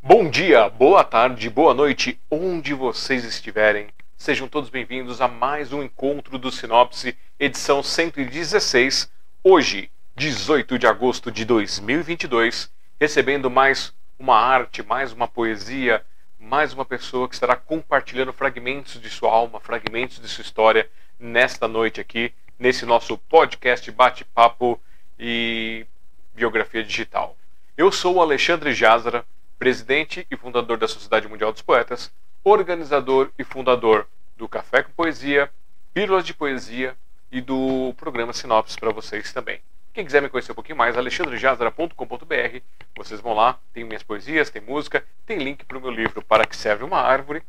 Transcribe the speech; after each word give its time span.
Bom 0.00 0.30
dia, 0.30 0.68
boa 0.68 1.02
tarde, 1.02 1.50
boa 1.50 1.74
noite, 1.74 2.20
onde 2.30 2.72
vocês 2.72 3.24
estiverem. 3.24 3.88
Sejam 4.16 4.46
todos 4.46 4.70
bem-vindos 4.70 5.20
a 5.20 5.26
mais 5.26 5.72
um 5.72 5.82
encontro 5.82 6.38
do 6.38 6.52
Sinopse, 6.52 7.18
edição 7.36 7.82
116. 7.82 9.10
Hoje, 9.42 9.90
18 10.14 10.78
de 10.78 10.86
agosto 10.86 11.32
de 11.32 11.44
2022, 11.44 12.70
recebendo 13.00 13.50
mais 13.50 13.92
uma 14.16 14.38
arte, 14.38 14.84
mais 14.84 15.12
uma 15.12 15.26
poesia, 15.26 16.00
mais 16.38 16.72
uma 16.72 16.84
pessoa 16.84 17.28
que 17.28 17.34
estará 17.34 17.56
compartilhando 17.56 18.32
fragmentos 18.32 19.00
de 19.00 19.10
sua 19.10 19.32
alma, 19.32 19.58
fragmentos 19.58 20.20
de 20.20 20.28
sua 20.28 20.42
história 20.42 20.88
nesta 21.18 21.66
noite 21.66 22.00
aqui, 22.00 22.32
nesse 22.58 22.86
nosso 22.86 23.18
podcast 23.18 23.90
Bate-Papo 23.90 24.80
e 25.18 25.86
Biografia 26.34 26.82
Digital. 26.82 27.36
Eu 27.76 27.90
sou 27.90 28.16
o 28.16 28.20
Alexandre 28.20 28.72
Jazara, 28.72 29.24
presidente 29.58 30.26
e 30.30 30.36
fundador 30.36 30.78
da 30.78 30.86
Sociedade 30.86 31.28
Mundial 31.28 31.52
dos 31.52 31.62
Poetas, 31.62 32.12
organizador 32.42 33.30
e 33.38 33.44
fundador 33.44 34.06
do 34.36 34.48
Café 34.48 34.82
com 34.82 34.92
Poesia, 34.92 35.50
Pílulas 35.92 36.24
de 36.24 36.34
Poesia 36.34 36.96
e 37.30 37.40
do 37.40 37.94
programa 37.96 38.32
Sinopse 38.32 38.78
para 38.78 38.92
vocês 38.92 39.32
também. 39.32 39.60
Quem 39.92 40.04
quiser 40.04 40.20
me 40.20 40.28
conhecer 40.28 40.52
um 40.52 40.56
pouquinho 40.56 40.76
mais, 40.76 40.96
alexandrejazara.com.br, 40.96 42.58
vocês 42.96 43.20
vão 43.20 43.32
lá, 43.32 43.58
tem 43.72 43.84
minhas 43.84 44.02
poesias, 44.02 44.50
tem 44.50 44.60
música, 44.60 45.04
tem 45.24 45.38
link 45.38 45.64
para 45.64 45.78
o 45.78 45.80
meu 45.80 45.90
livro 45.90 46.20
Para 46.20 46.44
que 46.44 46.56
serve 46.56 46.82
uma 46.82 47.00
árvore 47.00 47.42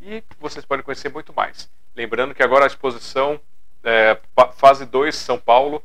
e 0.00 0.24
vocês 0.38 0.64
podem 0.64 0.82
conhecer 0.82 1.10
muito 1.10 1.32
mais. 1.34 1.70
Lembrando 1.94 2.34
que 2.34 2.42
agora 2.42 2.64
a 2.64 2.66
exposição 2.66 3.38
é, 3.84 4.18
fase 4.56 4.84
2 4.84 5.14
São 5.14 5.38
Paulo 5.38 5.82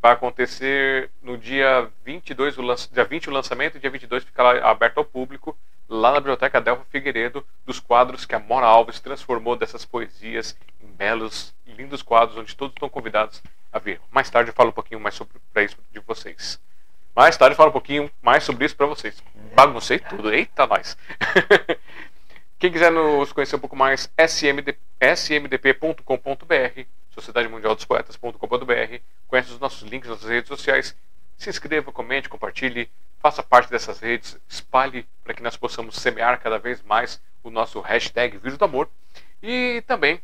vai 0.00 0.12
acontecer 0.12 1.10
no 1.22 1.36
dia 1.36 1.88
22, 2.04 2.58
o 2.58 2.62
lança, 2.62 2.88
dia 2.92 3.04
20 3.04 3.28
o 3.28 3.32
lançamento, 3.32 3.80
dia 3.80 3.90
22 3.90 4.24
fica 4.24 4.42
lá, 4.42 4.70
aberto 4.70 4.98
ao 4.98 5.04
público, 5.04 5.56
lá 5.88 6.12
na 6.12 6.20
Biblioteca 6.20 6.60
Delva 6.60 6.84
Figueiredo, 6.90 7.44
dos 7.64 7.80
quadros 7.80 8.24
que 8.24 8.34
a 8.34 8.38
Mora 8.38 8.66
Alves 8.66 9.00
transformou 9.00 9.56
dessas 9.56 9.84
poesias 9.84 10.56
em 10.80 10.86
belos, 10.86 11.54
lindos 11.66 12.02
quadros, 12.02 12.38
onde 12.38 12.54
todos 12.54 12.74
estão 12.74 12.88
convidados 12.88 13.42
a 13.72 13.78
ver. 13.78 14.00
Mais 14.10 14.30
tarde 14.30 14.50
eu 14.50 14.54
falo 14.54 14.70
um 14.70 14.72
pouquinho 14.72 15.00
mais 15.00 15.14
sobre 15.14 15.38
isso 15.64 15.76
de 15.92 16.00
vocês. 16.00 16.60
Mais 17.14 17.36
tarde 17.36 17.54
eu 17.54 17.56
falo 17.56 17.70
um 17.70 17.72
pouquinho 17.72 18.10
mais 18.22 18.44
sobre 18.44 18.64
isso 18.64 18.76
para 18.76 18.86
vocês. 18.86 19.22
Baguncei 19.54 19.98
tudo, 19.98 20.32
eita 20.32 20.66
nós! 20.66 20.96
Quem 22.58 22.72
quiser 22.72 22.90
nos 22.90 23.32
conhecer 23.32 23.56
um 23.56 23.60
pouco 23.60 23.76
mais, 23.76 24.10
smd, 24.16 24.78
smdp.com.br 25.00 26.86
Sociedade 27.16 27.48
Mundial 27.48 27.74
dos 27.74 27.86
Poetas.com.br. 27.86 29.00
Conhece 29.26 29.50
os 29.50 29.58
nossos 29.58 29.88
links 29.88 30.10
nas 30.10 30.22
redes 30.22 30.48
sociais. 30.48 30.94
Se 31.38 31.48
inscreva, 31.48 31.90
comente, 31.90 32.28
compartilhe, 32.28 32.90
faça 33.18 33.42
parte 33.42 33.70
dessas 33.70 34.00
redes, 34.00 34.38
espalhe 34.46 35.06
para 35.24 35.32
que 35.32 35.42
nós 35.42 35.56
possamos 35.56 35.96
semear 35.96 36.38
cada 36.40 36.58
vez 36.58 36.82
mais 36.82 37.18
o 37.42 37.48
nosso 37.50 37.80
hashtag 37.80 38.36
Vírus 38.36 38.58
do 38.58 38.66
Amor. 38.66 38.90
E 39.42 39.82
também, 39.86 40.20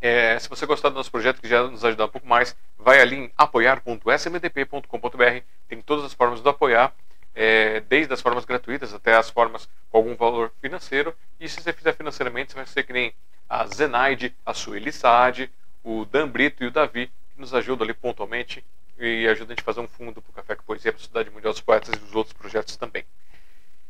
é, 0.00 0.36
se 0.38 0.48
você 0.48 0.66
gostar 0.66 0.88
do 0.88 0.96
nosso 0.96 1.12
projeto, 1.12 1.40
que 1.40 1.48
já 1.48 1.62
nos 1.62 1.84
ajudar 1.84 2.06
um 2.06 2.08
pouco 2.08 2.26
mais, 2.26 2.56
vai 2.76 3.00
ali 3.00 3.16
em 3.16 3.30
apoiar.smdp.com.br. 3.38 5.44
Tem 5.68 5.80
todas 5.80 6.04
as 6.04 6.12
formas 6.12 6.42
de 6.42 6.48
apoiar, 6.48 6.92
é, 7.34 7.80
desde 7.80 8.12
as 8.12 8.20
formas 8.20 8.44
gratuitas 8.44 8.92
até 8.92 9.14
as 9.14 9.30
formas 9.30 9.68
com 9.90 9.98
algum 9.98 10.16
valor 10.16 10.52
financeiro. 10.60 11.14
E 11.38 11.48
se 11.48 11.60
você 11.60 11.72
fizer 11.72 11.92
financeiramente, 11.92 12.52
você 12.52 12.56
vai 12.56 12.66
ser 12.66 12.82
que 12.82 12.92
nem 12.92 13.14
a 13.48 13.64
Zenaide, 13.66 14.34
a 14.44 14.52
Sueli 14.52 14.92
Saad, 14.92 15.48
o 15.86 16.04
Dan 16.04 16.26
Brito 16.26 16.64
e 16.64 16.66
o 16.66 16.70
Davi, 16.72 17.06
que 17.06 17.40
nos 17.40 17.54
ajudam 17.54 17.84
ali 17.84 17.94
pontualmente 17.94 18.64
e 18.98 19.28
ajudam 19.28 19.52
a 19.52 19.54
gente 19.54 19.60
a 19.60 19.64
fazer 19.64 19.78
um 19.78 19.86
fundo 19.86 20.20
para 20.20 20.30
o 20.30 20.34
Café 20.34 20.56
com 20.56 20.64
Poesia, 20.64 20.92
para 20.92 21.00
a 21.00 21.04
Cidade 21.04 21.30
Mundial 21.30 21.52
dos 21.52 21.62
Poetas 21.62 21.94
e 21.94 22.04
os 22.04 22.12
outros 22.12 22.32
projetos 22.32 22.74
também. 22.76 23.04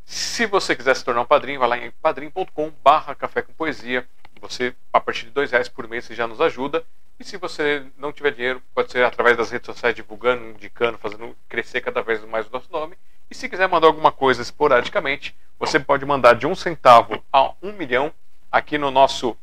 Se 0.04 0.44
você 0.44 0.76
quiser 0.76 0.94
se 0.94 1.02
tornar 1.02 1.22
um 1.22 1.26
padrinho, 1.26 1.58
vai 1.58 1.68
lá 1.70 1.78
em 1.78 1.90
padrim.com 1.90 2.70
barra 2.84 3.14
Café 3.14 3.40
com 3.40 3.54
Poesia. 3.54 4.06
Você, 4.42 4.74
a 4.92 5.00
partir 5.00 5.24
de 5.24 5.30
dois 5.30 5.50
reais 5.50 5.70
por 5.70 5.88
mês, 5.88 6.04
você 6.04 6.14
já 6.14 6.26
nos 6.26 6.38
ajuda. 6.38 6.84
E 7.18 7.24
se 7.24 7.38
você 7.38 7.82
não 7.96 8.12
tiver 8.12 8.32
dinheiro, 8.32 8.62
pode 8.74 8.92
ser 8.92 9.02
através 9.02 9.34
das 9.34 9.50
redes 9.50 9.64
sociais, 9.64 9.94
divulgando, 9.94 10.50
indicando, 10.50 10.98
fazendo 10.98 11.34
crescer 11.48 11.80
cada 11.80 12.02
vez 12.02 12.22
mais 12.26 12.46
o 12.46 12.52
nosso 12.52 12.70
nome. 12.70 12.94
E 13.30 13.34
se 13.34 13.48
quiser 13.48 13.68
mandar 13.70 13.86
alguma 13.86 14.12
coisa 14.12 14.42
esporadicamente, 14.42 15.34
você 15.58 15.80
pode 15.80 16.04
mandar 16.04 16.34
de 16.34 16.46
um 16.46 16.54
centavo 16.54 17.24
a 17.32 17.54
um 17.62 17.72
milhão 17.72 18.12
aqui 18.52 18.76
no 18.76 18.90
nosso 18.90 19.34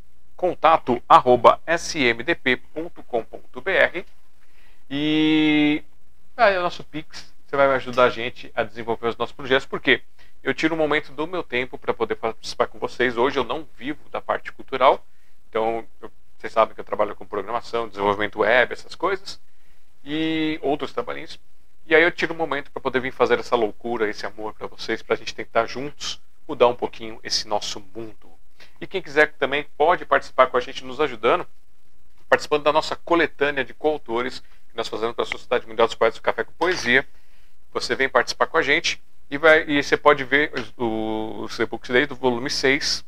contato 0.43 1.01
arroba 1.07 1.57
smdp.com.br 1.65 2.99
e 4.89 5.81
aí 6.35 6.55
é 6.55 6.59
o 6.59 6.63
nosso 6.63 6.83
Pix, 6.83 7.33
você 7.45 7.55
vai 7.55 7.67
ajudar 7.75 8.03
a 8.03 8.09
gente 8.09 8.51
a 8.53 8.61
desenvolver 8.61 9.07
os 9.07 9.15
nossos 9.15 9.33
projetos, 9.33 9.65
porque 9.65 10.01
eu 10.43 10.53
tiro 10.53 10.75
um 10.75 10.77
momento 10.77 11.13
do 11.13 11.25
meu 11.25 11.43
tempo 11.43 11.77
para 11.77 11.93
poder 11.93 12.15
participar 12.15 12.67
com 12.67 12.77
vocês. 12.77 13.15
Hoje 13.15 13.39
eu 13.39 13.45
não 13.45 13.65
vivo 13.77 14.09
da 14.09 14.19
parte 14.19 14.51
cultural, 14.51 15.07
então 15.47 15.85
eu, 16.01 16.11
vocês 16.37 16.51
sabem 16.51 16.75
que 16.75 16.81
eu 16.81 16.85
trabalho 16.85 17.15
com 17.15 17.25
programação, 17.25 17.87
desenvolvimento 17.87 18.39
web, 18.39 18.73
essas 18.73 18.95
coisas, 18.95 19.39
e 20.03 20.59
outros 20.61 20.91
trabalhinhos. 20.91 21.39
E 21.87 21.95
aí 21.95 22.03
eu 22.03 22.11
tiro 22.11 22.33
um 22.33 22.37
momento 22.37 22.69
para 22.69 22.81
poder 22.81 22.99
vir 22.99 23.13
fazer 23.13 23.39
essa 23.39 23.55
loucura, 23.55 24.09
esse 24.09 24.25
amor 24.25 24.53
para 24.53 24.67
vocês, 24.67 25.01
para 25.01 25.15
a 25.15 25.17
gente 25.17 25.33
tentar 25.33 25.67
juntos 25.67 26.19
mudar 26.45 26.67
um 26.67 26.75
pouquinho 26.75 27.17
esse 27.23 27.47
nosso 27.47 27.79
mundo. 27.95 28.32
E 28.83 28.87
quem 28.87 29.01
quiser 29.01 29.31
também 29.35 29.65
pode 29.77 30.03
participar 30.03 30.47
com 30.47 30.57
a 30.57 30.59
gente 30.59 30.83
nos 30.83 30.99
ajudando, 30.99 31.47
participando 32.27 32.63
da 32.63 32.73
nossa 32.73 32.97
coletânea 32.97 33.63
de 33.63 33.73
coautores 33.73 34.41
que 34.41 34.75
nós 34.75 34.89
fazemos 34.89 35.15
para 35.15 35.23
a 35.23 35.25
Sociedade 35.25 35.65
Mundial 35.65 35.87
dos 35.87 35.95
Poetas 35.95 36.19
do 36.19 36.21
Café 36.21 36.43
com 36.43 36.51
Poesia. 36.51 37.07
Você 37.71 37.95
vem 37.95 38.09
participar 38.09 38.45
com 38.47 38.57
a 38.57 38.61
gente 38.61 39.01
e, 39.31 39.37
vai, 39.37 39.63
e 39.69 39.81
você 39.81 39.95
pode 39.95 40.25
ver 40.25 40.51
os, 40.75 41.57
e-books 41.57 41.91
daí 41.91 42.05
do 42.05 42.13
volume 42.13 42.49
6 42.49 43.05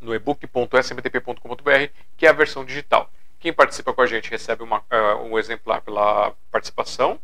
no 0.00 0.12
ebook.smtp.com.br, 0.12 1.92
que 2.16 2.26
é 2.26 2.28
a 2.28 2.32
versão 2.32 2.64
digital. 2.64 3.08
Quem 3.38 3.52
participa 3.52 3.94
com 3.94 4.02
a 4.02 4.06
gente 4.06 4.28
recebe 4.28 4.64
uma, 4.64 4.78
uh, 4.78 5.22
um 5.22 5.38
exemplar 5.38 5.80
pela 5.80 6.34
participação 6.50 7.20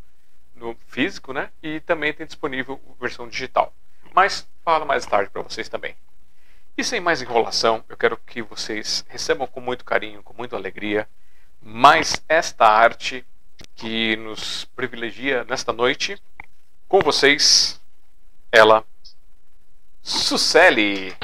no 0.55 0.77
físico, 0.87 1.33
né? 1.33 1.51
E 1.61 1.81
também 1.81 2.13
tem 2.13 2.25
disponível 2.25 2.81
a 2.97 3.01
versão 3.01 3.29
digital. 3.29 3.75
Mas 4.15 4.49
falo 4.65 4.87
mais 4.87 5.05
tarde 5.05 5.29
para 5.29 5.43
vocês 5.43 5.69
também. 5.69 5.97
E 6.77 6.83
sem 6.83 7.01
mais 7.01 7.23
enrolação, 7.23 7.85
eu 7.89 7.97
quero 7.97 8.17
que 8.17 8.43
vocês 8.43 9.05
recebam 9.09 9.47
com 9.47 9.61
muito 9.61 9.85
carinho, 9.85 10.25
com 10.25 10.35
muita 10.37 10.57
alegria, 10.57 11.09
mais 11.63 12.21
esta 12.29 12.67
arte 12.67 13.25
que 13.77 14.17
nos 14.17 14.65
privilegia 14.75 15.45
nesta 15.45 15.73
noite. 15.73 16.21
Com 16.89 16.99
vocês, 16.99 17.81
ela, 18.51 18.83
Suceli. 20.03 21.15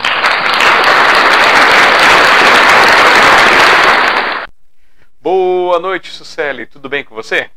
Boa 5.21 5.81
noite, 5.81 6.13
Suceli. 6.13 6.65
Tudo 6.65 6.89
bem 6.89 7.03
com 7.03 7.13
você? 7.13 7.51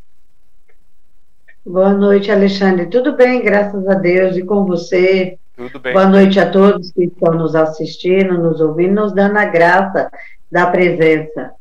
Boa 1.64 1.94
noite, 1.94 2.32
Alexandre. 2.32 2.88
Tudo 2.88 3.16
bem, 3.16 3.44
graças 3.44 3.88
a 3.88 3.94
Deus. 3.94 4.36
E 4.36 4.44
com 4.44 4.66
você? 4.66 5.38
Tudo 5.56 5.80
bem. 5.80 5.94
Boa 5.94 6.08
noite 6.08 6.40
a 6.40 6.50
todos 6.50 6.92
que 6.92 7.04
estão 7.04 7.34
nos 7.34 7.56
assistindo, 7.56 8.40
nos 8.40 8.60
ouvindo, 8.60 8.96
nos 8.96 9.14
dando 9.14 9.38
a 9.38 9.46
graça 9.46 10.10
da 10.52 10.66
presença. 10.66 11.52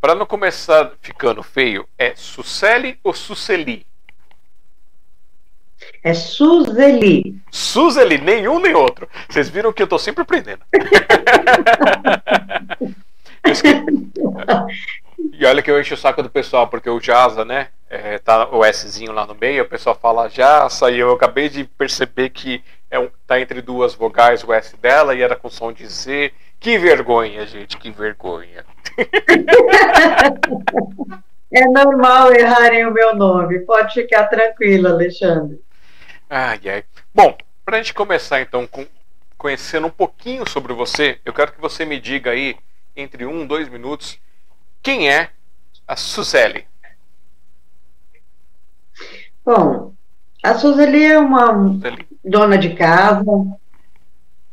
Para 0.00 0.14
não 0.14 0.24
começar 0.24 0.92
ficando 1.00 1.42
feio, 1.42 1.84
é 1.98 2.14
Suceli 2.14 2.96
ou 3.02 3.12
Suceli? 3.12 3.84
É 6.02 6.14
Suzeli. 6.14 7.40
Suzeli, 7.50 8.18
nenhum 8.18 8.60
nem 8.60 8.74
outro. 8.74 9.08
Vocês 9.28 9.48
viram 9.48 9.72
que 9.72 9.82
eu 9.82 9.84
estou 9.84 9.98
sempre 9.98 10.22
aprendendo. 10.22 10.62
e 15.32 15.44
olha 15.44 15.62
que 15.62 15.70
eu 15.70 15.80
encho 15.80 15.94
o 15.94 15.96
saco 15.96 16.22
do 16.22 16.30
pessoal, 16.30 16.68
porque 16.68 16.88
o 16.88 17.00
Jaza, 17.00 17.44
né? 17.44 17.68
É, 17.90 18.18
tá 18.18 18.48
o 18.48 18.64
Szinho 18.64 19.12
lá 19.12 19.26
no 19.26 19.34
meio, 19.34 19.64
o 19.64 19.68
pessoal 19.68 19.94
fala 19.94 20.28
Jaça, 20.28 20.90
e 20.90 20.98
eu 20.98 21.12
acabei 21.12 21.48
de 21.48 21.64
perceber 21.64 22.30
que 22.30 22.62
é 22.92 22.98
um, 22.98 23.08
tá 23.26 23.40
entre 23.40 23.62
duas 23.62 23.94
vogais 23.94 24.44
o 24.44 24.52
S 24.52 24.76
dela 24.76 25.14
e 25.14 25.22
era 25.22 25.34
com 25.34 25.48
som 25.48 25.72
de 25.72 25.86
Z. 25.86 26.30
Que 26.60 26.76
vergonha, 26.76 27.46
gente, 27.46 27.78
que 27.78 27.90
vergonha. 27.90 28.66
é 31.50 31.64
normal 31.64 32.34
errarem 32.34 32.86
o 32.86 32.92
meu 32.92 33.16
nome. 33.16 33.60
Pode 33.60 33.94
ficar 33.94 34.26
tranquilo, 34.26 34.88
Alexandre. 34.88 35.58
Ai, 36.28 36.60
ai. 36.66 36.84
Bom, 37.14 37.34
para 37.64 37.78
a 37.78 37.82
gente 37.82 37.94
começar 37.94 38.42
então 38.42 38.66
com 38.66 38.86
conhecendo 39.38 39.86
um 39.86 39.90
pouquinho 39.90 40.46
sobre 40.48 40.74
você, 40.74 41.18
eu 41.24 41.32
quero 41.32 41.50
que 41.50 41.60
você 41.60 41.84
me 41.84 41.98
diga 41.98 42.30
aí, 42.30 42.56
entre 42.94 43.26
um, 43.26 43.44
dois 43.44 43.68
minutos, 43.68 44.20
quem 44.80 45.10
é 45.10 45.30
a 45.88 45.96
Suzeli? 45.96 46.64
Bom, 49.44 49.92
a 50.44 50.54
Suzeli 50.54 51.06
é 51.06 51.18
uma 51.18 51.54
Suzeli. 51.54 52.11
Dona 52.24 52.56
de 52.56 52.70
casa, 52.74 53.22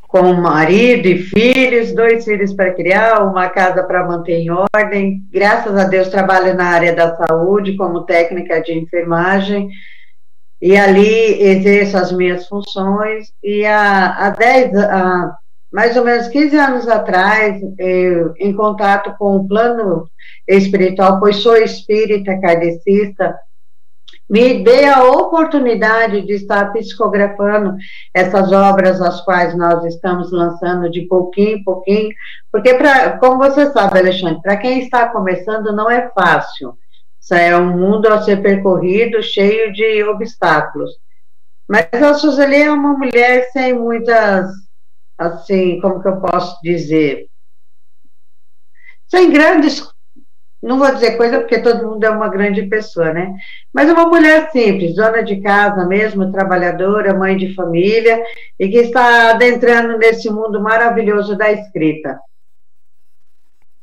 com 0.09 0.33
marido 0.33 1.07
e 1.07 1.19
filhos, 1.19 1.93
dois 1.93 2.25
filhos 2.25 2.51
para 2.53 2.73
criar, 2.73 3.23
uma 3.23 3.47
casa 3.49 3.83
para 3.83 4.07
manter 4.07 4.39
em 4.39 4.49
ordem. 4.49 5.23
Graças 5.31 5.77
a 5.77 5.83
Deus 5.83 6.07
trabalho 6.07 6.55
na 6.55 6.65
área 6.65 6.95
da 6.95 7.15
saúde 7.15 7.75
como 7.75 8.05
técnica 8.05 8.59
de 8.59 8.73
enfermagem 8.73 9.69
e 10.61 10.75
ali 10.75 11.41
exerço 11.41 11.95
as 11.97 12.11
minhas 12.11 12.47
funções. 12.47 13.31
E 13.43 13.65
há, 13.65 14.15
há, 14.17 14.29
dez, 14.31 14.75
há 14.75 15.35
mais 15.71 15.95
ou 15.95 16.03
menos 16.03 16.27
15 16.27 16.57
anos 16.57 16.87
atrás, 16.87 17.61
eu, 17.77 18.33
em 18.39 18.53
contato 18.53 19.15
com 19.17 19.37
o 19.37 19.47
plano 19.47 20.09
espiritual, 20.47 21.19
pois 21.19 21.37
sou 21.37 21.55
espírita 21.55 22.39
kardecista, 22.41 23.35
me 24.29 24.63
dê 24.63 24.85
a 24.85 25.03
oportunidade 25.03 26.21
de 26.21 26.33
estar 26.33 26.71
psicografando 26.71 27.75
essas 28.13 28.51
obras 28.51 29.01
as 29.01 29.21
quais 29.21 29.57
nós 29.57 29.83
estamos 29.85 30.31
lançando 30.31 30.89
de 30.89 31.01
pouquinho 31.07 31.57
em 31.57 31.63
pouquinho, 31.63 32.13
porque, 32.51 32.75
pra, 32.75 33.17
como 33.17 33.37
você 33.37 33.71
sabe, 33.71 33.99
Alexandre, 33.99 34.41
para 34.41 34.57
quem 34.57 34.79
está 34.79 35.07
começando 35.09 35.73
não 35.73 35.89
é 35.89 36.09
fácil. 36.09 36.77
Isso 37.19 37.33
é 37.33 37.57
um 37.57 37.75
mundo 37.75 38.07
a 38.07 38.21
ser 38.21 38.41
percorrido 38.41 39.21
cheio 39.23 39.73
de 39.73 40.03
obstáculos. 40.03 40.91
Mas 41.67 41.87
a 41.93 42.13
Suzeli 42.13 42.61
é 42.61 42.71
uma 42.71 42.93
mulher 42.93 43.49
sem 43.51 43.73
muitas, 43.73 44.49
assim, 45.17 45.79
como 45.81 46.01
que 46.01 46.07
eu 46.07 46.19
posso 46.21 46.59
dizer, 46.61 47.27
sem 49.07 49.31
grandes 49.31 49.87
não 50.61 50.77
vou 50.77 50.93
dizer 50.93 51.15
coisa 51.15 51.39
porque 51.39 51.59
todo 51.59 51.87
mundo 51.87 52.03
é 52.03 52.09
uma 52.09 52.27
grande 52.27 52.63
pessoa, 52.63 53.13
né? 53.13 53.33
Mas 53.73 53.89
uma 53.89 54.05
mulher 54.05 54.51
simples, 54.51 54.95
dona 54.95 55.23
de 55.23 55.39
casa 55.41 55.85
mesmo, 55.85 56.31
trabalhadora, 56.31 57.13
mãe 57.13 57.37
de 57.37 57.53
família, 57.55 58.21
e 58.59 58.67
que 58.67 58.77
está 58.77 59.31
adentrando 59.31 59.97
nesse 59.97 60.29
mundo 60.29 60.61
maravilhoso 60.61 61.37
da 61.37 61.49
escrita. 61.51 62.19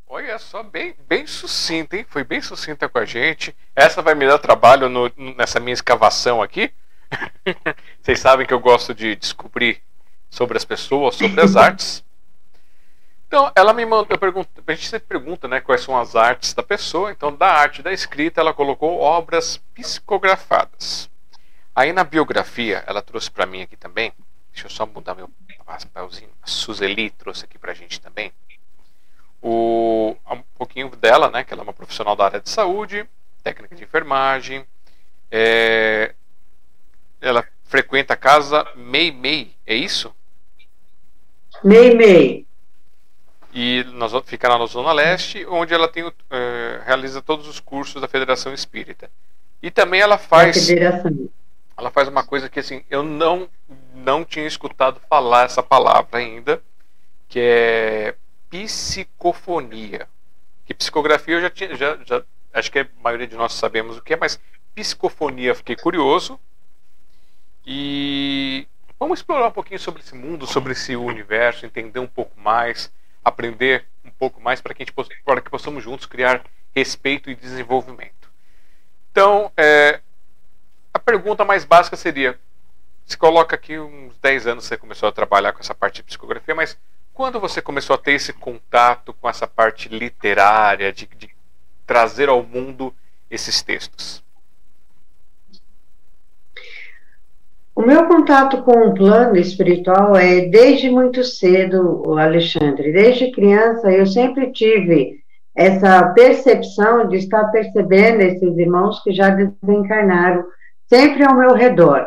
Olha 0.06 0.38
só, 0.38 0.62
bem, 0.62 0.94
bem 1.08 1.26
sucinta, 1.26 1.96
hein? 1.96 2.06
Foi 2.08 2.24
bem 2.24 2.40
sucinta 2.40 2.88
com 2.88 2.98
a 2.98 3.04
gente. 3.04 3.54
Essa 3.74 4.00
vai 4.00 4.14
me 4.14 4.26
dar 4.26 4.38
trabalho 4.38 4.88
no, 4.88 5.10
nessa 5.36 5.58
minha 5.58 5.74
escavação 5.74 6.42
aqui. 6.42 6.70
Vocês 8.02 8.20
sabem 8.20 8.46
que 8.46 8.54
eu 8.54 8.60
gosto 8.60 8.94
de 8.94 9.16
descobrir 9.16 9.82
sobre 10.30 10.56
as 10.56 10.64
pessoas, 10.64 11.16
sobre 11.16 11.40
as 11.40 11.56
artes. 11.56 12.04
Então, 13.26 13.50
ela 13.56 13.72
me 13.72 13.84
mandou, 13.84 14.06
eu 14.10 14.18
pergunto, 14.18 14.48
a 14.64 14.72
gente 14.72 14.88
sempre 14.88 15.08
pergunta, 15.08 15.48
né, 15.48 15.60
quais 15.60 15.80
são 15.80 15.98
as 15.98 16.14
artes 16.14 16.54
da 16.54 16.62
pessoa. 16.62 17.10
Então, 17.10 17.34
da 17.34 17.48
arte 17.48 17.82
da 17.82 17.92
escrita, 17.92 18.40
ela 18.40 18.54
colocou 18.54 19.00
obras 19.00 19.58
psicografadas. 19.74 21.10
Aí 21.74 21.92
na 21.92 22.04
biografia, 22.04 22.84
ela 22.86 23.02
trouxe 23.02 23.30
para 23.30 23.44
mim 23.44 23.62
aqui 23.62 23.76
também. 23.76 24.12
Deixa 24.52 24.66
eu 24.66 24.70
só 24.70 24.86
mudar 24.86 25.14
meu 25.14 25.28
papelzinho. 25.66 26.30
A 26.40 26.46
Suzeli 26.46 27.10
trouxe 27.10 27.44
aqui 27.44 27.58
para 27.58 27.72
a 27.72 27.74
gente 27.74 28.00
também. 28.00 28.32
O, 29.42 30.16
um 30.30 30.42
pouquinho 30.56 30.88
dela, 30.90 31.28
né, 31.28 31.44
que 31.44 31.52
ela 31.52 31.62
é 31.62 31.64
uma 31.64 31.74
profissional 31.74 32.14
da 32.16 32.24
área 32.24 32.40
de 32.40 32.48
saúde, 32.48 33.06
técnica 33.42 33.74
de 33.74 33.84
enfermagem. 33.84 34.64
É, 35.30 36.14
ela 37.20 37.46
frequenta 37.64 38.14
a 38.14 38.16
casa 38.16 38.66
Mei 38.76 39.10
Mei, 39.10 39.54
é 39.66 39.74
isso? 39.74 40.14
Mei 41.62 41.94
Mei 41.94 42.45
e 43.58 43.84
nós 43.94 44.12
fica 44.26 44.50
na 44.50 44.66
Zona 44.66 44.92
Leste, 44.92 45.46
onde 45.46 45.72
ela 45.72 45.88
tem, 45.88 46.04
uh, 46.04 46.12
realiza 46.84 47.22
todos 47.22 47.48
os 47.48 47.58
cursos 47.58 48.02
da 48.02 48.06
Federação 48.06 48.52
Espírita. 48.52 49.10
E 49.62 49.70
também 49.70 49.98
ela 49.98 50.18
faz 50.18 50.68
ela 50.68 51.90
faz 51.90 52.06
uma 52.06 52.22
coisa 52.22 52.50
que 52.50 52.60
assim 52.60 52.84
eu 52.90 53.02
não 53.02 53.48
não 53.94 54.26
tinha 54.26 54.46
escutado 54.46 55.00
falar 55.08 55.46
essa 55.46 55.62
palavra 55.62 56.18
ainda, 56.18 56.62
que 57.30 57.40
é 57.40 58.14
psicofonia. 58.50 60.06
Que 60.66 60.74
psicografia 60.74 61.36
eu 61.36 61.40
já 61.40 61.48
tinha 61.48 61.74
já, 61.74 61.96
já 62.04 62.22
acho 62.52 62.70
que 62.70 62.80
a 62.80 62.86
maioria 63.02 63.26
de 63.26 63.36
nós 63.36 63.54
sabemos 63.54 63.96
o 63.96 64.02
que 64.02 64.12
é, 64.12 64.18
mas 64.18 64.38
psicofonia 64.74 65.54
fiquei 65.54 65.76
curioso. 65.76 66.38
E 67.64 68.68
vamos 69.00 69.20
explorar 69.20 69.48
um 69.48 69.52
pouquinho 69.52 69.80
sobre 69.80 70.02
esse 70.02 70.14
mundo, 70.14 70.46
sobre 70.46 70.72
esse 70.72 70.94
universo, 70.94 71.64
entender 71.64 72.00
um 72.00 72.06
pouco 72.06 72.38
mais 72.38 72.92
aprender 73.26 73.84
um 74.04 74.10
pouco 74.10 74.40
mais 74.40 74.60
para 74.60 74.72
que, 74.72 74.84
a 74.84 74.86
gente, 74.86 74.94
para 75.24 75.40
que 75.40 75.50
possamos 75.50 75.82
juntos 75.82 76.06
criar 76.06 76.44
respeito 76.72 77.28
e 77.28 77.34
desenvolvimento. 77.34 78.30
Então, 79.10 79.50
é, 79.56 80.00
a 80.94 80.98
pergunta 80.98 81.44
mais 81.44 81.64
básica 81.64 81.96
seria: 81.96 82.38
se 83.04 83.18
coloca 83.18 83.56
aqui 83.56 83.76
uns 83.78 84.16
10 84.18 84.46
anos 84.46 84.64
você 84.64 84.76
começou 84.76 85.08
a 85.08 85.12
trabalhar 85.12 85.52
com 85.52 85.58
essa 85.58 85.74
parte 85.74 85.96
de 85.96 86.04
psicografia, 86.04 86.54
mas 86.54 86.78
quando 87.12 87.40
você 87.40 87.60
começou 87.60 87.94
a 87.94 87.98
ter 87.98 88.12
esse 88.12 88.32
contato 88.32 89.12
com 89.14 89.28
essa 89.28 89.46
parte 89.46 89.88
literária, 89.88 90.92
de, 90.92 91.06
de 91.06 91.34
trazer 91.84 92.28
ao 92.28 92.44
mundo 92.44 92.94
esses 93.28 93.60
textos? 93.60 94.22
O 97.76 97.82
meu 97.82 98.06
contato 98.06 98.62
com 98.62 98.88
o 98.88 98.94
plano 98.94 99.36
espiritual 99.36 100.16
é 100.16 100.46
desde 100.46 100.88
muito 100.88 101.22
cedo, 101.22 102.18
Alexandre. 102.18 102.90
Desde 102.90 103.30
criança 103.30 103.92
eu 103.92 104.06
sempre 104.06 104.50
tive 104.50 105.18
essa 105.54 106.08
percepção 106.14 107.06
de 107.06 107.18
estar 107.18 107.44
percebendo 107.50 108.22
esses 108.22 108.56
irmãos 108.56 109.02
que 109.02 109.12
já 109.12 109.28
desencarnaram 109.28 110.42
sempre 110.88 111.22
ao 111.22 111.36
meu 111.36 111.52
redor. 111.52 112.06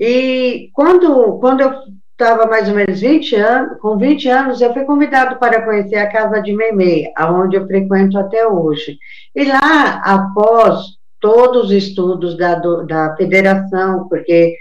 E 0.00 0.70
quando, 0.72 1.38
quando 1.38 1.60
eu 1.60 1.74
estava 2.12 2.46
mais 2.46 2.66
ou 2.66 2.74
menos 2.74 2.98
20 2.98 3.36
anos, 3.36 3.78
com 3.78 3.98
20 3.98 4.28
anos, 4.30 4.60
eu 4.62 4.72
fui 4.72 4.86
convidado 4.86 5.38
para 5.38 5.60
conhecer 5.60 5.96
a 5.96 6.10
casa 6.10 6.40
de 6.40 6.54
Memei, 6.54 7.12
aonde 7.14 7.56
eu 7.56 7.66
frequento 7.66 8.18
até 8.18 8.48
hoje. 8.48 8.96
E 9.34 9.44
lá, 9.44 10.00
após 10.02 10.96
todos 11.22 11.66
os 11.66 11.72
estudos 11.72 12.36
da, 12.36 12.56
do, 12.56 12.84
da 12.84 13.16
federação, 13.16 14.08
porque 14.08 14.56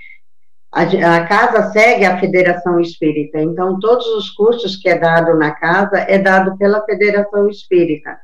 a, 0.71 0.83
a, 0.83 1.27
casa 1.27 1.71
segue 1.73 2.05
a 2.05 2.19
Federação 2.19 2.79
Espírita, 2.79 3.41
então 3.41 3.79
todos 3.79 4.05
os 4.15 4.29
cursos 4.29 4.77
que 4.77 4.87
é 4.87 4.97
dado 4.97 5.37
na 5.37 5.51
casa 5.51 5.97
é 5.97 6.17
dado 6.17 6.57
pela 6.57 6.85
Federação 6.85 7.49
Espírita. 7.49 8.17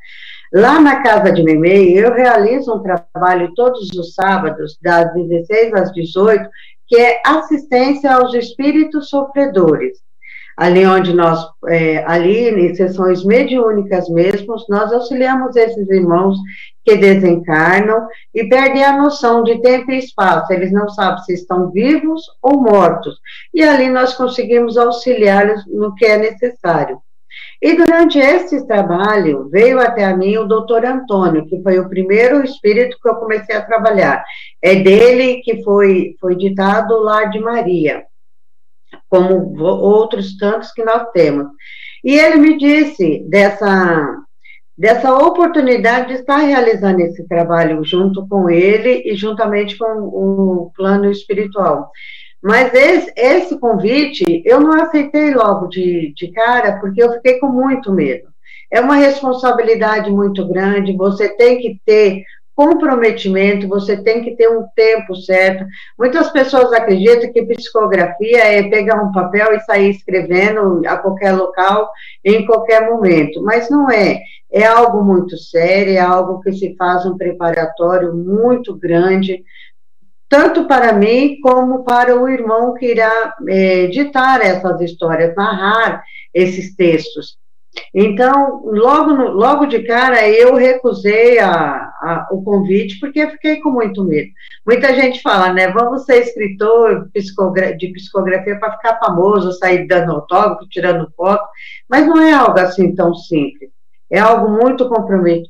Lá 0.53 0.79
na 0.79 1.01
casa 1.03 1.33
de 1.33 1.43
Memei, 1.43 1.97
eu 1.97 2.13
realizo 2.13 2.73
um 2.73 2.81
trabalho 2.81 3.51
todos 3.53 3.89
os 3.89 4.13
sábados, 4.13 4.77
das 4.81 5.13
16 5.13 5.73
às 5.73 5.91
18, 5.91 6.49
que 6.87 6.95
é 6.95 7.19
assistência 7.25 8.13
aos 8.13 8.33
espíritos 8.33 9.09
sofredores 9.09 10.06
ali 10.57 10.83
onde 10.87 11.13
nós, 11.13 11.39
é, 11.67 12.03
ali 12.05 12.49
em 12.49 12.73
sessões 12.73 13.23
mediúnicas 13.23 14.09
mesmo, 14.09 14.55
nós 14.67 14.91
auxiliamos 14.91 15.55
esses 15.55 15.87
irmãos 15.87 16.35
que 16.83 16.97
desencarnam 16.97 18.07
e 18.33 18.43
perdem 18.45 18.83
a 18.83 18.97
noção 18.97 19.43
de 19.43 19.61
tempo 19.61 19.91
e 19.91 19.99
espaço, 19.99 20.51
eles 20.51 20.71
não 20.71 20.89
sabem 20.89 21.23
se 21.23 21.33
estão 21.33 21.69
vivos 21.69 22.23
ou 22.41 22.59
mortos, 22.59 23.15
e 23.53 23.61
ali 23.61 23.87
nós 23.89 24.15
conseguimos 24.15 24.77
auxiliá-los 24.77 25.63
no 25.67 25.93
que 25.93 26.05
é 26.05 26.17
necessário. 26.17 26.97
E 27.61 27.75
durante 27.75 28.17
esse 28.17 28.65
trabalho, 28.65 29.47
veio 29.49 29.79
até 29.79 30.05
a 30.05 30.15
mim 30.15 30.37
o 30.37 30.45
doutor 30.45 30.85
Antônio, 30.85 31.45
que 31.45 31.61
foi 31.61 31.77
o 31.77 31.89
primeiro 31.89 32.43
espírito 32.43 32.97
que 33.01 33.09
eu 33.09 33.15
comecei 33.15 33.55
a 33.55 33.65
trabalhar. 33.65 34.23
É 34.61 34.75
dele 34.75 35.41
que 35.43 35.63
foi, 35.63 36.15
foi 36.19 36.35
ditado 36.35 36.93
o 36.93 37.03
Lar 37.03 37.29
de 37.29 37.39
Maria 37.39 38.05
como 39.09 39.57
outros 39.61 40.37
tantos 40.37 40.71
que 40.71 40.83
nós 40.83 41.09
temos. 41.11 41.47
E 42.03 42.17
ele 42.17 42.37
me 42.37 42.57
disse 42.57 43.25
dessa, 43.27 44.17
dessa 44.77 45.13
oportunidade 45.13 46.07
de 46.07 46.13
estar 46.15 46.37
realizando 46.37 47.01
esse 47.01 47.27
trabalho 47.27 47.83
junto 47.83 48.27
com 48.27 48.49
ele 48.49 49.03
e 49.05 49.15
juntamente 49.15 49.77
com 49.77 49.85
o 49.85 50.71
plano 50.75 51.09
espiritual. 51.09 51.91
Mas 52.41 52.73
esse, 52.73 53.11
esse 53.15 53.59
convite 53.59 54.23
eu 54.45 54.59
não 54.59 54.73
aceitei 54.81 55.33
logo 55.33 55.67
de, 55.67 56.13
de 56.15 56.31
cara, 56.31 56.79
porque 56.79 57.01
eu 57.01 57.13
fiquei 57.13 57.39
com 57.39 57.47
muito 57.47 57.91
medo. 57.91 58.27
É 58.71 58.79
uma 58.81 58.95
responsabilidade 58.95 60.11
muito 60.11 60.47
grande, 60.47 60.95
você 60.95 61.29
tem 61.29 61.57
que 61.59 61.79
ter 61.85 62.23
comprometimento, 62.57 63.67
você 63.67 63.95
tem 64.01 64.23
que 64.23 64.35
ter 64.35 64.49
um 64.49 64.65
tempo 64.75 65.15
certo. 65.15 65.63
Muitas 65.95 66.31
pessoas 66.31 66.73
acreditam 66.73 67.31
que 67.31 67.45
psicografia 67.45 68.39
é 68.39 68.67
pegar 68.67 68.99
um 68.99 69.11
papel 69.11 69.53
e 69.53 69.59
sair 69.59 69.91
escrevendo 69.91 70.81
a 70.87 70.97
qualquer 70.97 71.33
local, 71.33 71.87
em 72.25 72.47
qualquer 72.47 72.89
momento, 72.89 73.43
mas 73.43 73.69
não 73.69 73.91
é. 73.91 74.21
É 74.51 74.65
algo 74.65 75.03
muito 75.03 75.37
sério, 75.37 75.93
é 75.93 75.99
algo 75.99 76.41
que 76.41 76.51
se 76.51 76.75
faz 76.75 77.05
um 77.05 77.15
preparatório 77.15 78.15
muito 78.15 78.75
grande, 78.75 79.43
tanto 80.27 80.65
para 80.65 80.93
mim 80.93 81.39
como 81.41 81.83
para 81.83 82.19
o 82.19 82.27
irmão 82.27 82.73
que 82.73 82.87
irá 82.87 83.35
é, 83.47 83.85
ditar 83.85 84.41
essas 84.41 84.81
histórias, 84.81 85.35
narrar 85.35 86.01
esses 86.33 86.75
textos. 86.75 87.37
Então, 87.93 88.61
logo, 88.65 89.13
no, 89.13 89.31
logo 89.31 89.65
de 89.65 89.83
cara, 89.83 90.27
eu 90.27 90.55
recusei 90.55 91.39
a, 91.39 91.51
a, 91.51 92.27
o 92.31 92.43
convite, 92.43 92.99
porque 92.99 93.29
fiquei 93.29 93.59
com 93.59 93.71
muito 93.71 94.03
medo. 94.03 94.29
Muita 94.65 94.93
gente 94.93 95.21
fala, 95.21 95.53
né, 95.53 95.69
vamos 95.71 96.05
ser 96.05 96.21
escritor 96.21 97.09
de 97.77 97.87
psicografia 97.91 98.59
para 98.59 98.73
ficar 98.73 98.99
famoso, 98.99 99.53
sair 99.53 99.87
dando 99.87 100.11
autógrafo, 100.11 100.67
tirando 100.69 101.11
foto, 101.15 101.43
mas 101.89 102.05
não 102.05 102.21
é 102.21 102.33
algo 102.33 102.59
assim 102.59 102.93
tão 102.93 103.13
simples. 103.15 103.69
É 104.09 104.19
algo 104.19 104.49
muito 104.49 104.87
comprometido, 104.87 105.49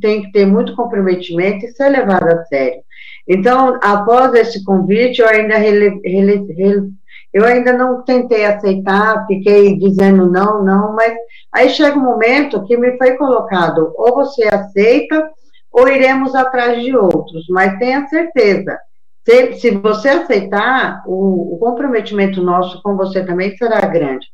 tem 0.00 0.22
que 0.22 0.32
ter 0.32 0.44
muito 0.44 0.74
comprometimento 0.76 1.64
e 1.64 1.72
ser 1.72 1.88
levado 1.88 2.28
a 2.28 2.44
sério. 2.44 2.82
Então, 3.26 3.78
após 3.82 4.34
esse 4.34 4.62
convite, 4.62 5.20
eu 5.20 5.28
ainda 5.28 5.56
rele, 5.56 6.00
rele, 6.04 6.52
rele, 6.52 6.90
eu 7.34 7.44
ainda 7.44 7.72
não 7.72 8.02
tentei 8.02 8.46
aceitar, 8.46 9.26
fiquei 9.26 9.76
dizendo 9.76 10.30
não, 10.30 10.62
não, 10.62 10.94
mas 10.94 11.12
aí 11.52 11.68
chega 11.68 11.98
um 11.98 12.02
momento 12.02 12.64
que 12.64 12.76
me 12.76 12.96
foi 12.96 13.16
colocado, 13.16 13.92
ou 13.96 14.14
você 14.14 14.44
aceita, 14.44 15.32
ou 15.72 15.88
iremos 15.88 16.32
atrás 16.32 16.80
de 16.80 16.96
outros, 16.96 17.44
mas 17.48 17.76
tenha 17.80 18.06
certeza, 18.06 18.78
se, 19.24 19.54
se 19.54 19.70
você 19.72 20.10
aceitar, 20.10 21.02
o, 21.06 21.56
o 21.56 21.58
comprometimento 21.58 22.40
nosso 22.40 22.80
com 22.82 22.96
você 22.96 23.26
também 23.26 23.56
será 23.56 23.80
grande. 23.80 24.28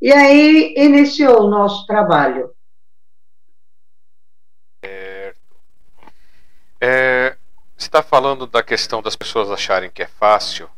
E 0.00 0.10
aí 0.10 0.72
iniciou 0.78 1.42
o 1.42 1.50
nosso 1.50 1.86
trabalho. 1.86 2.50
É, 6.80 7.36
está 7.76 8.02
falando 8.02 8.46
da 8.46 8.62
questão 8.62 9.02
das 9.02 9.16
pessoas 9.16 9.50
acharem 9.50 9.90
que 9.90 10.02
é 10.02 10.06
fácil 10.06 10.68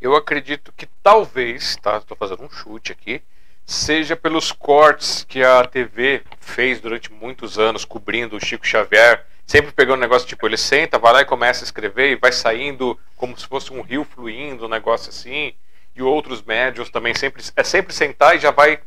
eu 0.00 0.14
acredito 0.14 0.72
que 0.76 0.86
talvez, 1.02 1.76
tá? 1.76 1.98
Estou 1.98 2.16
fazendo 2.16 2.42
um 2.42 2.50
chute 2.50 2.92
aqui, 2.92 3.22
seja 3.66 4.16
pelos 4.16 4.52
cortes 4.52 5.24
que 5.24 5.42
a 5.42 5.64
TV 5.64 6.22
fez 6.40 6.80
durante 6.80 7.12
muitos 7.12 7.58
anos 7.58 7.84
cobrindo 7.84 8.36
o 8.36 8.40
Chico 8.40 8.66
Xavier, 8.66 9.26
sempre 9.46 9.72
pegando 9.72 9.98
um 9.98 10.02
negócio 10.02 10.28
tipo, 10.28 10.46
ele 10.46 10.56
senta, 10.56 10.98
vai 10.98 11.12
lá 11.12 11.20
e 11.22 11.26
começa 11.26 11.64
a 11.64 11.66
escrever 11.66 12.12
e 12.12 12.16
vai 12.16 12.32
saindo 12.32 12.98
como 13.16 13.38
se 13.38 13.46
fosse 13.46 13.72
um 13.72 13.82
rio 13.82 14.04
fluindo, 14.04 14.66
um 14.66 14.68
negócio 14.68 15.10
assim, 15.10 15.54
e 15.94 16.02
outros 16.02 16.42
médios 16.42 16.90
também 16.90 17.14
sempre 17.14 17.42
é 17.56 17.64
sempre 17.64 17.92
sentar 17.92 18.36
e 18.36 18.38
já 18.38 18.50
vai 18.50 18.80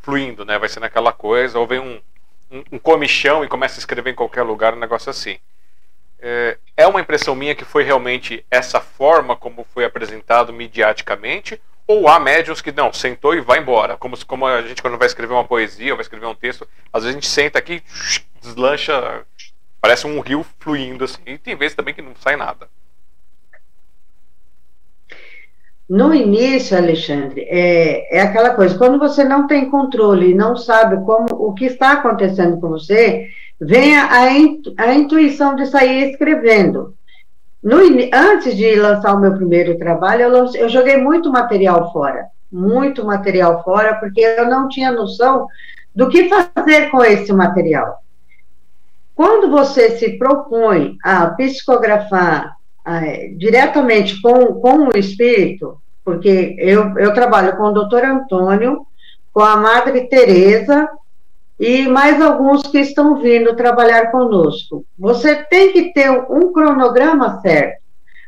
fluindo, 0.00 0.44
né? 0.44 0.58
Vai 0.58 0.68
sendo 0.68 0.86
aquela 0.86 1.12
coisa, 1.12 1.58
ou 1.58 1.66
vem 1.66 1.80
um, 1.80 2.00
um, 2.50 2.64
um 2.72 2.78
comichão 2.78 3.44
e 3.44 3.48
começa 3.48 3.76
a 3.76 3.80
escrever 3.80 4.10
em 4.10 4.14
qualquer 4.14 4.42
lugar, 4.42 4.72
um 4.72 4.78
negócio 4.78 5.10
assim. 5.10 5.38
É, 6.18 6.58
é 6.76 6.86
uma 6.86 7.00
impressão 7.00 7.34
minha 7.34 7.54
que 7.54 7.64
foi 7.64 7.82
realmente 7.82 8.44
essa 8.50 8.80
forma 8.80 9.36
como 9.36 9.64
foi 9.64 9.84
apresentado 9.84 10.52
mediaticamente? 10.52 11.60
Ou 11.86 12.08
há 12.08 12.18
médiums 12.18 12.60
que 12.60 12.72
não, 12.72 12.92
sentou 12.92 13.34
e 13.34 13.40
vai 13.40 13.60
embora? 13.60 13.96
Como, 13.96 14.16
como 14.26 14.46
a 14.46 14.62
gente, 14.62 14.82
quando 14.82 14.98
vai 14.98 15.06
escrever 15.06 15.34
uma 15.34 15.44
poesia, 15.44 15.94
vai 15.94 16.02
escrever 16.02 16.26
um 16.26 16.34
texto, 16.34 16.66
às 16.92 17.04
vezes 17.04 17.16
a 17.16 17.20
gente 17.20 17.30
senta 17.30 17.58
aqui, 17.58 17.82
deslancha, 18.40 19.24
parece 19.80 20.06
um 20.06 20.20
rio 20.20 20.44
fluindo 20.58 21.04
assim. 21.04 21.22
E 21.26 21.38
tem 21.38 21.54
vezes 21.54 21.76
também 21.76 21.94
que 21.94 22.02
não 22.02 22.14
sai 22.16 22.34
nada. 22.34 22.68
No 25.88 26.12
início, 26.12 26.76
Alexandre, 26.76 27.42
é, 27.48 28.18
é 28.18 28.20
aquela 28.20 28.50
coisa, 28.50 28.76
quando 28.76 28.98
você 28.98 29.22
não 29.22 29.46
tem 29.46 29.70
controle 29.70 30.32
e 30.32 30.34
não 30.34 30.56
sabe 30.56 30.96
como 31.04 31.28
o 31.30 31.54
que 31.54 31.66
está 31.66 31.92
acontecendo 31.92 32.60
com 32.60 32.70
você, 32.70 33.28
vem 33.60 33.96
a, 33.96 34.10
a 34.78 34.94
intuição 34.94 35.56
de 35.56 35.66
sair 35.66 36.10
escrevendo. 36.10 36.94
No, 37.62 37.78
antes 38.12 38.56
de 38.56 38.76
lançar 38.76 39.14
o 39.14 39.20
meu 39.20 39.34
primeiro 39.34 39.76
trabalho, 39.78 40.22
eu, 40.22 40.54
eu 40.54 40.68
joguei 40.68 40.98
muito 40.98 41.30
material 41.32 41.92
fora, 41.92 42.26
muito 42.52 43.04
material 43.04 43.64
fora, 43.64 43.94
porque 43.94 44.20
eu 44.20 44.48
não 44.48 44.68
tinha 44.68 44.92
noção 44.92 45.48
do 45.94 46.08
que 46.08 46.28
fazer 46.28 46.90
com 46.90 47.02
esse 47.02 47.32
material. 47.32 48.02
Quando 49.14 49.50
você 49.50 49.96
se 49.96 50.18
propõe 50.18 50.98
a 51.02 51.28
psicografar 51.28 52.54
diretamente 53.36 54.20
com, 54.20 54.60
com 54.60 54.88
o 54.88 54.96
espírito, 54.96 55.80
porque 56.04 56.54
eu, 56.58 56.96
eu 56.98 57.12
trabalho 57.14 57.56
com 57.56 57.64
o 57.64 57.72
doutor 57.72 58.04
Antônio, 58.04 58.86
com 59.32 59.40
a 59.40 59.56
Madre 59.56 60.02
Teresa 60.02 60.88
e 61.58 61.88
mais 61.88 62.20
alguns 62.20 62.62
que 62.62 62.78
estão 62.78 63.20
vindo 63.20 63.56
trabalhar 63.56 64.10
conosco. 64.10 64.84
Você 64.98 65.36
tem 65.44 65.72
que 65.72 65.92
ter 65.92 66.10
um 66.10 66.52
cronograma 66.52 67.40
certo, 67.40 67.80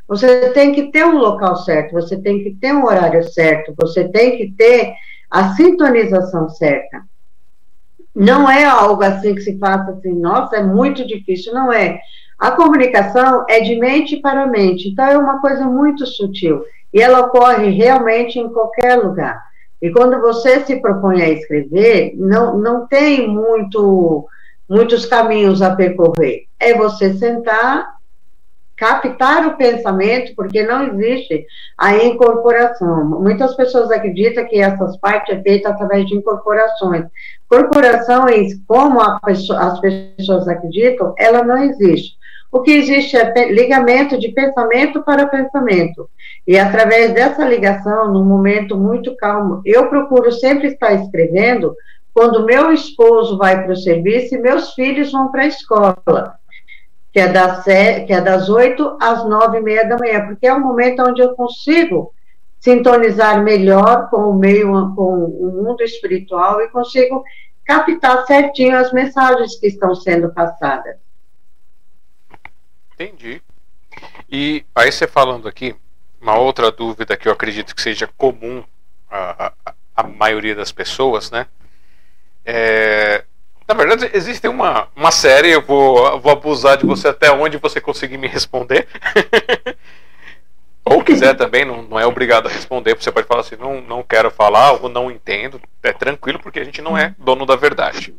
você 0.07 0.51
tem 0.51 0.73
que 0.73 0.91
ter 0.91 1.05
um 1.05 1.19
local 1.19 1.57
certo, 1.57 1.93
você 1.93 2.17
tem 2.17 2.43
que 2.43 2.55
ter 2.55 2.73
um 2.73 2.87
horário 2.87 3.23
certo, 3.31 3.75
você 3.77 4.09
tem 4.09 4.39
que 4.39 4.51
ter 4.53 4.95
a 5.31 5.55
sintonização 5.55 6.49
certa. 6.49 7.03
Não 8.15 8.51
é 8.51 8.65
algo 8.65 9.03
assim 9.03 9.35
que 9.35 9.43
se 9.43 9.59
faça 9.59 9.91
assim, 9.93 10.13
nossa, 10.15 10.57
é 10.57 10.63
muito 10.63 11.07
difícil, 11.07 11.53
não 11.53 11.71
é. 11.71 12.01
A 12.39 12.53
comunicação 12.53 13.45
é 13.49 13.61
de 13.61 13.77
mente 13.77 14.17
para 14.17 14.47
mente, 14.47 14.89
então 14.89 15.05
é 15.05 15.19
uma 15.19 15.41
coisa 15.41 15.67
muito 15.67 16.07
sutil 16.07 16.63
e 16.93 17.03
ela 17.03 17.21
ocorre 17.21 17.71
realmente 17.71 18.39
em 18.39 18.49
qualquer 18.49 18.97
lugar. 18.97 19.43
E 19.81 19.91
quando 19.91 20.21
você 20.21 20.61
se 20.65 20.81
propõe 20.81 21.23
a 21.23 21.29
escrever, 21.29 22.13
não, 22.17 22.59
não 22.59 22.87
tem 22.87 23.29
muito, 23.29 24.27
muitos 24.69 25.07
caminhos 25.07 25.63
a 25.63 25.75
percorrer. 25.75 26.47
É 26.59 26.75
você 26.75 27.15
sentar, 27.15 27.97
captar 28.77 29.47
o 29.47 29.57
pensamento, 29.57 30.35
porque 30.35 30.65
não 30.65 30.83
existe 30.83 31.47
a 31.77 31.97
incorporação. 31.97 33.05
Muitas 33.21 33.55
pessoas 33.55 33.91
acreditam 33.93 34.47
que 34.47 34.61
essas 34.61 34.97
partes 34.99 35.37
é 35.37 35.43
feita 35.43 35.69
através 35.69 36.07
de 36.07 36.17
incorporações. 36.17 37.07
Corporações, 37.49 38.55
como 38.67 39.01
as 39.01 39.81
pessoas 39.81 40.49
acreditam, 40.49 41.15
ela 41.17 41.45
não 41.45 41.57
existe. 41.57 42.18
O 42.51 42.61
que 42.61 42.71
existe 42.73 43.17
é 43.17 43.53
ligamento 43.53 44.19
de 44.19 44.29
pensamento 44.33 45.03
para 45.03 45.27
pensamento. 45.27 46.09
E 46.47 46.59
através 46.59 47.13
dessa 47.13 47.45
ligação, 47.45 48.11
num 48.13 48.25
momento 48.25 48.77
muito 48.77 49.15
calmo, 49.17 49.61
eu 49.67 49.89
procuro 49.89 50.33
sempre 50.33 50.69
estar 50.69 50.95
escrevendo 50.95 51.77
quando 52.15 52.47
meu 52.47 52.73
esposo 52.73 53.37
vai 53.37 53.63
para 53.63 53.73
o 53.73 53.77
serviço 53.77 54.35
e 54.35 54.41
meus 54.41 54.73
filhos 54.73 55.13
vão 55.13 55.31
para 55.31 55.43
a 55.43 55.47
escola, 55.47 56.35
que 57.13 57.21
é, 57.21 57.29
das, 57.29 57.65
que 57.65 58.13
é 58.13 58.21
das 58.21 58.49
8 58.49 58.97
às 59.01 59.29
nove 59.29 59.59
e 59.59 59.63
meia 59.63 59.87
da 59.87 59.99
manhã, 59.99 60.27
porque 60.27 60.47
é 60.47 60.53
o 60.53 60.61
momento 60.61 61.03
onde 61.03 61.21
eu 61.21 61.35
consigo 61.35 62.13
sintonizar 62.59 63.43
melhor 63.45 64.09
com 64.11 64.31
o 64.31 64.35
meio, 64.35 64.67
com 64.97 65.27
o 65.27 65.63
mundo 65.63 65.83
espiritual 65.83 66.61
e 66.61 66.69
consigo 66.71 67.23
captar 67.65 68.27
certinho 68.27 68.77
as 68.77 68.93
mensagens 68.93 69.57
que 69.61 69.67
estão 69.67 69.95
sendo 69.95 70.33
passadas. 70.33 70.97
Entendi. 72.99 73.41
E 74.29 74.65
aí 74.75 74.91
você 74.91 75.07
falando 75.07 75.47
aqui, 75.47 75.77
uma 76.21 76.37
outra 76.37 76.73
dúvida 76.73 77.17
que 77.17 77.29
eu 77.29 77.33
acredito 77.33 77.75
que 77.75 77.81
seja 77.81 78.09
comum 78.17 78.65
à, 79.09 79.53
à, 79.65 79.75
à 79.97 80.03
maioria 80.03 80.55
das 80.55 80.73
pessoas, 80.73 81.31
né? 81.31 81.47
É, 82.45 83.25
na 83.69 83.75
verdade, 83.75 84.11
existe 84.13 84.49
uma, 84.49 84.89
uma 84.97 85.13
série, 85.13 85.51
eu 85.51 85.63
vou, 85.63 86.19
vou 86.19 86.33
abusar 86.33 86.77
de 86.77 86.87
você 86.87 87.07
até 87.07 87.31
onde 87.31 87.57
você 87.57 87.81
conseguir 87.81 88.19
me 88.19 88.27
responder. 88.27 88.89
ou 90.85 91.05
quiser 91.05 91.35
também, 91.37 91.65
não, 91.65 91.83
não 91.83 92.01
é 92.01 92.07
obrigado 92.07 92.49
a 92.49 92.51
responder, 92.51 92.95
você 92.95 93.13
pode 93.13 93.29
falar 93.29 93.43
assim, 93.43 93.57
não, 93.57 93.81
não 93.81 94.03
quero 94.03 94.31
falar, 94.31 94.73
ou 94.73 94.89
não 94.89 95.11
entendo, 95.11 95.61
é 95.83 95.93
tranquilo, 95.93 96.41
porque 96.41 96.59
a 96.59 96.65
gente 96.65 96.83
não 96.83 96.99
é 96.99 97.15
dono 97.19 97.47
da 97.47 97.55
verdade. 97.55 98.13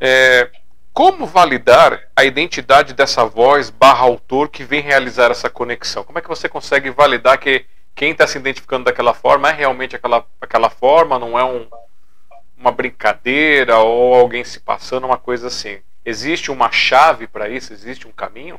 É, 0.00 0.50
como 0.96 1.26
validar 1.26 2.08
a 2.16 2.24
identidade 2.24 2.94
dessa 2.94 3.22
voz 3.22 3.68
barra 3.68 4.06
autor 4.06 4.48
que 4.48 4.64
vem 4.64 4.80
realizar 4.80 5.30
essa 5.30 5.50
conexão? 5.50 6.02
Como 6.02 6.18
é 6.18 6.22
que 6.22 6.28
você 6.28 6.48
consegue 6.48 6.88
validar 6.88 7.36
que 7.36 7.66
quem 7.94 8.12
está 8.12 8.26
se 8.26 8.38
identificando 8.38 8.86
daquela 8.86 9.12
forma 9.12 9.50
é 9.50 9.52
realmente 9.52 9.94
aquela, 9.94 10.24
aquela 10.40 10.70
forma, 10.70 11.18
não 11.18 11.38
é 11.38 11.44
um, 11.44 11.66
uma 12.56 12.72
brincadeira 12.72 13.76
ou 13.76 14.14
alguém 14.14 14.42
se 14.42 14.58
passando, 14.58 15.04
uma 15.04 15.18
coisa 15.18 15.48
assim? 15.48 15.80
Existe 16.02 16.50
uma 16.50 16.72
chave 16.72 17.26
para 17.26 17.46
isso? 17.46 17.74
Existe 17.74 18.08
um 18.08 18.12
caminho? 18.12 18.58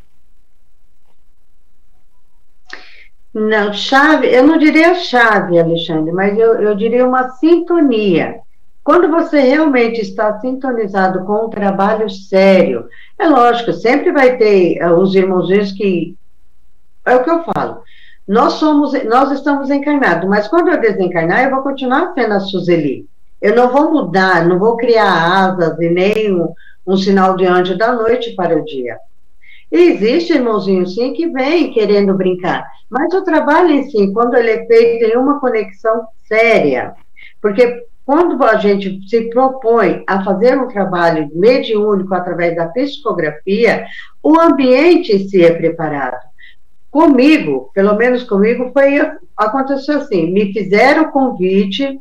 Não, 3.33 3.73
chave, 3.73 4.27
eu 4.27 4.45
não 4.45 4.59
diria 4.59 4.93
chave, 4.93 5.59
Alexandre, 5.59 6.11
mas 6.11 6.37
eu, 6.37 6.61
eu 6.61 6.75
diria 6.75 7.03
uma 7.03 7.29
sintonia. 7.29 8.41
Quando 8.87 9.09
você 9.09 9.41
realmente 9.41 9.99
está 9.99 10.39
sintonizado 10.39 11.25
com 11.25 11.47
um 11.47 11.49
trabalho 11.49 12.09
sério, 12.09 12.87
é 13.19 13.27
lógico, 13.27 13.73
sempre 13.73 14.13
vai 14.13 14.37
ter 14.37 14.81
uh, 14.81 14.93
os 14.93 15.13
irmãozinhos 15.13 15.73
que. 15.73 16.15
É 17.05 17.13
o 17.17 17.21
que 17.21 17.29
eu 17.29 17.43
falo. 17.43 17.81
Nós 18.25 18.53
somos, 18.53 18.93
nós 19.03 19.29
estamos 19.33 19.69
encarnados, 19.69 20.29
mas 20.29 20.47
quando 20.47 20.69
eu 20.69 20.79
desencarnar, 20.79 21.43
eu 21.43 21.49
vou 21.49 21.63
continuar 21.63 22.13
sendo 22.13 22.35
a 22.35 22.39
Suzeli. 22.39 23.05
Eu 23.41 23.57
não 23.57 23.69
vou 23.73 23.91
mudar, 23.91 24.47
não 24.47 24.57
vou 24.57 24.77
criar 24.77 25.49
asas 25.49 25.77
e 25.81 25.89
nem 25.89 26.33
um, 26.33 26.53
um 26.87 26.95
sinal 26.95 27.35
de 27.35 27.45
anjo 27.45 27.77
da 27.77 27.91
noite 27.91 28.35
para 28.35 28.57
o 28.57 28.63
dia. 28.63 28.97
E 29.69 29.81
existe 29.81 30.31
irmãozinho, 30.31 30.87
sim, 30.87 31.11
que 31.11 31.27
vem 31.27 31.73
querendo 31.73 32.13
brincar, 32.13 32.65
mas 32.89 33.13
o 33.13 33.21
trabalho 33.21 33.69
em 33.69 33.83
si, 33.89 34.13
quando 34.13 34.35
ele 34.35 34.51
é 34.51 34.65
feito 34.65 35.03
em 35.03 35.17
uma 35.17 35.41
conexão 35.41 36.07
séria, 36.25 36.93
porque 37.41 37.85
quando 38.07 38.41
a 38.41 38.55
gente 38.55 39.05
se 39.09 39.29
propõe 39.29 40.01
a 40.07 40.23
fazer 40.23 40.57
um 40.57 40.69
trabalho 40.69 41.29
mediúnico 41.35 42.15
através 42.15 42.55
da 42.55 42.67
psicografia, 42.67 43.85
o 44.23 44.39
ambiente 44.39 45.27
se 45.27 45.43
é 45.43 45.53
preparado. 45.53 46.25
Comigo, 46.89 47.69
pelo 47.73 47.97
menos 47.97 48.23
comigo, 48.23 48.71
foi 48.71 48.97
aconteceu 49.35 49.97
assim: 49.97 50.31
me 50.31 50.53
fizeram 50.53 51.03
o 51.03 51.11
convite. 51.11 51.99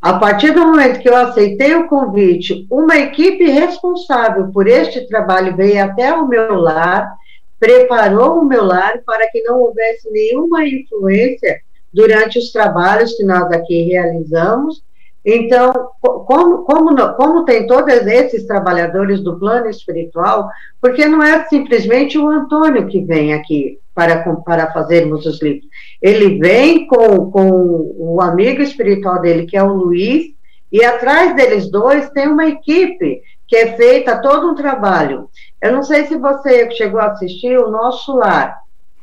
A 0.00 0.12
partir 0.12 0.52
do 0.52 0.64
momento 0.64 1.00
que 1.00 1.08
eu 1.08 1.16
aceitei 1.16 1.74
o 1.74 1.88
convite, 1.88 2.64
uma 2.70 2.96
equipe 2.96 3.50
responsável 3.50 4.52
por 4.52 4.68
este 4.68 5.08
trabalho 5.08 5.56
veio 5.56 5.82
até 5.82 6.14
o 6.14 6.28
meu 6.28 6.54
lar, 6.54 7.12
preparou 7.58 8.38
o 8.38 8.44
meu 8.44 8.64
lar 8.64 9.00
para 9.04 9.28
que 9.28 9.42
não 9.42 9.60
houvesse 9.60 10.08
nenhuma 10.08 10.64
influência 10.64 11.60
durante 11.92 12.38
os 12.38 12.52
trabalhos 12.52 13.14
que 13.14 13.24
nós 13.24 13.50
aqui 13.50 13.82
realizamos 13.82 14.88
então, 15.24 15.72
como, 16.00 16.64
como, 16.64 17.14
como 17.14 17.44
tem 17.44 17.66
todos 17.66 17.92
esses 18.06 18.46
trabalhadores 18.46 19.20
do 19.20 19.38
plano 19.38 19.68
espiritual, 19.68 20.48
porque 20.80 21.06
não 21.06 21.22
é 21.22 21.44
simplesmente 21.44 22.16
o 22.16 22.28
Antônio 22.28 22.86
que 22.86 23.00
vem 23.00 23.34
aqui 23.34 23.78
para, 23.94 24.22
para 24.44 24.72
fazermos 24.72 25.26
os 25.26 25.42
livros. 25.42 25.66
Ele 26.00 26.38
vem 26.38 26.86
com, 26.86 27.30
com 27.30 27.94
o 27.98 28.20
amigo 28.20 28.62
espiritual 28.62 29.20
dele, 29.20 29.46
que 29.46 29.56
é 29.56 29.62
o 29.62 29.74
Luiz, 29.74 30.32
e 30.72 30.84
atrás 30.84 31.34
deles 31.36 31.70
dois 31.70 32.08
tem 32.10 32.28
uma 32.28 32.46
equipe 32.46 33.20
que 33.46 33.56
é 33.56 33.76
feita 33.76 34.22
todo 34.22 34.48
um 34.48 34.54
trabalho. 34.54 35.28
Eu 35.60 35.72
não 35.72 35.82
sei 35.82 36.06
se 36.06 36.16
você 36.16 36.70
chegou 36.70 37.00
a 37.00 37.06
assistir 37.06 37.58
o 37.58 37.70
Nosso 37.70 38.16
Lar. 38.16 38.60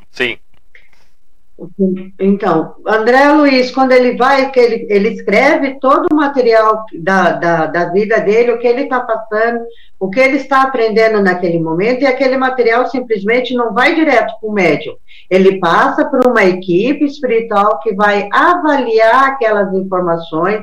Sim. 0.09 0.37
Então, 2.19 2.75
André 2.85 3.31
Luiz, 3.31 3.71
quando 3.71 3.91
ele 3.91 4.15
vai, 4.15 4.51
que 4.51 4.59
ele, 4.59 4.85
ele 4.89 5.09
escreve 5.09 5.79
todo 5.79 6.07
o 6.11 6.15
material 6.15 6.85
da, 6.99 7.31
da, 7.31 7.65
da 7.65 7.85
vida 7.85 8.19
dele, 8.19 8.51
o 8.51 8.59
que 8.59 8.67
ele 8.67 8.83
está 8.83 8.99
passando, 8.99 9.65
o 9.99 10.07
que 10.07 10.19
ele 10.19 10.37
está 10.37 10.61
aprendendo 10.61 11.19
naquele 11.19 11.59
momento, 11.59 12.03
e 12.03 12.05
aquele 12.05 12.37
material 12.37 12.87
simplesmente 12.87 13.55
não 13.55 13.73
vai 13.73 13.95
direto 13.95 14.39
para 14.39 14.49
o 14.49 14.53
médium. 14.53 14.93
Ele 15.29 15.59
passa 15.59 16.05
por 16.05 16.27
uma 16.27 16.43
equipe 16.43 17.05
espiritual 17.05 17.79
que 17.79 17.93
vai 17.95 18.29
avaliar 18.31 19.29
aquelas 19.29 19.73
informações, 19.73 20.61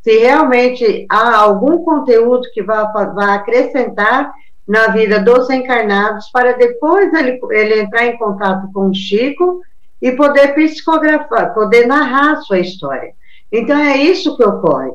se 0.00 0.16
realmente 0.18 1.06
há 1.10 1.38
algum 1.38 1.78
conteúdo 1.78 2.48
que 2.54 2.62
vai, 2.62 2.86
vai 2.92 3.34
acrescentar 3.34 4.30
na 4.66 4.88
vida 4.88 5.18
dos 5.18 5.50
encarnados, 5.50 6.30
para 6.30 6.52
depois 6.52 7.12
ele, 7.14 7.40
ele 7.50 7.80
entrar 7.80 8.06
em 8.06 8.16
contato 8.16 8.70
com 8.72 8.90
o 8.90 8.94
Chico 8.94 9.60
e 10.00 10.12
poder 10.12 10.54
psicografar, 10.54 11.54
poder 11.54 11.86
narrar 11.86 12.36
sua 12.42 12.58
história. 12.58 13.12
Então 13.50 13.76
é 13.78 13.96
isso 13.96 14.36
que 14.36 14.44
ocorre. 14.44 14.92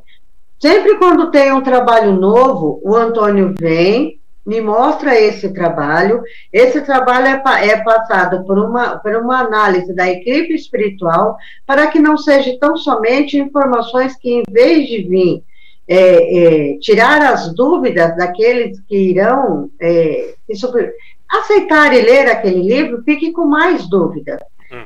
Sempre 0.60 0.98
quando 0.98 1.32
tem 1.32 1.52
um 1.52 1.62
trabalho 1.62 2.14
novo, 2.14 2.80
o 2.84 2.96
Antônio 2.96 3.56
vem, 3.60 4.20
me 4.46 4.60
mostra 4.60 5.20
esse 5.20 5.54
trabalho. 5.54 6.22
Esse 6.52 6.82
trabalho 6.82 7.28
é, 7.28 7.68
é, 7.68 7.84
passado 7.84 8.46
por 8.46 8.58
uma, 8.58 8.98
por 8.98 9.16
uma 9.16 9.40
análise 9.40 9.94
da 9.94 10.10
equipe 10.10 10.54
espiritual 10.54 11.38
para 11.66 11.88
que 11.88 12.00
não 12.00 12.18
seja 12.18 12.58
tão 12.60 12.76
somente 12.76 13.40
informações 13.40 14.16
que, 14.16 14.34
em 14.34 14.44
vez 14.50 14.88
de 14.88 15.04
vir 15.04 15.44
é, 15.88 16.74
é, 16.74 16.78
tirar 16.80 17.22
as 17.22 17.54
dúvidas 17.54 18.16
daqueles 18.16 18.80
que 18.88 18.96
irão 18.96 19.70
é, 19.80 20.36
aceitar 21.30 21.94
e 21.94 22.02
ler 22.02 22.28
aquele 22.28 22.62
livro, 22.62 23.04
fique 23.04 23.32
com 23.32 23.46
mais 23.46 23.90
dúvidas. 23.90 24.40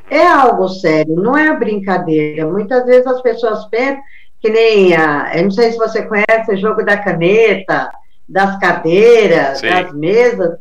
É 0.09 0.25
algo 0.25 0.67
sério, 0.67 1.15
não 1.15 1.37
é 1.37 1.55
brincadeira. 1.55 2.47
Muitas 2.47 2.85
vezes 2.85 3.05
as 3.05 3.21
pessoas 3.21 3.65
pensam 3.65 4.01
que 4.41 4.49
nem 4.49 4.95
a. 4.95 5.31
Eu 5.35 5.43
não 5.43 5.51
sei 5.51 5.71
se 5.71 5.77
você 5.77 6.03
conhece 6.03 6.51
o 6.51 6.57
jogo 6.57 6.83
da 6.83 6.97
caneta, 6.97 7.91
das 8.27 8.57
cadeiras, 8.59 9.59
Sim. 9.59 9.69
das 9.69 9.93
mesas. 9.93 10.57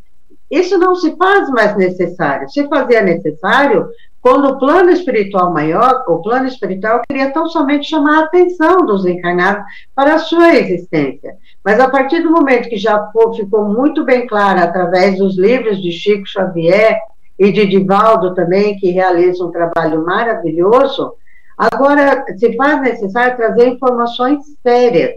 Isso 0.50 0.78
não 0.78 0.94
se 0.94 1.16
faz 1.16 1.48
mais 1.50 1.76
necessário. 1.76 2.48
Se 2.50 2.68
fazia 2.68 3.02
necessário 3.02 3.88
quando 4.24 4.48
o 4.48 4.58
plano 4.58 4.90
espiritual 4.90 5.52
maior, 5.52 6.02
o 6.08 6.22
plano 6.22 6.46
espiritual 6.46 7.02
queria 7.06 7.30
tão 7.30 7.46
somente 7.46 7.90
chamar 7.90 8.20
a 8.20 8.24
atenção 8.24 8.86
dos 8.86 9.04
encarnados 9.04 9.62
para 9.94 10.14
a 10.14 10.18
sua 10.18 10.54
existência. 10.54 11.36
Mas 11.62 11.78
a 11.78 11.90
partir 11.90 12.22
do 12.22 12.30
momento 12.30 12.70
que 12.70 12.78
já 12.78 13.10
ficou 13.36 13.66
muito 13.66 14.02
bem 14.02 14.26
claro 14.26 14.60
através 14.60 15.18
dos 15.18 15.36
livros 15.36 15.82
de 15.82 15.92
Chico 15.92 16.26
Xavier, 16.26 16.98
e 17.38 17.50
de 17.50 17.66
Divaldo 17.66 18.34
também, 18.34 18.78
que 18.78 18.90
realiza 18.90 19.44
um 19.44 19.50
trabalho 19.50 20.04
maravilhoso. 20.04 21.14
Agora, 21.56 22.24
se 22.36 22.56
faz 22.56 22.80
necessário 22.82 23.36
trazer 23.36 23.68
informações 23.68 24.40
sérias, 24.62 25.14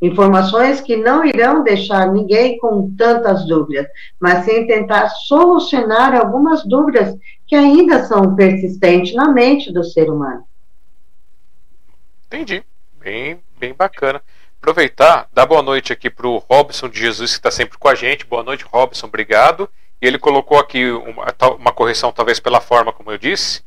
informações 0.00 0.80
que 0.80 0.96
não 0.96 1.24
irão 1.24 1.62
deixar 1.62 2.10
ninguém 2.12 2.58
com 2.58 2.90
tantas 2.96 3.46
dúvidas, 3.46 3.86
mas 4.18 4.44
sim 4.44 4.66
tentar 4.66 5.08
solucionar 5.08 6.14
algumas 6.14 6.64
dúvidas 6.64 7.16
que 7.46 7.54
ainda 7.54 8.04
são 8.04 8.34
persistentes 8.34 9.14
na 9.14 9.28
mente 9.28 9.72
do 9.72 9.84
ser 9.84 10.08
humano. 10.08 10.44
Entendi. 12.26 12.62
Bem, 13.00 13.40
bem 13.58 13.74
bacana. 13.74 14.22
Aproveitar, 14.60 15.26
dar 15.32 15.46
boa 15.46 15.62
noite 15.62 15.92
aqui 15.92 16.10
para 16.10 16.28
o 16.28 16.36
Robson 16.36 16.88
de 16.88 17.00
Jesus, 17.00 17.32
que 17.32 17.38
está 17.38 17.50
sempre 17.50 17.78
com 17.78 17.88
a 17.88 17.94
gente. 17.94 18.26
Boa 18.26 18.42
noite, 18.42 18.64
Robson, 18.64 19.06
obrigado. 19.06 19.68
E 20.00 20.06
ele 20.06 20.18
colocou 20.18 20.58
aqui 20.58 20.90
uma, 20.90 21.26
uma 21.58 21.72
correção, 21.72 22.12
talvez 22.12 22.40
pela 22.40 22.60
forma 22.60 22.92
como 22.92 23.10
eu 23.10 23.18
disse, 23.18 23.62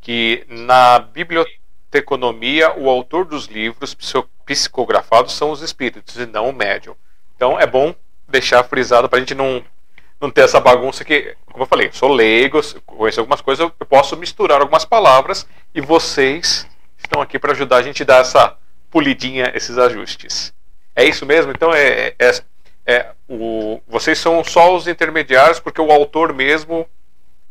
que 0.00 0.44
na 0.48 0.98
biblioteconomia 0.98 2.72
o 2.78 2.88
autor 2.88 3.24
dos 3.24 3.46
livros 3.46 3.96
psicografados 4.44 5.32
são 5.32 5.50
os 5.50 5.62
espíritos 5.62 6.16
e 6.16 6.26
não 6.26 6.48
o 6.48 6.52
médium. 6.52 6.94
Então 7.36 7.58
é 7.58 7.66
bom 7.66 7.94
deixar 8.28 8.64
frisado 8.64 9.08
para 9.08 9.18
a 9.18 9.20
gente 9.20 9.34
não, 9.34 9.62
não 10.20 10.30
ter 10.30 10.42
essa 10.42 10.60
bagunça 10.60 11.04
que, 11.04 11.36
como 11.46 11.64
eu 11.64 11.68
falei, 11.68 11.90
sou 11.92 12.12
leigo, 12.12 12.60
conheço 12.86 13.20
algumas 13.20 13.40
coisas, 13.40 13.70
eu 13.78 13.86
posso 13.86 14.16
misturar 14.16 14.60
algumas 14.60 14.84
palavras 14.84 15.46
e 15.74 15.80
vocês 15.80 16.66
estão 16.96 17.20
aqui 17.20 17.38
para 17.38 17.52
ajudar 17.52 17.76
a 17.76 17.82
gente 17.82 18.02
a 18.02 18.06
dar 18.06 18.20
essa 18.20 18.56
polidinha, 18.90 19.52
esses 19.54 19.76
ajustes. 19.76 20.54
É 20.96 21.04
isso 21.04 21.26
mesmo? 21.26 21.52
Então 21.52 21.74
é, 21.74 22.14
é 22.18 22.30
é, 22.86 23.13
o, 23.28 23.80
vocês 23.86 24.18
são 24.18 24.42
só 24.44 24.74
os 24.74 24.86
intermediários, 24.86 25.58
porque 25.58 25.80
o 25.80 25.90
autor 25.90 26.32
mesmo 26.32 26.86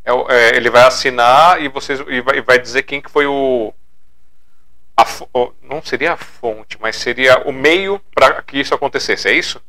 é, 0.06 0.12
é, 0.12 0.56
ele 0.56 0.70
vai 0.70 0.84
assinar 0.84 1.62
e 1.62 1.68
vocês 1.68 2.00
e 2.08 2.22
vai, 2.22 2.42
vai, 2.42 2.60
dizer 2.60 2.84
quem 2.84 3.02
que 3.02 3.10
foi 3.10 3.26
o, 3.26 3.74
a, 4.96 5.06
não 5.62 5.82
seria 5.82 6.14
a 6.14 6.18
fonte, 6.18 6.78
mas 6.80 6.98
seria 6.98 7.44
o 7.48 7.52
meio 7.52 8.00
para 8.14 8.42
que 8.42 8.60
isso 8.60 8.74
acontecesse. 8.74 9.28
É 9.28 9.34
isso? 9.34 9.62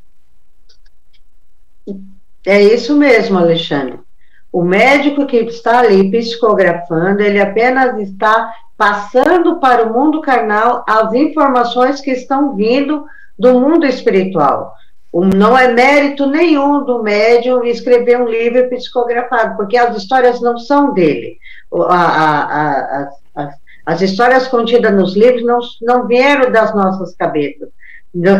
É 2.45 2.61
isso 2.61 2.95
mesmo, 2.95 3.37
Alexandre. 3.37 3.99
O 4.51 4.63
médico 4.63 5.25
que 5.25 5.37
está 5.37 5.79
ali 5.79 6.09
psicografando, 6.09 7.21
ele 7.21 7.41
apenas 7.41 7.99
está 7.99 8.53
passando 8.77 9.59
para 9.59 9.83
o 9.83 9.93
mundo 9.93 10.21
carnal 10.21 10.83
as 10.87 11.13
informações 11.13 11.99
que 12.01 12.11
estão 12.11 12.55
vindo 12.55 13.05
do 13.37 13.59
mundo 13.59 13.85
espiritual. 13.85 14.73
Não 15.21 15.57
é 15.57 15.71
mérito 15.71 16.25
nenhum 16.25 16.83
do 16.83 17.01
médium 17.01 17.63
escrever 17.63 18.21
um 18.21 18.27
livro 18.27 18.69
psicografado, 18.69 19.55
porque 19.55 19.77
as 19.77 19.95
histórias 19.95 20.41
não 20.41 20.57
são 20.57 20.93
dele. 20.93 21.37
A, 21.73 21.95
a, 21.95 23.01
a, 23.01 23.09
as, 23.35 23.55
as 23.85 24.01
histórias 24.01 24.47
contidas 24.47 24.93
nos 24.93 25.15
livros 25.15 25.43
não, 25.43 25.59
não 25.81 26.07
vieram 26.07 26.51
das 26.51 26.75
nossas 26.75 27.15
cabeças. 27.15 27.69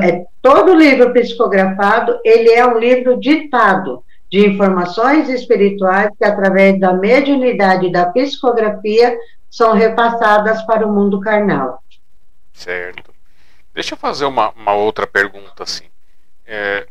É, 0.03 0.25
todo 0.41 0.75
livro 0.75 1.13
psicografado, 1.13 2.19
ele 2.23 2.51
é 2.51 2.65
um 2.65 2.77
livro 2.77 3.17
ditado 3.19 4.03
de 4.29 4.45
informações 4.45 5.29
espirituais 5.29 6.09
que, 6.17 6.25
através 6.25 6.79
da 6.79 6.93
mediunidade 6.93 7.85
e 7.85 7.91
da 7.91 8.07
psicografia, 8.07 9.17
são 9.49 9.73
repassadas 9.73 10.61
para 10.63 10.85
o 10.85 10.91
mundo 10.91 11.21
carnal. 11.21 11.81
Certo. 12.53 13.13
Deixa 13.73 13.93
eu 13.93 13.97
fazer 13.97 14.25
uma, 14.25 14.49
uma 14.51 14.73
outra 14.73 15.05
pergunta, 15.05 15.63
assim. 15.63 15.85
É, 16.45 16.87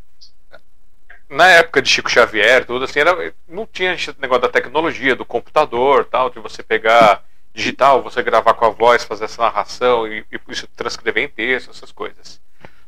na 1.29 1.49
época 1.49 1.83
de 1.83 1.89
Chico 1.89 2.11
Xavier, 2.11 2.65
tudo 2.65 2.85
assim, 2.85 3.01
era, 3.01 3.33
não 3.49 3.67
tinha 3.67 3.95
esse 3.95 4.15
negócio 4.21 4.43
da 4.43 4.49
tecnologia, 4.49 5.17
do 5.17 5.25
computador, 5.25 6.05
tal, 6.05 6.31
de 6.31 6.39
você 6.39 6.63
pegar 6.63 7.25
digital, 7.53 8.03
você 8.03 8.23
gravar 8.23 8.55
com 8.55 8.65
a 8.65 8.71
voz, 8.71 9.05
fazer 9.05 9.25
essa 9.25 9.43
narração 9.43 10.07
e, 10.07 10.25
e 10.31 10.41
isso 10.49 10.67
transcrever 10.77 11.25
em 11.25 11.29
texto, 11.29 11.71
essas 11.71 11.93
coisas. 11.93 12.41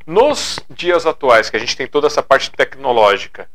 Nos 0.06 0.60
dias 0.70 1.06
atuais, 1.06 1.50
que 1.50 1.56
a 1.56 1.60
gente 1.60 1.76
tem 1.76 1.86
toda 1.86 2.06
essa 2.06 2.22
parte 2.22 2.50
tecnológica, 2.50 3.48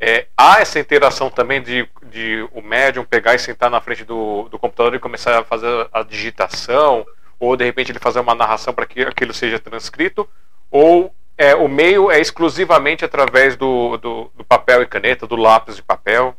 é, 0.00 0.26
há 0.36 0.60
essa 0.60 0.78
interação 0.78 1.28
também 1.28 1.60
de, 1.60 1.88
de 2.04 2.48
o 2.52 2.62
médium 2.62 3.04
pegar 3.04 3.34
e 3.34 3.38
sentar 3.38 3.68
na 3.68 3.80
frente 3.80 4.04
do, 4.04 4.48
do 4.48 4.58
computador 4.58 4.94
e 4.94 5.00
começar 5.00 5.40
a 5.40 5.44
fazer 5.44 5.88
a 5.92 6.02
digitação, 6.02 7.04
ou 7.40 7.56
de 7.56 7.64
repente 7.64 7.90
ele 7.90 7.98
fazer 7.98 8.20
uma 8.20 8.34
narração 8.34 8.72
para 8.72 8.86
que 8.86 9.02
aquilo 9.02 9.34
seja 9.34 9.58
transcrito, 9.58 10.28
ou 10.70 11.12
é, 11.38 11.54
o 11.54 11.68
meio 11.68 12.10
é 12.10 12.20
exclusivamente 12.20 13.04
através 13.04 13.56
do, 13.56 13.96
do, 13.96 14.30
do 14.36 14.44
papel 14.44 14.82
e 14.82 14.86
caneta, 14.86 15.26
do 15.26 15.36
lápis 15.36 15.76
de 15.76 15.82
papel? 15.82 16.34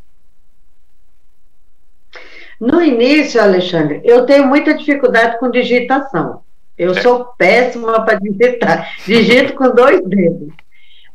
No 2.59 2.81
início, 2.81 3.41
Alexandre, 3.41 4.01
eu 4.03 4.25
tenho 4.25 4.45
muita 4.45 4.73
dificuldade 4.73 5.39
com 5.39 5.49
digitação. 5.49 6.41
Eu 6.77 6.91
é. 6.91 7.01
sou 7.01 7.25
péssima 7.37 8.03
para 8.03 8.19
digitar. 8.19 8.93
Digito 9.07 9.53
com 9.53 9.73
dois 9.73 10.01
dedos. 10.05 10.53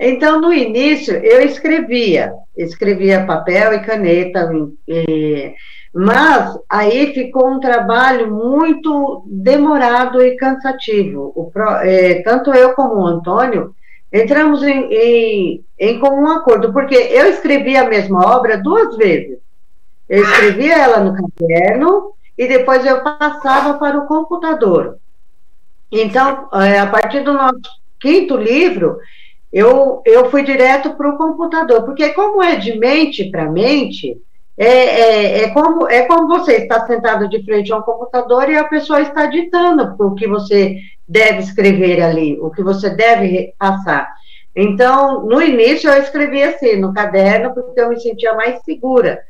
Então, 0.00 0.40
no 0.40 0.52
início, 0.52 1.14
eu 1.16 1.42
escrevia, 1.42 2.32
escrevia 2.56 3.26
papel 3.26 3.74
e 3.74 3.80
caneta, 3.80 4.50
e, 4.88 5.54
mas 5.94 6.58
aí 6.68 7.14
ficou 7.14 7.48
um 7.48 7.60
trabalho 7.60 8.28
muito 8.34 9.24
demorado 9.28 10.20
e 10.20 10.36
cansativo. 10.36 11.32
O, 11.36 11.52
é, 11.82 12.20
tanto 12.22 12.52
eu 12.52 12.74
como 12.74 12.96
o 12.96 13.06
Antônio 13.06 13.72
entramos 14.12 14.60
em, 14.64 14.92
em, 14.92 15.64
em 15.78 15.98
comum 16.00 16.26
acordo, 16.28 16.72
porque 16.72 16.96
eu 16.96 17.26
escrevi 17.28 17.76
a 17.76 17.88
mesma 17.88 18.26
obra 18.36 18.58
duas 18.58 18.96
vezes. 18.96 19.38
Eu 20.08 20.24
escrevia 20.24 20.78
ela 20.78 20.98
no 20.98 21.14
caderno 21.14 22.12
e 22.36 22.48
depois 22.48 22.84
eu 22.84 23.00
passava 23.02 23.78
para 23.78 23.96
o 23.96 24.06
computador. 24.06 24.98
Então, 25.92 26.48
é, 26.54 26.80
a 26.80 26.86
partir 26.88 27.20
do 27.20 27.32
nosso 27.32 27.60
quinto 28.00 28.36
livro, 28.36 28.98
eu, 29.52 30.02
eu 30.04 30.28
fui 30.28 30.42
direto 30.42 30.94
para 30.94 31.08
o 31.08 31.16
computador, 31.16 31.84
porque 31.84 32.08
como 32.10 32.42
é 32.42 32.56
de 32.56 32.76
mente 32.76 33.30
para 33.30 33.48
mente, 33.48 34.20
é, 34.56 34.68
é, 34.68 35.42
é, 35.42 35.50
como, 35.50 35.88
é 35.88 36.02
como 36.06 36.28
você 36.28 36.58
está 36.58 36.86
sentado 36.86 37.28
de 37.28 37.44
frente 37.44 37.72
a 37.72 37.78
um 37.78 37.82
computador 37.82 38.48
e 38.48 38.56
a 38.56 38.64
pessoa 38.64 39.00
está 39.00 39.26
ditando 39.26 39.96
o 39.98 40.14
que 40.14 40.28
você 40.28 40.76
deve 41.08 41.40
escrever 41.40 42.00
ali, 42.00 42.38
o 42.40 42.50
que 42.50 42.62
você 42.62 42.90
deve 42.90 43.52
passar. 43.58 44.08
Então, 44.54 45.26
no 45.26 45.42
início 45.42 45.90
eu 45.90 46.00
escrevi 46.00 46.42
assim, 46.42 46.76
no 46.76 46.94
caderno, 46.94 47.52
porque 47.52 47.80
eu 47.80 47.88
me 47.88 48.00
sentia 48.00 48.34
mais 48.34 48.62
segura. 48.62 49.20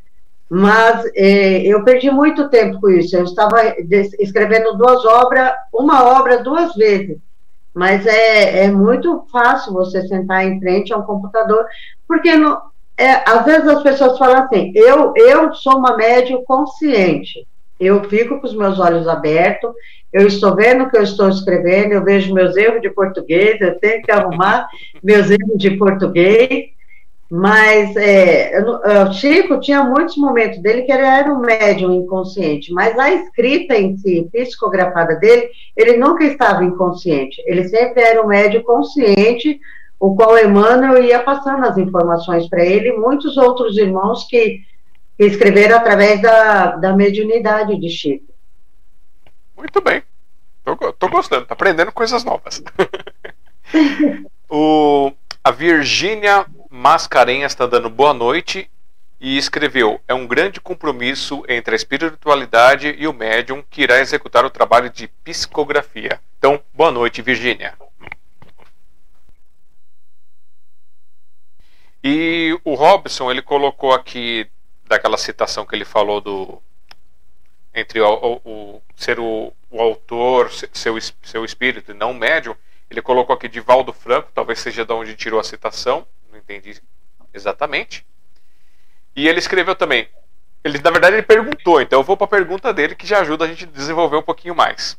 Mas 0.51 1.11
é, 1.17 1.63
eu 1.63 1.83
perdi 1.83 2.11
muito 2.11 2.51
tempo 2.51 2.79
com 2.79 2.91
isso. 2.91 3.17
Eu 3.17 3.25
estava 3.25 3.75
escrevendo 4.19 4.77
duas 4.77 5.03
obras, 5.07 5.53
uma 5.73 6.05
obra 6.05 6.43
duas 6.43 6.75
vezes. 6.75 7.17
Mas 7.73 8.07
é, 8.07 8.65
é 8.65 8.71
muito 8.71 9.27
fácil 9.33 9.73
você 9.73 10.07
sentar 10.07 10.47
em 10.47 10.61
frente 10.61 10.93
a 10.93 10.99
um 10.99 11.03
computador, 11.03 11.67
porque 12.07 12.37
no, 12.37 12.59
é, 12.97 13.29
às 13.29 13.45
vezes 13.45 13.69
as 13.69 13.83
pessoas 13.83 14.19
falam 14.19 14.45
assim: 14.45 14.73
eu, 14.75 15.13
eu 15.17 15.55
sou 15.55 15.79
uma 15.79 15.97
médium 15.97 16.45
consciente. 16.45 17.47
Eu 17.79 18.05
fico 18.05 18.41
com 18.41 18.47
os 18.47 18.55
meus 18.55 18.79
olhos 18.79 19.09
abertos, 19.09 19.73
eu 20.13 20.29
estou 20.29 20.55
vendo 20.55 20.85
o 20.85 20.91
que 20.91 20.97
eu 20.97 21.03
estou 21.03 21.29
escrevendo, 21.29 21.93
eu 21.93 22.05
vejo 22.05 22.33
meus 22.33 22.57
erros 22.57 22.81
de 22.81 22.89
português, 22.89 23.61
eu 23.61 23.79
tenho 23.81 24.01
que 24.01 24.13
arrumar 24.13 24.69
meus 25.03 25.29
erros 25.29 25.59
de 25.59 25.73
português, 25.73 26.71
mas 27.29 27.97
é, 27.97 28.63
o 29.09 29.13
Chico 29.13 29.59
tinha 29.59 29.83
muitos 29.83 30.17
momentos 30.17 30.61
dele 30.61 30.83
que 30.83 30.93
ele 30.93 31.03
era 31.03 31.33
um 31.33 31.41
médium 31.41 31.93
inconsciente, 31.93 32.73
mas 32.73 32.97
a 32.97 33.13
escrita 33.13 33.77
em 33.77 33.97
si, 33.97 34.29
psicografada 34.33 35.17
dele, 35.17 35.49
ele 35.77 35.97
nunca 35.97 36.25
estava 36.25 36.65
inconsciente, 36.65 37.43
ele 37.45 37.65
sempre 37.69 38.01
era 38.01 38.23
um 38.23 38.29
médium 38.29 38.63
consciente, 38.63 39.59
o 40.05 40.15
qual 40.15 40.37
Emmanuel 40.37 41.03
ia 41.03 41.23
passando 41.23 41.65
as 41.65 41.79
informações 41.79 42.47
para 42.47 42.63
ele 42.63 42.91
e 42.91 42.97
muitos 42.99 43.39
outros 43.39 43.79
irmãos 43.79 44.25
que, 44.29 44.61
escreveram 45.19 45.79
através 45.79 46.21
da, 46.21 46.77
da 46.77 46.93
mediunidade 46.93 47.81
de 47.81 47.89
Chico. 47.89 48.27
Muito 49.57 49.81
bem. 49.81 50.03
Tô 50.99 51.09
gostando, 51.09 51.47
tá 51.47 51.55
aprendendo 51.55 51.91
coisas 51.91 52.23
novas. 52.23 52.63
o, 54.51 55.11
a 55.43 55.51
Virgínia 55.51 56.45
Mascarenhas 56.69 57.53
está 57.53 57.67
dando 57.67 57.89
boa 57.89 58.13
noite 58.13 58.69
e 59.19 59.39
escreveu: 59.39 60.01
É 60.07 60.13
um 60.13 60.27
grande 60.27 60.61
compromisso 60.61 61.43
entre 61.49 61.75
a 61.75 61.77
espiritualidade 61.77 62.95
e 62.99 63.07
o 63.07 63.13
médium 63.15 63.65
que 63.71 63.83
irá 63.83 64.01
executar 64.01 64.45
o 64.45 64.51
trabalho 64.51 64.91
de 64.91 65.09
psicografia. 65.23 66.21
Então, 66.39 66.61
boa 66.75 66.91
noite, 66.91 67.23
Virgínia. 67.23 67.73
E 72.07 72.55
o 72.65 72.75
Robson, 72.75 73.31
ele 73.31 73.41
colocou 73.41 73.95
aqui 73.95 74.47
daquela 74.85 75.17
citação 75.17 75.65
que 75.65 75.75
ele 75.75 75.87
falou 75.87 76.21
do 76.21 76.63
entre 77.75 77.99
o, 77.99 78.07
o, 78.07 78.41
o 78.45 78.83
ser 78.95 79.19
o, 79.19 79.51
o, 79.71 79.81
autor, 79.81 80.53
seu, 80.53 81.01
seu 81.23 81.45
espírito 81.47 81.91
e 81.91 81.95
não 81.95 82.11
o 82.11 82.15
médium, 82.15 82.55
ele 82.91 83.01
colocou 83.01 83.35
aqui 83.35 83.49
de 83.49 83.59
Valdo 83.59 83.93
Franco, 83.93 84.31
talvez 84.35 84.61
seja 84.61 84.85
de 84.85 84.93
onde 84.93 85.17
tirou 85.17 85.41
a 85.41 85.45
citação, 85.45 86.07
não 86.31 86.39
entendi 86.39 86.81
exatamente. 87.33 88.07
E 89.17 89.27
ele 89.27 89.39
escreveu 89.39 89.75
também. 89.75 90.07
Ele, 90.63 90.79
na 90.79 90.91
verdade, 90.91 91.17
ele 91.17 91.23
perguntou, 91.23 91.81
então 91.81 92.01
eu 92.01 92.05
vou 92.05 92.19
para 92.19 92.27
a 92.27 92.29
pergunta 92.29 92.73
dele 92.73 92.95
que 92.95 93.07
já 93.07 93.21
ajuda 93.21 93.47
a 93.47 93.49
gente 93.49 93.65
a 93.65 93.69
desenvolver 93.69 94.17
um 94.17 94.23
pouquinho 94.23 94.55
mais. 94.55 94.99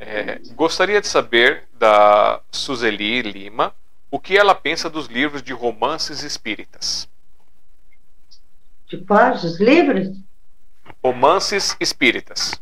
É, 0.00 0.40
gostaria 0.54 1.00
de 1.00 1.06
saber 1.06 1.62
da 1.72 2.40
Suzeli 2.50 3.22
Lima 3.22 3.72
o 4.14 4.20
que 4.20 4.38
ela 4.38 4.54
pensa 4.54 4.88
dos 4.88 5.08
livros 5.08 5.42
de 5.42 5.52
romances 5.52 6.22
espíritas. 6.22 7.08
De 8.86 8.98
quais? 8.98 9.42
Os 9.42 9.58
livros? 9.58 10.06
Romances 11.02 11.76
espíritas. 11.80 12.52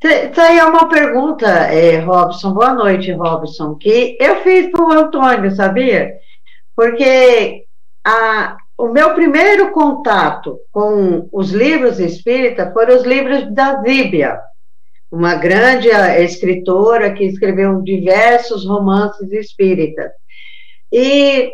Isso 0.00 0.40
aí 0.40 0.60
é 0.60 0.64
uma 0.64 0.88
pergunta, 0.88 1.48
é, 1.48 1.98
Robson. 1.98 2.52
Boa 2.52 2.72
noite, 2.72 3.10
Robson. 3.10 3.74
Que 3.74 4.16
eu 4.20 4.44
fiz 4.44 4.70
para 4.70 4.84
o 4.84 4.92
Antônio, 4.92 5.50
sabia? 5.56 6.12
Porque 6.76 7.64
a, 8.04 8.58
o 8.78 8.86
meu 8.92 9.12
primeiro 9.12 9.72
contato 9.72 10.56
com 10.70 11.28
os 11.32 11.50
livros 11.50 11.98
espíritas 11.98 12.72
foram 12.72 12.94
os 12.94 13.02
livros 13.02 13.52
da 13.52 13.82
Zíbia, 13.82 14.38
uma 15.10 15.34
grande 15.36 15.90
eh, 15.90 16.22
escritora 16.22 17.12
que 17.12 17.24
escreveu 17.24 17.80
diversos 17.82 18.66
romances 18.66 19.32
espíritas. 19.32 20.10
E 20.92 21.52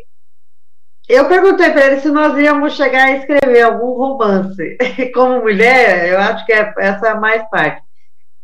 eu 1.08 1.28
perguntei 1.28 1.70
para 1.70 1.86
ele 1.86 2.00
se 2.00 2.10
nós 2.10 2.36
íamos 2.38 2.74
chegar 2.74 3.08
a 3.08 3.16
escrever 3.16 3.62
algum 3.62 3.92
romance. 3.92 4.76
Como 5.14 5.40
mulher, 5.40 6.08
eu 6.08 6.18
acho 6.18 6.44
que 6.46 6.52
é, 6.52 6.72
essa 6.78 7.08
é 7.08 7.10
a 7.10 7.20
mais 7.20 7.48
parte. 7.50 7.82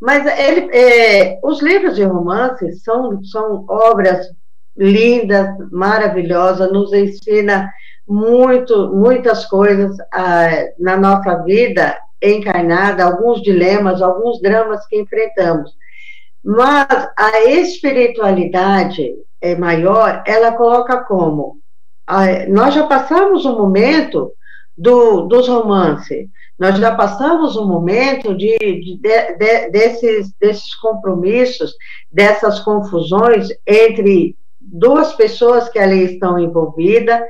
Mas 0.00 0.24
ele, 0.38 0.70
é, 0.76 1.38
os 1.42 1.60
livros 1.60 1.96
de 1.96 2.04
romance 2.04 2.72
são, 2.80 3.22
são 3.24 3.66
obras 3.68 4.26
lindas, 4.76 5.48
maravilhosas, 5.70 6.72
nos 6.72 6.92
ensina 6.92 7.70
muito, 8.08 8.94
muitas 8.94 9.44
coisas 9.46 9.96
ah, 10.12 10.48
na 10.78 10.96
nossa 10.96 11.42
vida 11.44 11.96
encarnada, 12.22 13.04
alguns 13.04 13.42
dilemas, 13.42 14.02
alguns 14.02 14.40
dramas 14.40 14.86
que 14.86 15.00
enfrentamos. 15.00 15.72
Mas 16.44 16.86
a 17.16 17.44
espiritualidade 17.44 19.14
é 19.40 19.54
maior, 19.54 20.22
ela 20.26 20.52
coloca 20.52 21.04
como? 21.04 21.58
Nós 22.48 22.74
já 22.74 22.86
passamos 22.86 23.44
o 23.44 23.56
momento 23.56 24.32
do, 24.76 25.22
dos 25.22 25.48
romances, 25.48 26.26
nós 26.58 26.76
já 26.78 26.94
passamos 26.94 27.56
o 27.56 27.66
momento 27.66 28.36
de, 28.36 28.58
de, 28.58 28.98
de, 28.98 29.70
desses, 29.70 30.30
desses 30.38 30.74
compromissos, 30.74 31.72
dessas 32.10 32.60
confusões 32.60 33.48
entre 33.66 34.36
duas 34.60 35.14
pessoas 35.14 35.68
que 35.70 35.78
ali 35.78 36.14
estão 36.14 36.38
envolvidas, 36.38 37.20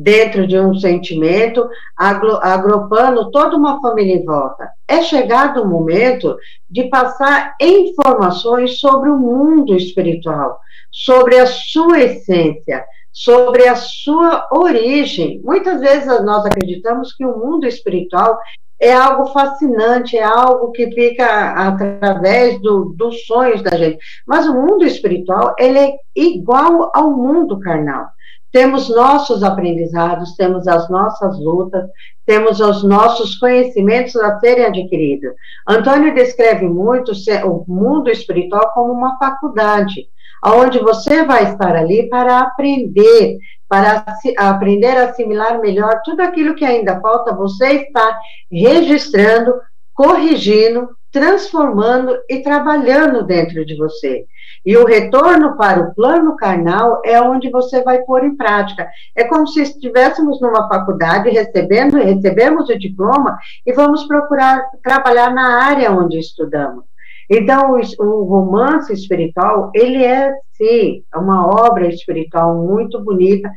dentro 0.00 0.46
de 0.46 0.58
um 0.58 0.74
sentimento, 0.74 1.68
agrupando 1.94 3.30
toda 3.30 3.54
uma 3.54 3.80
família 3.82 4.16
em 4.16 4.24
volta. 4.24 4.70
É 4.88 5.02
chegado 5.02 5.62
o 5.62 5.68
momento 5.68 6.36
de 6.70 6.84
passar 6.84 7.54
informações 7.60 8.80
sobre 8.80 9.10
o 9.10 9.18
mundo 9.18 9.76
espiritual, 9.76 10.58
sobre 10.90 11.38
a 11.38 11.46
sua 11.46 12.00
essência, 12.00 12.82
sobre 13.12 13.68
a 13.68 13.76
sua 13.76 14.48
origem. 14.50 15.38
Muitas 15.44 15.80
vezes 15.80 16.06
nós 16.24 16.46
acreditamos 16.46 17.12
que 17.12 17.26
o 17.26 17.38
mundo 17.38 17.66
espiritual 17.66 18.38
é 18.80 18.94
algo 18.94 19.26
fascinante, 19.26 20.16
é 20.16 20.22
algo 20.22 20.72
que 20.72 20.90
fica 20.92 21.52
através 21.52 22.58
do, 22.62 22.94
dos 22.96 23.26
sonhos 23.26 23.62
da 23.62 23.76
gente. 23.76 23.98
Mas 24.26 24.46
o 24.46 24.54
mundo 24.54 24.82
espiritual, 24.86 25.54
ele 25.58 25.78
é 25.78 25.92
igual 26.16 26.90
ao 26.94 27.10
mundo 27.10 27.60
carnal. 27.60 28.06
Temos 28.52 28.88
nossos 28.88 29.42
aprendizados, 29.42 30.34
temos 30.34 30.66
as 30.66 30.88
nossas 30.90 31.38
lutas, 31.38 31.88
temos 32.26 32.60
os 32.60 32.82
nossos 32.82 33.36
conhecimentos 33.38 34.16
a 34.16 34.38
serem 34.40 34.64
adquiridos. 34.64 35.32
Antônio 35.68 36.14
descreve 36.14 36.66
muito 36.66 37.12
o 37.44 37.64
mundo 37.66 38.10
espiritual 38.10 38.72
como 38.74 38.92
uma 38.92 39.16
faculdade, 39.18 40.08
onde 40.44 40.78
você 40.78 41.24
vai 41.24 41.52
estar 41.52 41.76
ali 41.76 42.08
para 42.08 42.40
aprender, 42.40 43.38
para 43.68 44.04
aprender 44.38 44.96
a 44.96 45.04
assimilar 45.04 45.60
melhor 45.60 46.00
tudo 46.04 46.20
aquilo 46.20 46.54
que 46.54 46.64
ainda 46.64 47.00
falta, 47.00 47.34
você 47.34 47.82
está 47.82 48.18
registrando, 48.50 49.54
corrigindo, 49.94 50.88
transformando 51.12 52.16
e 52.28 52.42
trabalhando 52.42 53.24
dentro 53.24 53.64
de 53.64 53.76
você. 53.76 54.24
E 54.64 54.76
o 54.76 54.84
retorno 54.84 55.56
para 55.56 55.80
o 55.80 55.94
plano 55.94 56.36
carnal 56.36 57.00
é 57.04 57.20
onde 57.20 57.50
você 57.50 57.82
vai 57.82 58.00
pôr 58.02 58.24
em 58.24 58.36
prática. 58.36 58.88
É 59.16 59.24
como 59.24 59.46
se 59.46 59.62
estivéssemos 59.62 60.40
numa 60.40 60.68
faculdade 60.68 61.30
recebendo, 61.30 61.96
recebemos 61.96 62.68
o 62.68 62.78
diploma 62.78 63.38
e 63.66 63.72
vamos 63.72 64.04
procurar 64.04 64.62
trabalhar 64.82 65.32
na 65.32 65.64
área 65.64 65.90
onde 65.90 66.18
estudamos. 66.18 66.84
Então, 67.30 67.74
o, 67.74 68.04
o 68.04 68.24
romance 68.24 68.92
espiritual, 68.92 69.70
ele 69.72 70.04
é, 70.04 70.34
sim, 70.52 71.04
uma 71.14 71.46
obra 71.46 71.86
espiritual 71.86 72.56
muito 72.56 73.00
bonita, 73.00 73.48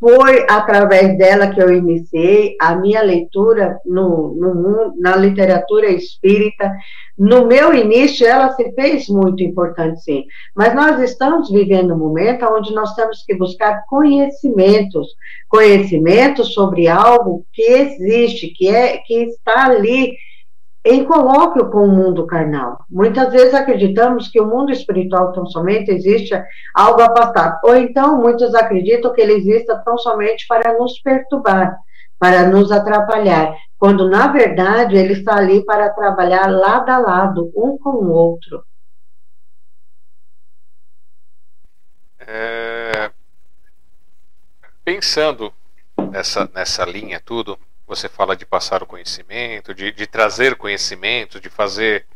foi 0.00 0.46
através 0.48 1.16
dela 1.18 1.50
que 1.50 1.62
eu 1.62 1.70
iniciei 1.70 2.56
a 2.58 2.74
minha 2.74 3.02
leitura 3.02 3.78
no, 3.84 4.34
no, 4.34 4.94
na 4.98 5.14
literatura 5.14 5.90
espírita. 5.90 6.72
No 7.18 7.46
meu 7.46 7.74
início, 7.74 8.26
ela 8.26 8.50
se 8.52 8.72
fez 8.72 9.08
muito 9.08 9.42
importante, 9.42 10.00
sim. 10.00 10.24
Mas 10.56 10.74
nós 10.74 10.98
estamos 11.00 11.50
vivendo 11.50 11.92
um 11.92 11.98
momento 11.98 12.46
onde 12.46 12.72
nós 12.72 12.94
temos 12.94 13.22
que 13.26 13.34
buscar 13.34 13.84
conhecimentos, 13.86 15.06
conhecimentos 15.46 16.54
sobre 16.54 16.88
algo 16.88 17.44
que 17.52 17.62
existe, 17.62 18.48
que 18.56 18.68
é 18.68 18.96
que 18.98 19.24
está 19.24 19.66
ali 19.66 20.14
em 20.84 21.04
colóquio 21.04 21.70
com 21.70 21.84
o 21.84 21.92
mundo 21.92 22.26
carnal. 22.26 22.84
Muitas 22.88 23.32
vezes 23.32 23.54
acreditamos 23.54 24.28
que 24.28 24.40
o 24.40 24.46
mundo 24.46 24.72
espiritual 24.72 25.32
tão 25.32 25.46
somente 25.46 25.90
existe 25.90 26.34
algo 26.74 27.02
afastado, 27.02 27.58
ou 27.64 27.76
então 27.76 28.18
muitos 28.18 28.54
acreditam 28.54 29.12
que 29.12 29.20
ele 29.20 29.34
exista 29.34 29.76
tão 29.84 29.98
somente 29.98 30.46
para 30.48 30.78
nos 30.78 30.98
perturbar, 31.00 31.78
para 32.18 32.46
nos 32.48 32.72
atrapalhar, 32.72 33.54
quando 33.78 34.08
na 34.08 34.28
verdade 34.28 34.96
ele 34.96 35.12
está 35.14 35.36
ali 35.36 35.64
para 35.64 35.90
trabalhar 35.90 36.46
lado 36.46 36.90
a 36.90 36.98
lado, 36.98 37.52
um 37.54 37.76
com 37.76 37.90
o 37.90 38.10
outro. 38.10 38.64
É... 42.20 43.10
Pensando 44.82 45.52
nessa, 46.10 46.50
nessa 46.54 46.84
linha 46.84 47.20
tudo, 47.24 47.58
você 47.90 48.08
fala 48.08 48.36
de 48.36 48.46
passar 48.46 48.84
o 48.84 48.86
conhecimento, 48.86 49.74
de, 49.74 49.90
de 49.90 50.06
trazer 50.06 50.54
conhecimento, 50.54 51.40
de 51.40 51.50
fazer. 51.50 52.06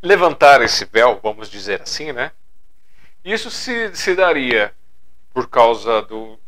levantar 0.00 0.62
esse 0.62 0.84
véu, 0.84 1.18
vamos 1.20 1.50
dizer 1.50 1.82
assim, 1.82 2.12
né? 2.12 2.30
Isso 3.24 3.50
se, 3.50 3.94
se 3.96 4.14
daria 4.14 4.72
por 5.32 5.48
causa 5.48 6.02
do. 6.02 6.38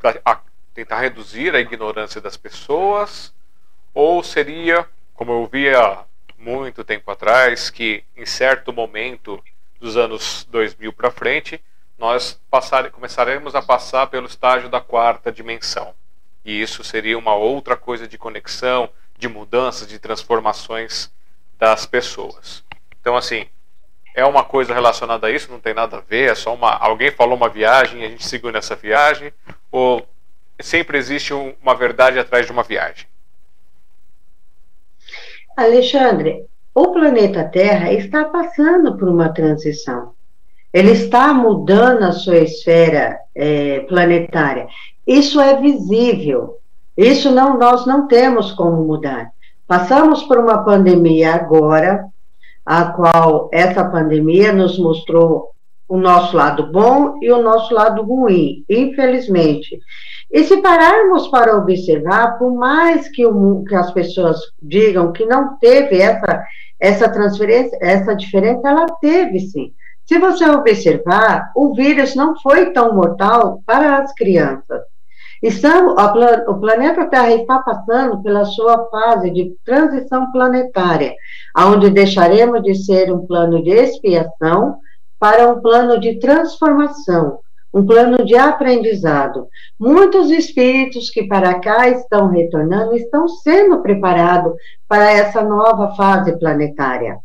para 0.00 0.42
tentar 0.74 0.98
reduzir 0.98 1.54
a 1.54 1.60
ignorância 1.60 2.20
das 2.20 2.36
pessoas, 2.36 3.32
ou 3.94 4.20
seria, 4.24 4.84
como 5.14 5.30
eu 5.30 5.46
via 5.46 6.04
muito 6.36 6.82
tempo 6.82 7.08
atrás, 7.08 7.70
que 7.70 8.02
em 8.16 8.26
certo 8.26 8.72
momento 8.72 9.40
dos 9.78 9.96
anos 9.96 10.44
2000 10.50 10.92
para 10.92 11.12
frente, 11.12 11.62
nós 11.96 12.40
passar, 12.50 12.90
começaremos 12.90 13.54
a 13.54 13.62
passar 13.62 14.08
pelo 14.08 14.26
estágio 14.26 14.68
da 14.68 14.80
quarta 14.80 15.30
dimensão. 15.30 15.94
E 16.44 16.60
isso 16.60 16.82
seria 16.82 17.18
uma 17.18 17.34
outra 17.34 17.76
coisa 17.76 18.08
de 18.08 18.16
conexão, 18.16 18.88
de 19.18 19.28
mudanças, 19.28 19.86
de 19.86 19.98
transformações 19.98 21.10
das 21.58 21.84
pessoas. 21.84 22.64
Então, 23.00 23.16
assim, 23.16 23.46
é 24.14 24.24
uma 24.24 24.44
coisa 24.44 24.74
relacionada 24.74 25.26
a 25.26 25.30
isso, 25.30 25.50
não 25.50 25.60
tem 25.60 25.74
nada 25.74 25.98
a 25.98 26.00
ver, 26.00 26.30
é 26.30 26.34
só 26.34 26.54
uma. 26.54 26.72
Alguém 26.76 27.10
falou 27.10 27.36
uma 27.36 27.48
viagem 27.48 28.00
e 28.00 28.06
a 28.06 28.08
gente 28.08 28.26
seguiu 28.26 28.50
nessa 28.50 28.74
viagem, 28.74 29.32
ou 29.70 30.06
sempre 30.60 30.98
existe 30.98 31.32
uma 31.32 31.74
verdade 31.74 32.18
atrás 32.18 32.46
de 32.46 32.52
uma 32.52 32.62
viagem? 32.62 33.06
Alexandre, 35.56 36.46
o 36.74 36.92
planeta 36.92 37.44
Terra 37.44 37.92
está 37.92 38.24
passando 38.24 38.96
por 38.96 39.08
uma 39.08 39.28
transição. 39.28 40.14
Ele 40.72 40.92
está 40.92 41.34
mudando 41.34 42.04
a 42.04 42.12
sua 42.12 42.38
esfera 42.38 43.18
é, 43.34 43.80
planetária. 43.80 44.68
Isso 45.06 45.40
é 45.40 45.60
visível. 45.60 46.58
Isso 46.96 47.30
não 47.30 47.58
nós 47.58 47.86
não 47.86 48.06
temos 48.06 48.52
como 48.52 48.84
mudar. 48.84 49.30
Passamos 49.66 50.22
por 50.24 50.38
uma 50.38 50.64
pandemia 50.64 51.34
agora, 51.34 52.04
a 52.66 52.84
qual 52.86 53.48
essa 53.52 53.84
pandemia 53.84 54.52
nos 54.52 54.78
mostrou 54.78 55.50
o 55.88 55.96
nosso 55.96 56.36
lado 56.36 56.70
bom 56.70 57.18
e 57.20 57.30
o 57.32 57.42
nosso 57.42 57.74
lado 57.74 58.02
ruim, 58.02 58.64
infelizmente. 58.68 59.80
E 60.30 60.44
se 60.44 60.58
pararmos 60.58 61.26
para 61.28 61.56
observar, 61.56 62.38
por 62.38 62.52
mais 62.54 63.08
que, 63.08 63.26
o, 63.26 63.64
que 63.64 63.74
as 63.74 63.92
pessoas 63.92 64.38
digam 64.62 65.12
que 65.12 65.24
não 65.24 65.58
teve 65.58 66.00
essa, 66.00 66.44
essa 66.78 67.08
transferência, 67.08 67.76
essa 67.80 68.14
diferença, 68.14 68.68
ela 68.68 68.86
teve 69.00 69.40
sim. 69.40 69.72
Se 70.10 70.18
você 70.18 70.44
observar, 70.44 71.52
o 71.54 71.72
vírus 71.72 72.16
não 72.16 72.34
foi 72.40 72.72
tão 72.72 72.96
mortal 72.96 73.62
para 73.64 73.98
as 73.98 74.12
crianças. 74.12 74.82
Estamos, 75.40 75.94
o 76.48 76.54
planeta 76.58 77.06
Terra 77.06 77.30
está 77.30 77.60
passando 77.60 78.20
pela 78.20 78.44
sua 78.44 78.90
fase 78.90 79.30
de 79.30 79.54
transição 79.64 80.32
planetária, 80.32 81.14
onde 81.56 81.90
deixaremos 81.90 82.60
de 82.64 82.74
ser 82.74 83.12
um 83.12 83.24
plano 83.24 83.62
de 83.62 83.70
expiação 83.70 84.78
para 85.16 85.48
um 85.48 85.60
plano 85.60 86.00
de 86.00 86.18
transformação, 86.18 87.38
um 87.72 87.86
plano 87.86 88.24
de 88.24 88.34
aprendizado. 88.34 89.46
Muitos 89.78 90.28
espíritos 90.32 91.08
que 91.08 91.28
para 91.28 91.60
cá 91.60 91.88
estão 91.88 92.26
retornando 92.26 92.96
estão 92.96 93.28
sendo 93.28 93.80
preparados 93.80 94.54
para 94.88 95.08
essa 95.08 95.40
nova 95.40 95.94
fase 95.94 96.36
planetária. 96.36 97.16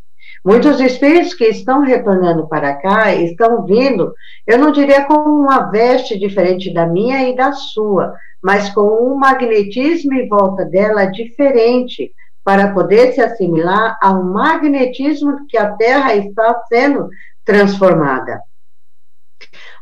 Muitos 0.46 0.80
espíritos 0.80 1.34
que 1.34 1.46
estão 1.46 1.82
retornando 1.82 2.48
para 2.48 2.76
cá 2.76 3.16
estão 3.16 3.66
vindo, 3.66 4.14
eu 4.46 4.60
não 4.60 4.72
diria 4.72 5.04
com 5.06 5.16
uma 5.16 5.72
veste 5.72 6.20
diferente 6.20 6.72
da 6.72 6.86
minha 6.86 7.28
e 7.28 7.36
da 7.36 7.52
sua, 7.52 8.14
mas 8.44 8.70
com 8.70 8.82
um 8.82 9.16
magnetismo 9.16 10.14
em 10.14 10.30
volta 10.30 10.64
dela 10.64 11.06
diferente, 11.06 12.14
para 12.44 12.72
poder 12.72 13.14
se 13.14 13.22
assimilar 13.22 13.98
ao 14.00 14.24
magnetismo 14.24 15.48
que 15.48 15.58
a 15.58 15.72
Terra 15.72 16.14
está 16.14 16.62
sendo 16.70 17.10
transformada. 17.44 18.40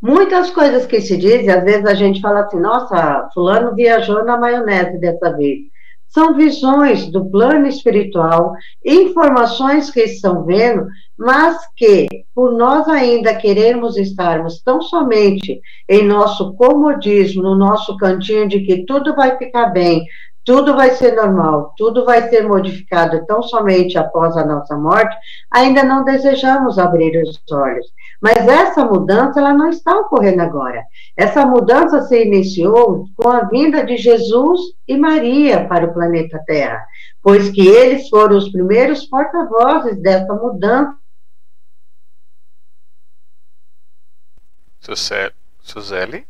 Muitas 0.02 0.50
coisas 0.50 0.86
que 0.86 1.02
se 1.02 1.18
dizem, 1.18 1.50
às 1.50 1.64
vezes 1.66 1.86
a 1.86 1.94
gente 1.94 2.22
fala 2.22 2.46
assim, 2.46 2.58
nossa, 2.58 3.28
fulano 3.34 3.76
viajou 3.76 4.24
na 4.24 4.38
maionese 4.38 4.98
dessa 4.98 5.36
vez 5.36 5.73
são 6.14 6.36
visões 6.36 7.10
do 7.12 7.26
plano 7.26 7.66
espiritual, 7.66 8.54
informações 8.86 9.90
que 9.90 10.02
estão 10.02 10.46
vendo, 10.46 10.86
mas 11.18 11.58
que, 11.76 12.08
por 12.36 12.52
nós 12.56 12.88
ainda 12.88 13.36
querermos 13.36 13.98
estarmos 13.98 14.62
tão 14.62 14.80
somente 14.82 15.60
em 15.90 16.06
nosso 16.06 16.54
comodismo, 16.54 17.42
no 17.42 17.56
nosso 17.56 17.98
cantinho 17.98 18.48
de 18.48 18.60
que 18.60 18.86
tudo 18.86 19.16
vai 19.16 19.38
ficar 19.38 19.68
bem, 19.68 20.06
tudo 20.46 20.76
vai 20.76 20.92
ser 20.92 21.16
normal, 21.16 21.74
tudo 21.78 22.04
vai 22.04 22.30
ser 22.30 22.48
modificado 22.48 23.26
tão 23.26 23.42
somente 23.42 23.98
após 23.98 24.36
a 24.36 24.46
nossa 24.46 24.76
morte, 24.76 25.16
ainda 25.50 25.84
não 25.84 26.04
desejamos 26.04 26.78
abrir 26.78 27.22
os 27.24 27.42
olhos. 27.52 27.88
Mas 28.22 28.48
essa 28.48 28.86
mudança, 28.86 29.40
ela 29.40 29.54
não 29.54 29.70
está 29.70 29.98
ocorrendo 29.98 30.42
agora. 30.42 30.84
Essa 31.16 31.46
mudança 31.46 32.02
se 32.04 32.24
iniciou 32.24 33.06
com 33.16 33.30
a 33.30 33.44
vinda 33.46 33.86
de 33.86 33.98
Jesus 33.98 34.60
e 34.88 34.98
Maria 34.98 35.68
para 35.68 35.86
o 35.86 35.94
planeta 35.94 36.42
Terra, 36.46 36.86
pois 37.22 37.50
que 37.50 37.68
eles 37.68 38.10
foram 38.10 38.38
os 38.38 38.50
primeiros 38.50 39.06
porta-vozes 39.06 40.02
dessa 40.02 40.34
mudança. 40.34 40.98
Suzeli? 45.62 46.28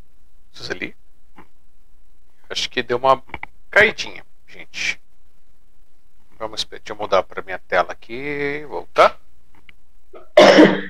Suzeli? 0.52 0.96
Acho 2.50 2.70
que 2.70 2.84
deu 2.84 2.98
uma 2.98 3.22
caidinha, 3.74 4.24
gente. 4.48 5.02
Vamos, 6.38 6.64
deixa 6.64 6.84
eu 6.90 6.96
mudar 6.96 7.24
para 7.24 7.42
minha 7.42 7.58
tela 7.58 7.92
aqui. 7.92 8.64
Voltar. 8.70 9.20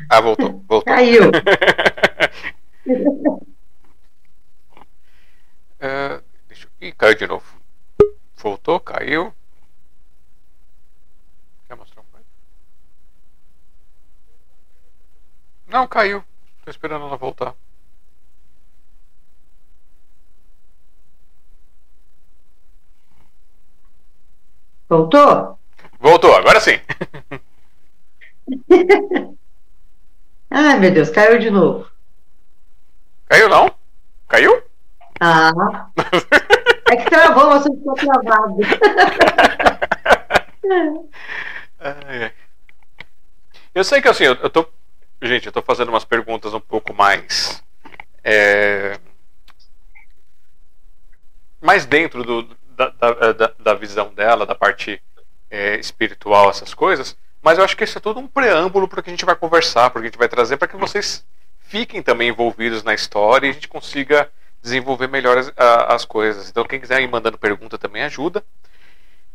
Ah, 0.10 0.20
voltou. 0.20 0.52
voltou. 0.68 0.84
Caiu. 0.84 1.30
uh, 5.80 6.24
deixa... 6.48 6.68
Ih, 6.82 6.92
caiu 6.92 7.16
de 7.16 7.26
novo. 7.26 7.46
Voltou, 8.36 8.80
caiu. 8.82 9.34
Quer 11.68 11.76
mostrar 11.76 12.02
um 12.02 12.06
coisa? 12.12 12.28
Não, 15.68 15.88
caiu. 15.88 16.22
Tô 16.66 16.70
esperando 16.70 17.06
ela 17.06 17.16
voltar. 17.16 17.56
Voltou? 24.94 25.58
Voltou, 26.00 26.36
agora 26.36 26.60
sim. 26.60 26.80
Ai, 30.52 30.78
meu 30.78 30.92
Deus, 30.94 31.10
caiu 31.10 31.40
de 31.40 31.50
novo. 31.50 31.90
Caiu 33.28 33.50
não? 33.50 33.74
Caiu? 34.28 34.62
Ah. 35.20 35.52
é 36.92 36.96
que 36.96 37.10
travou, 37.10 37.50
você 37.50 37.72
ficou 37.74 37.96
travado. 37.96 38.58
eu 43.74 43.84
sei 43.84 44.00
que 44.00 44.10
assim, 44.10 44.26
eu, 44.26 44.36
eu 44.36 44.50
tô. 44.52 44.68
Gente, 45.24 45.48
eu 45.48 45.52
tô 45.52 45.64
fazendo 45.64 45.90
umas 45.90 46.06
perguntas 46.06 46.54
um 46.54 46.60
pouco 46.60 46.94
mais. 46.94 47.64
É, 48.24 49.00
mais 51.60 51.84
dentro 51.88 52.24
do, 52.24 52.44
da, 52.76 52.90
da, 52.90 53.54
da, 53.60 53.74
visão 53.74 54.14
dela, 54.14 54.46
da 54.46 54.56
parte 54.56 55.02
é, 55.50 55.78
espiritual, 55.78 56.50
essas 56.50 56.74
coisas, 56.74 57.18
Mas 57.42 57.58
eu 57.58 57.64
acho 57.64 57.76
que 57.76 57.84
isso 57.84 57.98
é 57.98 58.02
todo 58.02 58.20
um 58.20 58.28
preâmbulo 58.28 58.88
para 58.88 59.02
que 59.02 59.10
a 59.10 59.14
gente 59.14 59.26
vai 59.26 59.36
conversar, 59.36 59.90
porque 59.90 60.08
a 60.08 60.10
gente 60.10 60.20
vai 60.20 60.28
trazer 60.28 60.58
para 60.58 60.68
que 60.68 60.78
vocês 60.78 61.26
fiquem 61.60 62.02
também 62.02 62.30
envolvidos 62.30 62.84
na 62.84 62.94
história 62.94 63.48
e 63.48 63.50
a 63.50 63.54
gente 63.54 63.68
consiga 63.68 64.30
desenvolver 64.62 65.08
melhor 65.08 65.38
as, 65.38 65.52
as 65.58 66.06
coisas. 66.06 66.50
Então, 66.50 66.64
quem 66.64 66.80
quiser 66.80 67.02
ir 67.02 67.08
mandando 67.08 67.38
pergunta 67.38 67.78
também 67.78 68.04
ajuda. 68.04 68.44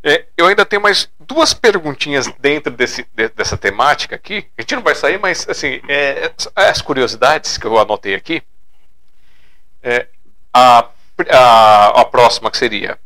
É, 0.01 0.25
eu 0.37 0.47
ainda 0.47 0.65
tenho 0.65 0.81
mais 0.81 1.09
duas 1.19 1.53
perguntinhas 1.53 2.27
dentro 2.39 2.71
desse, 2.71 3.05
de, 3.13 3.27
dessa 3.29 3.57
temática 3.57 4.15
aqui. 4.15 4.47
A 4.57 4.61
gente 4.61 4.75
não 4.75 4.81
vai 4.81 4.95
sair, 4.95 5.19
mas 5.19 5.47
assim, 5.47 5.81
é, 5.87 6.31
é 6.55 6.69
as 6.69 6.81
curiosidades 6.81 7.57
que 7.57 7.67
eu 7.67 7.77
anotei 7.77 8.15
aqui. 8.15 8.41
É, 9.83 10.07
a, 10.53 10.89
a, 11.29 12.01
a 12.01 12.05
próxima 12.05 12.49
que 12.49 12.57
seria, 12.57 12.97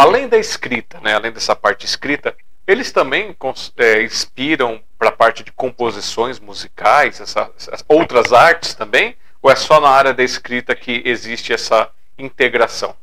além 0.00 0.28
da 0.28 0.38
escrita, 0.38 0.98
né, 1.00 1.14
além 1.14 1.30
dessa 1.30 1.54
parte 1.54 1.84
escrita, 1.84 2.34
eles 2.66 2.90
também 2.90 3.36
é, 3.76 4.02
inspiram 4.02 4.80
para 4.98 5.10
a 5.10 5.12
parte 5.12 5.44
de 5.44 5.52
composições 5.52 6.40
musicais, 6.40 7.20
essa, 7.20 7.50
essas 7.56 7.84
outras 7.86 8.32
artes 8.32 8.74
também? 8.74 9.14
Ou 9.42 9.50
é 9.50 9.56
só 9.56 9.78
na 9.78 9.88
área 9.90 10.14
da 10.14 10.22
escrita 10.22 10.74
que 10.74 11.02
existe 11.04 11.52
essa 11.52 11.90
integração? 12.18 12.94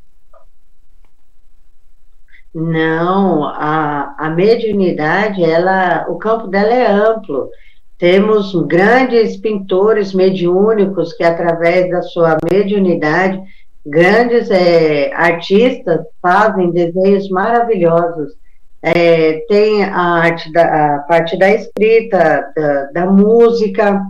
Não, 2.52 3.44
a, 3.44 4.16
a 4.18 4.30
mediunidade, 4.30 5.44
ela, 5.44 6.06
o 6.08 6.18
campo 6.18 6.48
dela 6.48 6.74
é 6.74 6.86
amplo. 6.86 7.48
Temos 7.96 8.54
grandes 8.66 9.36
pintores 9.36 10.12
mediúnicos 10.12 11.12
que, 11.12 11.22
através 11.22 11.90
da 11.90 12.02
sua 12.02 12.38
mediunidade, 12.42 13.40
grandes 13.84 14.50
é, 14.50 15.12
artistas 15.14 16.00
fazem 16.20 16.70
desenhos 16.70 17.28
maravilhosos. 17.28 18.32
É, 18.80 19.44
tem 19.48 19.84
a 19.84 20.00
arte 20.00 20.52
da 20.52 20.96
a 20.96 20.98
parte 21.00 21.36
da 21.36 21.50
escrita, 21.50 22.52
da, 22.54 22.84
da 22.92 23.06
música, 23.06 24.00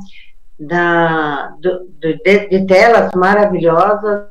da, 0.59 1.55
do, 1.61 1.89
de, 1.99 2.49
de, 2.49 2.67
telas 2.67 3.13
maravilhosas. 3.15 4.27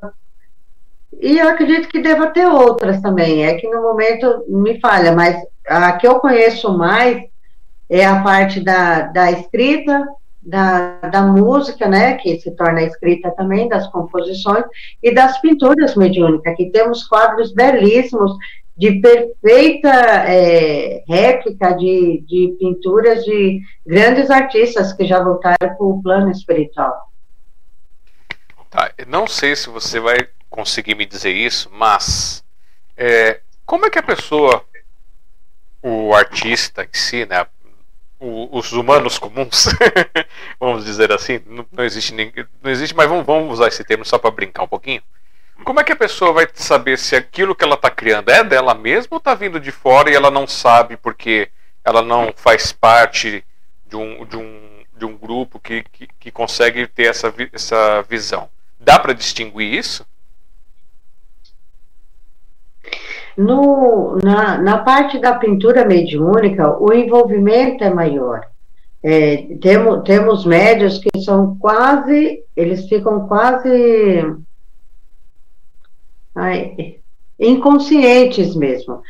E 1.19 1.39
eu 1.39 1.49
acredito 1.49 1.87
que 1.87 2.01
deva 2.01 2.27
ter 2.27 2.45
outras 2.45 3.01
também. 3.01 3.45
É 3.45 3.55
que 3.55 3.67
no 3.67 3.81
momento 3.81 4.45
me 4.47 4.79
falha, 4.79 5.11
mas 5.11 5.35
a 5.67 5.93
que 5.93 6.07
eu 6.07 6.19
conheço 6.19 6.77
mais 6.77 7.23
é 7.89 8.05
a 8.05 8.21
parte 8.21 8.59
da, 8.59 9.03
da 9.03 9.31
escrita, 9.31 10.05
da, 10.47 10.99
da 11.01 11.21
música, 11.23 11.87
né, 11.87 12.15
que 12.15 12.39
se 12.39 12.51
torna 12.51 12.81
escrita 12.81 13.29
também, 13.31 13.67
das 13.67 13.85
composições, 13.87 14.63
e 15.03 15.13
das 15.13 15.39
pinturas 15.41 15.95
mediúnicas, 15.95 16.55
que 16.55 16.71
temos 16.71 17.05
quadros 17.05 17.53
belíssimos 17.53 18.31
de 18.77 19.01
perfeita 19.01 19.89
é, 19.89 21.03
réplica 21.07 21.73
de, 21.73 22.23
de 22.27 22.55
pinturas 22.59 23.25
de 23.25 23.59
grandes 23.85 24.29
artistas 24.29 24.93
que 24.93 25.05
já 25.05 25.21
voltaram 25.21 25.57
para 25.57 25.85
o 25.85 26.01
plano 26.01 26.31
espiritual. 26.31 27.11
Tá, 28.69 28.91
não 29.07 29.27
sei 29.27 29.55
se 29.55 29.69
você 29.69 29.99
vai 29.99 30.29
conseguir 30.49 30.95
me 30.95 31.05
dizer 31.05 31.31
isso, 31.31 31.69
mas 31.73 32.43
é, 32.95 33.41
como 33.65 33.85
é 33.85 33.89
que 33.89 33.99
a 33.99 34.03
pessoa, 34.03 34.63
o 35.81 36.13
artista 36.13 36.83
em 36.83 36.89
si, 36.93 37.25
né, 37.25 37.45
o, 38.19 38.57
os 38.57 38.71
humanos 38.71 39.17
comuns, 39.19 39.67
vamos 40.59 40.85
dizer 40.85 41.11
assim, 41.11 41.39
não, 41.45 41.65
não 41.71 41.83
existe 41.83 42.13
ninguém, 42.13 42.45
não 42.61 42.71
existe, 42.71 42.95
mas 42.95 43.07
vamos, 43.07 43.25
vamos 43.25 43.53
usar 43.53 43.67
esse 43.67 43.83
termo 43.83 44.05
só 44.05 44.17
para 44.17 44.31
brincar 44.31 44.63
um 44.63 44.67
pouquinho. 44.67 45.01
Como 45.63 45.79
é 45.79 45.83
que 45.83 45.91
a 45.91 45.97
pessoa 45.97 46.33
vai 46.33 46.47
saber 46.53 46.97
se 46.97 47.15
aquilo 47.15 47.55
que 47.55 47.63
ela 47.63 47.75
está 47.75 47.89
criando 47.89 48.29
é 48.29 48.43
dela 48.43 48.73
mesma 48.73 49.09
ou 49.11 49.17
está 49.17 49.33
vindo 49.33 49.59
de 49.59 49.71
fora 49.71 50.09
e 50.09 50.15
ela 50.15 50.29
não 50.29 50.47
sabe 50.47 50.97
porque 50.97 51.49
ela 51.83 52.01
não 52.01 52.33
faz 52.35 52.71
parte 52.71 53.43
de 53.85 53.95
um, 53.95 54.25
de 54.25 54.37
um, 54.37 54.83
de 54.95 55.05
um 55.05 55.17
grupo 55.17 55.59
que, 55.59 55.83
que, 55.91 56.07
que 56.19 56.31
consegue 56.31 56.85
ter 56.87 57.07
essa, 57.07 57.33
essa 57.51 58.01
visão? 58.03 58.49
Dá 58.79 58.99
para 58.99 59.13
distinguir 59.13 59.73
isso? 59.73 60.05
No, 63.37 64.17
na, 64.23 64.57
na 64.57 64.79
parte 64.79 65.19
da 65.19 65.35
pintura 65.35 65.85
mediúnica, 65.85 66.75
o 66.79 66.91
envolvimento 66.91 67.83
é 67.83 67.89
maior. 67.93 68.41
É, 69.03 69.55
temos, 69.61 70.03
temos 70.03 70.45
médios 70.45 70.97
que 70.97 71.09
são 71.21 71.55
quase, 71.59 72.43
eles 72.55 72.89
ficam 72.89 73.27
quase 73.27 74.25
ai, 76.35 76.97
inconscientes 77.39 78.55
mesmo. 78.55 79.01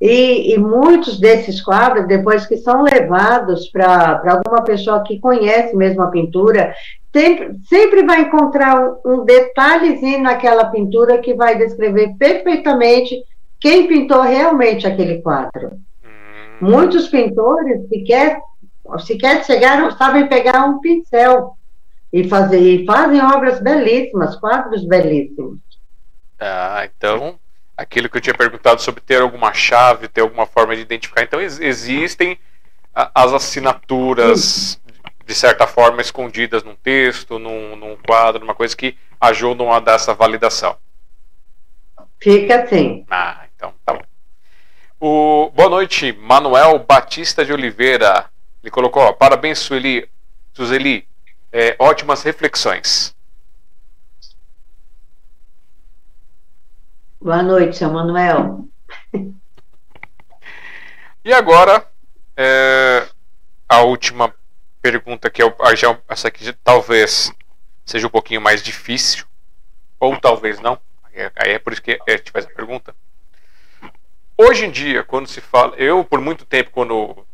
E, 0.00 0.52
e, 0.52 0.58
muitos 0.58 1.18
desses 1.18 1.62
quadros, 1.62 2.06
depois 2.06 2.44
que 2.44 2.58
são 2.58 2.82
levados 2.82 3.68
para 3.68 4.20
alguma 4.26 4.62
pessoa 4.62 5.02
que 5.02 5.18
conhece 5.18 5.74
mesmo 5.74 6.02
a 6.02 6.10
pintura, 6.10 6.74
sempre, 7.10 7.54
sempre 7.66 8.04
vai 8.04 8.22
encontrar 8.22 8.78
um, 8.78 8.98
um, 9.06 9.24
detalhezinho 9.24 10.22
naquela 10.22 10.66
pintura 10.66 11.16
que 11.18 11.32
vai 11.32 11.56
descrever 11.56 12.14
perfeitamente 12.18 13.22
quem 13.66 13.88
pintou 13.88 14.22
realmente 14.22 14.86
aquele 14.86 15.20
quadro. 15.20 15.80
Hum. 16.04 16.08
Muitos 16.60 17.08
pintores 17.08 17.88
sequer, 17.88 18.40
sequer 19.00 19.44
chegaram, 19.44 19.90
sabem 19.96 20.28
pegar 20.28 20.64
um 20.66 20.78
pincel 20.78 21.56
e 22.12 22.28
fazer 22.28 22.60
e 22.60 22.86
fazem 22.86 23.20
obras 23.20 23.60
belíssimas, 23.60 24.36
quadros 24.36 24.86
belíssimos. 24.86 25.58
Ah, 26.38 26.88
então, 26.96 27.40
aquilo 27.76 28.08
que 28.08 28.18
eu 28.18 28.20
tinha 28.20 28.36
perguntado 28.36 28.80
sobre 28.80 29.00
ter 29.00 29.20
alguma 29.20 29.52
chave, 29.52 30.06
ter 30.06 30.20
alguma 30.20 30.46
forma 30.46 30.76
de 30.76 30.82
identificar. 30.82 31.24
Então, 31.24 31.40
ex 31.40 31.58
existem 31.58 32.38
as 32.94 33.32
assinaturas, 33.32 34.80
de 35.26 35.34
certa 35.34 35.66
forma, 35.66 36.00
escondidas 36.00 36.62
num 36.62 36.76
texto, 36.76 37.36
num, 37.36 37.74
num 37.74 37.96
quadro, 37.96 38.42
numa 38.42 38.54
coisa 38.54 38.76
que 38.76 38.96
ajudam 39.20 39.72
a 39.72 39.80
dar 39.80 39.96
essa 39.96 40.14
validação. 40.14 40.76
Fica 42.20 42.62
assim. 42.62 43.04
Ah, 43.10 43.45
então 43.56 43.74
tá 43.84 43.94
bom. 43.94 44.02
O, 45.00 45.50
boa 45.50 45.68
noite, 45.68 46.12
Manuel 46.12 46.78
Batista 46.78 47.44
de 47.44 47.52
Oliveira. 47.52 48.30
Ele 48.62 48.70
colocou, 48.70 49.02
ó, 49.02 49.12
parabéns, 49.12 49.58
Sueli, 49.58 50.08
Suzeli, 50.52 51.08
é, 51.52 51.74
ótimas 51.78 52.22
reflexões. 52.22 53.14
Boa 57.20 57.42
noite, 57.42 57.76
seu 57.76 57.90
Manuel. 57.90 58.68
E 61.24 61.32
agora, 61.32 61.84
é, 62.36 63.08
a 63.68 63.80
última 63.80 64.32
pergunta 64.80 65.28
que 65.28 65.42
eu, 65.42 65.54
já, 65.76 65.98
essa 66.08 66.28
aqui 66.28 66.52
talvez 66.62 67.32
seja 67.84 68.06
um 68.06 68.10
pouquinho 68.10 68.40
mais 68.40 68.62
difícil, 68.62 69.26
ou 69.98 70.16
talvez 70.18 70.60
não. 70.60 70.78
Aí 71.34 71.52
é 71.52 71.58
por 71.58 71.72
isso 71.72 71.82
que 71.82 71.98
a 72.06 72.10
gente 72.12 72.30
faz 72.30 72.44
a 72.44 72.50
pergunta. 72.50 72.94
Hoje 74.38 74.66
em 74.66 74.70
dia, 74.70 75.02
quando 75.02 75.26
se 75.26 75.40
fala, 75.40 75.74
eu 75.76 76.04
por 76.04 76.20
muito 76.20 76.44
tempo, 76.44 76.70
quando 76.70 77.26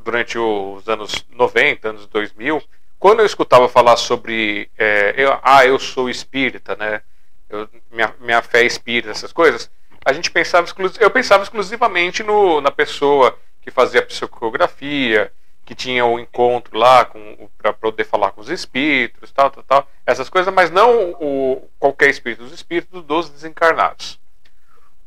durante 0.00 0.38
os 0.38 0.86
anos 0.86 1.24
90, 1.30 1.88
anos 1.88 2.06
2000, 2.06 2.62
quando 2.98 3.20
eu 3.20 3.26
escutava 3.26 3.70
falar 3.70 3.96
sobre, 3.96 4.70
é, 4.76 5.14
eu, 5.16 5.38
ah, 5.42 5.64
eu 5.64 5.78
sou 5.78 6.10
espírita, 6.10 6.76
né? 6.76 7.00
eu, 7.48 7.66
minha, 7.90 8.14
minha 8.20 8.42
fé 8.42 8.62
é 8.62 8.66
espírita, 8.66 9.10
essas 9.10 9.32
coisas, 9.32 9.70
a 10.04 10.12
gente 10.12 10.30
pensava 10.30 10.66
eu 11.00 11.10
pensava 11.10 11.42
exclusivamente 11.42 12.22
no, 12.22 12.60
na 12.60 12.70
pessoa 12.70 13.38
que 13.62 13.70
fazia 13.70 14.04
psicografia, 14.04 15.32
que 15.64 15.74
tinha 15.74 16.04
o 16.04 16.16
um 16.16 16.18
encontro 16.18 16.76
lá 16.76 17.10
para 17.56 17.72
poder 17.72 18.04
falar 18.04 18.32
com 18.32 18.42
os 18.42 18.50
espíritos, 18.50 19.32
tal, 19.32 19.50
tal, 19.50 19.62
tal, 19.62 19.90
essas 20.04 20.28
coisas, 20.28 20.52
mas 20.52 20.70
não 20.70 21.12
o, 21.12 21.66
qualquer 21.78 22.10
espírito, 22.10 22.44
os 22.44 22.52
espíritos 22.52 23.02
dos 23.02 23.30
desencarnados. 23.30 24.20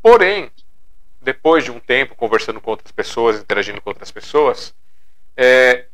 Porém, 0.01 0.51
depois 1.27 1.65
de 1.65 1.71
um 1.71 1.77
tempo 1.77 2.15
conversando 2.15 2.61
com 2.61 2.71
outras 2.71 2.89
pessoas, 2.93 3.37
interagindo 3.37 3.81
com 3.81 3.89
outras 3.89 4.09
pessoas, 4.09 4.73
é, 5.35 5.87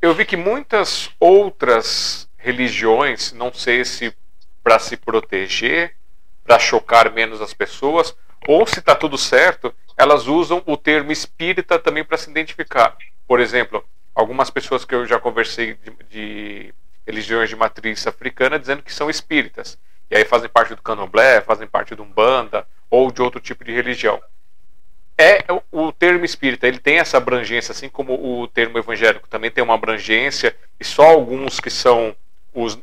eu 0.00 0.14
vi 0.14 0.24
que 0.24 0.36
muitas 0.36 1.10
outras 1.18 2.30
religiões, 2.36 3.32
não 3.32 3.52
sei 3.52 3.84
se 3.84 4.16
para 4.62 4.78
se 4.78 4.96
proteger, 4.96 5.96
para 6.44 6.60
chocar 6.60 7.12
menos 7.12 7.40
as 7.40 7.52
pessoas, 7.52 8.16
ou 8.46 8.64
se 8.64 8.78
está 8.78 8.94
tudo 8.94 9.18
certo, 9.18 9.74
elas 9.96 10.28
usam 10.28 10.62
o 10.64 10.76
termo 10.76 11.10
espírita 11.10 11.80
também 11.80 12.04
para 12.04 12.16
se 12.16 12.30
identificar. 12.30 12.96
Por 13.26 13.40
exemplo, 13.40 13.84
algumas 14.14 14.50
pessoas 14.50 14.84
que 14.84 14.94
eu 14.94 15.04
já 15.04 15.18
conversei 15.18 15.74
de, 15.74 15.90
de 16.08 16.74
religiões 17.04 17.48
de 17.48 17.56
matriz 17.56 18.06
africana 18.06 18.56
dizendo 18.56 18.84
que 18.84 18.94
são 18.94 19.10
espíritas. 19.10 19.76
E 20.08 20.16
aí 20.16 20.24
fazem 20.24 20.48
parte 20.48 20.76
do 20.76 20.82
candomblé, 20.82 21.40
fazem 21.40 21.66
parte 21.66 21.96
de 21.96 22.02
umbanda 22.02 22.64
ou 22.88 23.10
de 23.10 23.20
outro 23.20 23.40
tipo 23.40 23.64
de 23.64 23.72
religião. 23.72 24.22
É 25.18 25.44
o 25.72 25.90
termo 25.92 26.24
espírita, 26.24 26.68
ele 26.68 26.78
tem 26.78 26.98
essa 26.98 27.16
abrangência, 27.16 27.72
assim 27.72 27.88
como 27.88 28.42
o 28.42 28.46
termo 28.48 28.78
evangélico 28.78 29.28
também 29.28 29.50
tem 29.50 29.64
uma 29.64 29.74
abrangência, 29.74 30.54
e 30.78 30.84
só 30.84 31.06
alguns 31.06 31.58
que 31.58 31.70
são 31.70 32.14
os 32.52 32.78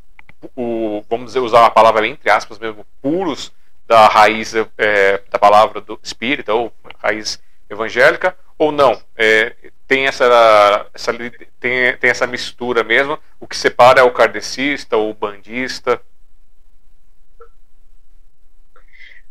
o, 0.56 1.04
vamos 1.10 1.28
dizer, 1.28 1.40
usar 1.40 1.62
uma 1.62 1.70
palavra 1.70 2.06
entre 2.08 2.30
aspas 2.30 2.60
mesmo, 2.60 2.86
puros 3.02 3.52
da 3.88 4.08
raiz 4.08 4.54
é, 4.78 5.22
da 5.30 5.40
palavra 5.40 5.80
do 5.80 6.00
espírita 6.02 6.54
ou 6.54 6.74
raiz 7.02 7.40
evangélica, 7.70 8.36
ou 8.58 8.72
não? 8.72 9.02
É, 9.16 9.56
tem 9.88 10.08
essa, 10.08 10.88
essa 10.94 11.14
tem, 11.60 11.98
tem 11.98 12.10
essa 12.10 12.26
mistura 12.26 12.84
mesmo. 12.84 13.20
O 13.40 13.48
que 13.48 13.58
separa 13.58 14.00
é 14.00 14.04
o 14.04 14.12
kardecista, 14.12 14.98
o 14.98 15.14
bandista. 15.14 16.02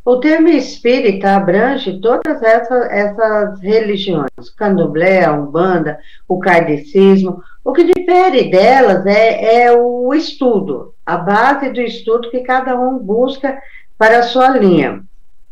O 0.04 0.16
termo 0.16 0.48
espírita 0.48 1.36
abrange 1.36 2.00
todas 2.00 2.42
essas, 2.42 2.90
essas 2.90 3.60
religiões, 3.60 4.50
candomblé, 4.56 5.24
a 5.24 5.32
umbanda, 5.32 5.98
o 6.26 6.40
kardecismo. 6.40 7.40
O 7.64 7.72
que 7.72 7.84
difere 7.84 8.50
delas 8.50 9.06
é, 9.06 9.62
é 9.62 9.72
o 9.72 10.12
estudo, 10.12 10.92
a 11.06 11.16
base 11.16 11.70
do 11.70 11.80
estudo 11.80 12.30
que 12.30 12.40
cada 12.40 12.78
um 12.78 12.98
busca 12.98 13.56
para 13.96 14.18
a 14.18 14.22
sua 14.24 14.48
linha. 14.48 15.04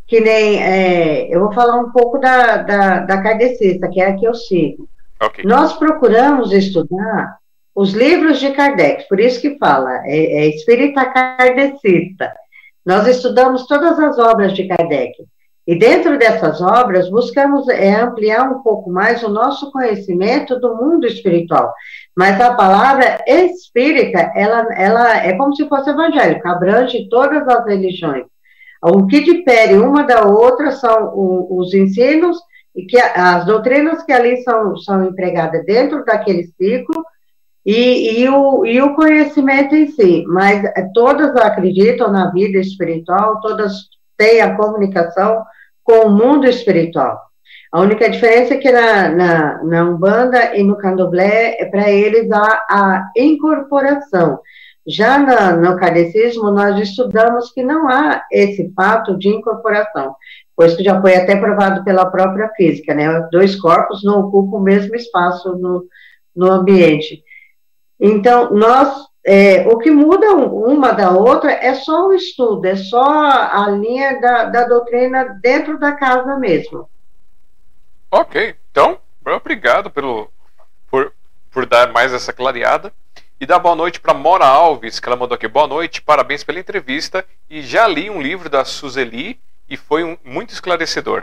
Que 0.08 0.20
nem, 0.20 0.60
é, 0.60 1.32
eu 1.32 1.38
vou 1.38 1.52
falar 1.52 1.78
um 1.78 1.92
pouco 1.92 2.18
da, 2.18 2.56
da, 2.56 2.98
da 3.00 3.22
kardecista, 3.22 3.88
que 3.88 4.00
é 4.00 4.08
a 4.08 4.16
que 4.16 4.26
eu 4.26 4.34
sigo. 4.34 4.88
Okay. 5.22 5.44
Nós 5.44 5.74
procuramos 5.74 6.52
estudar 6.52 7.38
os 7.72 7.92
livros 7.92 8.40
de 8.40 8.50
Kardec, 8.50 9.08
por 9.08 9.20
isso 9.20 9.40
que 9.40 9.56
fala, 9.58 10.04
é, 10.06 10.16
é 10.16 10.48
espírita 10.48 11.04
kardecista 11.04 12.32
nós 12.84 13.06
estudamos 13.06 13.66
todas 13.66 13.98
as 13.98 14.18
obras 14.18 14.52
de 14.52 14.66
Kardec. 14.66 15.14
E 15.66 15.78
dentro 15.78 16.18
dessas 16.18 16.60
obras, 16.60 17.08
buscamos 17.10 17.68
é, 17.68 17.94
ampliar 17.94 18.50
um 18.50 18.62
pouco 18.62 18.90
mais 18.90 19.22
o 19.22 19.28
nosso 19.28 19.70
conhecimento 19.70 20.58
do 20.58 20.74
mundo 20.74 21.06
espiritual. 21.06 21.72
Mas 22.16 22.40
a 22.40 22.54
palavra 22.54 23.22
espírita, 23.26 24.32
ela, 24.34 24.66
ela 24.74 25.16
é 25.18 25.34
como 25.36 25.54
se 25.54 25.68
fosse 25.68 25.90
evangélica, 25.90 26.50
abrange 26.50 27.08
todas 27.08 27.46
as 27.46 27.64
religiões. 27.66 28.24
O 28.82 29.06
que 29.06 29.22
difere 29.22 29.74
uma 29.74 30.02
da 30.02 30.24
outra 30.24 30.72
são 30.72 31.12
o, 31.14 31.58
os 31.58 31.74
ensinos 31.74 32.38
e 32.74 32.86
que 32.86 32.98
as 32.98 33.44
doutrinas 33.44 34.02
que 34.02 34.12
ali 34.12 34.42
são, 34.42 34.76
são 34.78 35.04
empregadas 35.04 35.64
dentro 35.66 36.04
daquele 36.04 36.44
ciclo 36.58 37.04
e, 37.64 38.20
e, 38.20 38.28
o, 38.28 38.64
e 38.64 38.80
o 38.80 38.94
conhecimento 38.94 39.74
em 39.74 39.86
si, 39.88 40.24
mas 40.26 40.62
todas 40.94 41.36
acreditam 41.36 42.10
na 42.10 42.30
vida 42.30 42.58
espiritual, 42.58 43.40
todas 43.40 43.72
têm 44.16 44.40
a 44.40 44.56
comunicação 44.56 45.44
com 45.84 46.06
o 46.06 46.10
mundo 46.10 46.46
espiritual. 46.46 47.20
A 47.72 47.80
única 47.80 48.10
diferença 48.10 48.54
é 48.54 48.56
que 48.56 48.70
na, 48.70 49.08
na, 49.10 49.64
na 49.64 49.84
Umbanda 49.84 50.56
e 50.56 50.62
no 50.62 50.76
Candomblé, 50.76 51.56
é 51.60 51.66
para 51.66 51.90
eles 51.90 52.30
a, 52.32 52.46
a 52.68 53.12
incorporação. 53.16 54.40
Já 54.86 55.18
na, 55.18 55.56
no 55.56 55.76
kardecismo, 55.76 56.50
nós 56.50 56.80
estudamos 56.80 57.52
que 57.52 57.62
não 57.62 57.88
há 57.88 58.24
esse 58.32 58.72
fato 58.74 59.16
de 59.16 59.28
incorporação, 59.28 60.16
pois 60.56 60.74
que 60.74 60.82
já 60.82 61.00
foi 61.00 61.14
até 61.14 61.36
provado 61.36 61.84
pela 61.84 62.10
própria 62.10 62.48
física, 62.56 62.92
né? 62.92 63.28
Dois 63.30 63.54
corpos 63.54 64.02
não 64.02 64.20
ocupam 64.20 64.56
o 64.56 64.62
mesmo 64.62 64.96
espaço 64.96 65.56
no, 65.56 65.84
no 66.34 66.50
ambiente. 66.50 67.22
Então, 68.00 68.50
nós, 68.50 69.06
é, 69.24 69.68
o 69.68 69.76
que 69.78 69.90
muda 69.90 70.32
uma 70.34 70.92
da 70.92 71.10
outra 71.10 71.52
é 71.52 71.74
só 71.74 72.08
o 72.08 72.14
estudo, 72.14 72.64
é 72.64 72.76
só 72.76 73.04
a 73.04 73.68
linha 73.68 74.18
da, 74.20 74.44
da 74.44 74.64
doutrina 74.64 75.38
dentro 75.42 75.78
da 75.78 75.92
casa 75.92 76.36
mesmo. 76.36 76.88
Ok, 78.10 78.56
então, 78.70 78.98
obrigado 79.24 79.90
pelo, 79.90 80.30
por, 80.90 81.12
por 81.50 81.66
dar 81.66 81.92
mais 81.92 82.12
essa 82.12 82.32
clareada. 82.32 82.92
E 83.38 83.46
dar 83.46 83.58
boa 83.58 83.74
noite 83.74 83.98
para 83.98 84.12
Mora 84.12 84.44
Alves, 84.44 85.00
que 85.00 85.08
ela 85.08 85.16
mandou 85.16 85.34
aqui. 85.34 85.48
Boa 85.48 85.66
noite, 85.66 86.02
parabéns 86.02 86.44
pela 86.44 86.58
entrevista. 86.58 87.24
E 87.48 87.62
já 87.62 87.86
li 87.86 88.10
um 88.10 88.20
livro 88.20 88.50
da 88.50 88.66
Suzeli 88.66 89.40
e 89.66 89.78
foi 89.78 90.04
um, 90.04 90.18
muito 90.22 90.52
esclarecedor. 90.52 91.22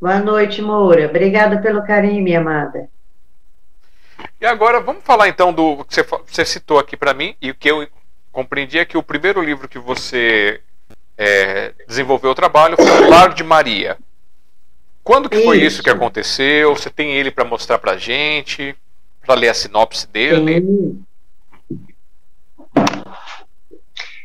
Boa 0.00 0.18
noite, 0.18 0.62
Moura. 0.62 1.06
Obrigada 1.06 1.60
pelo 1.60 1.84
carinho, 1.84 2.24
minha 2.24 2.40
amada. 2.40 2.88
E 4.46 4.48
agora 4.48 4.78
vamos 4.78 5.02
falar 5.02 5.28
então 5.28 5.52
do 5.52 5.84
que 5.84 6.00
você, 6.04 6.44
citou 6.44 6.78
aqui 6.78 6.96
para 6.96 7.12
mim 7.12 7.34
e 7.42 7.50
o 7.50 7.54
que 7.56 7.68
eu 7.68 7.84
compreendi 8.30 8.78
é 8.78 8.84
que 8.84 8.96
o 8.96 9.02
primeiro 9.02 9.42
livro 9.42 9.68
que 9.68 9.76
você 9.76 10.60
é, 11.18 11.72
desenvolveu 11.88 12.30
o 12.30 12.34
trabalho 12.34 12.76
foi 12.76 13.06
o 13.06 13.10
Lar 13.10 13.34
de 13.34 13.42
Maria. 13.42 13.98
Quando 15.02 15.28
que 15.28 15.42
foi 15.42 15.58
isso 15.58 15.82
que 15.82 15.90
aconteceu? 15.90 16.76
Você 16.76 16.88
tem 16.88 17.10
ele 17.10 17.32
para 17.32 17.44
mostrar 17.44 17.80
para 17.80 17.96
gente, 17.96 18.76
para 19.20 19.34
ler 19.34 19.48
a 19.48 19.54
sinopse 19.54 20.06
dele? 20.06 20.60
Sim. 20.60 21.04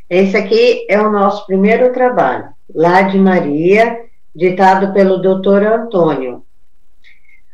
Esse 0.07 0.37
aqui 0.37 0.85
é 0.87 1.01
o 1.01 1.11
nosso 1.11 1.47
primeiro 1.47 1.91
trabalho, 1.91 2.49
Lar 2.75 3.09
de 3.09 3.17
Maria, 3.17 4.05
ditado 4.35 4.93
pelo 4.93 5.17
Dr. 5.17 5.65
Antônio. 5.65 6.45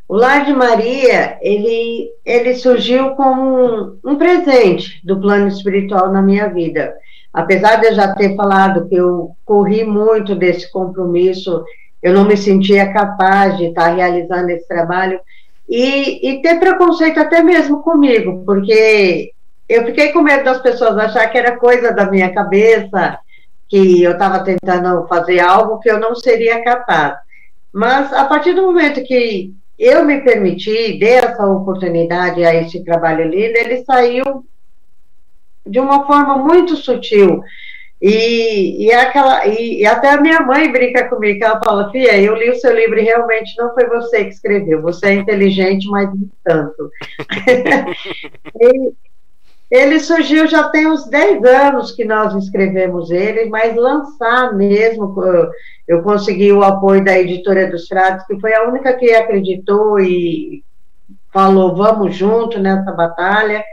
O 0.07 0.15
Lar 0.15 0.45
de 0.45 0.53
Maria, 0.53 1.37
ele, 1.41 2.09
ele 2.25 2.55
surgiu 2.55 3.11
como 3.11 3.41
um, 3.41 3.99
um, 4.05 4.15
presente 4.15 5.01
do 5.05 5.19
plano 5.19 5.49
espiritual 5.49 6.11
na 6.13 6.21
minha 6.21 6.47
vida. 6.47 6.95
Apesar 7.33 7.75
de 7.75 7.87
eu 7.87 7.93
já 7.93 8.13
ter 8.15 8.33
falado 8.35 8.87
que 8.87 8.95
eu 8.95 9.31
corri 9.43 9.83
muito 9.83 10.33
desse 10.33 10.71
compromisso, 10.71 11.63
eu 12.01 12.13
não 12.13 12.23
me 12.23 12.37
sentia 12.37 12.93
capaz 12.93 13.57
de 13.57 13.65
estar 13.65 13.89
realizando 13.89 14.49
esse 14.49 14.65
trabalho 14.65 15.19
e, 15.67 16.29
e 16.29 16.41
ter 16.41 16.57
preconceito 16.57 17.19
até 17.19 17.43
mesmo 17.43 17.83
comigo, 17.83 18.43
porque 18.45 19.33
eu 19.67 19.85
fiquei 19.85 20.13
com 20.13 20.21
medo 20.21 20.45
das 20.45 20.61
pessoas 20.61 20.97
achar 20.97 21.27
que 21.27 21.37
era 21.37 21.57
coisa 21.57 21.91
da 21.91 22.09
minha 22.09 22.33
cabeça, 22.33 23.19
que 23.67 24.01
eu 24.01 24.13
estava 24.13 24.39
tentando 24.39 25.05
fazer 25.07 25.41
algo 25.41 25.79
que 25.79 25.91
eu 25.91 25.99
não 25.99 26.15
seria 26.15 26.63
capaz. 26.63 27.17
Mas 27.73 28.13
a 28.13 28.23
partir 28.23 28.53
do 28.53 28.61
momento 28.61 29.03
que 29.03 29.53
eu 29.77 30.03
me 30.05 30.21
permiti, 30.21 30.97
dei 30.97 31.13
essa 31.13 31.45
oportunidade 31.45 32.43
a 32.43 32.53
esse 32.55 32.83
trabalho 32.83 33.29
lindo, 33.29 33.57
ele 33.57 33.83
saiu 33.83 34.45
de 35.65 35.79
uma 35.79 36.05
forma 36.07 36.37
muito 36.37 36.75
sutil. 36.75 37.41
E, 38.01 38.85
e, 38.85 38.93
aquela, 38.93 39.47
e, 39.47 39.81
e, 39.81 39.85
até 39.85 40.11
a 40.11 40.21
minha 40.21 40.41
mãe 40.41 40.71
brinca 40.71 41.09
comigo, 41.09 41.43
ela 41.43 41.59
fala, 41.63 41.91
Fia, 41.91 42.19
eu 42.21 42.35
li 42.35 42.49
o 42.49 42.55
seu 42.55 42.75
livro 42.75 42.99
e 42.99 43.03
realmente 43.03 43.57
não 43.57 43.73
foi 43.73 43.87
você 43.87 44.25
que 44.25 44.29
escreveu, 44.29 44.83
você 44.83 45.07
é 45.07 45.13
inteligente, 45.13 45.87
mas 45.87 46.07
não 46.07 46.29
tanto. 46.43 46.91
e, 48.61 48.93
ele 49.69 49.99
surgiu 49.99 50.47
já 50.47 50.69
tem 50.69 50.87
uns 50.87 51.07
10 51.09 51.43
anos 51.43 51.91
que 51.91 52.05
nós 52.05 52.33
escrevemos 52.35 53.11
ele, 53.11 53.49
mas 53.49 53.75
lançar 53.75 54.53
mesmo, 54.55 55.13
eu 55.87 56.01
consegui 56.03 56.53
o 56.53 56.63
apoio 56.63 57.03
da 57.03 57.17
editora 57.17 57.69
dos 57.69 57.87
Frades, 57.87 58.25
que 58.25 58.39
foi 58.39 58.53
a 58.53 58.63
única 58.63 58.93
que 58.93 59.13
acreditou 59.13 59.99
e 59.99 60.63
falou, 61.33 61.75
vamos 61.75 62.15
junto 62.15 62.59
nessa 62.59 62.91
batalha. 62.93 63.63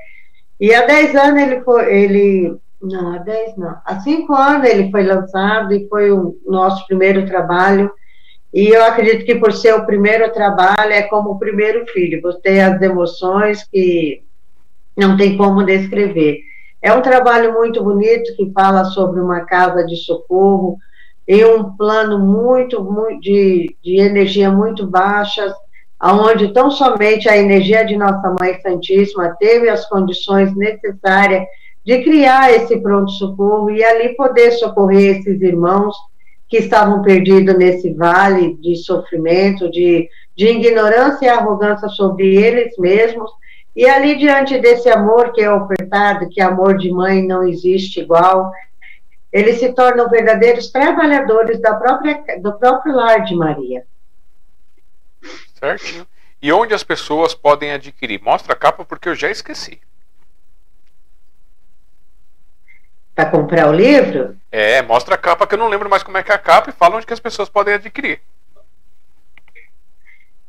E 0.60 0.74
há 0.74 0.84
10 0.84 1.14
anos 1.14 1.42
ele 1.42 1.60
foi, 1.60 1.94
ele, 1.94 2.56
não, 2.82 3.14
há 3.14 3.18
10 3.18 3.56
não, 3.56 3.76
há 3.84 4.00
5 4.00 4.34
anos 4.34 4.68
ele 4.68 4.90
foi 4.90 5.04
lançado 5.04 5.72
e 5.72 5.88
foi 5.88 6.10
o 6.10 6.36
nosso 6.44 6.84
primeiro 6.88 7.24
trabalho. 7.24 7.88
E 8.52 8.68
eu 8.68 8.84
acredito 8.84 9.24
que 9.24 9.36
por 9.36 9.52
ser 9.52 9.74
o 9.74 9.86
primeiro 9.86 10.32
trabalho, 10.32 10.92
é 10.92 11.02
como 11.02 11.30
o 11.30 11.38
primeiro 11.38 11.86
filho, 11.86 12.20
você 12.20 12.40
tem 12.40 12.62
as 12.62 12.80
emoções 12.82 13.64
que 13.64 14.24
não 14.96 15.16
tem 15.16 15.36
como 15.36 15.64
descrever. 15.64 16.40
É 16.80 16.92
um 16.92 17.02
trabalho 17.02 17.54
muito 17.54 17.82
bonito 17.82 18.36
que 18.36 18.52
fala 18.52 18.84
sobre 18.84 19.20
uma 19.20 19.40
casa 19.40 19.84
de 19.86 19.96
socorro 19.96 20.78
em 21.26 21.44
um 21.44 21.74
plano 21.76 22.18
muito, 22.18 22.84
muito 22.84 23.20
de, 23.20 23.74
de 23.82 23.96
energia 23.96 24.50
muito 24.50 24.86
baixa, 24.86 25.54
aonde 25.98 26.52
tão 26.52 26.70
somente 26.70 27.28
a 27.28 27.36
energia 27.36 27.84
de 27.84 27.96
Nossa 27.96 28.34
Mãe 28.38 28.60
Santíssima 28.60 29.34
teve 29.38 29.70
as 29.70 29.88
condições 29.88 30.54
necessárias 30.54 31.44
de 31.84 32.02
criar 32.02 32.52
esse 32.52 32.78
pronto-socorro 32.78 33.70
e 33.70 33.82
ali 33.82 34.14
poder 34.14 34.52
socorrer 34.52 35.18
esses 35.18 35.40
irmãos 35.40 35.96
que 36.48 36.58
estavam 36.58 37.02
perdidos 37.02 37.56
nesse 37.56 37.92
vale 37.94 38.54
de 38.56 38.76
sofrimento, 38.76 39.70
de, 39.70 40.08
de 40.36 40.48
ignorância 40.48 41.26
e 41.26 41.28
arrogância 41.28 41.88
sobre 41.88 42.36
eles 42.36 42.76
mesmos, 42.78 43.30
e 43.74 43.88
ali, 43.88 44.16
diante 44.16 44.58
desse 44.58 44.88
amor 44.88 45.32
que 45.32 45.42
é 45.42 45.50
ofertado, 45.50 46.28
que 46.28 46.40
amor 46.40 46.78
de 46.78 46.90
mãe 46.90 47.26
não 47.26 47.42
existe 47.42 48.00
igual, 48.00 48.52
eles 49.32 49.58
se 49.58 49.72
tornam 49.72 50.08
verdadeiros 50.08 50.70
trabalhadores 50.70 51.60
da 51.60 51.74
própria, 51.74 52.22
do 52.40 52.52
próprio 52.52 52.94
lar 52.94 53.24
de 53.24 53.34
Maria. 53.34 53.84
Certinho. 55.58 56.06
E 56.40 56.52
onde 56.52 56.72
as 56.72 56.84
pessoas 56.84 57.34
podem 57.34 57.72
adquirir? 57.72 58.20
Mostra 58.22 58.52
a 58.52 58.56
capa 58.56 58.84
porque 58.84 59.08
eu 59.08 59.14
já 59.14 59.30
esqueci. 59.30 59.80
Para 63.14 63.30
comprar 63.30 63.68
o 63.68 63.72
livro? 63.72 64.36
É, 64.52 64.82
mostra 64.82 65.14
a 65.14 65.18
capa 65.18 65.46
que 65.46 65.54
eu 65.54 65.58
não 65.58 65.68
lembro 65.68 65.88
mais 65.88 66.02
como 66.02 66.18
é 66.18 66.22
que 66.22 66.30
é 66.30 66.34
a 66.34 66.38
capa 66.38 66.70
e 66.70 66.72
fala 66.72 66.96
onde 66.96 67.06
que 67.06 67.12
as 67.12 67.20
pessoas 67.20 67.48
podem 67.48 67.74
adquirir. 67.74 68.20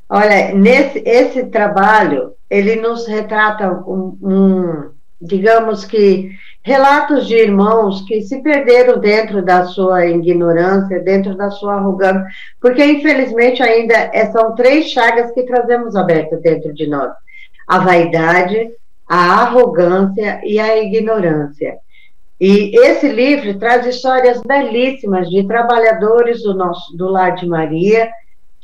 Olha, 0.10 0.54
nesse 0.54 1.00
esse 1.00 1.46
trabalho, 1.46 2.34
ele 2.50 2.76
nos 2.76 3.08
retrata 3.08 3.72
um, 3.88 4.18
um 4.22 4.96
digamos 5.20 5.86
que 5.86 6.32
relatos 6.64 7.28
de 7.28 7.36
irmãos 7.36 8.02
que 8.08 8.22
se 8.22 8.42
perderam 8.42 9.00
dentro 9.00 9.44
da 9.44 9.66
sua 9.66 10.06
ignorância, 10.08 11.00
dentro 11.00 11.36
da 11.36 11.50
sua 11.50 11.76
arrogância, 11.76 12.26
porque 12.62 12.84
infelizmente 12.84 13.62
ainda 13.64 13.94
é, 14.14 14.32
são 14.32 14.56
três 14.56 14.90
chagas 14.90 15.32
que 15.32 15.44
trazemos 15.44 15.96
abertas 15.96 16.42
dentro 16.42 16.74
de 16.74 16.88
nós: 16.88 17.12
a 17.68 17.80
vaidade, 17.80 18.72
a 19.08 19.42
arrogância 19.42 20.42
e 20.44 20.60
a 20.60 20.78
ignorância. 20.78 21.78
E 22.40 22.78
esse 22.80 23.08
livro 23.08 23.58
traz 23.58 23.86
histórias 23.86 24.42
belíssimas 24.46 25.30
de 25.30 25.48
trabalhadores 25.48 26.44
do 26.44 26.54
nosso 26.54 26.96
do 26.98 27.08
Lar 27.08 27.36
de 27.36 27.48
Maria 27.48 28.10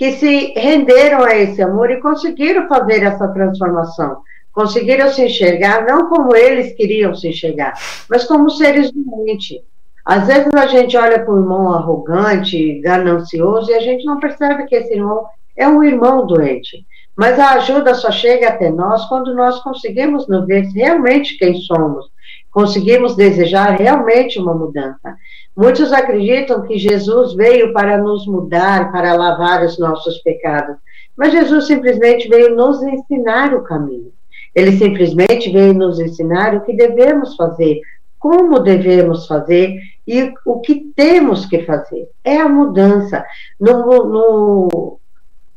que 0.01 0.13
se 0.13 0.53
renderam 0.57 1.23
a 1.23 1.37
esse 1.37 1.61
amor 1.61 1.91
e 1.91 2.01
conseguiram 2.01 2.67
fazer 2.67 3.03
essa 3.03 3.27
transformação 3.27 4.17
conseguiram 4.51 5.07
se 5.13 5.23
enxergar 5.23 5.85
não 5.85 6.09
como 6.09 6.35
eles 6.35 6.73
queriam 6.73 7.13
se 7.13 7.27
enxergar, 7.29 7.73
mas 8.09 8.25
como 8.25 8.49
seres 8.49 8.91
doentes. 8.91 9.59
Às 10.03 10.25
vezes 10.25 10.51
a 10.55 10.65
gente 10.65 10.97
olha 10.97 11.23
para 11.23 11.31
o 11.31 11.39
irmão 11.39 11.71
arrogante, 11.71 12.81
ganancioso, 12.81 13.69
e 13.69 13.75
a 13.75 13.79
gente 13.79 14.03
não 14.03 14.19
percebe 14.19 14.65
que 14.65 14.75
esse 14.75 14.91
irmão 14.91 15.23
é 15.55 15.67
um 15.67 15.83
irmão 15.83 16.25
doente. 16.25 16.83
Mas 17.15 17.37
a 17.37 17.51
ajuda 17.51 17.93
só 17.93 18.09
chega 18.09 18.49
até 18.49 18.71
nós 18.71 19.05
quando 19.05 19.35
nós 19.35 19.61
conseguimos 19.61 20.27
nos 20.27 20.47
ver 20.47 20.63
realmente 20.73 21.37
quem 21.37 21.53
somos, 21.61 22.07
conseguimos 22.49 23.15
desejar 23.15 23.77
realmente 23.77 24.39
uma 24.39 24.55
mudança. 24.55 25.15
Muitos 25.55 25.91
acreditam 25.91 26.61
que 26.63 26.77
Jesus 26.77 27.33
veio 27.33 27.73
para 27.73 27.97
nos 27.97 28.25
mudar, 28.25 28.91
para 28.91 29.13
lavar 29.13 29.63
os 29.63 29.77
nossos 29.77 30.19
pecados, 30.19 30.77
mas 31.15 31.33
Jesus 31.33 31.67
simplesmente 31.67 32.27
veio 32.29 32.55
nos 32.55 32.81
ensinar 32.81 33.53
o 33.53 33.63
caminho. 33.63 34.11
Ele 34.55 34.71
simplesmente 34.73 35.51
veio 35.51 35.73
nos 35.73 35.99
ensinar 35.99 36.55
o 36.55 36.61
que 36.61 36.73
devemos 36.73 37.35
fazer, 37.35 37.79
como 38.19 38.59
devemos 38.59 39.27
fazer 39.27 39.77
e 40.07 40.33
o 40.45 40.59
que 40.59 40.91
temos 40.95 41.45
que 41.45 41.63
fazer. 41.63 42.09
É 42.23 42.37
a 42.37 42.49
mudança. 42.49 43.25
No, 43.59 44.05
no, 44.05 44.99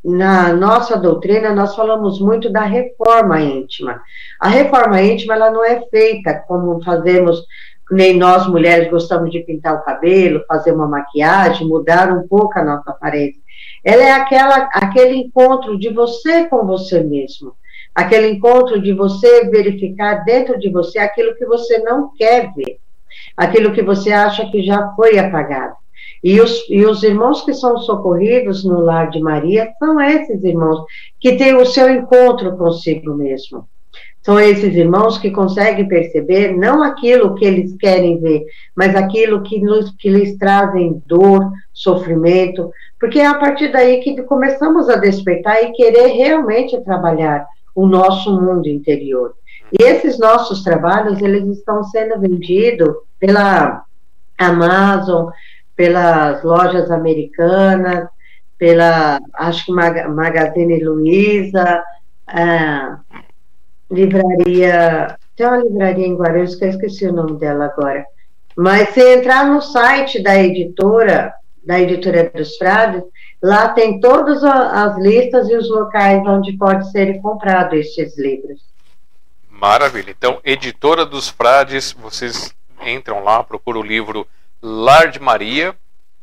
na 0.05 0.53
nossa 0.53 0.97
doutrina, 0.97 1.55
nós 1.55 1.75
falamos 1.75 2.21
muito 2.21 2.51
da 2.51 2.63
reforma 2.63 3.41
íntima. 3.41 4.01
A 4.39 4.49
reforma 4.49 5.01
íntima, 5.03 5.35
ela 5.35 5.51
não 5.51 5.65
é 5.65 5.81
feita 5.89 6.35
como 6.47 6.83
fazemos, 6.85 7.45
nem 7.91 8.17
nós 8.17 8.47
mulheres 8.47 8.91
gostamos 8.91 9.31
de 9.31 9.41
pintar 9.41 9.75
o 9.75 9.85
cabelo, 9.85 10.45
fazer 10.49 10.73
uma 10.73 10.89
maquiagem, 10.89 11.69
mudar 11.69 12.11
um 12.13 12.27
pouco 12.27 12.59
a 12.59 12.65
nossa 12.65 12.91
aparência. 12.91 13.41
Ela 13.85 14.03
é 14.03 14.13
aquela, 14.13 14.69
aquele 14.73 15.17
encontro 15.17 15.79
de 15.79 15.91
você 15.93 16.47
com 16.49 16.67
você 16.67 17.03
mesmo 17.03 17.55
aquele 17.95 18.29
encontro 18.29 18.81
de 18.81 18.93
você 18.93 19.49
verificar 19.49 20.25
dentro 20.25 20.59
de 20.59 20.69
você 20.69 20.99
aquilo 20.99 21.37
que 21.37 21.47
você 21.47 21.79
não 21.79 22.11
quer 22.17 22.53
ver, 22.55 22.79
aquilo 23.37 23.73
que 23.73 23.83
você 23.83 24.11
acha 24.11 24.51
que 24.51 24.63
já 24.63 24.93
foi 24.95 25.19
apagado. 25.19 25.77
E 26.23 26.41
os, 26.41 26.69
e 26.69 26.85
os 26.85 27.03
irmãos 27.03 27.43
que 27.43 27.53
são 27.53 27.77
socorridos 27.79 28.65
no 28.65 28.81
lar 28.81 29.11
de 29.11 29.21
Maria 29.21 29.71
são 29.79 30.01
esses 30.01 30.43
irmãos 30.43 30.85
que 31.21 31.37
têm 31.37 31.55
o 31.55 31.67
seu 31.67 31.89
encontro 31.89 32.57
consigo 32.57 33.15
mesmo. 33.15 33.69
São 34.25 34.41
esses 34.41 34.75
irmãos 34.75 35.19
que 35.19 35.31
conseguem 35.31 35.87
perceber 35.87 36.57
não 36.57 36.83
aquilo 36.83 37.35
que 37.35 37.45
eles 37.45 37.77
querem 37.77 38.19
ver, 38.19 38.47
mas 38.75 38.97
aquilo 38.97 39.43
que, 39.43 39.61
nos, 39.61 39.91
que 39.99 40.09
lhes 40.09 40.39
trazem 40.39 41.03
dor, 41.05 41.53
sofrimento, 41.75 42.71
porque 42.99 43.21
é 43.21 43.27
a 43.27 43.35
partir 43.35 43.71
daí 43.71 44.01
que 44.01 44.23
começamos 44.23 44.89
a 44.89 44.97
despertar 44.97 45.63
e 45.63 45.73
querer 45.73 46.07
realmente 46.07 46.81
trabalhar 46.85 47.47
o 47.75 47.87
nosso 47.87 48.41
mundo 48.41 48.67
interior. 48.67 49.35
E 49.71 49.83
esses 49.83 50.19
nossos 50.19 50.63
trabalhos, 50.63 51.21
eles 51.21 51.45
estão 51.59 51.85
sendo 51.85 52.19
vendidos 52.19 52.95
pela 53.19 53.85
Amazon, 54.39 55.29
pelas 55.77 56.43
lojas 56.43 56.91
americanas, 56.91 58.09
pela, 58.57 59.19
acho 59.35 59.67
que 59.67 59.73
Magazine 59.73 60.83
Luiza, 60.83 61.83
livraria, 63.95 65.17
tem 65.37 65.47
uma 65.47 65.59
livraria 65.59 66.07
em 66.07 66.17
Guarulhos 66.17 66.55
que 66.57 66.65
eu 66.65 66.71
esqueci 66.71 67.07
o 67.07 67.13
nome 67.13 67.39
dela 67.39 67.67
agora. 67.67 68.05
Mas 68.57 68.91
se 68.91 69.01
entrar 69.01 69.47
no 69.47 69.61
site 69.63 70.23
da 70.23 70.37
editora, 70.37 71.33
da 71.65 71.81
editora 71.81 72.31
dos 72.35 72.57
Frades, 72.57 73.03
Lá 73.45 73.69
tem 73.69 74.01
todas 74.01 74.43
as 74.43 74.97
listas 74.97 75.51
e 75.51 75.55
os 75.55 75.69
locais 75.69 76.27
onde 76.27 76.55
pode 76.55 76.91
ser 76.91 77.21
comprado 77.21 77.75
estes 77.75 78.17
livros. 78.17 78.63
Maravilha. 79.51 80.11
Então, 80.11 80.41
Editora 80.43 81.05
dos 81.05 81.29
Frades, 81.29 81.93
vocês 81.93 82.55
entram 82.87 83.23
lá, 83.23 83.45
procuram 83.45 83.81
o 83.81 83.85
livro 83.85 84.27
Lar 84.63 85.11
de 85.11 85.21
Maria, 85.21 85.77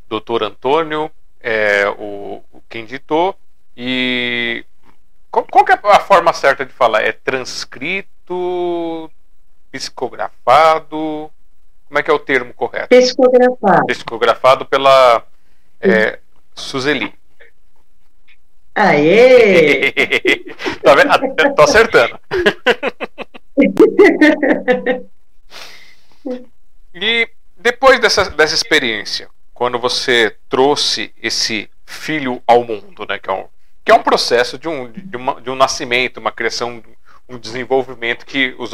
Doutor 0.10 0.42
Antônio, 0.42 1.12
é, 1.40 1.88
o, 1.90 2.42
quem 2.68 2.86
ditou, 2.86 3.36
e 3.78 4.66
qual, 5.32 5.46
qual 5.46 5.66
é 5.68 5.80
a 5.96 6.00
forma 6.00 6.34
certa 6.34 6.66
de 6.66 6.74
falar? 6.74 7.04
É 7.04 7.14
transcrito, 7.14 9.10
psicografado? 9.72 11.32
Como 11.88 12.00
é 12.00 12.04
que 12.04 12.12
é 12.12 12.14
o 12.14 12.20
termo 12.20 12.54
correto? 12.54 12.90
Psicografado. 12.90 13.88
Psicografado 13.88 14.66
pela 14.66 15.26
é, 15.80 16.20
Suzeli. 16.54 17.14
Aê! 18.76 19.92
tá 20.84 20.96
vendo? 20.96 21.56
Tô 21.56 21.62
acertando. 21.64 22.20
e 26.94 27.30
depois 27.58 28.00
dessa, 28.00 28.30
dessa 28.30 28.56
experiência, 28.56 29.28
quando 29.54 29.78
você 29.80 30.36
trouxe 30.50 31.14
esse 31.22 31.70
filho 31.86 32.42
ao 32.48 32.64
mundo, 32.64 33.06
né, 33.08 33.20
que 33.20 33.30
é 33.30 33.34
um, 33.34 33.46
é 33.92 33.96
um 33.96 34.04
processo 34.04 34.58
de 34.58 34.68
um, 34.68 34.92
de, 34.92 35.18
uma, 35.18 35.42
de 35.42 35.50
um 35.50 35.56
nascimento, 35.56 36.18
uma 36.18 36.32
criação, 36.32 36.84
um 37.28 37.38
desenvolvimento 37.38 38.26
que 38.26 38.56
os 38.58 38.72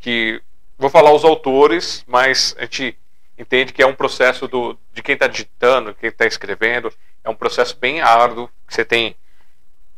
que 0.00 0.40
vou 0.78 0.90
falar 0.90 1.12
os 1.12 1.24
autores, 1.24 2.04
mas 2.06 2.54
a 2.58 2.62
gente 2.62 2.98
entende 3.38 3.72
que 3.72 3.82
é 3.82 3.86
um 3.86 3.94
processo 3.94 4.48
do, 4.48 4.76
de 4.92 5.02
quem 5.02 5.14
está 5.14 5.26
digitando, 5.26 5.94
quem 5.94 6.08
está 6.08 6.26
escrevendo, 6.26 6.92
é 7.24 7.30
um 7.30 7.34
processo 7.34 7.76
bem 7.76 8.00
árduo, 8.00 8.48
que 8.66 8.74
você 8.74 8.84
tem 8.84 9.14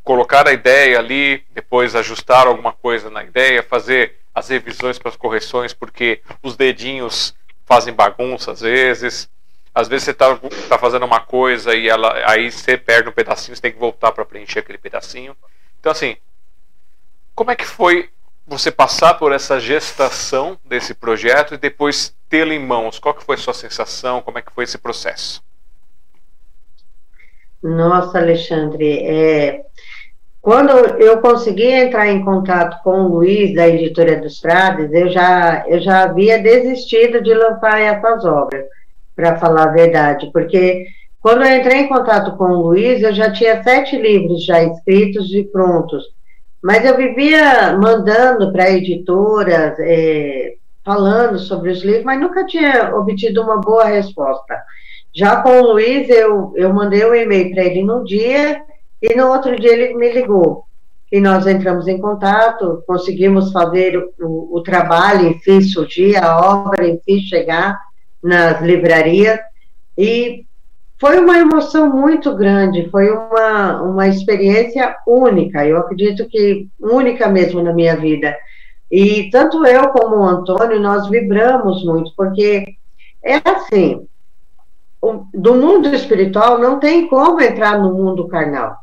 colocar 0.03 0.47
a 0.47 0.53
ideia 0.53 0.99
ali, 0.99 1.43
depois 1.53 1.97
ajustar 1.97 2.47
alguma 2.47 2.73
coisa 2.73 3.09
na 3.09 3.25
ideia, 3.25 3.63
fazer 3.63 4.17
as 4.35 4.51
revisões 4.51 4.99
para 4.99 5.09
as 5.09 5.17
correções, 5.17 5.73
porque 5.73 6.21
os 6.43 6.57
dedinhos 6.57 7.35
fazem 7.65 7.95
bagunça 7.95 8.53
às 8.53 8.61
vezes. 8.61 9.31
Às 9.75 9.89
vezes 9.89 10.05
você 10.05 10.11
está 10.13 10.39
tá 10.69 10.79
fazendo 10.79 11.05
uma 11.05 11.21
coisa 11.21 11.75
e 11.75 11.89
ela, 11.89 12.13
aí 12.31 12.51
você 12.51 12.77
perde 12.77 13.09
um 13.09 13.13
pedacinho, 13.13 13.57
você 13.57 13.63
tem 13.63 13.73
que 13.73 13.79
voltar 13.79 14.13
para 14.13 14.25
preencher 14.25 14.61
aquele 14.61 14.79
pedacinho. 14.79 15.37
Então, 15.81 15.91
assim, 15.91 16.17
como 17.35 17.51
é 17.51 17.57
que 17.57 17.67
foi 17.67 18.09
você 18.47 18.71
passar 18.71 19.15
por 19.15 19.33
essa 19.33 19.59
gestação 19.59 20.57
desse 20.65 20.95
projeto 20.95 21.55
e 21.55 21.59
depois 21.59 22.15
tê-lo 22.29 22.53
em 22.53 22.65
mãos? 22.65 22.99
Qual 22.99 23.15
que 23.15 23.25
foi 23.25 23.35
a 23.35 23.39
sua 23.39 23.55
sensação? 23.55 24.23
Como 24.23 24.39
é 24.39 24.43
que 24.43 24.53
foi 24.53 24.65
esse 24.65 24.79
processo? 24.79 25.43
Nossa, 27.63 28.19
Alexandre, 28.19 28.99
é, 29.07 29.65
quando 30.45 30.71
eu 31.01 31.23
consegui 31.23 31.65
entrar 31.65 32.07
em 32.07 32.23
contato 32.23 32.83
com 32.83 33.05
o 33.05 33.09
Luiz, 33.09 33.55
da 33.55 33.67
Editora 33.67 34.21
dos 34.21 34.39
Frades, 34.39 34.93
eu 34.93 35.09
já, 35.09 35.65
eu 35.67 35.81
já 35.81 36.03
havia 36.03 36.39
desistido 36.39 37.23
de 37.23 37.33
lançar 37.33 37.81
essas 37.81 38.27
obras, 38.27 38.67
para 39.15 39.37
falar 39.37 39.69
a 39.69 39.73
verdade, 39.73 40.31
porque 40.33 40.87
quando 41.21 41.43
eu 41.43 41.57
entrei 41.57 41.79
em 41.79 41.89
contato 41.89 42.37
com 42.37 42.45
o 42.45 42.63
Luiz, 42.69 43.03
eu 43.03 43.15
já 43.15 43.33
tinha 43.33 43.63
sete 43.63 43.97
livros 43.97 44.45
já 44.45 44.63
escritos 44.63 45.33
e 45.33 45.43
prontos, 45.45 46.05
mas 46.63 46.85
eu 46.85 46.97
vivia 46.97 47.77
mandando 47.79 48.53
para 48.53 48.71
editoras, 48.71 49.75
é, 49.79 50.55
falando 50.85 51.39
sobre 51.39 51.71
os 51.71 51.83
livros, 51.83 52.05
mas 52.05 52.21
nunca 52.21 52.45
tinha 52.45 52.95
obtido 52.95 53.43
uma 53.43 53.59
boa 53.59 53.87
resposta. 53.87 54.55
Já 55.15 55.37
com 55.37 55.61
o 55.61 55.73
Luiz, 55.73 56.11
eu, 56.11 56.53
eu 56.57 56.75
mandei 56.75 57.07
um 57.07 57.15
e-mail 57.15 57.55
para 57.55 57.65
ele 57.65 57.83
no 57.83 58.05
dia, 58.05 58.61
e 59.01 59.15
no 59.15 59.29
outro 59.29 59.59
dia 59.59 59.73
ele 59.73 59.95
me 59.95 60.13
ligou. 60.13 60.65
E 61.11 61.21
nós 61.21 61.47
entramos 61.47 61.89
em 61.89 61.99
contato, 61.99 62.83
conseguimos 62.87 63.53
fazer 63.53 63.97
o, 64.21 64.57
o 64.57 64.63
trabalho, 64.63 65.29
enfim, 65.29 65.61
surgir, 65.61 66.17
a 66.17 66.39
obra, 66.39 66.87
enfim, 66.87 67.21
chegar 67.21 67.79
nas 68.25 68.61
livrarias. 68.63 69.39
E 69.97 70.45
foi 70.99 71.19
uma 71.19 71.39
emoção 71.39 71.91
muito 71.91 72.35
grande, 72.35 72.89
foi 72.91 73.11
uma, 73.11 73.83
uma 73.83 74.09
experiência 74.09 74.97
única, 75.07 75.67
eu 75.67 75.77
acredito 75.77 76.27
que 76.29 76.69
única 76.81 77.29
mesmo 77.29 77.63
na 77.63 77.73
minha 77.73 77.97
vida. 77.97 78.35
E 78.91 79.29
tanto 79.31 79.67
eu 79.67 79.89
como 79.89 80.17
o 80.17 80.25
Antônio, 80.25 80.81
nós 80.81 81.09
vibramos 81.09 81.85
muito, 81.85 82.13
porque 82.17 82.77
é 83.23 83.37
assim, 83.45 84.07
do 85.35 85.55
mundo 85.55 85.95
espiritual 85.95 86.59
não 86.59 86.79
tem 86.79 87.09
como 87.09 87.41
entrar 87.41 87.79
no 87.79 87.93
mundo 87.93 88.29
carnal. 88.29 88.77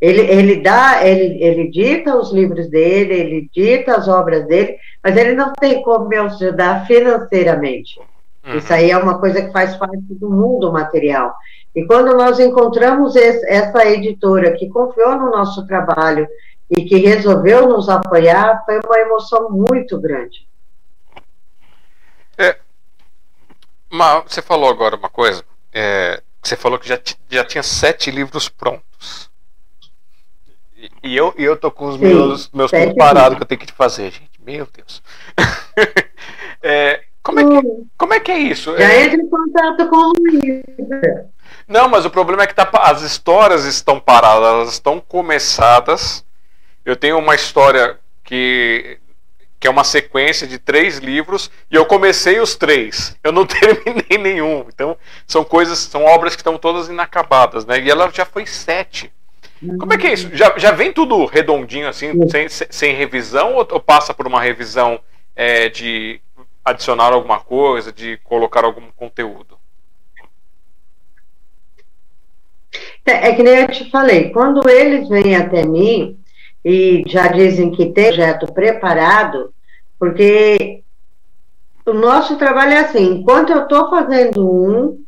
Ele, 0.00 0.20
ele 0.22 0.56
dá, 0.62 1.06
ele, 1.06 1.42
ele 1.42 1.70
dita 1.70 2.16
os 2.16 2.32
livros 2.32 2.70
dele, 2.70 3.12
ele 3.14 3.50
dita 3.52 3.96
as 3.96 4.08
obras 4.08 4.46
dele, 4.46 4.76
mas 5.02 5.16
ele 5.16 5.34
não 5.34 5.52
tem 5.52 5.82
como 5.82 6.08
me 6.08 6.16
ajudar 6.16 6.86
financeiramente. 6.86 8.00
Uhum. 8.44 8.56
Isso 8.56 8.72
aí 8.72 8.90
é 8.90 8.96
uma 8.96 9.18
coisa 9.18 9.42
que 9.42 9.52
faz 9.52 9.76
parte 9.76 10.02
do 10.14 10.30
mundo 10.30 10.72
material. 10.72 11.34
E 11.74 11.84
quando 11.84 12.16
nós 12.16 12.38
encontramos 12.40 13.14
esse, 13.14 13.46
essa 13.46 13.86
editora 13.86 14.56
que 14.56 14.68
confiou 14.68 15.16
no 15.16 15.30
nosso 15.30 15.66
trabalho 15.66 16.26
e 16.68 16.84
que 16.84 16.96
resolveu 16.96 17.68
nos 17.68 17.88
apoiar, 17.88 18.62
foi 18.64 18.80
uma 18.84 18.98
emoção 18.98 19.50
muito 19.50 20.00
grande. 20.00 20.48
É, 22.38 22.58
uma, 23.90 24.20
você 24.20 24.40
falou 24.40 24.70
agora 24.70 24.96
uma 24.96 25.10
coisa, 25.10 25.44
é, 25.72 26.22
você 26.42 26.56
falou 26.56 26.78
que 26.78 26.88
já, 26.88 26.98
já 27.28 27.44
tinha 27.44 27.62
sete 27.62 28.10
livros 28.10 28.48
prontos. 28.48 29.30
E, 30.76 30.90
e 31.02 31.16
eu, 31.16 31.34
e 31.36 31.44
eu 31.44 31.56
tô 31.56 31.70
com 31.70 31.88
os 31.88 31.96
Sim, 31.96 32.06
meus, 32.06 32.50
meus 32.50 32.70
parados 32.96 33.36
que 33.36 33.42
eu 33.42 33.46
tenho 33.46 33.60
que 33.60 33.72
fazer, 33.72 34.10
gente. 34.10 34.30
Meu 34.40 34.66
Deus. 34.72 35.02
é, 36.62 37.04
como, 37.30 37.40
é 37.40 37.62
que, 37.62 37.68
como 37.96 38.14
é 38.14 38.20
que 38.20 38.32
é 38.32 38.38
isso? 38.38 38.76
Já 38.76 38.92
é... 38.92 39.04
entra 39.04 39.20
em 39.20 39.28
contato 39.28 39.88
com 39.88 39.96
o. 39.96 40.12
Não, 41.66 41.88
mas 41.88 42.04
o 42.04 42.10
problema 42.10 42.42
é 42.42 42.46
que 42.46 42.54
tá, 42.54 42.68
as 42.74 43.02
histórias 43.02 43.64
estão 43.64 44.00
paradas, 44.00 44.48
elas 44.48 44.72
estão 44.72 45.00
começadas. 45.00 46.24
Eu 46.84 46.96
tenho 46.96 47.18
uma 47.18 47.34
história 47.34 47.98
que, 48.24 48.98
que 49.58 49.68
é 49.68 49.70
uma 49.70 49.84
sequência 49.84 50.46
de 50.46 50.58
três 50.58 50.98
livros 50.98 51.50
e 51.70 51.76
eu 51.76 51.86
comecei 51.86 52.40
os 52.40 52.56
três. 52.56 53.16
Eu 53.22 53.30
não 53.30 53.46
terminei 53.46 54.18
nenhum. 54.18 54.66
Então, 54.68 54.96
são 55.26 55.44
coisas, 55.44 55.78
são 55.78 56.04
obras 56.04 56.34
que 56.34 56.40
estão 56.40 56.58
todas 56.58 56.88
inacabadas, 56.88 57.64
né? 57.64 57.78
E 57.80 57.90
ela 57.90 58.10
já 58.12 58.24
foi 58.24 58.46
sete. 58.46 59.12
Como 59.78 59.92
é 59.92 59.98
que 59.98 60.06
é 60.06 60.12
isso? 60.14 60.30
Já, 60.32 60.54
já 60.56 60.72
vem 60.72 60.90
tudo 60.90 61.26
redondinho 61.26 61.86
assim, 61.86 62.12
sem, 62.28 62.48
sem 62.48 62.94
revisão, 62.94 63.54
ou, 63.54 63.68
ou 63.70 63.80
passa 63.80 64.14
por 64.14 64.26
uma 64.26 64.40
revisão 64.40 64.98
é, 65.36 65.68
de 65.68 66.20
adicionar 66.64 67.12
alguma 67.12 67.40
coisa, 67.40 67.92
de 67.92 68.16
colocar 68.18 68.64
algum 68.64 68.90
conteúdo? 68.96 69.58
É, 73.04 73.30
é 73.30 73.34
que 73.34 73.42
nem 73.42 73.56
eu 73.56 73.68
te 73.68 73.90
falei, 73.90 74.30
quando 74.30 74.68
eles 74.68 75.08
vêm 75.08 75.34
até 75.34 75.64
mim 75.64 76.18
e 76.64 77.02
já 77.06 77.28
dizem 77.28 77.70
que 77.70 77.86
tem 77.86 78.06
projeto 78.06 78.52
preparado, 78.52 79.52
porque 79.98 80.82
o 81.86 81.92
nosso 81.92 82.36
trabalho 82.36 82.72
é 82.72 82.78
assim, 82.80 83.14
enquanto 83.14 83.50
eu 83.50 83.62
estou 83.62 83.90
fazendo 83.90 84.48
um, 84.48 85.02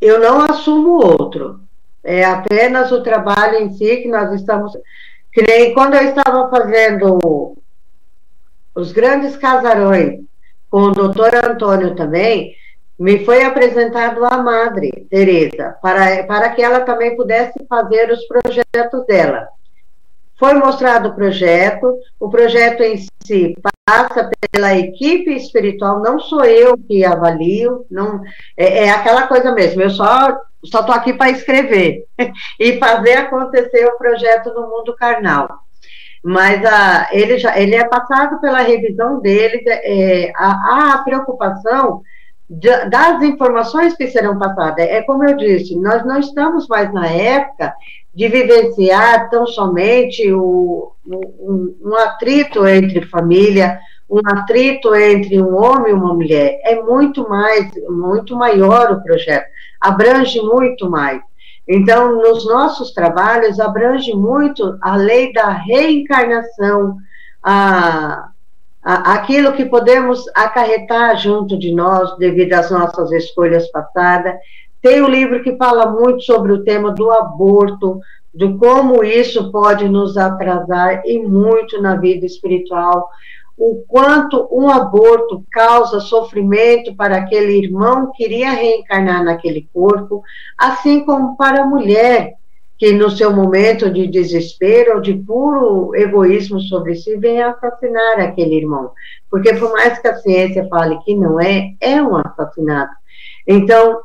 eu 0.00 0.18
não 0.18 0.40
assumo 0.40 1.04
outro. 1.04 1.60
É 2.02 2.24
apenas 2.24 2.90
o 2.90 3.02
trabalho 3.02 3.58
em 3.58 3.72
si 3.74 3.98
que 3.98 4.08
nós 4.08 4.32
estamos. 4.32 4.72
Que 5.32 5.42
nem 5.42 5.74
quando 5.74 5.94
eu 5.94 6.02
estava 6.02 6.48
fazendo 6.48 7.56
os 8.74 8.90
grandes 8.90 9.36
casarões 9.36 10.20
com 10.70 10.82
o 10.82 10.92
doutor 10.92 11.34
Antônio 11.34 11.94
também, 11.94 12.54
me 12.98 13.24
foi 13.24 13.42
apresentado 13.42 14.24
a 14.24 14.38
Madre 14.38 15.06
Teresa, 15.10 15.76
para, 15.82 16.22
para 16.24 16.50
que 16.50 16.62
ela 16.62 16.80
também 16.80 17.16
pudesse 17.16 17.58
fazer 17.68 18.10
os 18.10 18.24
projetos 18.26 19.06
dela. 19.06 19.48
Foi 20.38 20.54
mostrado 20.54 21.08
o 21.08 21.14
projeto, 21.14 21.98
o 22.18 22.30
projeto 22.30 22.82
em 22.82 22.96
si 23.22 23.54
passa 23.86 24.30
pela 24.52 24.74
equipe 24.74 25.34
espiritual, 25.34 26.00
não 26.00 26.18
sou 26.18 26.44
eu 26.44 26.78
que 26.78 27.04
avalio, 27.04 27.84
não 27.90 28.22
é, 28.56 28.84
é 28.84 28.90
aquela 28.90 29.26
coisa 29.26 29.52
mesmo, 29.52 29.82
eu 29.82 29.90
só 29.90 30.38
só 30.64 30.80
estou 30.80 30.94
aqui 30.94 31.14
para 31.14 31.30
escrever 31.30 32.06
e 32.60 32.78
fazer 32.78 33.14
acontecer 33.14 33.86
o 33.86 33.96
projeto 33.96 34.52
no 34.52 34.68
mundo 34.68 34.94
carnal. 34.94 35.48
Mas 36.22 36.64
a, 36.64 37.08
ele, 37.12 37.38
já, 37.38 37.58
ele 37.58 37.74
é 37.74 37.84
passado 37.86 38.40
pela 38.40 38.60
revisão 38.60 39.20
dele, 39.20 39.62
é, 39.66 40.32
a, 40.36 40.94
a 40.94 40.98
preocupação 40.98 42.02
das 42.50 43.22
informações 43.22 43.96
que 43.96 44.08
serão 44.08 44.36
passadas. 44.38 44.84
É 44.84 45.02
como 45.02 45.24
eu 45.24 45.36
disse, 45.36 45.76
nós 45.76 46.04
não 46.04 46.18
estamos 46.18 46.66
mais 46.66 46.92
na 46.92 47.06
época 47.06 47.72
de 48.12 48.28
vivenciar 48.28 49.30
tão 49.30 49.46
somente 49.46 50.32
o, 50.32 50.92
um, 51.06 51.76
um 51.80 51.94
atrito 51.94 52.66
entre 52.66 53.06
família, 53.06 53.78
um 54.08 54.18
atrito 54.26 54.92
entre 54.96 55.40
um 55.40 55.54
homem 55.54 55.92
e 55.92 55.94
uma 55.94 56.12
mulher. 56.12 56.60
É 56.64 56.82
muito 56.82 57.28
mais, 57.28 57.70
muito 57.88 58.34
maior 58.36 58.90
o 58.90 59.02
projeto, 59.02 59.46
abrange 59.80 60.40
muito 60.40 60.90
mais. 60.90 61.22
Então, 61.72 62.16
nos 62.16 62.44
nossos 62.46 62.92
trabalhos, 62.92 63.60
abrange 63.60 64.12
muito 64.12 64.76
a 64.82 64.96
lei 64.96 65.32
da 65.32 65.50
reencarnação, 65.50 66.96
a, 67.40 68.28
aquilo 68.82 69.52
que 69.52 69.64
podemos 69.66 70.24
acarretar 70.34 71.16
junto 71.16 71.56
de 71.56 71.72
nós 71.72 72.16
devido 72.18 72.54
às 72.54 72.72
nossas 72.72 73.12
escolhas 73.12 73.70
passadas. 73.70 74.34
Tem 74.82 75.00
um 75.00 75.08
livro 75.08 75.44
que 75.44 75.56
fala 75.56 75.88
muito 75.88 76.22
sobre 76.22 76.50
o 76.50 76.64
tema 76.64 76.90
do 76.90 77.08
aborto, 77.08 78.00
de 78.34 78.52
como 78.54 79.04
isso 79.04 79.52
pode 79.52 79.88
nos 79.88 80.16
atrasar 80.16 81.02
e 81.06 81.20
muito 81.20 81.80
na 81.80 81.94
vida 81.94 82.26
espiritual, 82.26 83.08
o 83.60 83.84
quanto 83.86 84.48
um 84.50 84.70
aborto 84.70 85.44
causa 85.52 86.00
sofrimento 86.00 86.94
para 86.94 87.18
aquele 87.18 87.58
irmão 87.58 88.10
que 88.10 88.24
iria 88.24 88.52
reencarnar 88.52 89.22
naquele 89.22 89.68
corpo, 89.70 90.22
assim 90.56 91.04
como 91.04 91.36
para 91.36 91.62
a 91.62 91.66
mulher 91.66 92.36
que 92.78 92.94
no 92.94 93.10
seu 93.10 93.30
momento 93.30 93.90
de 93.90 94.06
desespero 94.06 94.94
ou 94.94 95.00
de 95.02 95.12
puro 95.12 95.94
egoísmo 95.94 96.58
sobre 96.58 96.94
si 96.94 97.18
vem 97.18 97.42
assassinar 97.42 98.18
aquele 98.20 98.54
irmão. 98.54 98.92
Porque 99.30 99.52
por 99.52 99.70
mais 99.72 99.98
que 99.98 100.08
a 100.08 100.16
ciência 100.16 100.66
fale 100.66 100.98
que 101.00 101.14
não 101.14 101.38
é, 101.38 101.74
é 101.78 102.02
um 102.02 102.16
assassinato. 102.16 102.94
Então, 103.46 104.00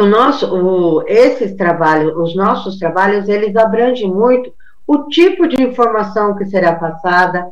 o 0.00 0.06
nosso, 0.06 0.50
o, 0.50 1.06
esses 1.06 1.54
trabalhos, 1.54 2.16
os 2.16 2.34
nossos 2.34 2.78
trabalhos, 2.78 3.28
eles 3.28 3.54
abrangem 3.54 4.10
muito 4.10 4.50
o 4.86 5.08
tipo 5.08 5.46
de 5.46 5.62
informação 5.62 6.34
que 6.34 6.46
será 6.46 6.74
passada, 6.74 7.46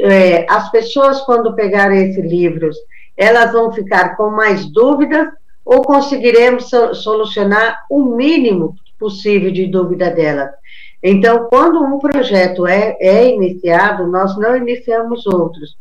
é, 0.00 0.46
as 0.48 0.70
pessoas 0.70 1.20
quando 1.22 1.54
pegarem 1.54 2.10
esses 2.10 2.24
livros, 2.24 2.76
elas 3.16 3.52
vão 3.52 3.72
ficar 3.72 4.16
com 4.16 4.30
mais 4.30 4.66
dúvidas 4.66 5.28
ou 5.64 5.82
conseguiremos 5.82 6.70
solucionar 6.94 7.84
o 7.90 8.04
mínimo 8.04 8.76
possível 8.98 9.50
de 9.50 9.66
dúvida 9.66 10.10
delas. 10.10 10.50
Então, 11.02 11.46
quando 11.48 11.82
um 11.82 11.98
projeto 11.98 12.66
é, 12.66 12.96
é 13.00 13.28
iniciado, 13.28 14.06
nós 14.06 14.36
não 14.38 14.56
iniciamos 14.56 15.26
outros. 15.26 15.76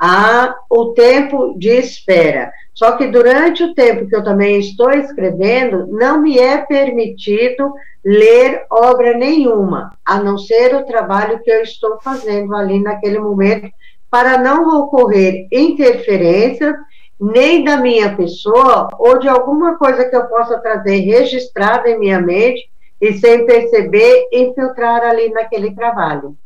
Há 0.00 0.54
o 0.70 0.92
tempo 0.92 1.58
de 1.58 1.70
espera. 1.70 2.52
Só 2.72 2.92
que 2.92 3.08
durante 3.08 3.64
o 3.64 3.74
tempo 3.74 4.06
que 4.06 4.14
eu 4.14 4.22
também 4.22 4.60
estou 4.60 4.92
escrevendo, 4.92 5.88
não 5.88 6.20
me 6.20 6.38
é 6.38 6.58
permitido 6.58 7.74
ler 8.04 8.64
obra 8.70 9.14
nenhuma, 9.14 9.98
a 10.04 10.20
não 10.22 10.38
ser 10.38 10.76
o 10.76 10.84
trabalho 10.84 11.42
que 11.42 11.50
eu 11.50 11.62
estou 11.62 12.00
fazendo 12.00 12.54
ali 12.54 12.80
naquele 12.80 13.18
momento, 13.18 13.68
para 14.08 14.38
não 14.38 14.84
ocorrer 14.84 15.48
interferências 15.50 16.74
nem 17.20 17.64
da 17.64 17.78
minha 17.78 18.14
pessoa 18.14 18.88
ou 18.98 19.18
de 19.18 19.28
alguma 19.28 19.76
coisa 19.76 20.08
que 20.08 20.14
eu 20.14 20.26
possa 20.26 20.58
trazer 20.58 21.00
registrada 21.00 21.90
em 21.90 21.98
minha 21.98 22.20
mente 22.20 22.70
e 23.00 23.14
sem 23.14 23.44
perceber 23.44 24.28
infiltrar 24.32 25.02
ali 25.02 25.30
naquele 25.30 25.74
trabalho. 25.74 26.36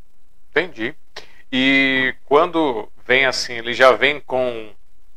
Entendi. 0.50 0.94
E 1.52 2.14
quando 2.24 2.88
vem 3.12 3.26
assim, 3.26 3.52
ele 3.58 3.74
já 3.74 3.92
vem 3.92 4.18
com 4.18 4.70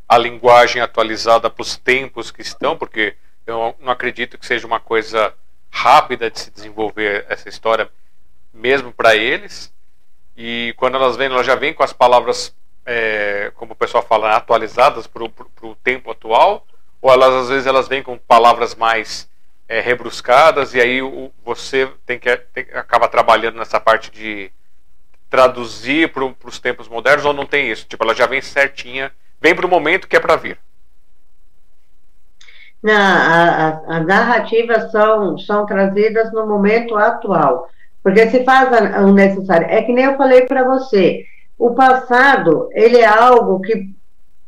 a 0.05 0.17
linguagem 0.17 0.81
atualizada 0.81 1.49
para 1.49 1.61
os 1.61 1.77
tempos 1.77 2.29
que 2.29 2.41
estão, 2.41 2.77
porque 2.77 3.15
eu 3.47 3.73
não 3.79 3.89
acredito 3.93 4.37
que 4.37 4.45
seja 4.45 4.67
uma 4.67 4.81
coisa 4.81 5.33
rápida 5.71 6.29
de 6.29 6.41
se 6.41 6.51
desenvolver 6.51 7.25
essa 7.29 7.47
história, 7.47 7.89
mesmo 8.53 8.91
para 8.91 9.15
eles. 9.15 9.73
E 10.35 10.73
quando 10.75 10.95
elas 10.95 11.15
vêm, 11.15 11.27
elas 11.27 11.45
já 11.45 11.55
vêm 11.55 11.73
com 11.73 11.83
as 11.83 11.93
palavras 11.93 12.53
é, 12.85 13.53
como 13.55 13.71
o 13.71 13.77
pessoal 13.77 14.05
fala, 14.05 14.35
atualizadas 14.35 15.07
para 15.07 15.23
o 15.23 15.75
tempo 15.81 16.11
atual, 16.11 16.67
ou 17.01 17.09
elas 17.13 17.33
às 17.33 17.49
vezes 17.49 17.65
elas 17.65 17.87
vêm 17.87 18.03
com 18.03 18.17
palavras 18.17 18.75
mais 18.75 19.29
é, 19.69 19.79
rebruscadas 19.79 20.73
e 20.73 20.81
aí 20.81 21.01
o, 21.01 21.31
você 21.45 21.89
tem 22.05 22.19
que 22.19 22.35
tem, 22.53 22.67
acaba 22.73 23.07
trabalhando 23.07 23.57
nessa 23.57 23.79
parte 23.79 24.11
de 24.11 24.51
traduzir 25.29 26.11
para 26.11 26.23
os 26.43 26.59
tempos 26.59 26.87
modernos 26.87 27.25
ou 27.25 27.33
não 27.33 27.45
tem 27.45 27.71
isso? 27.71 27.85
Tipo, 27.87 28.03
ela 28.03 28.15
já 28.15 28.25
vem 28.25 28.41
certinha, 28.41 29.11
vem 29.41 29.55
para 29.55 29.65
o 29.65 29.69
momento 29.69 30.07
que 30.07 30.15
é 30.15 30.19
para 30.19 30.35
vir. 30.35 30.57
Não, 32.81 32.93
as 33.87 34.05
narrativas 34.05 34.91
são, 34.91 35.37
são 35.39 35.65
trazidas 35.65 36.31
no 36.31 36.45
momento 36.45 36.95
atual, 36.95 37.67
porque 38.03 38.29
se 38.29 38.43
faz 38.43 38.69
o 39.01 39.11
necessário. 39.11 39.67
É 39.69 39.81
que 39.81 39.91
nem 39.91 40.05
eu 40.05 40.17
falei 40.17 40.41
para 40.41 40.63
você, 40.63 41.25
o 41.57 41.73
passado, 41.73 42.69
ele 42.73 42.97
é 42.97 43.05
algo 43.07 43.59
que 43.61 43.89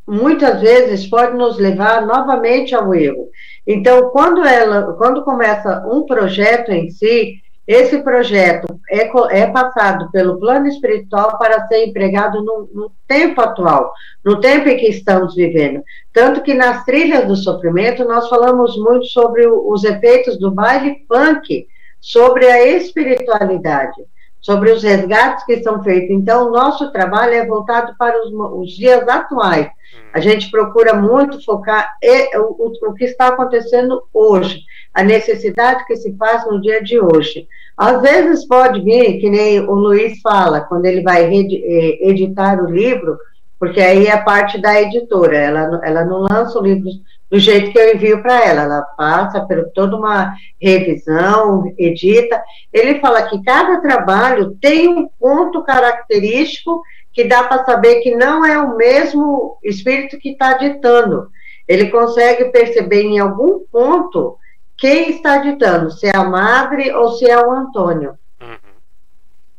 muitas 0.05 0.61
vezes 0.61 1.07
pode 1.07 1.35
nos 1.35 1.57
levar 1.57 2.05
novamente 2.05 2.75
ao 2.75 2.93
erro. 2.93 3.27
Então, 3.65 4.09
quando 4.11 4.45
ela, 4.45 4.93
quando 4.93 5.23
começa 5.23 5.83
um 5.87 6.05
projeto 6.05 6.69
em 6.71 6.89
si, 6.89 7.41
esse 7.67 7.99
projeto 7.99 8.79
é, 8.89 9.09
é 9.41 9.47
passado 9.47 10.09
pelo 10.11 10.39
plano 10.39 10.67
espiritual 10.67 11.37
para 11.37 11.67
ser 11.67 11.85
empregado 11.85 12.41
no, 12.41 12.69
no, 12.73 12.91
tempo 13.05 13.41
atual, 13.41 13.91
no 14.23 14.39
tempo 14.39 14.69
em 14.69 14.77
que 14.77 14.87
estamos 14.87 15.35
vivendo. 15.35 15.83
Tanto 16.13 16.41
que 16.41 16.53
nas 16.53 16.85
trilhas 16.85 17.27
do 17.27 17.35
sofrimento 17.35 18.05
nós 18.05 18.29
falamos 18.29 18.77
muito 18.77 19.05
sobre 19.07 19.45
o, 19.45 19.69
os 19.69 19.83
efeitos 19.83 20.39
do 20.39 20.49
baile 20.49 21.05
punk, 21.09 21.67
sobre 21.99 22.47
a 22.47 22.65
espiritualidade, 22.65 24.01
sobre 24.47 24.71
os 24.71 24.81
resgates 24.81 25.43
que 25.43 25.61
são 25.61 25.83
feitos. 25.83 26.09
Então, 26.09 26.47
o 26.47 26.51
nosso 26.51 26.89
trabalho 26.93 27.33
é 27.33 27.45
voltado 27.45 27.93
para 27.99 28.17
os, 28.23 28.31
os 28.31 28.71
dias 28.71 29.05
atuais. 29.05 29.67
A 30.13 30.21
gente 30.21 30.49
procura 30.49 30.93
muito 30.93 31.43
focar 31.43 31.85
e, 32.01 32.37
o, 32.37 32.71
o 32.87 32.93
que 32.93 33.03
está 33.03 33.27
acontecendo 33.27 34.01
hoje 34.13 34.61
a 34.93 35.03
necessidade 35.03 35.85
que 35.85 35.97
se 35.97 36.15
faz 36.15 36.47
no 36.47 36.61
dia 36.61 36.81
de 36.81 36.97
hoje. 36.97 37.45
Às 37.75 38.01
vezes 38.01 38.47
pode 38.47 38.79
vir, 38.81 39.19
que 39.19 39.29
nem 39.29 39.59
o 39.59 39.73
Luiz 39.73 40.21
fala, 40.21 40.61
quando 40.61 40.85
ele 40.85 41.01
vai 41.01 41.25
eh, 41.25 42.09
editar 42.09 42.63
o 42.63 42.71
livro, 42.71 43.17
porque 43.59 43.81
aí 43.81 44.07
é 44.07 44.15
parte 44.15 44.61
da 44.61 44.81
editora, 44.81 45.37
ela, 45.37 45.81
ela 45.83 46.05
não 46.05 46.21
lança 46.21 46.57
o 46.57 46.63
livro 46.63 46.89
do 47.29 47.37
jeito 47.37 47.71
que 47.71 47.77
eu 47.79 47.93
envio 47.93 48.21
para 48.21 48.45
ela, 48.45 48.61
ela 48.61 48.81
passa 48.81 49.41
por 49.41 49.69
toda 49.73 49.97
uma 49.97 50.33
revisão, 50.61 51.73
edita. 51.77 52.41
Ele 52.71 52.99
fala 52.99 53.23
que 53.23 53.43
cada 53.43 53.81
trabalho 53.81 54.57
tem 54.61 54.87
um 54.87 55.07
ponto 55.19 55.63
característico 55.63 56.81
que 57.11 57.25
dá 57.25 57.43
para 57.43 57.65
saber 57.65 58.01
que 58.01 58.15
não 58.15 58.45
é 58.45 58.57
o 58.59 58.77
mesmo 58.77 59.57
espírito 59.63 60.17
que 60.19 60.29
está 60.29 60.53
ditando. 60.53 61.29
Ele 61.67 61.89
consegue 61.89 62.45
perceber 62.45 63.01
em 63.01 63.19
algum 63.19 63.59
ponto 63.71 64.37
quem 64.77 65.09
está 65.09 65.37
ditando, 65.37 65.91
se 65.91 66.07
é 66.07 66.15
a 66.15 66.23
Madre 66.23 66.91
ou 66.93 67.11
se 67.11 67.29
é 67.29 67.37
o 67.37 67.51
Antônio. 67.51 68.17
Uhum. 68.39 68.57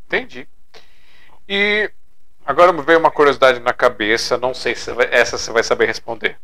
Entendi. 0.07 0.49
E 1.47 1.91
agora 2.47 2.73
me 2.73 2.81
veio 2.81 2.99
uma 2.99 3.11
curiosidade 3.11 3.61
na 3.61 3.73
cabeça, 3.73 4.39
não 4.39 4.55
sei 4.55 4.75
se 4.75 4.91
essa 5.11 5.37
você 5.37 5.51
vai 5.51 5.63
saber 5.63 5.87
responder. 5.87 6.39